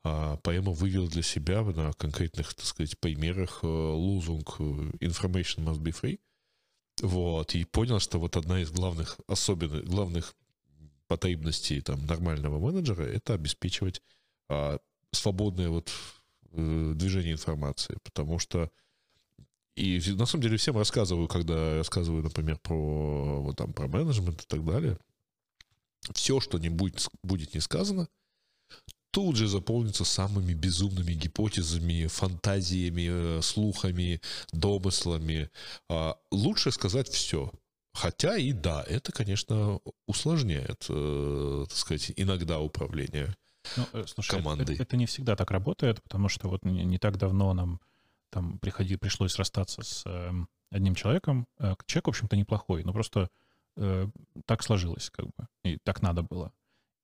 э, 0.05 0.37
прямо 0.43 0.73
вывел 0.73 1.09
для 1.09 1.23
себя 1.23 1.63
на 1.63 1.93
конкретных, 1.93 2.55
так 2.55 2.67
сказать, 2.67 2.99
примерах 2.99 3.61
э, 3.63 3.67
лозунг 3.67 4.57
э, 4.59 4.63
«Information 5.01 5.65
must 5.65 5.81
be 5.81 5.93
free». 5.93 6.21
Вот, 7.01 7.55
и 7.55 7.65
понял, 7.65 8.01
что 8.01 8.19
вот 8.19 8.37
одна 8.37 8.61
из 8.61 8.71
главных, 8.71 9.19
особенных, 9.29 9.85
главных 9.85 10.35
потребностей 11.07 11.81
там 11.81 12.05
нормального 12.07 12.59
менеджера— 12.59 13.03
это 13.05 13.35
обеспечивать 13.35 14.03
а, 14.49 14.79
свободное 15.13 15.69
вот 15.69 15.91
э, 16.53 16.93
движение 16.95 17.33
информации, 17.33 17.99
потому 18.03 18.39
что 18.39 18.71
и 19.77 20.01
на 20.17 20.27
самом 20.27 20.43
деле 20.43 20.57
всем 20.57 20.77
рассказываю, 20.77 21.29
когда 21.29 21.77
рассказываю, 21.77 22.25
например, 22.25 22.59
про 22.59 23.41
вот 23.41 23.57
там 23.57 23.73
про 23.73 23.87
менеджмент 23.87 24.43
и 24.43 24.47
так 24.47 24.65
далее, 24.65 24.99
все, 26.15 26.41
что 26.41 26.59
не 26.59 26.69
будет, 26.69 27.09
будет 27.23 27.55
не 27.55 27.61
сказано, 27.61 28.09
тут 29.13 29.37
же 29.37 29.47
заполнится 29.47 30.05
самыми 30.05 30.53
безумными 30.53 31.13
гипотезами, 31.13 32.07
фантазиями, 32.07 33.39
э, 33.39 33.43
слухами, 33.43 34.21
домыслами. 34.53 35.51
А, 35.89 36.17
лучше 36.31 36.73
сказать 36.73 37.09
все. 37.09 37.53
Хотя 37.95 38.37
и 38.37 38.53
да, 38.53 38.85
это, 38.87 39.13
конечно, 39.13 39.81
усложняет, 40.07 40.87
э, 40.89 41.67
так 41.69 41.77
сказать, 41.77 42.13
иногда 42.17 42.61
управление 42.61 43.35
ну, 43.77 43.87
э, 43.93 44.05
слушай, 44.07 44.37
командой. 44.37 44.75
Это, 44.75 44.83
это 44.83 44.97
не 44.97 45.07
всегда 45.07 45.37
так 45.37 45.51
работает, 45.51 46.03
потому 46.03 46.29
что 46.29 46.49
вот 46.49 46.65
не, 46.65 46.85
не 46.85 46.99
так 46.99 47.17
давно 47.17 47.53
нам 47.55 47.81
там 48.31 48.59
приходи, 48.59 48.97
пришлось 48.97 49.37
расстаться 49.37 49.83
с 49.83 50.03
э, 50.07 50.31
одним 50.71 50.95
человеком. 50.95 51.47
Э, 51.59 51.75
человек, 51.87 52.07
в 52.07 52.11
общем-то, 52.11 52.37
неплохой, 52.37 52.85
но 52.85 52.93
просто 52.93 53.31
э, 53.77 54.07
так 54.45 54.63
сложилось, 54.63 55.11
как 55.11 55.27
бы, 55.27 55.49
и 55.65 55.79
так 55.79 56.03
надо 56.03 56.23
было. 56.23 56.53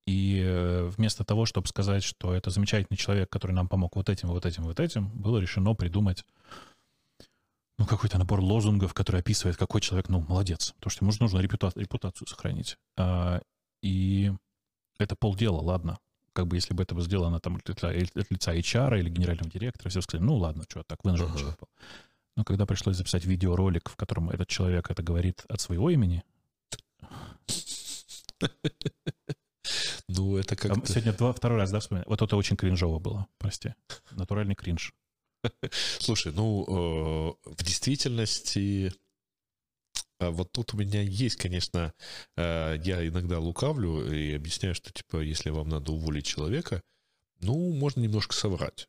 И 0.06 0.42
э, 0.44 0.84
вместо 0.84 1.24
того, 1.24 1.46
чтобы 1.46 1.66
сказать, 1.66 2.02
что 2.02 2.34
это 2.34 2.50
замечательный 2.50 2.96
человек, 2.96 3.30
который 3.30 3.52
нам 3.52 3.68
помог 3.68 3.96
вот 3.96 4.10
этим, 4.10 4.28
вот 4.28 4.44
этим, 4.44 4.64
вот 4.64 4.80
этим, 4.80 5.08
было 5.08 5.38
решено 5.38 5.74
придумать 5.74 6.24
ну, 7.78 7.86
какой-то 7.86 8.18
набор 8.18 8.40
лозунгов, 8.40 8.92
который 8.92 9.20
описывает, 9.20 9.56
какой 9.56 9.80
человек, 9.80 10.08
ну, 10.08 10.20
молодец. 10.20 10.72
Потому 10.76 10.90
что 10.90 11.04
ему 11.04 11.12
нужно 11.18 11.38
репутацию, 11.38 11.82
репутацию 11.82 12.28
сохранить. 12.28 12.76
А, 12.96 13.40
и 13.82 14.32
это 14.98 15.16
полдела, 15.16 15.60
ладно 15.60 15.98
как 16.34 16.46
бы 16.46 16.56
если 16.56 16.74
бы 16.74 16.82
это 16.82 16.94
было 16.94 17.04
сделано 17.04 17.40
там 17.40 17.56
от 17.56 17.68
лица, 17.68 17.90
лица 17.92 18.54
HR 18.54 18.98
или 18.98 19.08
генерального 19.08 19.48
директора, 19.50 19.88
все 19.88 20.02
сказали, 20.02 20.26
ну 20.26 20.36
ладно, 20.36 20.64
что, 20.68 20.82
так 20.82 21.02
вынужден 21.04 21.28
uh-huh. 21.28 21.68
Но 22.36 22.44
когда 22.44 22.66
пришлось 22.66 22.96
записать 22.96 23.24
видеоролик, 23.24 23.88
в 23.88 23.96
котором 23.96 24.28
этот 24.30 24.48
человек 24.48 24.90
это 24.90 25.02
говорит 25.02 25.44
от 25.48 25.60
своего 25.60 25.90
имени... 25.90 26.22
Ну, 30.06 30.36
это 30.36 30.54
как 30.54 30.86
Сегодня 30.86 31.14
два, 31.14 31.32
второй 31.32 31.58
раз, 31.58 31.70
да, 31.70 31.80
вспоминаю? 31.80 32.06
Вот 32.06 32.20
это 32.20 32.36
очень 32.36 32.56
кринжово 32.56 32.98
было, 32.98 33.26
прости. 33.38 33.72
Натуральный 34.10 34.54
кринж. 34.54 34.92
Слушай, 35.98 36.32
ну, 36.34 37.38
э, 37.46 37.50
в 37.50 37.64
действительности, 37.64 38.92
вот 40.20 40.52
тут 40.52 40.74
у 40.74 40.76
меня 40.76 41.02
есть, 41.02 41.36
конечно, 41.36 41.92
э, 42.36 42.76
я 42.84 43.06
иногда 43.06 43.38
лукавлю 43.38 44.12
и 44.12 44.32
объясняю, 44.32 44.74
что, 44.74 44.92
типа, 44.92 45.20
если 45.20 45.50
вам 45.50 45.68
надо 45.68 45.92
уволить 45.92 46.26
человека, 46.26 46.82
ну, 47.40 47.72
можно 47.72 48.00
немножко 48.00 48.34
соврать. 48.34 48.88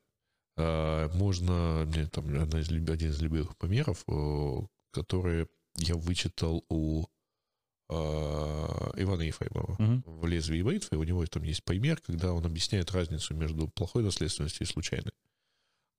Э, 0.58 1.10
можно, 1.14 1.86
мне 1.88 2.08
там 2.08 2.30
из, 2.58 2.70
один 2.70 3.10
из 3.10 3.22
любимых 3.22 3.58
примеров, 3.58 4.06
которые 4.92 5.48
я 5.78 5.96
вычитал 5.96 6.64
у 6.70 7.06
Ивана 7.88 9.22
Ефремова 9.22 9.74
угу. 9.74 10.22
в 10.22 10.26
«Лезвии 10.26 10.64
бритвы». 10.64 10.98
У 10.98 11.04
него 11.04 11.24
там 11.28 11.44
есть 11.44 11.64
пример, 11.64 12.02
когда 12.02 12.34
он 12.34 12.44
объясняет 12.44 12.92
разницу 12.92 13.36
между 13.36 13.68
плохой 13.68 14.02
наследственностью 14.02 14.66
и 14.66 14.70
случайной. 14.70 15.12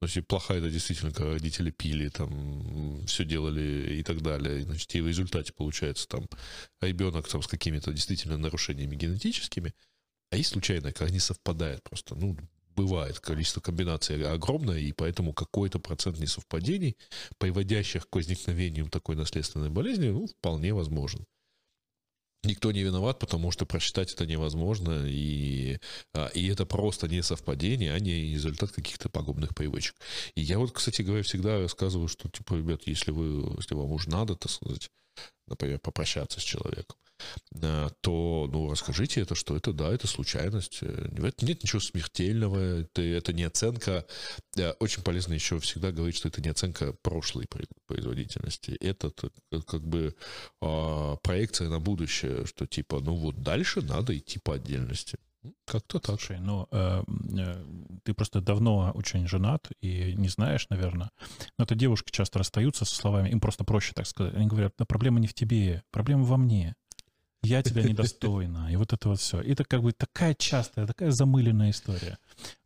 То 0.01 0.07
есть 0.07 0.27
плохая 0.27 0.59
это 0.59 0.71
действительно, 0.71 1.11
когда 1.11 1.33
родители 1.33 1.71
пили, 1.71 2.09
там, 2.09 3.05
все 3.07 3.25
делали 3.25 3.97
и 3.99 4.03
так 4.03 4.21
далее. 4.21 4.63
Значит, 4.63 4.95
и 4.95 5.01
в 5.01 5.09
результате 5.09 5.53
получается 5.55 6.07
там 6.07 6.29
ребенок 6.83 7.27
там 7.29 7.43
с 7.43 7.47
какими-то 7.47 7.93
действительно 7.93 8.37
нарушениями 8.37 8.95
генетическими. 8.95 9.75
А 10.31 10.37
есть 10.37 10.51
случайно, 10.51 10.93
когда 10.93 11.07
они 11.07 11.19
совпадают 11.19 11.83
просто. 11.83 12.15
Ну, 12.15 12.37
бывает, 12.75 13.21
количество 13.21 13.61
комбинаций 13.61 14.23
огромное, 14.31 14.79
и 14.79 14.93
поэтому 14.93 15.33
какой-то 15.33 15.79
процент 15.79 16.19
несовпадений, 16.19 16.99
приводящих 17.39 18.09
к 18.09 18.17
возникновению 18.17 18.91
такой 18.91 19.17
наследственной 19.17 19.71
болезни, 19.71 20.09
ну, 20.09 20.27
вполне 20.27 20.75
возможен 20.75 21.25
никто 22.47 22.73
не 22.73 22.83
виноват, 22.83 23.19
потому 23.19 23.51
что 23.51 23.67
просчитать 23.67 24.13
это 24.13 24.27
невозможно, 24.27 25.05
и, 25.07 25.79
а, 26.15 26.27
и 26.29 26.49
это 26.49 26.67
просто 26.67 27.09
не 27.09 27.23
совпадение, 27.23 27.93
а 27.93 28.01
не 28.01 28.33
результат 28.33 28.73
каких-то 28.73 29.09
пагубных 29.09 29.55
привычек. 29.55 29.97
И 30.35 30.41
я 30.41 30.59
вот, 30.59 30.73
кстати 30.73 31.03
говоря, 31.03 31.23
всегда 31.23 31.59
рассказываю, 31.59 32.09
что, 32.09 32.29
типа, 32.29 32.55
ребят, 32.55 32.83
если 32.87 33.11
вы, 33.11 33.55
если 33.57 33.75
вам 33.75 33.93
уже 33.93 34.09
надо, 34.11 34.37
так 34.37 34.51
сказать, 34.51 34.91
например, 35.47 35.79
попрощаться 35.79 36.41
с 36.41 36.43
человеком, 36.43 36.97
то, 38.01 38.49
ну, 38.53 38.71
расскажите 38.71 39.21
это, 39.21 39.35
что 39.35 39.57
это, 39.57 39.73
да, 39.73 39.93
это 39.93 40.07
случайность. 40.07 40.79
Э, 40.83 41.09
в 41.11 41.43
нет 41.43 41.63
ничего 41.63 41.81
смертельного, 41.81 42.81
это, 42.81 43.03
это 43.03 43.33
не 43.33 43.45
оценка. 43.45 44.07
Э, 44.57 44.73
очень 44.79 45.03
полезно 45.03 45.35
еще 45.35 45.59
всегда 45.61 45.93
говорить, 45.93 46.17
что 46.17 46.29
это 46.29 46.43
не 46.43 46.51
оценка 46.51 46.93
прошлой 47.03 47.47
производительности. 47.87 48.73
Это 48.81 49.11
как 49.67 49.87
бы 49.87 50.15
а, 50.61 51.17
проекция 51.17 51.69
на 51.69 51.81
будущее, 51.81 52.47
что 52.47 52.67
типа, 52.67 53.01
ну 53.01 53.15
вот 53.15 53.43
дальше 53.43 53.81
надо 53.81 54.17
идти 54.17 54.39
по 54.39 54.55
отдельности. 54.55 55.19
Как-то 55.65 55.99
так. 55.99 56.21
Слушай, 56.21 56.41
ну, 56.41 56.67
э, 56.71 57.03
э, 57.39 57.65
ты 58.05 58.15
просто 58.15 58.41
давно 58.41 58.91
очень 58.95 59.27
женат 59.27 59.69
и 59.81 60.15
не 60.15 60.29
знаешь, 60.29 60.67
наверное. 60.71 61.11
Но 61.59 61.65
это 61.65 61.75
девушки 61.75 62.11
часто 62.11 62.39
расстаются 62.39 62.85
со 62.85 62.95
словами, 62.95 63.31
им 63.31 63.41
просто 63.41 63.65
проще 63.65 63.93
так 63.95 64.07
сказать. 64.07 64.35
Они 64.35 64.47
говорят, 64.47 64.75
да 64.79 64.85
проблема 64.85 65.21
не 65.21 65.27
в 65.27 65.35
тебе, 65.35 65.83
проблема 65.91 66.25
во 66.25 66.37
мне 66.37 66.75
я 67.47 67.63
тебя 67.63 67.83
недостойна, 67.83 68.71
и 68.73 68.77
вот 68.77 68.93
это 68.93 69.09
вот 69.09 69.21
все. 69.21 69.41
И 69.41 69.53
это 69.53 69.65
как 69.65 69.83
бы 69.83 69.93
такая 69.93 70.35
частая, 70.35 70.87
такая 70.87 71.11
замыленная 71.11 71.71
история. 71.71 72.19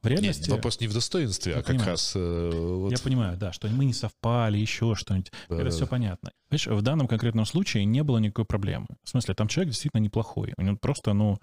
В 0.03 0.07
реальности... 0.07 0.43
Нет, 0.43 0.51
вопрос 0.51 0.81
не 0.81 0.89
в 0.89 0.95
достоинстве, 0.95 1.55
а 1.55 1.63
как 1.63 1.85
раз... 1.85 2.13
Э, 2.17 2.51
вот... 2.53 2.91
Я 2.91 2.99
понимаю, 2.99 3.37
да, 3.37 3.53
что 3.53 3.69
мы 3.69 3.85
не 3.85 3.93
совпали, 3.93 4.59
еще 4.59 4.95
что-нибудь. 4.95 5.33
Да, 5.49 5.57
это 5.57 5.65
да, 5.65 5.71
все 5.71 5.81
да. 5.81 5.87
понятно. 5.87 6.33
Видишь, 6.51 6.67
в 6.67 6.83
данном 6.83 7.07
конкретном 7.07 7.47
случае 7.47 7.85
не 7.85 8.03
было 8.03 8.19
никакой 8.19 8.45
проблемы. 8.47 8.87
В 9.05 9.09
смысле, 9.09 9.35
там 9.35 9.49
человек 9.49 9.73
действительно 9.73 10.01
неплохой. 10.01 10.55
Него 10.57 10.77
просто, 10.77 11.13
ну, 11.13 11.39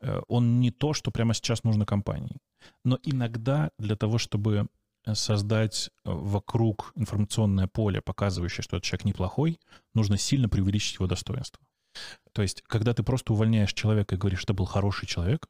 э, 0.00 0.20
он 0.28 0.60
не 0.60 0.70
то, 0.70 0.92
что 0.92 1.10
прямо 1.10 1.34
сейчас 1.34 1.64
нужно 1.64 1.86
компании. 1.86 2.36
Но 2.84 2.98
иногда 3.02 3.70
для 3.78 3.96
того, 3.96 4.18
чтобы 4.18 4.66
создать 5.14 5.90
вокруг 6.04 6.92
информационное 6.94 7.66
поле, 7.66 8.00
показывающее, 8.00 8.62
что 8.62 8.76
этот 8.76 8.84
человек 8.84 9.04
неплохой, 9.04 9.58
нужно 9.94 10.16
сильно 10.16 10.48
преувеличить 10.48 10.94
его 10.94 11.06
достоинство. 11.06 11.60
То 12.32 12.42
есть, 12.42 12.62
когда 12.62 12.94
ты 12.94 13.02
просто 13.02 13.32
увольняешь 13.32 13.72
человека 13.72 14.14
и 14.14 14.18
говоришь, 14.18 14.40
что 14.40 14.54
был 14.54 14.64
хороший 14.64 15.06
человек, 15.06 15.46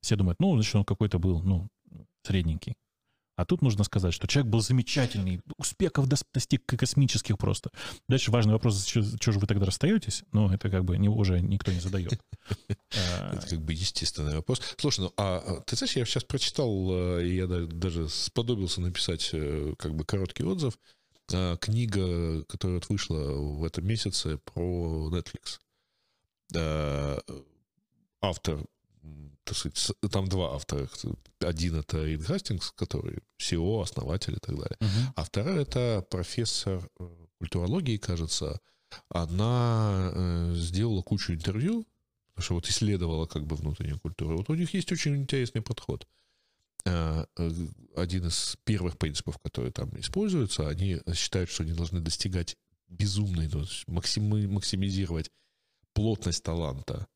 все 0.00 0.16
думают, 0.16 0.40
ну, 0.40 0.54
значит, 0.54 0.74
он 0.74 0.84
какой-то 0.84 1.18
был, 1.18 1.42
ну, 1.42 1.68
средненький. 2.24 2.74
А 3.36 3.46
тут 3.46 3.62
нужно 3.62 3.82
сказать, 3.84 4.12
что 4.12 4.26
человек 4.26 4.52
был 4.52 4.60
замечательный, 4.60 5.40
успехов 5.56 6.06
достиг 6.06 6.66
космических 6.66 7.38
просто. 7.38 7.70
Дальше 8.06 8.30
важный 8.30 8.52
вопрос, 8.52 8.86
что, 8.86 9.32
же 9.32 9.38
вы 9.38 9.46
тогда 9.46 9.66
расстаетесь? 9.66 10.22
Ну, 10.32 10.50
это 10.50 10.68
как 10.68 10.84
бы 10.84 10.98
не, 10.98 11.08
уже 11.08 11.40
никто 11.40 11.72
не 11.72 11.80
задает. 11.80 12.20
Это 12.68 13.46
как 13.48 13.60
бы 13.60 13.72
естественный 13.72 14.36
вопрос. 14.36 14.60
Слушай, 14.76 15.00
ну, 15.00 15.12
а, 15.16 15.42
а 15.44 15.60
ты 15.62 15.76
знаешь, 15.76 15.96
я 15.96 16.04
сейчас 16.04 16.24
прочитал, 16.24 16.68
э, 16.92 17.26
и 17.26 17.36
я 17.36 17.46
даже 17.46 18.08
сподобился 18.08 18.80
написать 18.80 19.30
э, 19.32 19.74
как 19.78 19.94
бы 19.94 20.04
короткий 20.04 20.44
отзыв. 20.44 20.78
Э, 21.32 21.56
книга, 21.60 22.44
которая 22.44 22.82
вышла 22.88 23.16
в 23.16 23.64
этом 23.64 23.86
месяце 23.86 24.38
про 24.44 25.08
Netflix. 25.10 25.58
Э, 26.54 27.18
автор, 28.20 28.64
так 29.44 29.56
сказать, 29.56 29.92
там 30.10 30.28
два 30.28 30.54
автора. 30.54 30.88
Один 31.40 31.76
это 31.76 32.04
Рид 32.04 32.24
Хастингс, 32.24 32.72
который 32.72 33.18
CEO, 33.40 33.82
основатель 33.82 34.34
и 34.34 34.40
так 34.40 34.56
далее. 34.56 34.76
Uh-huh. 34.80 35.12
А 35.16 35.24
второй 35.24 35.62
это 35.62 36.06
профессор 36.10 36.88
э, 36.98 37.08
культурологии, 37.38 37.96
кажется. 37.96 38.60
Она 39.08 40.12
э, 40.14 40.54
сделала 40.54 41.02
кучу 41.02 41.32
интервью, 41.32 41.86
потому 42.34 42.44
что 42.44 42.54
вот 42.54 42.68
исследовала 42.68 43.26
как 43.26 43.46
бы 43.46 43.56
внутреннюю 43.56 43.98
культуру. 43.98 44.38
Вот 44.38 44.50
у 44.50 44.54
них 44.54 44.74
есть 44.74 44.92
очень 44.92 45.16
интересный 45.16 45.62
подход. 45.62 46.06
Один 46.84 48.26
из 48.26 48.56
первых 48.64 48.98
принципов, 48.98 49.38
которые 49.38 49.70
там 49.70 49.88
используются, 50.00 50.68
они 50.68 51.00
считают, 51.14 51.48
что 51.48 51.62
они 51.62 51.74
должны 51.74 52.00
достигать 52.00 52.56
безумной, 52.88 53.48
максимизировать 53.86 55.30
плотность 55.94 56.42
таланта 56.42 57.06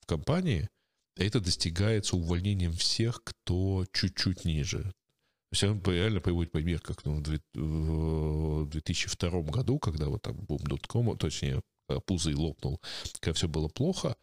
в 0.00 0.06
компании, 0.06 0.68
это 1.16 1.40
достигается 1.40 2.16
увольнением 2.16 2.72
всех, 2.72 3.22
кто 3.24 3.86
чуть-чуть 3.92 4.44
ниже. 4.44 4.82
То 4.82 5.52
есть 5.52 5.64
он 5.64 5.82
реально 5.92 6.20
приводит 6.20 6.52
пример, 6.52 6.80
как 6.80 7.04
ну, 7.04 7.22
в 7.22 8.68
2002 8.68 9.42
году, 9.42 9.78
когда 9.78 10.06
вот 10.08 10.22
там 10.22 10.36
бум.com, 10.36 11.16
точнее, 11.16 11.62
пузырь 12.06 12.34
лопнул, 12.34 12.80
когда 13.20 13.32
все 13.34 13.48
было 13.48 13.68
плохо, 13.68 14.16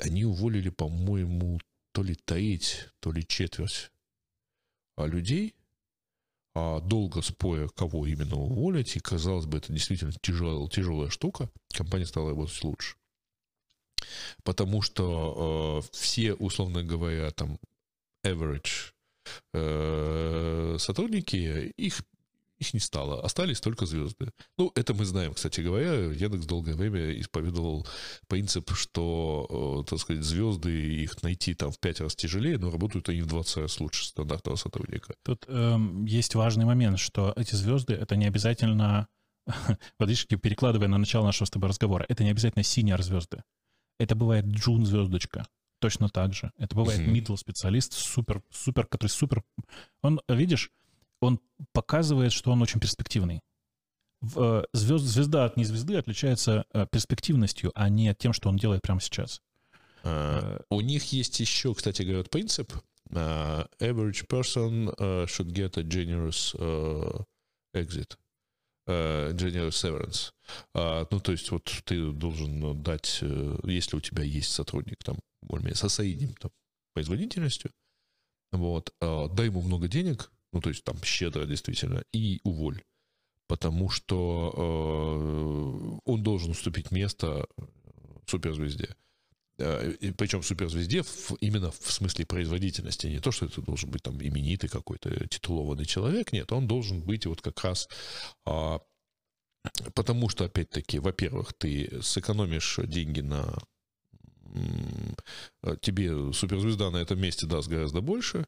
они 0.00 0.24
уволили, 0.24 0.68
по-моему, 0.68 1.58
то 1.92 2.02
ли 2.02 2.14
треть, 2.14 2.88
то 3.00 3.10
ли 3.10 3.26
четверть 3.26 3.90
а 4.96 5.06
людей, 5.06 5.54
а 6.54 6.80
долго 6.80 7.22
споря, 7.22 7.68
кого 7.68 8.06
именно 8.06 8.36
уволить, 8.36 8.96
и, 8.96 9.00
казалось 9.00 9.46
бы, 9.46 9.58
это 9.58 9.72
действительно 9.72 10.12
тяжелая, 10.20 10.68
тяжелая 10.68 11.08
штука, 11.08 11.50
компания 11.72 12.06
стала 12.06 12.30
работать 12.30 12.62
лучше. 12.64 12.96
Потому 14.42 14.82
что 14.82 15.82
э, 15.82 15.88
все, 15.92 16.34
условно 16.34 16.82
говоря, 16.82 17.30
там, 17.30 17.58
average 18.24 18.92
э, 19.52 20.76
сотрудники, 20.78 21.72
их 21.76 22.02
их 22.60 22.74
не 22.74 22.80
стало, 22.80 23.22
остались 23.22 23.60
только 23.60 23.86
звезды. 23.86 24.30
Ну, 24.58 24.70
это 24.74 24.92
мы 24.92 25.06
знаем, 25.06 25.32
кстати 25.32 25.62
говоря. 25.62 25.94
Яндекс 25.94 26.44
долгое 26.44 26.74
время 26.74 27.18
исповедовал 27.18 27.86
принцип, 28.28 28.70
что, 28.74 29.82
э, 29.86 29.88
так 29.88 29.98
сказать, 29.98 30.22
звезды, 30.22 30.70
их 31.02 31.22
найти 31.22 31.54
там 31.54 31.72
в 31.72 31.78
пять 31.78 32.00
раз 32.00 32.14
тяжелее, 32.14 32.58
но 32.58 32.70
работают 32.70 33.08
они 33.08 33.22
в 33.22 33.26
20 33.26 33.56
раз 33.56 33.80
лучше 33.80 34.04
стандартного 34.04 34.56
сотрудника. 34.56 35.14
Тут 35.24 35.46
эм, 35.48 36.04
есть 36.04 36.34
важный 36.34 36.66
момент, 36.66 36.98
что 36.98 37.32
эти 37.34 37.54
звезды— 37.54 37.94
это 38.00 38.14
не 38.16 38.26
обязательно, 38.26 39.08
вот 39.46 40.08
видишь, 40.08 40.26
перекладывая 40.26 40.88
на 40.88 40.98
начало 40.98 41.24
нашего 41.24 41.46
с 41.46 41.50
тобой 41.50 41.70
разговора, 41.70 42.04
это 42.10 42.24
не 42.24 42.30
обязательно 42.30 42.62
senior 42.62 43.02
звезды. 43.02 43.42
Это 44.00 44.14
бывает 44.14 44.46
Джун 44.46 44.86
звездочка. 44.86 45.46
Точно 45.78 46.08
так 46.08 46.32
же. 46.32 46.52
Это 46.56 46.74
бывает 46.74 47.00
middle 47.00 47.36
специалист, 47.36 47.92
супер, 47.92 48.42
супер, 48.50 48.86
который 48.86 49.08
супер. 49.08 49.44
Он, 50.02 50.22
видишь, 50.26 50.70
он 51.20 51.38
показывает, 51.74 52.32
что 52.32 52.50
он 52.50 52.62
очень 52.62 52.80
перспективный. 52.80 53.40
Э, 54.36 54.64
звезд, 54.72 55.04
звезда 55.04 55.44
от 55.44 55.58
незвезды 55.58 55.96
отличается 55.96 56.64
э, 56.72 56.86
перспективностью, 56.90 57.72
а 57.74 57.90
не 57.90 58.14
тем, 58.14 58.32
что 58.32 58.48
он 58.48 58.56
делает 58.56 58.80
прямо 58.80 59.00
сейчас. 59.00 59.42
Uh, 60.02 60.64
у 60.70 60.80
них 60.80 61.12
есть 61.12 61.38
еще, 61.40 61.74
кстати 61.74 62.00
говоря, 62.00 62.24
принцип. 62.24 62.72
Uh, 63.10 63.68
average 63.80 64.26
person 64.28 64.88
uh, 64.96 65.26
should 65.26 65.52
get 65.52 65.76
a 65.76 65.82
generous 65.82 66.54
exit. 67.74 68.16
Э, 68.90 69.32
General 69.32 69.68
Severance. 69.68 70.32
А, 70.74 71.06
ну, 71.10 71.20
то 71.20 71.30
есть 71.30 71.50
вот 71.52 71.72
ты 71.84 72.10
должен 72.10 72.82
дать, 72.82 73.20
э, 73.22 73.56
если 73.64 73.96
у 73.96 74.00
тебя 74.00 74.24
есть 74.24 74.50
сотрудник 74.50 75.04
там, 75.04 75.16
более 75.42 75.76
со 75.76 75.88
средним 75.88 76.34
там, 76.34 76.50
производительностью, 76.92 77.70
вот, 78.50 78.92
а, 79.00 79.28
дай 79.28 79.46
ему 79.46 79.62
много 79.62 79.86
денег, 79.86 80.32
ну, 80.52 80.60
то 80.60 80.70
есть 80.70 80.82
там 80.82 80.96
щедро 81.04 81.46
действительно, 81.46 82.02
и 82.12 82.40
уволь. 82.42 82.82
Потому 83.46 83.90
что 83.90 84.52
э, 84.56 85.98
он 86.04 86.22
должен 86.24 86.50
уступить 86.50 86.90
место 86.90 87.46
суперзвезде. 88.26 88.96
Э, 89.60 90.12
причем 90.16 90.42
суперзвезде 90.42 91.04
именно 91.40 91.70
в 91.70 91.92
смысле 91.92 92.26
производительности. 92.26 93.06
Не 93.06 93.20
то, 93.20 93.30
что 93.30 93.46
это 93.46 93.60
должен 93.60 93.90
быть 93.90 94.02
там 94.02 94.20
именитый 94.20 94.68
какой-то 94.68 95.26
титулованный 95.28 95.84
человек. 95.84 96.32
Нет, 96.32 96.50
он 96.52 96.66
должен 96.66 97.02
быть 97.02 97.26
вот 97.26 97.42
как 97.42 97.62
раз 97.62 97.88
а, 98.46 98.80
потому 99.94 100.28
что, 100.28 100.44
опять-таки, 100.44 100.98
во-первых, 100.98 101.52
ты 101.52 102.02
сэкономишь 102.02 102.80
деньги 102.84 103.20
на 103.20 103.54
тебе 105.80 106.32
суперзвезда 106.32 106.90
на 106.90 106.96
этом 106.96 107.20
месте 107.20 107.46
даст 107.46 107.68
гораздо 107.68 108.00
больше, 108.00 108.46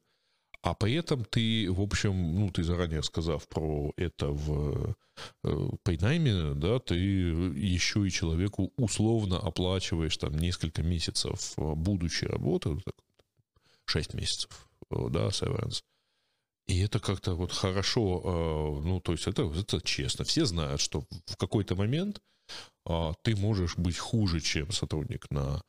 а 0.62 0.74
при 0.74 0.94
этом 0.94 1.24
ты, 1.24 1.70
в 1.70 1.80
общем, 1.80 2.38
ну, 2.38 2.48
ты 2.50 2.62
заранее 2.62 3.02
сказав 3.02 3.48
про 3.48 3.92
это 3.96 4.28
в 4.28 4.94
э, 5.42 5.96
найме, 6.00 6.54
да, 6.54 6.78
ты 6.78 6.94
еще 6.94 8.06
и 8.06 8.10
человеку 8.10 8.72
условно 8.76 9.38
оплачиваешь 9.38 10.16
там 10.16 10.38
несколько 10.38 10.84
месяцев 10.84 11.54
э, 11.56 11.74
будущей 11.74 12.26
работы, 12.26 12.80
6 13.86 14.14
месяцев, 14.14 14.68
э, 14.90 15.08
да, 15.10 15.28
severance. 15.28 15.82
И 16.68 16.78
это 16.78 17.00
как-то 17.00 17.34
вот 17.34 17.50
хорошо, 17.50 18.80
ну, 18.84 19.00
то 19.00 19.12
есть 19.12 19.26
это, 19.26 19.42
это 19.42 19.80
честно. 19.80 20.24
Все 20.24 20.44
знают, 20.46 20.80
что 20.80 21.04
в 21.26 21.36
какой-то 21.36 21.74
момент 21.74 22.22
ты 23.24 23.34
можешь 23.34 23.76
быть 23.76 23.98
хуже, 23.98 24.40
чем 24.40 24.70
сотрудник 24.70 25.28
на, 25.32 25.60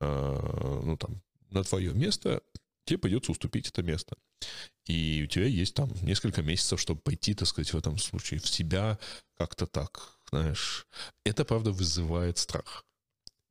ну, 0.00 0.96
там, 0.96 1.22
на 1.50 1.62
твое 1.62 1.94
место, 1.94 2.42
тебе 2.84 2.98
придется 2.98 3.30
уступить 3.30 3.68
это 3.68 3.84
место. 3.84 4.16
И 4.86 5.22
у 5.24 5.26
тебя 5.26 5.46
есть 5.46 5.74
там 5.74 5.90
несколько 6.02 6.42
месяцев, 6.42 6.80
чтобы 6.80 7.00
пойти, 7.00 7.34
так 7.34 7.48
сказать, 7.48 7.72
в 7.72 7.78
этом 7.78 7.98
случае 7.98 8.40
в 8.40 8.48
себя 8.48 8.98
как-то 9.36 9.66
так, 9.66 10.18
знаешь. 10.30 10.86
Это, 11.24 11.44
правда, 11.44 11.70
вызывает 11.70 12.38
страх. 12.38 12.84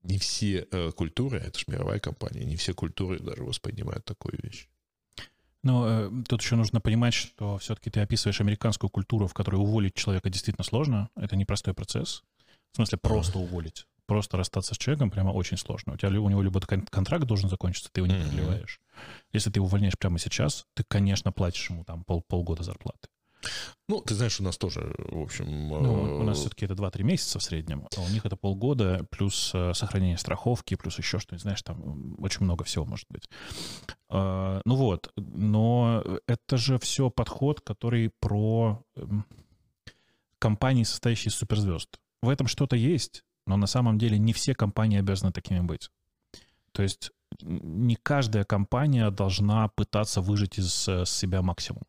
Не 0.03 0.17
все 0.17 0.67
э, 0.71 0.91
культуры, 0.91 1.39
это 1.39 1.57
же 1.59 1.65
мировая 1.67 1.99
компания, 1.99 2.45
не 2.45 2.55
все 2.55 2.73
культуры 2.73 3.19
даже 3.19 3.43
воспринимают 3.43 4.05
такую 4.05 4.39
вещь. 4.41 4.67
Э, 5.63 6.09
тут 6.27 6.41
еще 6.41 6.55
нужно 6.55 6.81
понимать, 6.81 7.13
что 7.13 7.57
все-таки 7.57 7.89
ты 7.89 7.99
описываешь 7.99 8.41
американскую 8.41 8.89
культуру, 8.89 9.27
в 9.27 9.33
которой 9.33 9.57
уволить 9.57 9.95
человека 9.95 10.29
действительно 10.29 10.63
сложно. 10.63 11.09
Это 11.15 11.35
непростой 11.35 11.73
процесс. 11.73 12.23
В 12.71 12.75
смысле, 12.75 12.97
просто 12.97 13.39
уволить 13.39 13.85
просто 14.09 14.37
расстаться 14.37 14.73
с 14.73 14.77
человеком 14.77 15.11
прямо 15.11 15.29
очень 15.29 15.55
сложно. 15.55 15.93
У 15.93 15.97
тебя 15.97 16.09
у 16.09 16.29
него 16.29 16.41
либо 16.41 16.59
контракт 16.59 17.25
должен 17.25 17.47
закончиться, 17.47 17.89
ты 17.91 18.01
его 18.01 18.07
не 18.07 18.19
продлеваешь. 18.19 18.81
Mm-hmm. 18.81 19.25
Если 19.33 19.51
ты 19.51 19.59
его 19.59 19.67
увольняешь 19.67 19.97
прямо 19.97 20.17
сейчас, 20.17 20.65
ты, 20.73 20.83
конечно, 20.83 21.31
платишь 21.31 21.69
ему 21.69 21.83
там 21.83 22.03
пол, 22.03 22.23
полгода 22.27 22.63
зарплаты. 22.63 23.07
Ну, 23.87 24.01
ты 24.01 24.15
знаешь, 24.15 24.39
у 24.39 24.43
нас 24.43 24.57
тоже, 24.57 24.93
в 24.97 25.21
общем... 25.21 25.69
Ну, 25.69 26.19
у 26.19 26.23
нас 26.23 26.39
э, 26.39 26.41
все-таки 26.41 26.65
это 26.65 26.73
2-3 26.73 27.03
месяца 27.03 27.39
в 27.39 27.43
среднем, 27.43 27.87
а 27.95 28.01
у 28.01 28.09
них 28.09 28.25
это 28.25 28.35
полгода, 28.35 29.05
плюс 29.11 29.51
э, 29.53 29.73
сохранение 29.73 30.17
страховки, 30.17 30.75
плюс 30.75 30.97
еще 30.97 31.19
что-нибудь, 31.19 31.43
знаешь, 31.43 31.61
там 31.61 32.15
очень 32.19 32.43
много 32.43 32.63
всего 32.63 32.85
может 32.85 33.07
быть. 33.09 33.29
А, 34.09 34.61
ну 34.65 34.75
вот, 34.75 35.11
но 35.15 36.03
это 36.27 36.57
же 36.57 36.77
все 36.79 37.09
подход, 37.09 37.61
который 37.61 38.11
про 38.19 38.83
эм, 38.95 39.25
компании, 40.39 40.83
состоящие 40.83 41.29
из 41.29 41.35
суперзвезд. 41.35 41.99
В 42.21 42.29
этом 42.29 42.47
что-то 42.47 42.75
есть, 42.75 43.23
но 43.45 43.57
на 43.57 43.67
самом 43.67 43.97
деле 43.97 44.17
не 44.17 44.33
все 44.33 44.53
компании 44.53 44.99
обязаны 44.99 45.31
такими 45.31 45.59
быть. 45.59 45.89
То 46.71 46.83
есть 46.83 47.11
не 47.41 47.95
каждая 47.95 48.43
компания 48.43 49.09
должна 49.11 49.67
пытаться 49.69 50.21
выжить 50.21 50.57
из 50.57 50.87
э, 50.87 51.05
себя 51.05 51.41
максимум. 51.41 51.83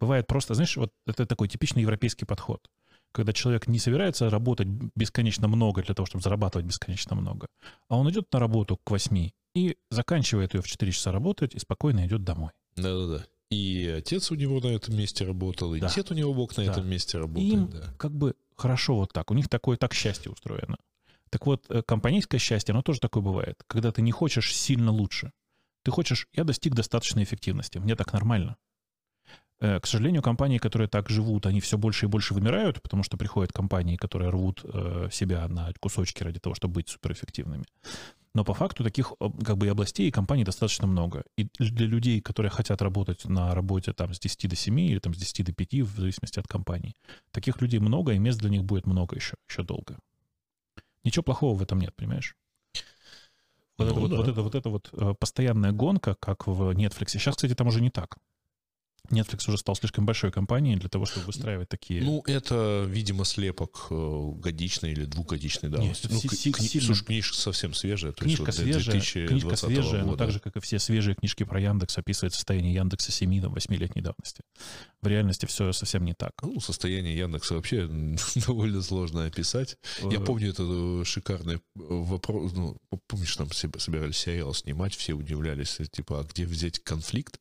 Бывает 0.00 0.26
просто, 0.26 0.54
знаешь, 0.54 0.76
вот 0.76 0.92
это 1.06 1.26
такой 1.26 1.48
типичный 1.48 1.82
европейский 1.82 2.24
подход, 2.24 2.68
когда 3.12 3.32
человек 3.32 3.68
не 3.68 3.78
собирается 3.78 4.28
работать 4.30 4.66
бесконечно 4.96 5.48
много 5.48 5.82
для 5.82 5.94
того, 5.94 6.06
чтобы 6.06 6.22
зарабатывать 6.22 6.66
бесконечно 6.66 7.14
много, 7.14 7.46
а 7.88 7.96
он 7.96 8.10
идет 8.10 8.32
на 8.32 8.40
работу 8.40 8.78
к 8.82 8.90
8 8.90 9.30
и 9.54 9.76
заканчивает 9.90 10.54
ее 10.54 10.62
в 10.62 10.66
4 10.66 10.92
часа 10.92 11.12
работать 11.12 11.54
и 11.54 11.58
спокойно 11.58 12.06
идет 12.06 12.24
домой. 12.24 12.50
Да-да-да. 12.76 13.24
И 13.50 13.86
отец 13.98 14.30
у 14.30 14.34
него 14.34 14.60
на 14.60 14.68
этом 14.68 14.96
месте 14.96 15.26
работал, 15.26 15.74
и 15.74 15.80
да. 15.80 15.92
дед 15.94 16.10
у 16.10 16.14
него 16.14 16.32
бог 16.32 16.56
на 16.56 16.64
да. 16.64 16.72
этом 16.72 16.88
месте 16.88 17.18
работает. 17.18 17.52
Им 17.52 17.68
да. 17.68 17.94
как 17.98 18.12
бы 18.12 18.34
хорошо 18.62 18.94
вот 18.94 19.12
так. 19.12 19.30
У 19.30 19.34
них 19.34 19.48
такое 19.48 19.76
так 19.76 19.92
счастье 19.92 20.30
устроено. 20.30 20.76
Так 21.30 21.46
вот, 21.46 21.66
э, 21.70 21.82
компанейское 21.82 22.38
счастье, 22.38 22.72
оно 22.72 22.82
тоже 22.82 23.00
такое 23.00 23.22
бывает, 23.22 23.62
когда 23.66 23.90
ты 23.90 24.02
не 24.02 24.12
хочешь 24.12 24.54
сильно 24.54 24.92
лучше. 24.92 25.32
Ты 25.84 25.90
хочешь, 25.90 26.28
я 26.32 26.44
достиг 26.44 26.74
достаточной 26.74 27.24
эффективности, 27.24 27.78
мне 27.78 27.96
так 27.96 28.12
нормально. 28.12 28.56
Э, 29.62 29.78
к 29.78 29.86
сожалению, 29.86 30.22
компании, 30.22 30.58
которые 30.58 30.88
так 30.88 31.08
живут, 31.08 31.46
они 31.46 31.60
все 31.60 31.78
больше 31.78 32.06
и 32.06 32.08
больше 32.08 32.34
вымирают, 32.34 32.82
потому 32.82 33.04
что 33.04 33.16
приходят 33.16 33.52
компании, 33.52 33.94
которые 33.94 34.30
рвут 34.30 34.60
э, 34.64 35.08
себя 35.12 35.46
на 35.46 35.72
кусочки 35.78 36.24
ради 36.24 36.40
того, 36.40 36.56
чтобы 36.56 36.74
быть 36.74 36.88
суперэффективными. 36.88 37.64
Но 38.34 38.44
по 38.44 38.54
факту 38.54 38.82
таких 38.82 39.12
как 39.44 39.58
бы 39.58 39.68
областей 39.68 40.08
и 40.08 40.10
компаний 40.10 40.42
достаточно 40.42 40.88
много. 40.88 41.22
И 41.36 41.48
для 41.60 41.86
людей, 41.86 42.20
которые 42.20 42.50
хотят 42.50 42.82
работать 42.82 43.24
на 43.24 43.54
работе 43.54 43.92
там 43.92 44.12
с 44.12 44.18
10 44.18 44.50
до 44.50 44.56
7 44.56 44.80
или 44.80 44.98
там 44.98 45.14
с 45.14 45.18
10 45.18 45.46
до 45.46 45.52
5, 45.52 45.74
в 45.82 46.00
зависимости 46.00 46.40
от 46.40 46.48
компании, 46.48 46.96
таких 47.30 47.60
людей 47.60 47.78
много, 47.78 48.14
и 48.14 48.18
мест 48.18 48.40
для 48.40 48.50
них 48.50 48.64
будет 48.64 48.86
много 48.86 49.14
еще, 49.14 49.36
еще 49.48 49.62
долго. 49.62 49.96
Ничего 51.04 51.22
плохого 51.22 51.56
в 51.56 51.62
этом 51.62 51.78
нет, 51.78 51.94
понимаешь? 51.94 52.34
Вот, 53.78 53.84
ну, 53.84 53.86
это, 53.86 53.94
да. 53.94 54.00
вот, 54.00 54.10
вот 54.10 54.28
это 54.28 54.42
вот 54.42 54.54
это 54.56 54.70
вот 54.70 54.90
э, 54.92 55.14
постоянная 55.20 55.70
гонка, 55.70 56.16
как 56.18 56.48
в 56.48 56.70
Netflix. 56.72 57.10
Сейчас, 57.10 57.36
кстати, 57.36 57.54
там 57.54 57.68
уже 57.68 57.80
не 57.80 57.90
так. 57.90 58.18
Netflix 59.10 59.48
уже 59.48 59.58
стал 59.58 59.74
слишком 59.76 60.06
большой 60.06 60.30
компанией 60.30 60.76
для 60.76 60.88
того, 60.88 61.06
чтобы 61.06 61.26
выстраивать 61.26 61.68
такие... 61.68 62.02
Ну, 62.02 62.22
это, 62.26 62.84
видимо, 62.88 63.24
слепок 63.24 63.88
э, 63.90 64.30
годичный 64.36 64.92
или 64.92 65.04
двухгодичной 65.04 65.70
давности. 65.70 66.08
Ну, 66.10 66.18
си- 66.18 66.50
кни- 66.50 66.66
сильно... 66.66 66.86
Слушай, 66.86 67.04
книжка 67.04 67.36
совсем 67.36 67.74
свежая. 67.74 68.12
Книжка 68.12 68.46
вот 68.46 68.54
свежая, 68.54 69.00
книжка 69.00 69.56
свежая, 69.56 70.02
года. 70.02 70.06
но 70.06 70.16
так 70.16 70.30
же, 70.30 70.40
как 70.40 70.56
и 70.56 70.60
все 70.60 70.78
свежие 70.78 71.14
книжки 71.14 71.44
про 71.44 71.60
Яндекс, 71.60 71.98
описывает 71.98 72.32
состояние 72.32 72.74
Яндекса 72.74 73.12
7 73.12 73.42
там, 73.42 73.54
8-летней 73.54 74.02
давности. 74.02 74.42
В 75.02 75.06
реальности 75.08 75.46
все 75.46 75.72
совсем 75.72 76.04
не 76.04 76.14
так. 76.14 76.32
Ну, 76.42 76.60
состояние 76.60 77.16
Яндекса 77.16 77.54
вообще 77.54 77.88
довольно 78.46 78.82
сложно 78.82 79.26
описать. 79.26 79.76
Я 80.02 80.18
э. 80.18 80.24
помню 80.24 80.50
это 80.50 80.62
э, 80.64 81.04
шикарный 81.04 81.60
вопрос. 81.74 82.52
Ну, 82.52 82.76
помнишь, 83.08 83.34
там 83.36 83.50
собирались 83.50 84.16
сериал 84.16 84.54
снимать, 84.54 84.94
все 84.94 85.12
удивлялись, 85.12 85.78
типа, 85.90 86.20
а 86.20 86.24
где 86.24 86.46
взять 86.46 86.78
конфликт, 86.78 87.38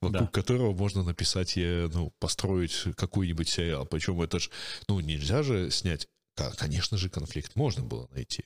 вокруг 0.00 0.30
да. 0.30 0.30
которого 0.30 0.72
можно 0.74 0.89
можно 0.90 1.10
написать, 1.10 1.54
ну, 1.56 2.12
построить 2.18 2.84
какой-нибудь 2.96 3.48
сериал. 3.48 3.86
Причем 3.86 4.20
это 4.20 4.38
же, 4.38 4.50
ну, 4.88 5.00
нельзя 5.00 5.42
же 5.42 5.70
снять. 5.70 6.08
Конечно 6.56 6.96
же, 6.96 7.08
конфликт 7.08 7.54
можно 7.54 7.84
было 7.84 8.08
найти. 8.12 8.44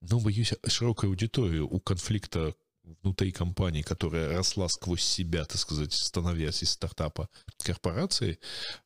Но, 0.00 0.20
боюсь, 0.20 0.54
широкая 0.66 1.10
аудитория 1.10 1.60
у 1.60 1.80
конфликта 1.80 2.54
внутри 3.02 3.32
компании, 3.32 3.82
которая 3.82 4.36
росла 4.36 4.68
сквозь 4.68 5.02
себя, 5.02 5.44
так 5.44 5.56
сказать, 5.56 5.92
становясь 5.92 6.62
из 6.62 6.70
стартапа 6.70 7.28
корпорации, 7.58 8.38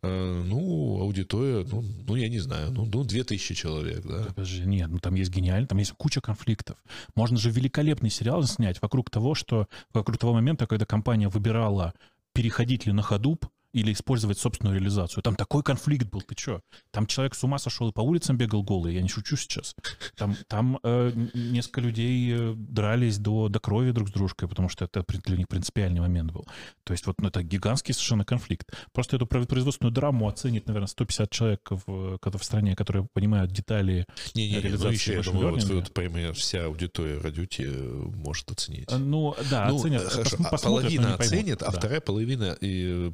э, 0.02 0.42
ну, 0.46 1.00
аудитория, 1.00 1.66
ну, 1.70 1.82
ну, 1.82 2.16
я 2.16 2.28
не 2.28 2.38
знаю, 2.38 2.70
ну, 2.70 2.86
ну 2.86 3.04
2000 3.04 3.54
человек, 3.54 4.04
да. 4.04 4.24
Подожди, 4.28 4.64
нет, 4.64 4.88
ну, 4.88 4.98
там 4.98 5.14
есть 5.14 5.30
гениально, 5.30 5.66
там 5.66 5.78
есть 5.78 5.92
куча 5.92 6.20
конфликтов. 6.20 6.78
Можно 7.14 7.36
же 7.36 7.50
великолепный 7.50 8.10
сериал 8.10 8.42
снять 8.44 8.80
вокруг 8.80 9.10
того, 9.10 9.34
что, 9.34 9.68
вокруг 9.92 10.18
того 10.18 10.32
момента, 10.32 10.66
когда 10.66 10.86
компания 10.86 11.28
выбирала 11.28 11.92
переходить 12.32 12.86
ли 12.86 12.92
на 12.92 13.02
ходуп 13.02 13.46
или 13.72 13.92
использовать 13.92 14.38
собственную 14.38 14.78
реализацию. 14.78 15.22
Там 15.22 15.36
такой 15.36 15.62
конфликт 15.62 16.06
был, 16.06 16.22
ты 16.22 16.34
чё? 16.34 16.60
Там 16.90 17.06
человек 17.06 17.34
с 17.34 17.44
ума 17.44 17.58
сошел 17.58 17.88
и 17.88 17.92
по 17.92 18.00
улицам 18.00 18.36
бегал 18.36 18.62
голый, 18.62 18.94
я 18.94 19.02
не 19.02 19.08
шучу 19.08 19.36
сейчас. 19.36 19.74
Там, 20.16 20.36
там 20.48 20.78
э, 20.82 21.12
несколько 21.34 21.80
людей 21.80 22.34
э, 22.34 22.54
дрались 22.56 23.18
до, 23.18 23.48
до 23.48 23.60
крови 23.60 23.92
друг 23.92 24.08
с 24.08 24.12
дружкой, 24.12 24.48
потому 24.48 24.68
что 24.68 24.84
это 24.84 25.04
для 25.24 25.36
них 25.36 25.48
принципиальный 25.48 26.00
момент 26.00 26.32
был. 26.32 26.46
То 26.84 26.92
есть 26.92 27.06
вот 27.06 27.20
ну, 27.20 27.28
это 27.28 27.42
гигантский 27.42 27.94
совершенно 27.94 28.24
конфликт. 28.24 28.70
Просто 28.92 29.16
эту 29.16 29.26
производственную 29.26 29.92
драму 29.92 30.28
оценит, 30.28 30.66
наверное, 30.66 30.88
150 30.88 31.30
человек 31.30 31.68
в, 31.70 32.18
в 32.20 32.44
стране, 32.44 32.74
которые 32.74 33.06
понимают 33.12 33.52
детали 33.52 34.06
не, 34.34 34.50
не, 34.50 34.60
реализации. 34.60 34.86
Ну, 34.86 34.92
еще, 34.92 35.14
я 35.14 35.22
думаю, 35.22 35.54
вот, 35.54 35.64
вот, 35.64 35.94
пойми, 35.94 36.32
вся 36.32 36.64
аудитория 36.64 37.18
радиоте 37.18 37.64
э, 37.66 38.02
может 38.14 38.50
оценить. 38.50 38.90
Ну, 38.90 39.34
да, 39.50 39.68
ну, 39.68 39.76
оценят. 39.76 40.02
Хорошо, 40.02 40.36
а 40.40 40.58
половина 40.58 41.14
оценит, 41.14 41.62
а 41.62 41.70
да. 41.70 41.78
вторая 41.78 42.00
половина 42.00 42.56
и 42.60 43.12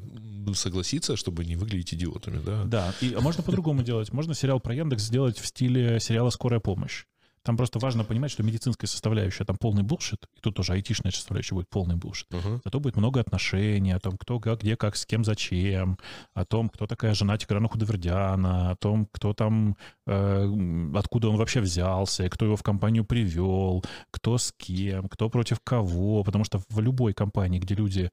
согласиться, 0.55 1.16
чтобы 1.16 1.44
не 1.44 1.56
выглядеть 1.56 1.94
идиотами, 1.94 2.40
да? 2.44 2.64
Да, 2.64 2.94
и 3.01 3.14
а 3.14 3.20
можно 3.20 3.43
по-другому 3.43 3.82
делать. 3.82 4.12
Можно 4.12 4.35
сериал 4.35 4.60
про 4.60 4.74
Яндекс 4.74 5.05
сделать 5.05 5.39
в 5.39 5.47
стиле 5.47 6.01
сериала 6.01 6.31
«Скорая 6.31 6.60
помощь». 6.60 7.05
Там 7.47 7.56
просто 7.56 7.78
важно 7.78 8.02
понимать, 8.02 8.32
что 8.32 8.43
медицинская 8.43 8.89
составляющая 8.89 9.44
там 9.44 9.56
полный 9.56 9.85
булшит, 9.85 10.27
и 10.36 10.40
тут 10.40 10.56
тоже 10.56 10.73
айтишная 10.73 11.12
составляющая 11.12 11.55
будет 11.55 11.68
полный 11.70 11.94
булшит. 11.94 12.27
Uh-huh. 12.32 12.60
Зато 12.64 12.81
будет 12.81 12.97
много 12.97 13.20
отношений 13.20 13.93
о 13.93 14.01
том, 14.01 14.18
кто 14.18 14.40
как, 14.40 14.62
где, 14.62 14.77
как, 14.77 14.97
с 14.97 15.06
кем, 15.06 15.24
зачем, 15.24 15.97
о 16.35 16.44
том, 16.44 16.68
кто 16.68 16.89
такая 16.89 17.14
жена 17.14 17.39
Тиграна 17.39 17.68
Худовердяна, 17.68 18.73
о 18.73 18.77
том, 18.77 19.06
кто 19.12 19.32
там, 19.32 19.77
э, 20.09 20.90
откуда 20.97 21.28
он 21.28 21.36
вообще 21.36 21.60
взялся, 21.60 22.28
кто 22.28 22.47
его 22.47 22.56
в 22.56 22.64
компанию 22.64 23.05
привел, 23.05 23.85
кто 24.10 24.39
с 24.39 24.52
кем, 24.56 25.09
кто 25.09 25.31
против 25.31 25.60
кого, 25.62 26.24
потому 26.24 26.43
что 26.43 26.60
в 26.68 26.81
любой 26.81 27.14
компании, 27.14 27.60
где 27.60 27.77
люди 27.77 28.10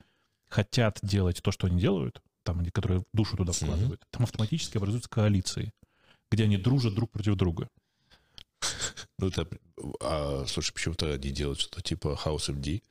хотят 0.53 0.99
делать 1.01 1.41
то, 1.41 1.51
что 1.51 1.67
они 1.67 1.79
делают, 1.79 2.21
там, 2.43 2.63
которые 2.67 3.03
душу 3.11 3.35
туда 3.35 3.53
вкладывают, 3.53 4.01
mm-hmm. 4.01 4.07
там 4.11 4.23
автоматически 4.23 4.77
образуются 4.77 5.09
коалиции, 5.09 5.73
где 6.31 6.43
они 6.43 6.57
дружат 6.57 6.93
друг 6.93 7.11
против 7.11 7.35
друга. 7.35 7.69
Ну, 9.19 9.27
это, 9.27 9.47
а, 10.01 10.43
слушай, 10.47 10.73
почему-то 10.73 11.13
они 11.13 11.29
делают 11.29 11.59
что-то 11.59 11.81
типа 11.81 12.19
House 12.25 12.49
MD. 12.49 12.81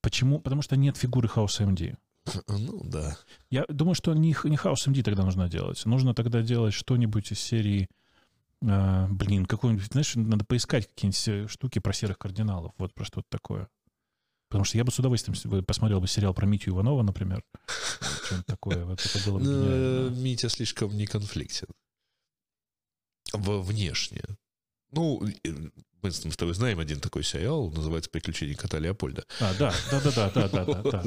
Почему? 0.00 0.40
Потому 0.40 0.62
что 0.62 0.76
нет 0.76 0.96
фигуры 0.96 1.28
House 1.28 1.60
MD. 1.60 1.96
Ну, 2.48 2.80
да. 2.84 3.16
Я 3.50 3.64
думаю, 3.68 3.94
что 3.94 4.14
не, 4.14 4.34
не 4.44 4.56
House 4.56 4.88
MD 4.88 5.02
тогда 5.02 5.24
нужно 5.24 5.48
делать. 5.48 5.84
Нужно 5.84 6.14
тогда 6.14 6.42
делать 6.42 6.74
что-нибудь 6.74 7.32
из 7.32 7.38
серии... 7.38 7.88
э, 8.62 9.06
блин, 9.08 9.46
какой-нибудь, 9.46 9.86
знаешь, 9.92 10.14
надо 10.16 10.44
поискать 10.44 10.88
какие-нибудь 10.88 11.28
э, 11.28 11.48
штуки 11.48 11.78
про 11.78 11.92
серых 11.92 12.18
кардиналов. 12.18 12.72
Вот 12.78 12.94
про 12.94 13.04
что-то 13.04 13.26
такое. 13.28 13.68
Потому 14.48 14.64
что 14.64 14.78
я 14.78 14.84
бы 14.84 14.92
с 14.92 14.98
удовольствием 14.98 15.64
посмотрел 15.64 16.00
бы 16.00 16.06
сериал 16.06 16.32
про 16.32 16.46
Митю 16.46 16.70
Иванова, 16.70 17.02
например. 17.02 17.42
Что-нибудь 18.24 18.46
такое. 18.46 18.84
Вот 18.84 19.04
это 19.04 19.30
было 19.30 19.38
бы 19.38 19.44
ну, 19.44 20.10
Митя 20.10 20.48
слишком 20.48 20.96
не 20.96 21.06
конфликтен. 21.06 21.68
Во 23.32 23.60
Внешне. 23.60 24.22
Ну, 24.92 25.20
мы 26.02 26.10
с 26.10 26.36
тобой 26.36 26.54
знаем 26.54 26.78
один 26.78 27.00
такой 27.00 27.24
сериал, 27.24 27.70
называется 27.70 28.08
«Приключения 28.10 28.54
кота 28.54 28.78
Леопольда». 28.78 29.24
А, 29.40 29.52
да, 29.58 29.74
да, 29.90 30.00
да, 30.00 30.30
да, 30.30 30.48
да, 30.48 30.64
да, 30.64 30.82
да. 30.82 31.02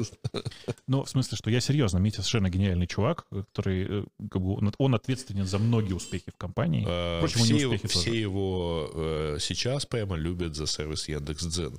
Но 0.86 0.98
ну, 0.98 1.04
в 1.04 1.08
смысле, 1.08 1.38
что 1.38 1.48
я 1.50 1.60
серьезно, 1.60 1.98
Митя 1.98 2.16
совершенно 2.16 2.50
гениальный 2.50 2.86
чувак, 2.86 3.26
который, 3.30 4.02
э, 4.02 4.04
как 4.30 4.42
бы, 4.42 4.72
он 4.78 4.94
ответственен 4.94 5.46
за 5.46 5.58
многие 5.58 5.94
успехи 5.94 6.30
в 6.30 6.36
компании. 6.36 6.84
Э, 6.86 7.18
Впрочем, 7.18 7.44
все, 7.44 7.66
успехи 7.66 7.86
его, 7.86 7.88
все 7.88 8.20
его 8.20 9.36
сейчас 9.40 9.86
прямо 9.86 10.16
любят 10.16 10.54
за 10.54 10.66
сервис 10.66 11.08
Яндекс.Дзен. 11.08 11.78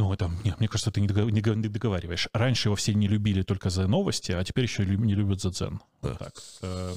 Ну, 0.00 0.12
это, 0.14 0.30
не, 0.44 0.54
мне 0.58 0.66
кажется, 0.68 0.90
ты 0.90 1.00
не 1.02 1.06
дого- 1.08 1.30
не 1.30 1.42
го- 1.42 1.54
не 1.54 1.68
договариваешь. 1.68 2.28
Раньше 2.32 2.68
его 2.68 2.76
все 2.76 2.94
не 2.94 3.06
любили 3.06 3.42
только 3.42 3.68
за 3.70 3.86
новости, 3.86 4.32
а 4.32 4.42
теперь 4.44 4.64
еще 4.64 4.86
не 4.86 5.14
любят 5.14 5.40
за 5.42 5.50
дзен. 5.50 5.80
Вот 6.00 6.12
Да. 6.12 6.16
так. 6.18 6.34
Эм, 6.62 6.96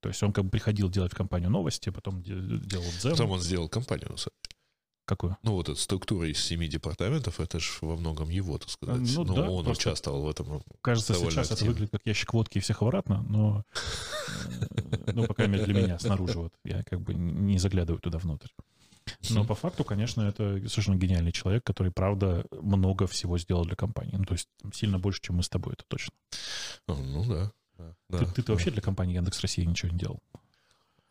То 0.00 0.08
есть 0.08 0.20
он 0.24 0.32
как 0.32 0.44
бы 0.44 0.50
приходил 0.50 0.88
делать 0.90 1.12
в 1.12 1.16
компанию 1.16 1.50
новости, 1.50 1.90
потом 1.90 2.20
де- 2.22 2.34
делал 2.34 2.84
дзен. 2.98 3.12
Потом 3.12 3.30
он 3.30 3.40
сделал 3.40 3.68
компанию. 3.68 4.08
на 4.10 4.16
самом 4.16 4.34
деле. 4.42 4.56
Какую? 5.04 5.36
Ну, 5.42 5.52
вот 5.52 5.68
эта 5.68 5.78
структура 5.80 6.28
из 6.28 6.38
семи 6.44 6.66
департаментов, 6.68 7.38
это 7.40 7.60
же 7.60 7.70
во 7.80 7.96
многом 7.96 8.28
его, 8.28 8.58
так 8.58 8.70
сказать. 8.70 9.00
Ну 9.16 9.24
Но 9.24 9.34
да, 9.34 9.50
он 9.50 9.66
участвовал 9.68 10.22
в 10.22 10.28
этом. 10.28 10.62
Кажется, 10.80 11.14
сейчас 11.14 11.46
это 11.46 11.54
активно. 11.54 11.72
выглядит 11.72 11.92
как 11.92 12.00
ящик 12.04 12.32
водки 12.34 12.58
и 12.58 12.60
всех 12.60 12.82
обратно, 12.82 13.22
но, 13.28 13.64
э, 14.70 15.12
ну, 15.12 15.26
по 15.26 15.34
крайней 15.34 15.54
мере, 15.54 15.64
для 15.66 15.74
меня 15.82 15.98
снаружи 15.98 16.38
вот. 16.38 16.52
Я 16.64 16.82
как 16.84 17.00
бы 17.00 17.14
не 17.14 17.58
заглядываю 17.58 18.00
туда 18.00 18.18
внутрь. 18.18 18.48
Но 19.30 19.44
по 19.44 19.54
факту, 19.54 19.84
конечно, 19.84 20.22
это 20.22 20.58
совершенно 20.68 20.96
гениальный 20.96 21.32
человек, 21.32 21.64
который, 21.64 21.92
правда, 21.92 22.44
много 22.50 23.06
всего 23.06 23.38
сделал 23.38 23.64
для 23.64 23.76
компании. 23.76 24.16
Ну, 24.16 24.24
то 24.24 24.34
есть 24.34 24.48
сильно 24.72 24.98
больше, 24.98 25.20
чем 25.22 25.36
мы 25.36 25.42
с 25.42 25.48
тобой, 25.48 25.74
это 25.74 25.84
точно. 25.88 26.12
Ну 26.88 27.24
да. 27.24 27.52
да, 27.78 28.18
Ты, 28.18 28.24
да. 28.26 28.32
ты-то 28.32 28.52
вообще 28.52 28.70
для 28.70 28.82
компании 28.82 29.14
Яндекс 29.16 29.40
России 29.40 29.64
ничего 29.64 29.92
не 29.92 29.98
делал. 29.98 30.20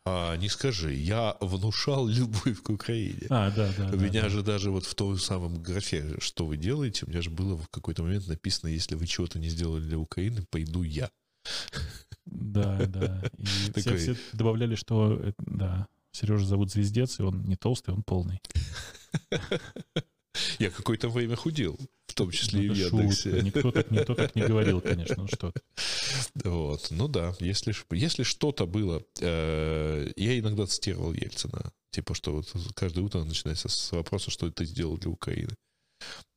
А, 0.04 0.36
не 0.36 0.48
скажи, 0.48 0.92
я 0.94 1.36
внушал 1.40 2.06
любовь 2.08 2.60
к 2.62 2.70
Украине. 2.70 3.26
А, 3.30 3.50
да, 3.50 3.72
да. 3.78 3.86
У 3.88 3.96
да, 3.96 3.96
меня 3.96 4.22
да. 4.22 4.28
же 4.28 4.42
даже 4.42 4.70
вот 4.70 4.84
в 4.84 4.94
том 4.94 5.16
самом 5.16 5.62
графе, 5.62 6.16
что 6.18 6.44
вы 6.44 6.56
делаете, 6.56 7.06
у 7.06 7.10
меня 7.10 7.22
же 7.22 7.30
было 7.30 7.56
в 7.56 7.68
какой-то 7.68 8.02
момент 8.02 8.26
написано, 8.26 8.68
если 8.68 8.96
вы 8.96 9.06
чего-то 9.06 9.38
не 9.38 9.48
сделали 9.48 9.82
для 9.82 9.98
Украины, 9.98 10.44
пойду 10.50 10.82
я. 10.82 11.08
Да, 12.26 12.86
да. 12.86 13.22
И 13.38 13.70
Такой- 13.74 13.96
все 13.96 14.16
добавляли, 14.32 14.74
что 14.74 15.12
э, 15.20 15.32
да, 15.38 15.86
Сережа 16.12 16.46
зовут 16.46 16.70
Звездец, 16.70 17.18
и 17.18 17.22
он 17.22 17.42
не 17.44 17.56
толстый, 17.56 17.94
он 17.94 18.02
полный. 18.02 18.40
Я 20.58 20.70
какое-то 20.70 21.08
время 21.08 21.36
худел, 21.36 21.78
в 22.06 22.14
том 22.14 22.30
числе 22.30 22.64
и 22.64 22.68
Ну, 22.68 22.74
в 22.74 22.76
это 22.76 22.88
шутка. 22.88 22.96
Яндексе. 22.96 23.42
Никто 23.42 23.70
так, 23.70 23.90
никто 23.90 24.14
так 24.14 24.34
не 24.34 24.42
говорил, 24.42 24.80
конечно. 24.80 25.16
Ну 25.16 25.28
что. 25.28 25.52
Вот. 26.44 26.88
Ну 26.90 27.08
да, 27.08 27.34
если, 27.40 27.74
если 27.94 28.22
что-то 28.22 28.66
было... 28.66 29.02
э, 29.20 30.12
я 30.16 30.38
иногда 30.38 30.66
цитировал 30.66 31.12
Ельцина. 31.12 31.72
Типа, 31.90 32.14
что 32.14 32.32
вот 32.32 32.54
каждое 32.74 33.02
утро 33.02 33.22
начинается 33.24 33.68
с 33.68 33.92
вопроса, 33.92 34.30
что 34.30 34.50
ты 34.50 34.64
сделал 34.64 34.96
для 34.96 35.10
Украины. 35.10 35.54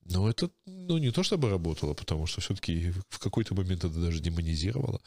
Но 0.06 0.30
это, 0.30 0.52
ну, 0.66 0.98
не 0.98 1.12
то 1.12 1.24
чтобы 1.24 1.50
работало, 1.50 1.94
потому 1.94 2.28
что 2.28 2.42
все-таки 2.42 2.94
в 3.10 3.20
какой-то 3.20 3.56
момент 3.56 3.86
это 3.86 4.00
даже 4.00 4.20
демонизировало. 4.20 5.02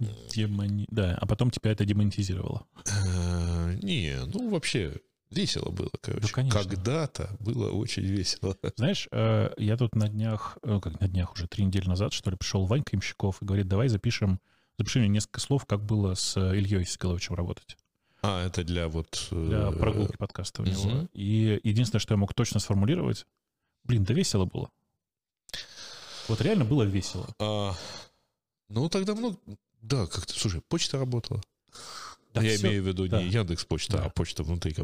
Демони... 0.00 0.86
Да, 0.90 1.16
а 1.20 1.26
потом 1.26 1.50
тебя 1.50 1.72
это 1.72 1.84
демонетизировало. 1.84 2.66
Э, 2.86 3.78
Не, 3.82 4.16
ну, 4.26 4.50
вообще 4.50 5.00
весело 5.30 5.70
было, 5.70 5.90
короче. 6.00 6.32
конечно. 6.32 6.62
Когда-то 6.62 7.36
было 7.40 7.70
очень 7.70 8.04
весело. 8.04 8.56
Знаешь, 8.76 9.08
э, 9.10 9.50
я 9.56 9.76
тут 9.76 9.94
на 9.94 10.08
днях, 10.08 10.58
э, 10.62 10.80
как 10.82 11.00
на 11.00 11.08
днях 11.08 11.34
уже, 11.34 11.46
три 11.46 11.64
недели 11.64 11.86
назад, 11.86 12.12
что 12.12 12.30
ли, 12.30 12.36
пришел 12.36 12.66
Ванька 12.66 12.96
Имщиков 12.96 13.42
и 13.42 13.44
говорит, 13.44 13.68
давай 13.68 13.88
запишем, 13.88 14.40
запиши 14.78 15.00
мне 15.00 15.08
несколько 15.08 15.40
слов, 15.40 15.66
как 15.66 15.84
было 15.84 16.14
с 16.14 16.36
Ильей 16.36 16.84
Сигаловичем 16.84 17.34
работать. 17.34 17.76
А, 18.22 18.46
это 18.46 18.64
для 18.64 18.88
вот... 18.88 19.28
Для 19.30 19.70
прогулки 19.70 20.16
подкаста 20.16 20.62
у 20.62 20.64
него. 20.64 21.08
И 21.12 21.60
единственное, 21.62 22.00
что 22.00 22.14
я 22.14 22.18
мог 22.18 22.32
точно 22.32 22.60
сформулировать, 22.60 23.26
блин, 23.84 24.04
да 24.04 24.14
весело 24.14 24.46
было. 24.46 24.70
Вот 26.28 26.40
реально 26.40 26.64
было 26.64 26.84
весело. 26.84 27.28
а, 27.38 27.74
ну, 28.68 28.88
тогда 28.88 29.14
много... 29.14 29.36
Да, 29.84 30.06
как-то, 30.06 30.32
слушай, 30.32 30.62
почта 30.68 30.98
работала. 30.98 31.42
Да 32.32 32.42
я 32.42 32.56
всё, 32.56 32.68
имею 32.68 32.82
в 32.82 32.86
виду 32.88 33.06
да. 33.06 33.22
не 33.22 33.28
Яндекс 33.28 33.64
почта, 33.64 33.98
Да. 33.98 34.06
а 34.06 34.08
почта 34.08 34.42
внутри, 34.42 34.74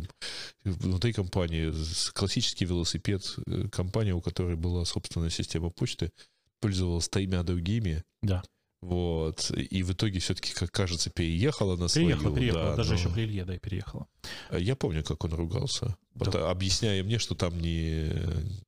внутри 0.65 1.13
компании. 1.13 1.73
Классический 2.13 2.65
велосипед, 2.67 3.35
э, 3.47 3.69
компания, 3.69 4.15
у 4.15 4.21
которой 4.21 4.57
была 4.57 4.85
собственная 4.85 5.31
система 5.31 5.71
почты, 5.71 6.13
пользовалась 6.61 7.09
тремя 7.09 7.43
другими. 7.43 8.05
Да. 8.23 8.43
Вот. 8.83 9.51
И 9.51 9.83
в 9.83 9.93
итоге 9.93 10.21
все-таки, 10.21 10.53
как 10.55 10.71
кажется, 10.71 11.11
переехала 11.11 11.77
на 11.77 11.89
свою. 11.89 12.09
Переехала, 12.09 12.35
переехала. 12.37 12.65
да, 12.71 12.77
Даже 12.77 12.91
но- 12.93 12.99
еще 12.99 13.09
при 13.11 13.23
Илье, 13.25 13.45
да, 13.45 13.55
и 13.55 13.59
переехала. 13.59 14.07
Я 14.51 14.75
помню, 14.75 15.05
как 15.05 15.23
он 15.25 15.35
ругался, 15.35 15.97
Да. 16.15 16.51
объясняя 16.51 17.03
мне, 17.05 17.19
что 17.19 17.35
там 17.35 17.59
не, 17.61 18.11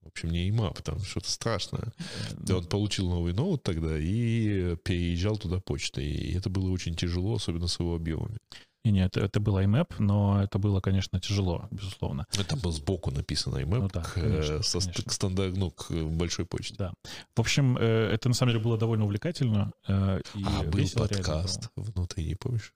в 0.02 0.08
общем, 0.08 0.30
не 0.30 0.50
имап, 0.50 0.82
там 0.82 0.98
что-то 1.00 1.30
страшное. 1.30 1.92
Да, 2.38 2.58
он 2.58 2.66
получил 2.66 3.08
новый 3.08 3.32
ноут 3.32 3.62
тогда 3.62 3.98
и 3.98 4.76
переезжал 4.84 5.38
туда 5.38 5.60
почтой. 5.60 6.04
И 6.04 6.34
это 6.36 6.50
было 6.50 6.70
очень 6.70 6.94
тяжело, 6.94 7.34
особенно 7.36 7.66
с 7.66 7.80
его 7.80 7.94
объемами. 7.94 8.36
Не, 8.84 8.90
не, 8.90 9.04
это, 9.04 9.20
это 9.20 9.38
был 9.38 9.58
IMAP, 9.58 9.94
но 10.00 10.42
это 10.42 10.58
было, 10.58 10.80
конечно, 10.80 11.20
тяжело, 11.20 11.68
безусловно. 11.70 12.26
Там 12.48 12.58
был 12.58 12.72
сбоку 12.72 13.12
написано 13.12 13.58
IMAP 13.58 13.78
Ну 13.78 13.88
да, 13.88 14.02
к, 14.02 14.14
конечно, 14.14 14.54
э, 14.54 14.62
со 14.62 14.80
конечно. 14.80 15.04
к 15.04 15.12
стандарт, 15.12 15.56
ну, 15.56 15.70
к 15.70 15.90
большой 15.92 16.46
почте. 16.46 16.74
Да. 16.76 16.92
В 17.36 17.40
общем, 17.40 17.76
э, 17.78 18.10
это 18.12 18.28
на 18.28 18.34
самом 18.34 18.52
деле 18.52 18.64
было 18.64 18.76
довольно 18.76 19.04
увлекательно. 19.04 19.72
э, 19.86 20.20
И 20.34 20.42
а 20.44 20.62
был 20.64 20.78
весело 20.78 21.06
реально 21.06 21.24
подкаст 21.24 21.70
внутренний, 21.76 22.34
помнишь? 22.34 22.74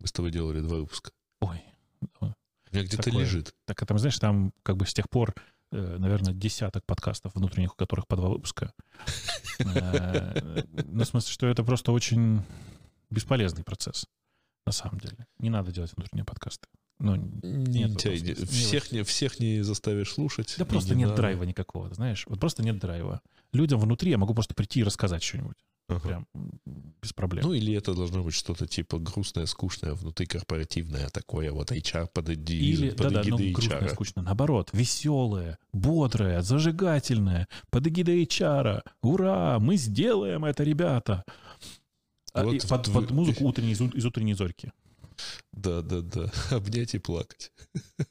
Мы 0.00 0.08
с 0.08 0.12
тобой 0.12 0.32
делали 0.32 0.60
два 0.60 0.78
выпуска. 0.78 1.12
было. 1.40 1.50
Ой. 1.50 1.62
У 2.20 2.26
меня 2.74 2.84
где-то 2.84 3.10
лежит. 3.10 3.54
Так, 3.66 3.80
а 3.80 3.86
там, 3.86 3.98
знаешь, 3.98 4.18
там 4.18 4.52
как 4.64 4.76
бы 4.76 4.84
с 4.84 4.92
тех 4.92 5.08
пор, 5.08 5.32
э, 5.70 5.96
наверное, 5.98 6.34
десяток 6.34 6.84
подкастов 6.84 7.36
внутренних, 7.36 7.74
у 7.74 7.76
которых 7.76 8.08
по 8.08 8.16
два 8.16 8.28
выпуска. 8.30 8.72
Э, 9.60 10.62
Ну, 10.86 11.04
в 11.04 11.06
смысле, 11.06 11.32
что 11.32 11.46
это 11.46 11.62
просто 11.62 11.92
очень 11.92 12.42
бесполезный 13.10 13.62
процесс, 13.64 14.06
на 14.66 14.72
самом 14.72 14.98
деле. 14.98 15.26
Не 15.38 15.50
надо 15.50 15.72
делать 15.72 15.92
внутренние 15.96 16.24
подкасты. 16.24 16.66
Ну, 16.98 17.14
Не 17.16 17.84
Нет, 17.84 18.04
этом 18.04 18.16
смысле. 18.16 18.46
всех, 18.46 18.90
не, 18.92 19.02
всех 19.04 19.38
не 19.38 19.62
заставишь 19.62 20.12
слушать. 20.12 20.54
да 20.58 20.64
просто 20.64 20.94
не 20.94 21.00
нет 21.00 21.10
надо. 21.10 21.22
драйва 21.22 21.44
никакого, 21.44 21.92
знаешь. 21.94 22.24
Вот 22.26 22.40
просто 22.40 22.62
нет 22.62 22.78
драйва. 22.78 23.20
Людям 23.52 23.78
внутри 23.80 24.10
я 24.10 24.18
могу 24.18 24.34
просто 24.34 24.54
прийти 24.54 24.80
и 24.80 24.82
рассказать 24.82 25.22
что-нибудь. 25.22 25.56
Ага. 25.88 26.00
Прям 26.00 26.26
без 27.00 27.12
проблем. 27.12 27.44
Ну, 27.44 27.52
или 27.52 27.72
это 27.74 27.94
должно 27.94 28.24
быть 28.24 28.34
что-то 28.34 28.66
типа 28.66 28.98
грустное, 28.98 29.46
скучное, 29.46 29.92
внутрикорпоративное 29.92 31.08
такое, 31.10 31.52
вот 31.52 31.70
HR 31.70 32.08
под, 32.12 32.30
эди- 32.30 32.56
Или, 32.58 32.90
под 32.90 33.12
ну, 33.12 33.20
эгидой 33.22 33.52
грустное, 33.52 33.80
HR. 33.82 33.88
скучно. 33.92 34.22
Наоборот, 34.22 34.70
веселое, 34.72 35.58
бодрое, 35.72 36.42
зажигательное, 36.42 37.46
под 37.70 37.86
эгидой 37.86 38.24
HR. 38.24 38.82
Ура, 39.02 39.58
мы 39.60 39.76
сделаем 39.76 40.44
это, 40.44 40.64
ребята. 40.64 41.24
А, 42.36 42.44
Вот 42.44 42.54
и 42.54 42.66
под, 42.68 42.88
вы- 42.88 43.00
под 43.02 43.10
музыку 43.12 43.44
утренней, 43.44 43.72
из, 43.72 43.80
из 43.80 44.04
утренней 44.04 44.34
зорьки. 44.34 44.72
Да, 45.52 45.80
да, 45.82 46.00
да. 46.02 46.30
Обнять 46.50 46.94
и 46.94 46.98
плакать. 46.98 47.50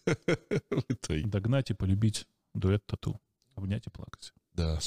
Догнать 1.09 1.69
и 1.71 1.73
полюбить 1.73 2.25
дуэт 2.53 2.85
тату. 2.85 3.19
Обнять 3.55 3.87
и 3.87 3.89
плакать. 3.89 4.33
Да. 4.53 4.79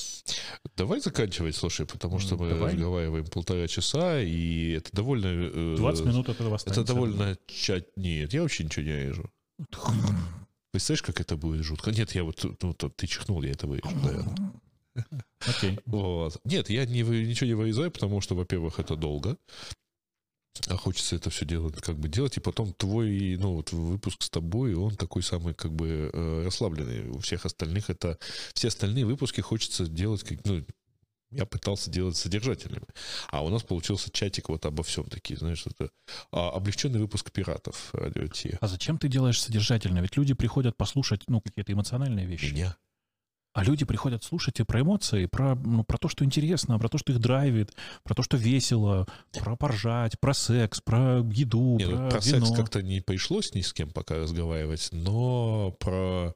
Давай 0.77 1.01
заканчивать, 1.01 1.55
слушай, 1.55 1.86
потому 1.86 2.19
что 2.19 2.36
мы 2.36 2.48
давай. 2.51 2.73
разговариваем 2.73 3.27
полтора 3.27 3.69
часа, 3.69 4.20
и 4.20 4.70
это 4.73 4.90
довольно... 4.93 5.27
э, 5.27 5.77
20 5.77 6.06
минут 6.06 6.28
этого 6.28 6.48
Это 6.48 6.55
останется. 6.56 6.85
довольно... 6.94 7.36
ча- 7.47 7.82
Нет, 7.97 8.32
я 8.32 8.43
вообще 8.43 8.65
ничего 8.65 8.85
не 8.86 8.93
режу. 9.09 9.31
Представляешь, 10.70 11.02
как 11.02 11.20
это 11.20 11.36
будет 11.36 11.62
жутко? 11.65 11.90
Нет, 11.90 12.15
я 12.15 12.24
вот... 12.24 12.44
Ну, 12.62 12.73
ты 12.73 13.06
чихнул, 13.06 13.43
я 13.43 13.52
это 13.52 13.66
вырежу, 13.66 13.90
наверное. 13.97 14.52
Окей. 15.47 15.79
Вот. 15.87 16.41
Нет, 16.45 16.70
я 16.70 16.87
не, 16.87 17.03
ничего 17.03 17.47
не 17.47 17.55
вырезаю, 17.55 17.91
потому 17.91 18.20
что, 18.20 18.35
во-первых, 18.35 18.79
это 18.79 18.97
долго. 18.97 19.37
А 20.66 20.77
хочется 20.77 21.16
это 21.16 21.31
все 21.31 21.47
делать, 21.47 21.77
как 21.77 21.99
бы 21.99 22.09
делать, 22.09 22.37
и 22.37 22.41
потом 22.41 22.73
твой, 22.75 23.37
ну, 23.39 23.55
вот 23.55 23.73
выпуск 23.73 24.23
с 24.23 24.31
тобой, 24.31 24.75
он 24.75 24.97
такой 24.97 25.23
самый, 25.23 25.55
как 25.55 25.73
бы, 25.73 26.11
э, 26.12 26.43
расслабленный. 26.45 27.09
У 27.09 27.19
всех 27.20 27.47
остальных 27.47 27.91
это... 27.91 28.19
Все 28.55 28.69
остальные 28.69 29.07
выпуски 29.07 29.41
хочется 29.41 29.87
делать, 29.87 30.25
как, 30.25 30.45
ну, 30.45 30.65
я 31.31 31.45
пытался 31.45 31.91
делать 31.91 32.16
содержательными. 32.16 32.87
А 33.31 33.45
у 33.45 33.51
нас 33.51 33.62
получился 33.62 34.11
чатик 34.11 34.49
вот 34.49 34.65
обо 34.65 34.83
всем 34.83 35.05
такие, 35.05 35.39
знаешь, 35.39 35.65
это 35.66 35.91
а, 36.33 36.51
облегченный 36.51 37.01
выпуск 37.01 37.31
пиратов 37.31 37.91
радио 37.93 38.27
Ти. 38.29 38.57
А 38.61 38.66
зачем 38.66 38.99
ты 38.99 39.09
делаешь 39.09 39.41
содержательно? 39.41 39.99
Ведь 40.01 40.16
люди 40.16 40.33
приходят 40.35 40.77
послушать, 40.77 41.25
ну, 41.29 41.41
какие-то 41.41 41.73
эмоциональные 41.73 42.27
вещи. 42.27 42.53
Меня. 42.53 42.77
А 43.59 43.64
люди 43.64 43.85
приходят 43.85 44.22
слушать 44.22 44.60
и 44.60 44.62
про 44.62 44.82
эмоции, 44.82 45.26
про, 45.26 45.56
ну, 45.56 45.82
про 45.82 45.98
то, 45.98 46.09
что 46.09 46.24
интересно, 46.24 46.78
про 46.78 46.89
то, 46.89 46.97
что 46.97 47.12
их 47.12 47.18
драйвит, 47.18 47.74
про 48.05 48.14
то, 48.14 48.22
что 48.22 48.36
весело, 48.36 49.05
про 49.32 49.56
поржать, 49.56 50.20
про 50.20 50.32
секс, 50.32 50.80
про 50.80 51.26
еду, 51.32 51.76
Не, 51.76 51.86
ну, 51.86 51.97
про, 51.97 52.09
про 52.09 52.20
вино. 52.20 52.47
секс 52.47 52.56
как-то 52.56 52.82
не 52.82 53.01
пришлось 53.01 53.52
ни 53.55 53.62
с 53.62 53.72
кем 53.72 53.90
пока 53.90 54.14
разговаривать, 54.14 54.90
но 54.93 55.74
про, 55.80 56.35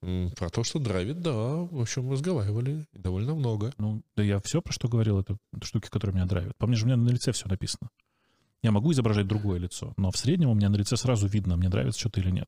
про 0.00 0.50
то, 0.50 0.62
что 0.62 0.78
драйвит, 0.78 1.22
да, 1.22 1.32
в 1.32 1.80
общем, 1.80 2.12
разговаривали 2.12 2.84
довольно 2.92 3.34
много. 3.34 3.72
Ну, 3.78 4.02
да 4.14 4.22
я 4.22 4.38
все, 4.40 4.60
про 4.60 4.74
что 4.74 4.88
говорил, 4.88 5.18
это 5.18 5.38
штуки, 5.62 5.88
которые 5.88 6.16
меня 6.16 6.26
драйвят. 6.26 6.52
Помни 6.58 6.74
же, 6.74 6.84
у 6.84 6.88
меня 6.88 6.98
на 6.98 7.08
лице 7.08 7.32
все 7.32 7.48
написано. 7.48 7.88
Я 8.62 8.72
могу 8.72 8.92
изображать 8.92 9.26
другое 9.26 9.58
лицо, 9.58 9.94
но 9.96 10.10
в 10.10 10.18
среднем 10.18 10.50
у 10.50 10.54
меня 10.54 10.68
на 10.68 10.76
лице 10.76 10.98
сразу 10.98 11.28
видно, 11.28 11.56
мне 11.56 11.70
нравится 11.70 11.98
что-то 11.98 12.20
или 12.20 12.30
нет. 12.30 12.46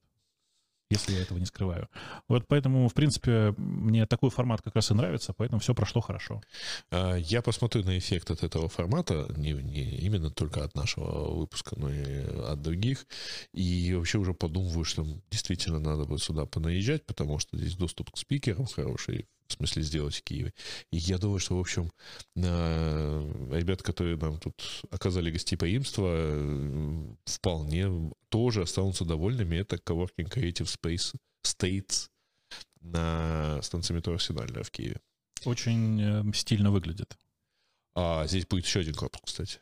Если 0.91 1.13
я 1.15 1.23
этого 1.23 1.39
не 1.39 1.47
скрываю. 1.47 1.89
Вот 2.27 2.47
поэтому, 2.49 2.89
в 2.89 2.95
принципе, 2.95 3.55
мне 3.57 4.07
такой 4.07 4.31
формат 4.31 4.61
как 4.61 4.75
раз 4.75 4.91
и 4.91 4.95
нравится, 4.95 5.33
поэтому 5.33 5.61
все 5.61 5.73
прошло 5.73 6.01
хорошо. 6.01 6.43
А, 6.91 7.15
Я 7.15 7.43
посмотрю 7.43 7.85
на 7.85 7.97
эффект 7.97 8.31
от 8.31 8.43
этого 8.43 8.69
формата, 8.69 9.33
не, 9.37 9.53
не 9.53 9.85
именно 9.99 10.31
только 10.31 10.65
от 10.65 10.75
нашего 10.75 11.33
выпуска, 11.33 11.79
но 11.79 11.93
и 11.93 12.25
от 12.49 12.61
других. 12.61 13.07
И 13.53 13.95
вообще 13.95 14.19
уже 14.19 14.35
подумываю, 14.35 14.85
что 14.85 15.07
действительно 15.31 15.79
надо 15.79 16.05
будет 16.05 16.23
сюда 16.23 16.45
понаезжать, 16.45 17.07
потому 17.07 17.39
что 17.39 17.57
здесь 17.57 17.77
доступ 17.77 18.11
к 18.11 18.19
спикерам 18.19 18.67
хороший, 18.67 19.27
в 19.51 19.57
смысле 19.57 19.83
сделать 19.83 20.17
в 20.17 20.23
Киеве. 20.23 20.53
И 20.91 20.97
я 20.97 21.19
думаю, 21.19 21.39
что, 21.39 21.57
в 21.57 21.61
общем, 21.61 21.91
ребят, 22.35 23.83
которые 23.83 24.17
нам 24.17 24.39
тут 24.39 24.83
оказали 24.91 25.31
гостеприимство, 25.31 26.09
э, 26.13 27.15
вполне 27.25 28.13
тоже 28.29 28.63
останутся 28.63 29.05
довольными. 29.05 29.57
Это 29.57 29.77
коворкинг 29.77 30.31
Creative 30.31 30.67
Space 30.67 31.15
States 31.45 32.09
на 32.81 33.61
станции 33.63 33.95
метро 33.95 34.15
Арсенальная 34.15 34.63
в 34.63 34.71
Киеве. 34.71 35.01
Очень 35.45 36.01
э, 36.01 36.33
стильно 36.35 36.71
выглядит. 36.71 37.17
А 37.95 38.27
здесь 38.27 38.47
будет 38.47 38.67
еще 38.67 38.81
один 38.81 38.95
корпус, 38.95 39.21
кстати. 39.25 39.59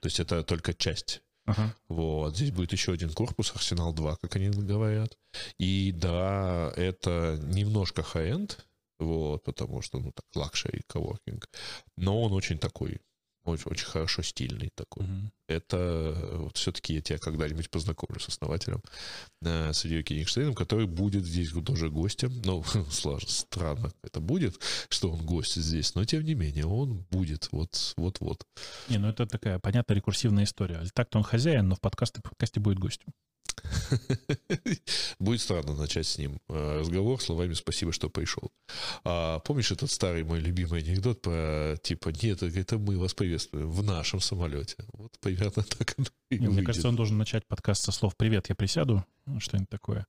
То 0.00 0.06
есть 0.06 0.20
это 0.20 0.42
только 0.42 0.74
часть. 0.74 1.22
Ага. 1.46 1.74
Вот, 1.88 2.36
здесь 2.36 2.50
будет 2.50 2.72
еще 2.72 2.92
один 2.92 3.12
корпус, 3.12 3.52
Арсенал 3.54 3.92
2, 3.92 4.16
как 4.16 4.36
они 4.36 4.48
говорят. 4.48 5.16
И 5.58 5.92
да, 5.92 6.72
это 6.76 7.38
немножко 7.42 8.02
high-end, 8.02 8.65
вот, 8.98 9.44
потому 9.44 9.82
что, 9.82 9.98
ну, 9.98 10.12
так, 10.12 10.24
luxury 10.34 10.82
коворкинг. 10.86 11.48
Но 11.96 12.22
он 12.22 12.32
очень 12.32 12.58
такой, 12.58 13.00
очень, 13.46 13.70
очень 13.70 13.86
хорошо 13.86 14.22
стильный 14.22 14.70
такой. 14.74 15.04
Мгм. 15.04 15.32
Это 15.48 16.16
вот 16.38 16.56
все-таки 16.56 16.94
я 16.94 17.00
тебя 17.00 17.18
когда-нибудь 17.18 17.70
познакомлю 17.70 18.20
с 18.20 18.28
основателем, 18.28 18.82
э, 19.42 19.72
с 19.72 19.84
Ильей 19.84 20.02
Кенигштейном, 20.02 20.54
который 20.54 20.86
будет 20.86 21.24
здесь 21.24 21.52
тоже 21.64 21.88
гостем. 21.88 22.32
Ну, 22.44 22.64
сложно, 22.90 23.28
странно 23.28 23.92
это 24.02 24.20
будет, 24.20 24.60
что 24.88 25.10
он 25.10 25.24
гость 25.24 25.54
здесь, 25.54 25.94
но 25.94 26.04
тем 26.04 26.24
не 26.24 26.34
менее 26.34 26.66
он 26.66 27.06
будет 27.10 27.48
вот, 27.52 27.94
вот-вот. 27.96 28.44
Не, 28.88 28.98
ну 28.98 29.08
это 29.08 29.26
такая 29.26 29.58
понятная 29.58 29.96
рекурсивная 29.96 30.44
история. 30.44 30.82
Так-то 30.92 31.18
он 31.18 31.24
хозяин, 31.24 31.68
но 31.68 31.76
в 31.76 31.80
подкасте, 31.80 32.20
в 32.20 32.22
подкасте 32.22 32.60
будет 32.60 32.78
гостем. 32.78 33.12
Будет 35.18 35.40
странно 35.40 35.74
начать 35.74 36.06
с 36.06 36.18
ним 36.18 36.38
э, 36.48 36.80
разговор 36.80 37.20
словами 37.20 37.54
«спасибо, 37.54 37.92
что 37.92 38.08
пришел». 38.10 38.50
А, 39.04 39.38
помнишь 39.40 39.70
этот 39.70 39.90
старый 39.90 40.24
мой 40.24 40.40
любимый 40.40 40.80
анекдот 40.82 41.22
про 41.22 41.76
типа 41.82 42.10
«нет, 42.22 42.42
это 42.42 42.78
мы 42.78 42.98
вас 42.98 43.14
приветствуем 43.14 43.70
в 43.70 43.82
нашем 43.82 44.20
самолете». 44.20 44.76
Вот 44.92 45.12
примерно 45.20 45.62
так 45.78 45.94
оно 45.96 46.06
и 46.30 46.34
Не, 46.34 46.40
мне 46.40 46.48
выйдет. 46.48 46.66
кажется, 46.66 46.88
он 46.88 46.96
должен 46.96 47.18
начать 47.18 47.46
подкаст 47.46 47.84
со 47.84 47.92
слов 47.92 48.16
«Привет, 48.16 48.48
я 48.48 48.54
присяду», 48.54 49.04
ну, 49.26 49.40
что-нибудь 49.40 49.70
такое. 49.70 50.06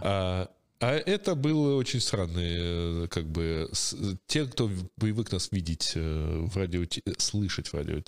А, 0.00 0.48
а 0.80 0.90
это 0.94 1.34
было 1.34 1.76
очень 1.76 2.00
странно, 2.00 2.40
э, 2.40 3.06
как 3.08 3.30
бы 3.30 3.68
с- 3.72 3.96
те, 4.26 4.46
кто 4.46 4.70
привык 4.98 5.30
нас 5.30 5.52
видеть 5.52 5.92
э, 5.94 6.46
в 6.50 6.56
радио, 6.56 6.84
слышать 7.18 7.68
в 7.68 7.74
радио 7.74 8.00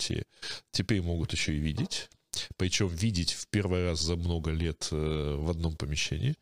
теперь 0.72 1.00
могут 1.00 1.32
еще 1.32 1.54
и 1.54 1.58
видеть. 1.60 2.10
Причем 2.56 2.88
видеть 2.88 3.32
в 3.32 3.46
первый 3.48 3.84
раз 3.84 4.00
за 4.00 4.16
много 4.16 4.50
лет 4.50 4.88
э, 4.92 5.36
в 5.38 5.50
одном 5.50 5.76
помещении. 5.76 6.34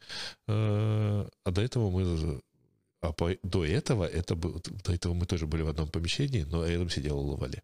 Э, 0.48 1.28
А 1.44 1.51
до 1.51 1.60
этого 1.60 1.90
мы... 1.90 2.40
А 3.01 3.12
по- 3.12 3.36
до 3.43 3.64
этого 3.64 4.05
это 4.05 4.36
был, 4.36 4.62
до 4.85 4.93
этого 4.93 5.12
мы 5.14 5.27
тоже 5.27 5.47
были 5.47 5.62
в 5.62 5.69
одном 5.69 5.89
помещении, 5.89 6.44
но 6.44 6.64
рядом 6.66 6.89
сидела 6.89 7.19
Лавале. 7.19 7.62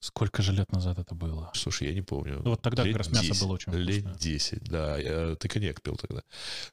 Сколько 0.00 0.42
же 0.42 0.52
лет 0.52 0.70
назад 0.72 0.98
это 0.98 1.14
было? 1.14 1.50
Слушай, 1.54 1.88
я 1.88 1.94
не 1.94 2.02
помню. 2.02 2.42
Ну, 2.44 2.50
вот 2.50 2.60
тогда 2.60 2.82
Лет 2.84 2.92
как 2.98 3.06
раз 3.06 3.12
мясо 3.14 3.28
10, 3.28 3.42
было 3.42 3.52
очень 3.54 3.72
Лет 3.72 4.00
вкусное. 4.02 4.18
10, 4.20 4.64
да. 4.64 4.98
Я- 4.98 5.34
Ты 5.36 5.48
коньяк 5.48 5.80
пил 5.80 5.96
тогда, 5.96 6.20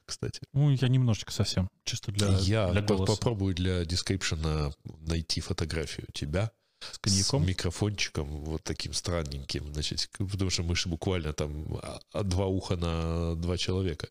кстати. 0.04 0.40
Ну, 0.52 0.70
я 0.70 0.88
немножечко 0.88 1.32
совсем, 1.32 1.70
чисто 1.84 2.12
для, 2.12 2.28
Я 2.40 2.70
для 2.70 2.82
голоса. 2.82 3.14
попробую 3.14 3.54
для 3.54 3.86
дескрипшена 3.86 4.72
найти 5.00 5.40
фотографию 5.40 6.06
тебя 6.12 6.52
С 6.90 6.98
коньяком? 6.98 7.44
с 7.44 7.46
микрофончиком 7.46 8.26
вот 8.44 8.62
таким 8.64 8.92
странненьким, 8.92 9.72
значит, 9.72 10.10
потому 10.18 10.50
что 10.50 10.62
мы 10.62 10.74
же 10.74 10.88
буквально 10.88 11.32
там 11.32 11.78
а, 11.82 12.00
а, 12.12 12.22
два 12.22 12.46
уха 12.46 12.76
на 12.76 13.36
два 13.36 13.56
человека 13.56 14.08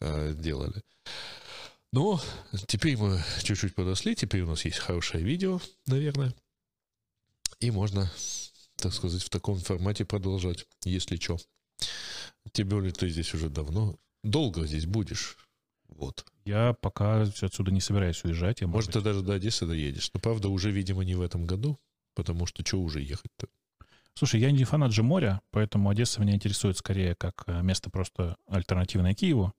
э, 0.00 0.34
делали. 0.34 0.82
Но 1.92 2.20
теперь 2.66 2.96
мы 2.96 3.22
чуть-чуть 3.42 3.74
подросли, 3.74 4.14
теперь 4.14 4.42
у 4.42 4.46
нас 4.46 4.64
есть 4.64 4.78
хорошее 4.78 5.24
видео, 5.24 5.60
наверное, 5.86 6.34
и 7.58 7.70
можно, 7.70 8.10
так 8.76 8.94
сказать, 8.94 9.22
в 9.22 9.30
таком 9.30 9.58
формате 9.58 10.04
продолжать, 10.04 10.66
если 10.84 11.16
что. 11.16 11.38
Тем 12.52 12.68
более 12.68 12.92
ты 12.92 13.08
здесь 13.08 13.34
уже 13.34 13.48
давно, 13.48 13.96
долго 14.22 14.66
здесь 14.66 14.86
будешь, 14.86 15.36
вот. 16.00 16.24
Я 16.44 16.74
пока 16.80 17.22
отсюда 17.22 17.70
не 17.70 17.80
собираюсь 17.80 18.24
уезжать. 18.24 18.60
Я, 18.60 18.66
может 18.66 18.88
Может, 18.88 18.92
ты 18.92 19.00
даже 19.02 19.22
до 19.22 19.34
Одессы 19.34 19.66
доедешь. 19.66 20.10
Но, 20.14 20.20
правда, 20.20 20.48
уже, 20.48 20.70
видимо, 20.70 21.04
не 21.04 21.14
в 21.14 21.20
этом 21.20 21.46
году, 21.46 21.78
потому 22.20 22.46
что 22.46 22.64
что 22.66 22.78
уже 22.80 23.00
ехать-то? 23.00 23.48
Слушай, 24.14 24.40
я 24.40 24.50
не 24.50 24.64
фанат 24.64 24.92
же 24.92 25.02
моря, 25.02 25.40
поэтому 25.50 25.88
Одесса 25.88 26.20
меня 26.20 26.34
интересует 26.34 26.76
скорее 26.76 27.14
как 27.14 27.44
э, 27.46 27.62
место 27.62 27.90
просто 27.90 28.36
альтернативное 28.48 29.14
Киеву. 29.14 29.52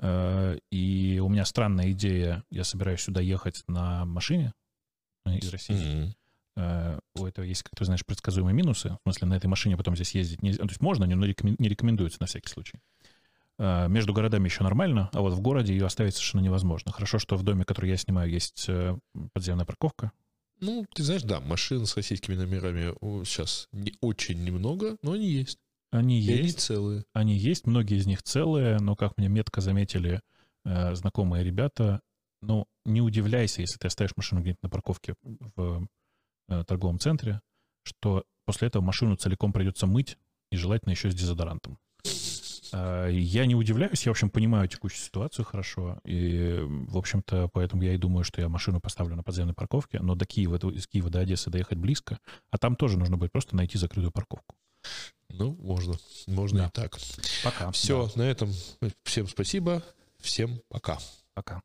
Э, 0.00 0.58
И 0.70 1.18
у 1.22 1.28
меня 1.28 1.44
странная 1.44 1.90
идея. 1.92 2.44
Я 2.50 2.64
собираюсь 2.64 3.00
сюда 3.00 3.20
ехать 3.20 3.64
на 3.66 4.04
машине 4.04 4.52
э, 5.24 5.38
из 5.38 5.50
России. 5.50 5.74
Э, 6.56 6.98
У 7.16 7.26
этого 7.26 7.44
есть, 7.44 7.62
как 7.62 7.72
ты 7.76 7.84
знаешь, 7.86 8.04
предсказуемые 8.06 8.54
минусы. 8.54 8.90
В 8.90 9.02
смысле, 9.04 9.28
на 9.28 9.34
этой 9.34 9.46
машине 9.46 9.76
потом 9.76 9.96
здесь 9.96 10.14
ездить 10.14 10.42
нельзя. 10.42 10.62
То 10.62 10.68
есть 10.68 10.80
можно, 10.80 11.06
но 11.06 11.14
не 11.14 11.32
рекомен- 11.32 11.56
не 11.58 11.68
рекомендуется 11.68 12.18
на 12.20 12.26
всякий 12.26 12.48
случай. 12.48 12.78
Между 13.58 14.12
городами 14.12 14.44
еще 14.44 14.62
нормально, 14.62 15.10
а 15.12 15.20
вот 15.20 15.32
в 15.32 15.40
городе 15.40 15.72
ее 15.72 15.86
оставить 15.86 16.14
совершенно 16.14 16.42
невозможно. 16.42 16.92
Хорошо, 16.92 17.18
что 17.18 17.36
в 17.36 17.42
доме, 17.42 17.64
который 17.64 17.90
я 17.90 17.96
снимаю, 17.96 18.30
есть 18.30 18.70
подземная 19.32 19.64
парковка. 19.66 20.12
Ну, 20.60 20.86
ты 20.94 21.02
знаешь, 21.02 21.22
да, 21.22 21.40
машин 21.40 21.86
с 21.86 21.96
российскими 21.96 22.34
номерами 22.34 22.94
сейчас 23.24 23.68
не 23.72 23.94
очень 24.00 24.42
немного, 24.42 24.96
но 25.02 25.12
они 25.12 25.28
есть. 25.28 25.58
Они 25.90 26.20
И 26.20 26.32
они 26.32 26.42
есть. 26.42 26.60
целые. 26.60 27.04
Они 27.12 27.34
есть, 27.36 27.66
многие 27.66 27.96
из 27.96 28.06
них 28.06 28.22
целые, 28.22 28.78
но, 28.78 28.94
как 28.94 29.16
мне 29.16 29.28
метко 29.28 29.60
заметили 29.60 30.20
э, 30.64 30.94
знакомые 30.94 31.44
ребята, 31.44 32.02
ну, 32.42 32.66
не 32.84 33.00
удивляйся, 33.00 33.62
если 33.62 33.78
ты 33.78 33.86
оставишь 33.86 34.16
машину 34.16 34.40
где-нибудь 34.40 34.62
на 34.62 34.68
парковке 34.68 35.14
в 35.22 35.88
э, 36.48 36.64
торговом 36.64 36.98
центре, 36.98 37.40
что 37.82 38.24
после 38.44 38.68
этого 38.68 38.82
машину 38.82 39.16
целиком 39.16 39.52
придется 39.52 39.86
мыть, 39.86 40.18
и 40.50 40.56
желательно 40.56 40.92
еще 40.92 41.10
с 41.10 41.14
дезодорантом. 41.14 41.78
Э, 42.72 43.08
Я 43.12 43.46
не 43.46 43.54
удивляюсь, 43.54 44.04
я, 44.06 44.10
в 44.10 44.14
общем, 44.14 44.30
понимаю 44.30 44.68
текущую 44.68 45.00
ситуацию 45.04 45.44
хорошо, 45.44 45.98
и, 46.04 46.58
в 46.66 46.96
общем-то, 46.96 47.48
поэтому 47.52 47.82
я 47.82 47.94
и 47.94 47.98
думаю, 47.98 48.24
что 48.24 48.40
я 48.40 48.48
машину 48.48 48.80
поставлю 48.80 49.16
на 49.16 49.22
подземной 49.22 49.54
парковке, 49.54 50.00
но 50.00 50.14
до 50.14 50.24
Киева, 50.26 50.56
из 50.70 50.86
Киева 50.86 51.10
до 51.10 51.20
Одессы 51.20 51.50
доехать 51.50 51.78
близко, 51.78 52.18
а 52.50 52.58
там 52.58 52.76
тоже 52.76 52.98
нужно 52.98 53.16
будет 53.16 53.32
просто 53.32 53.56
найти 53.56 53.78
закрытую 53.78 54.12
парковку. 54.12 54.54
Ну, 55.30 55.56
можно. 55.60 55.94
Можно 56.26 56.58
Да. 56.60 56.66
и 56.66 56.70
так. 56.70 56.98
Пока. 57.44 57.70
Все, 57.72 58.10
на 58.16 58.22
этом 58.22 58.50
всем 59.04 59.26
спасибо. 59.28 59.82
Всем 60.20 60.60
пока. 60.68 60.98
Пока. 61.34 61.60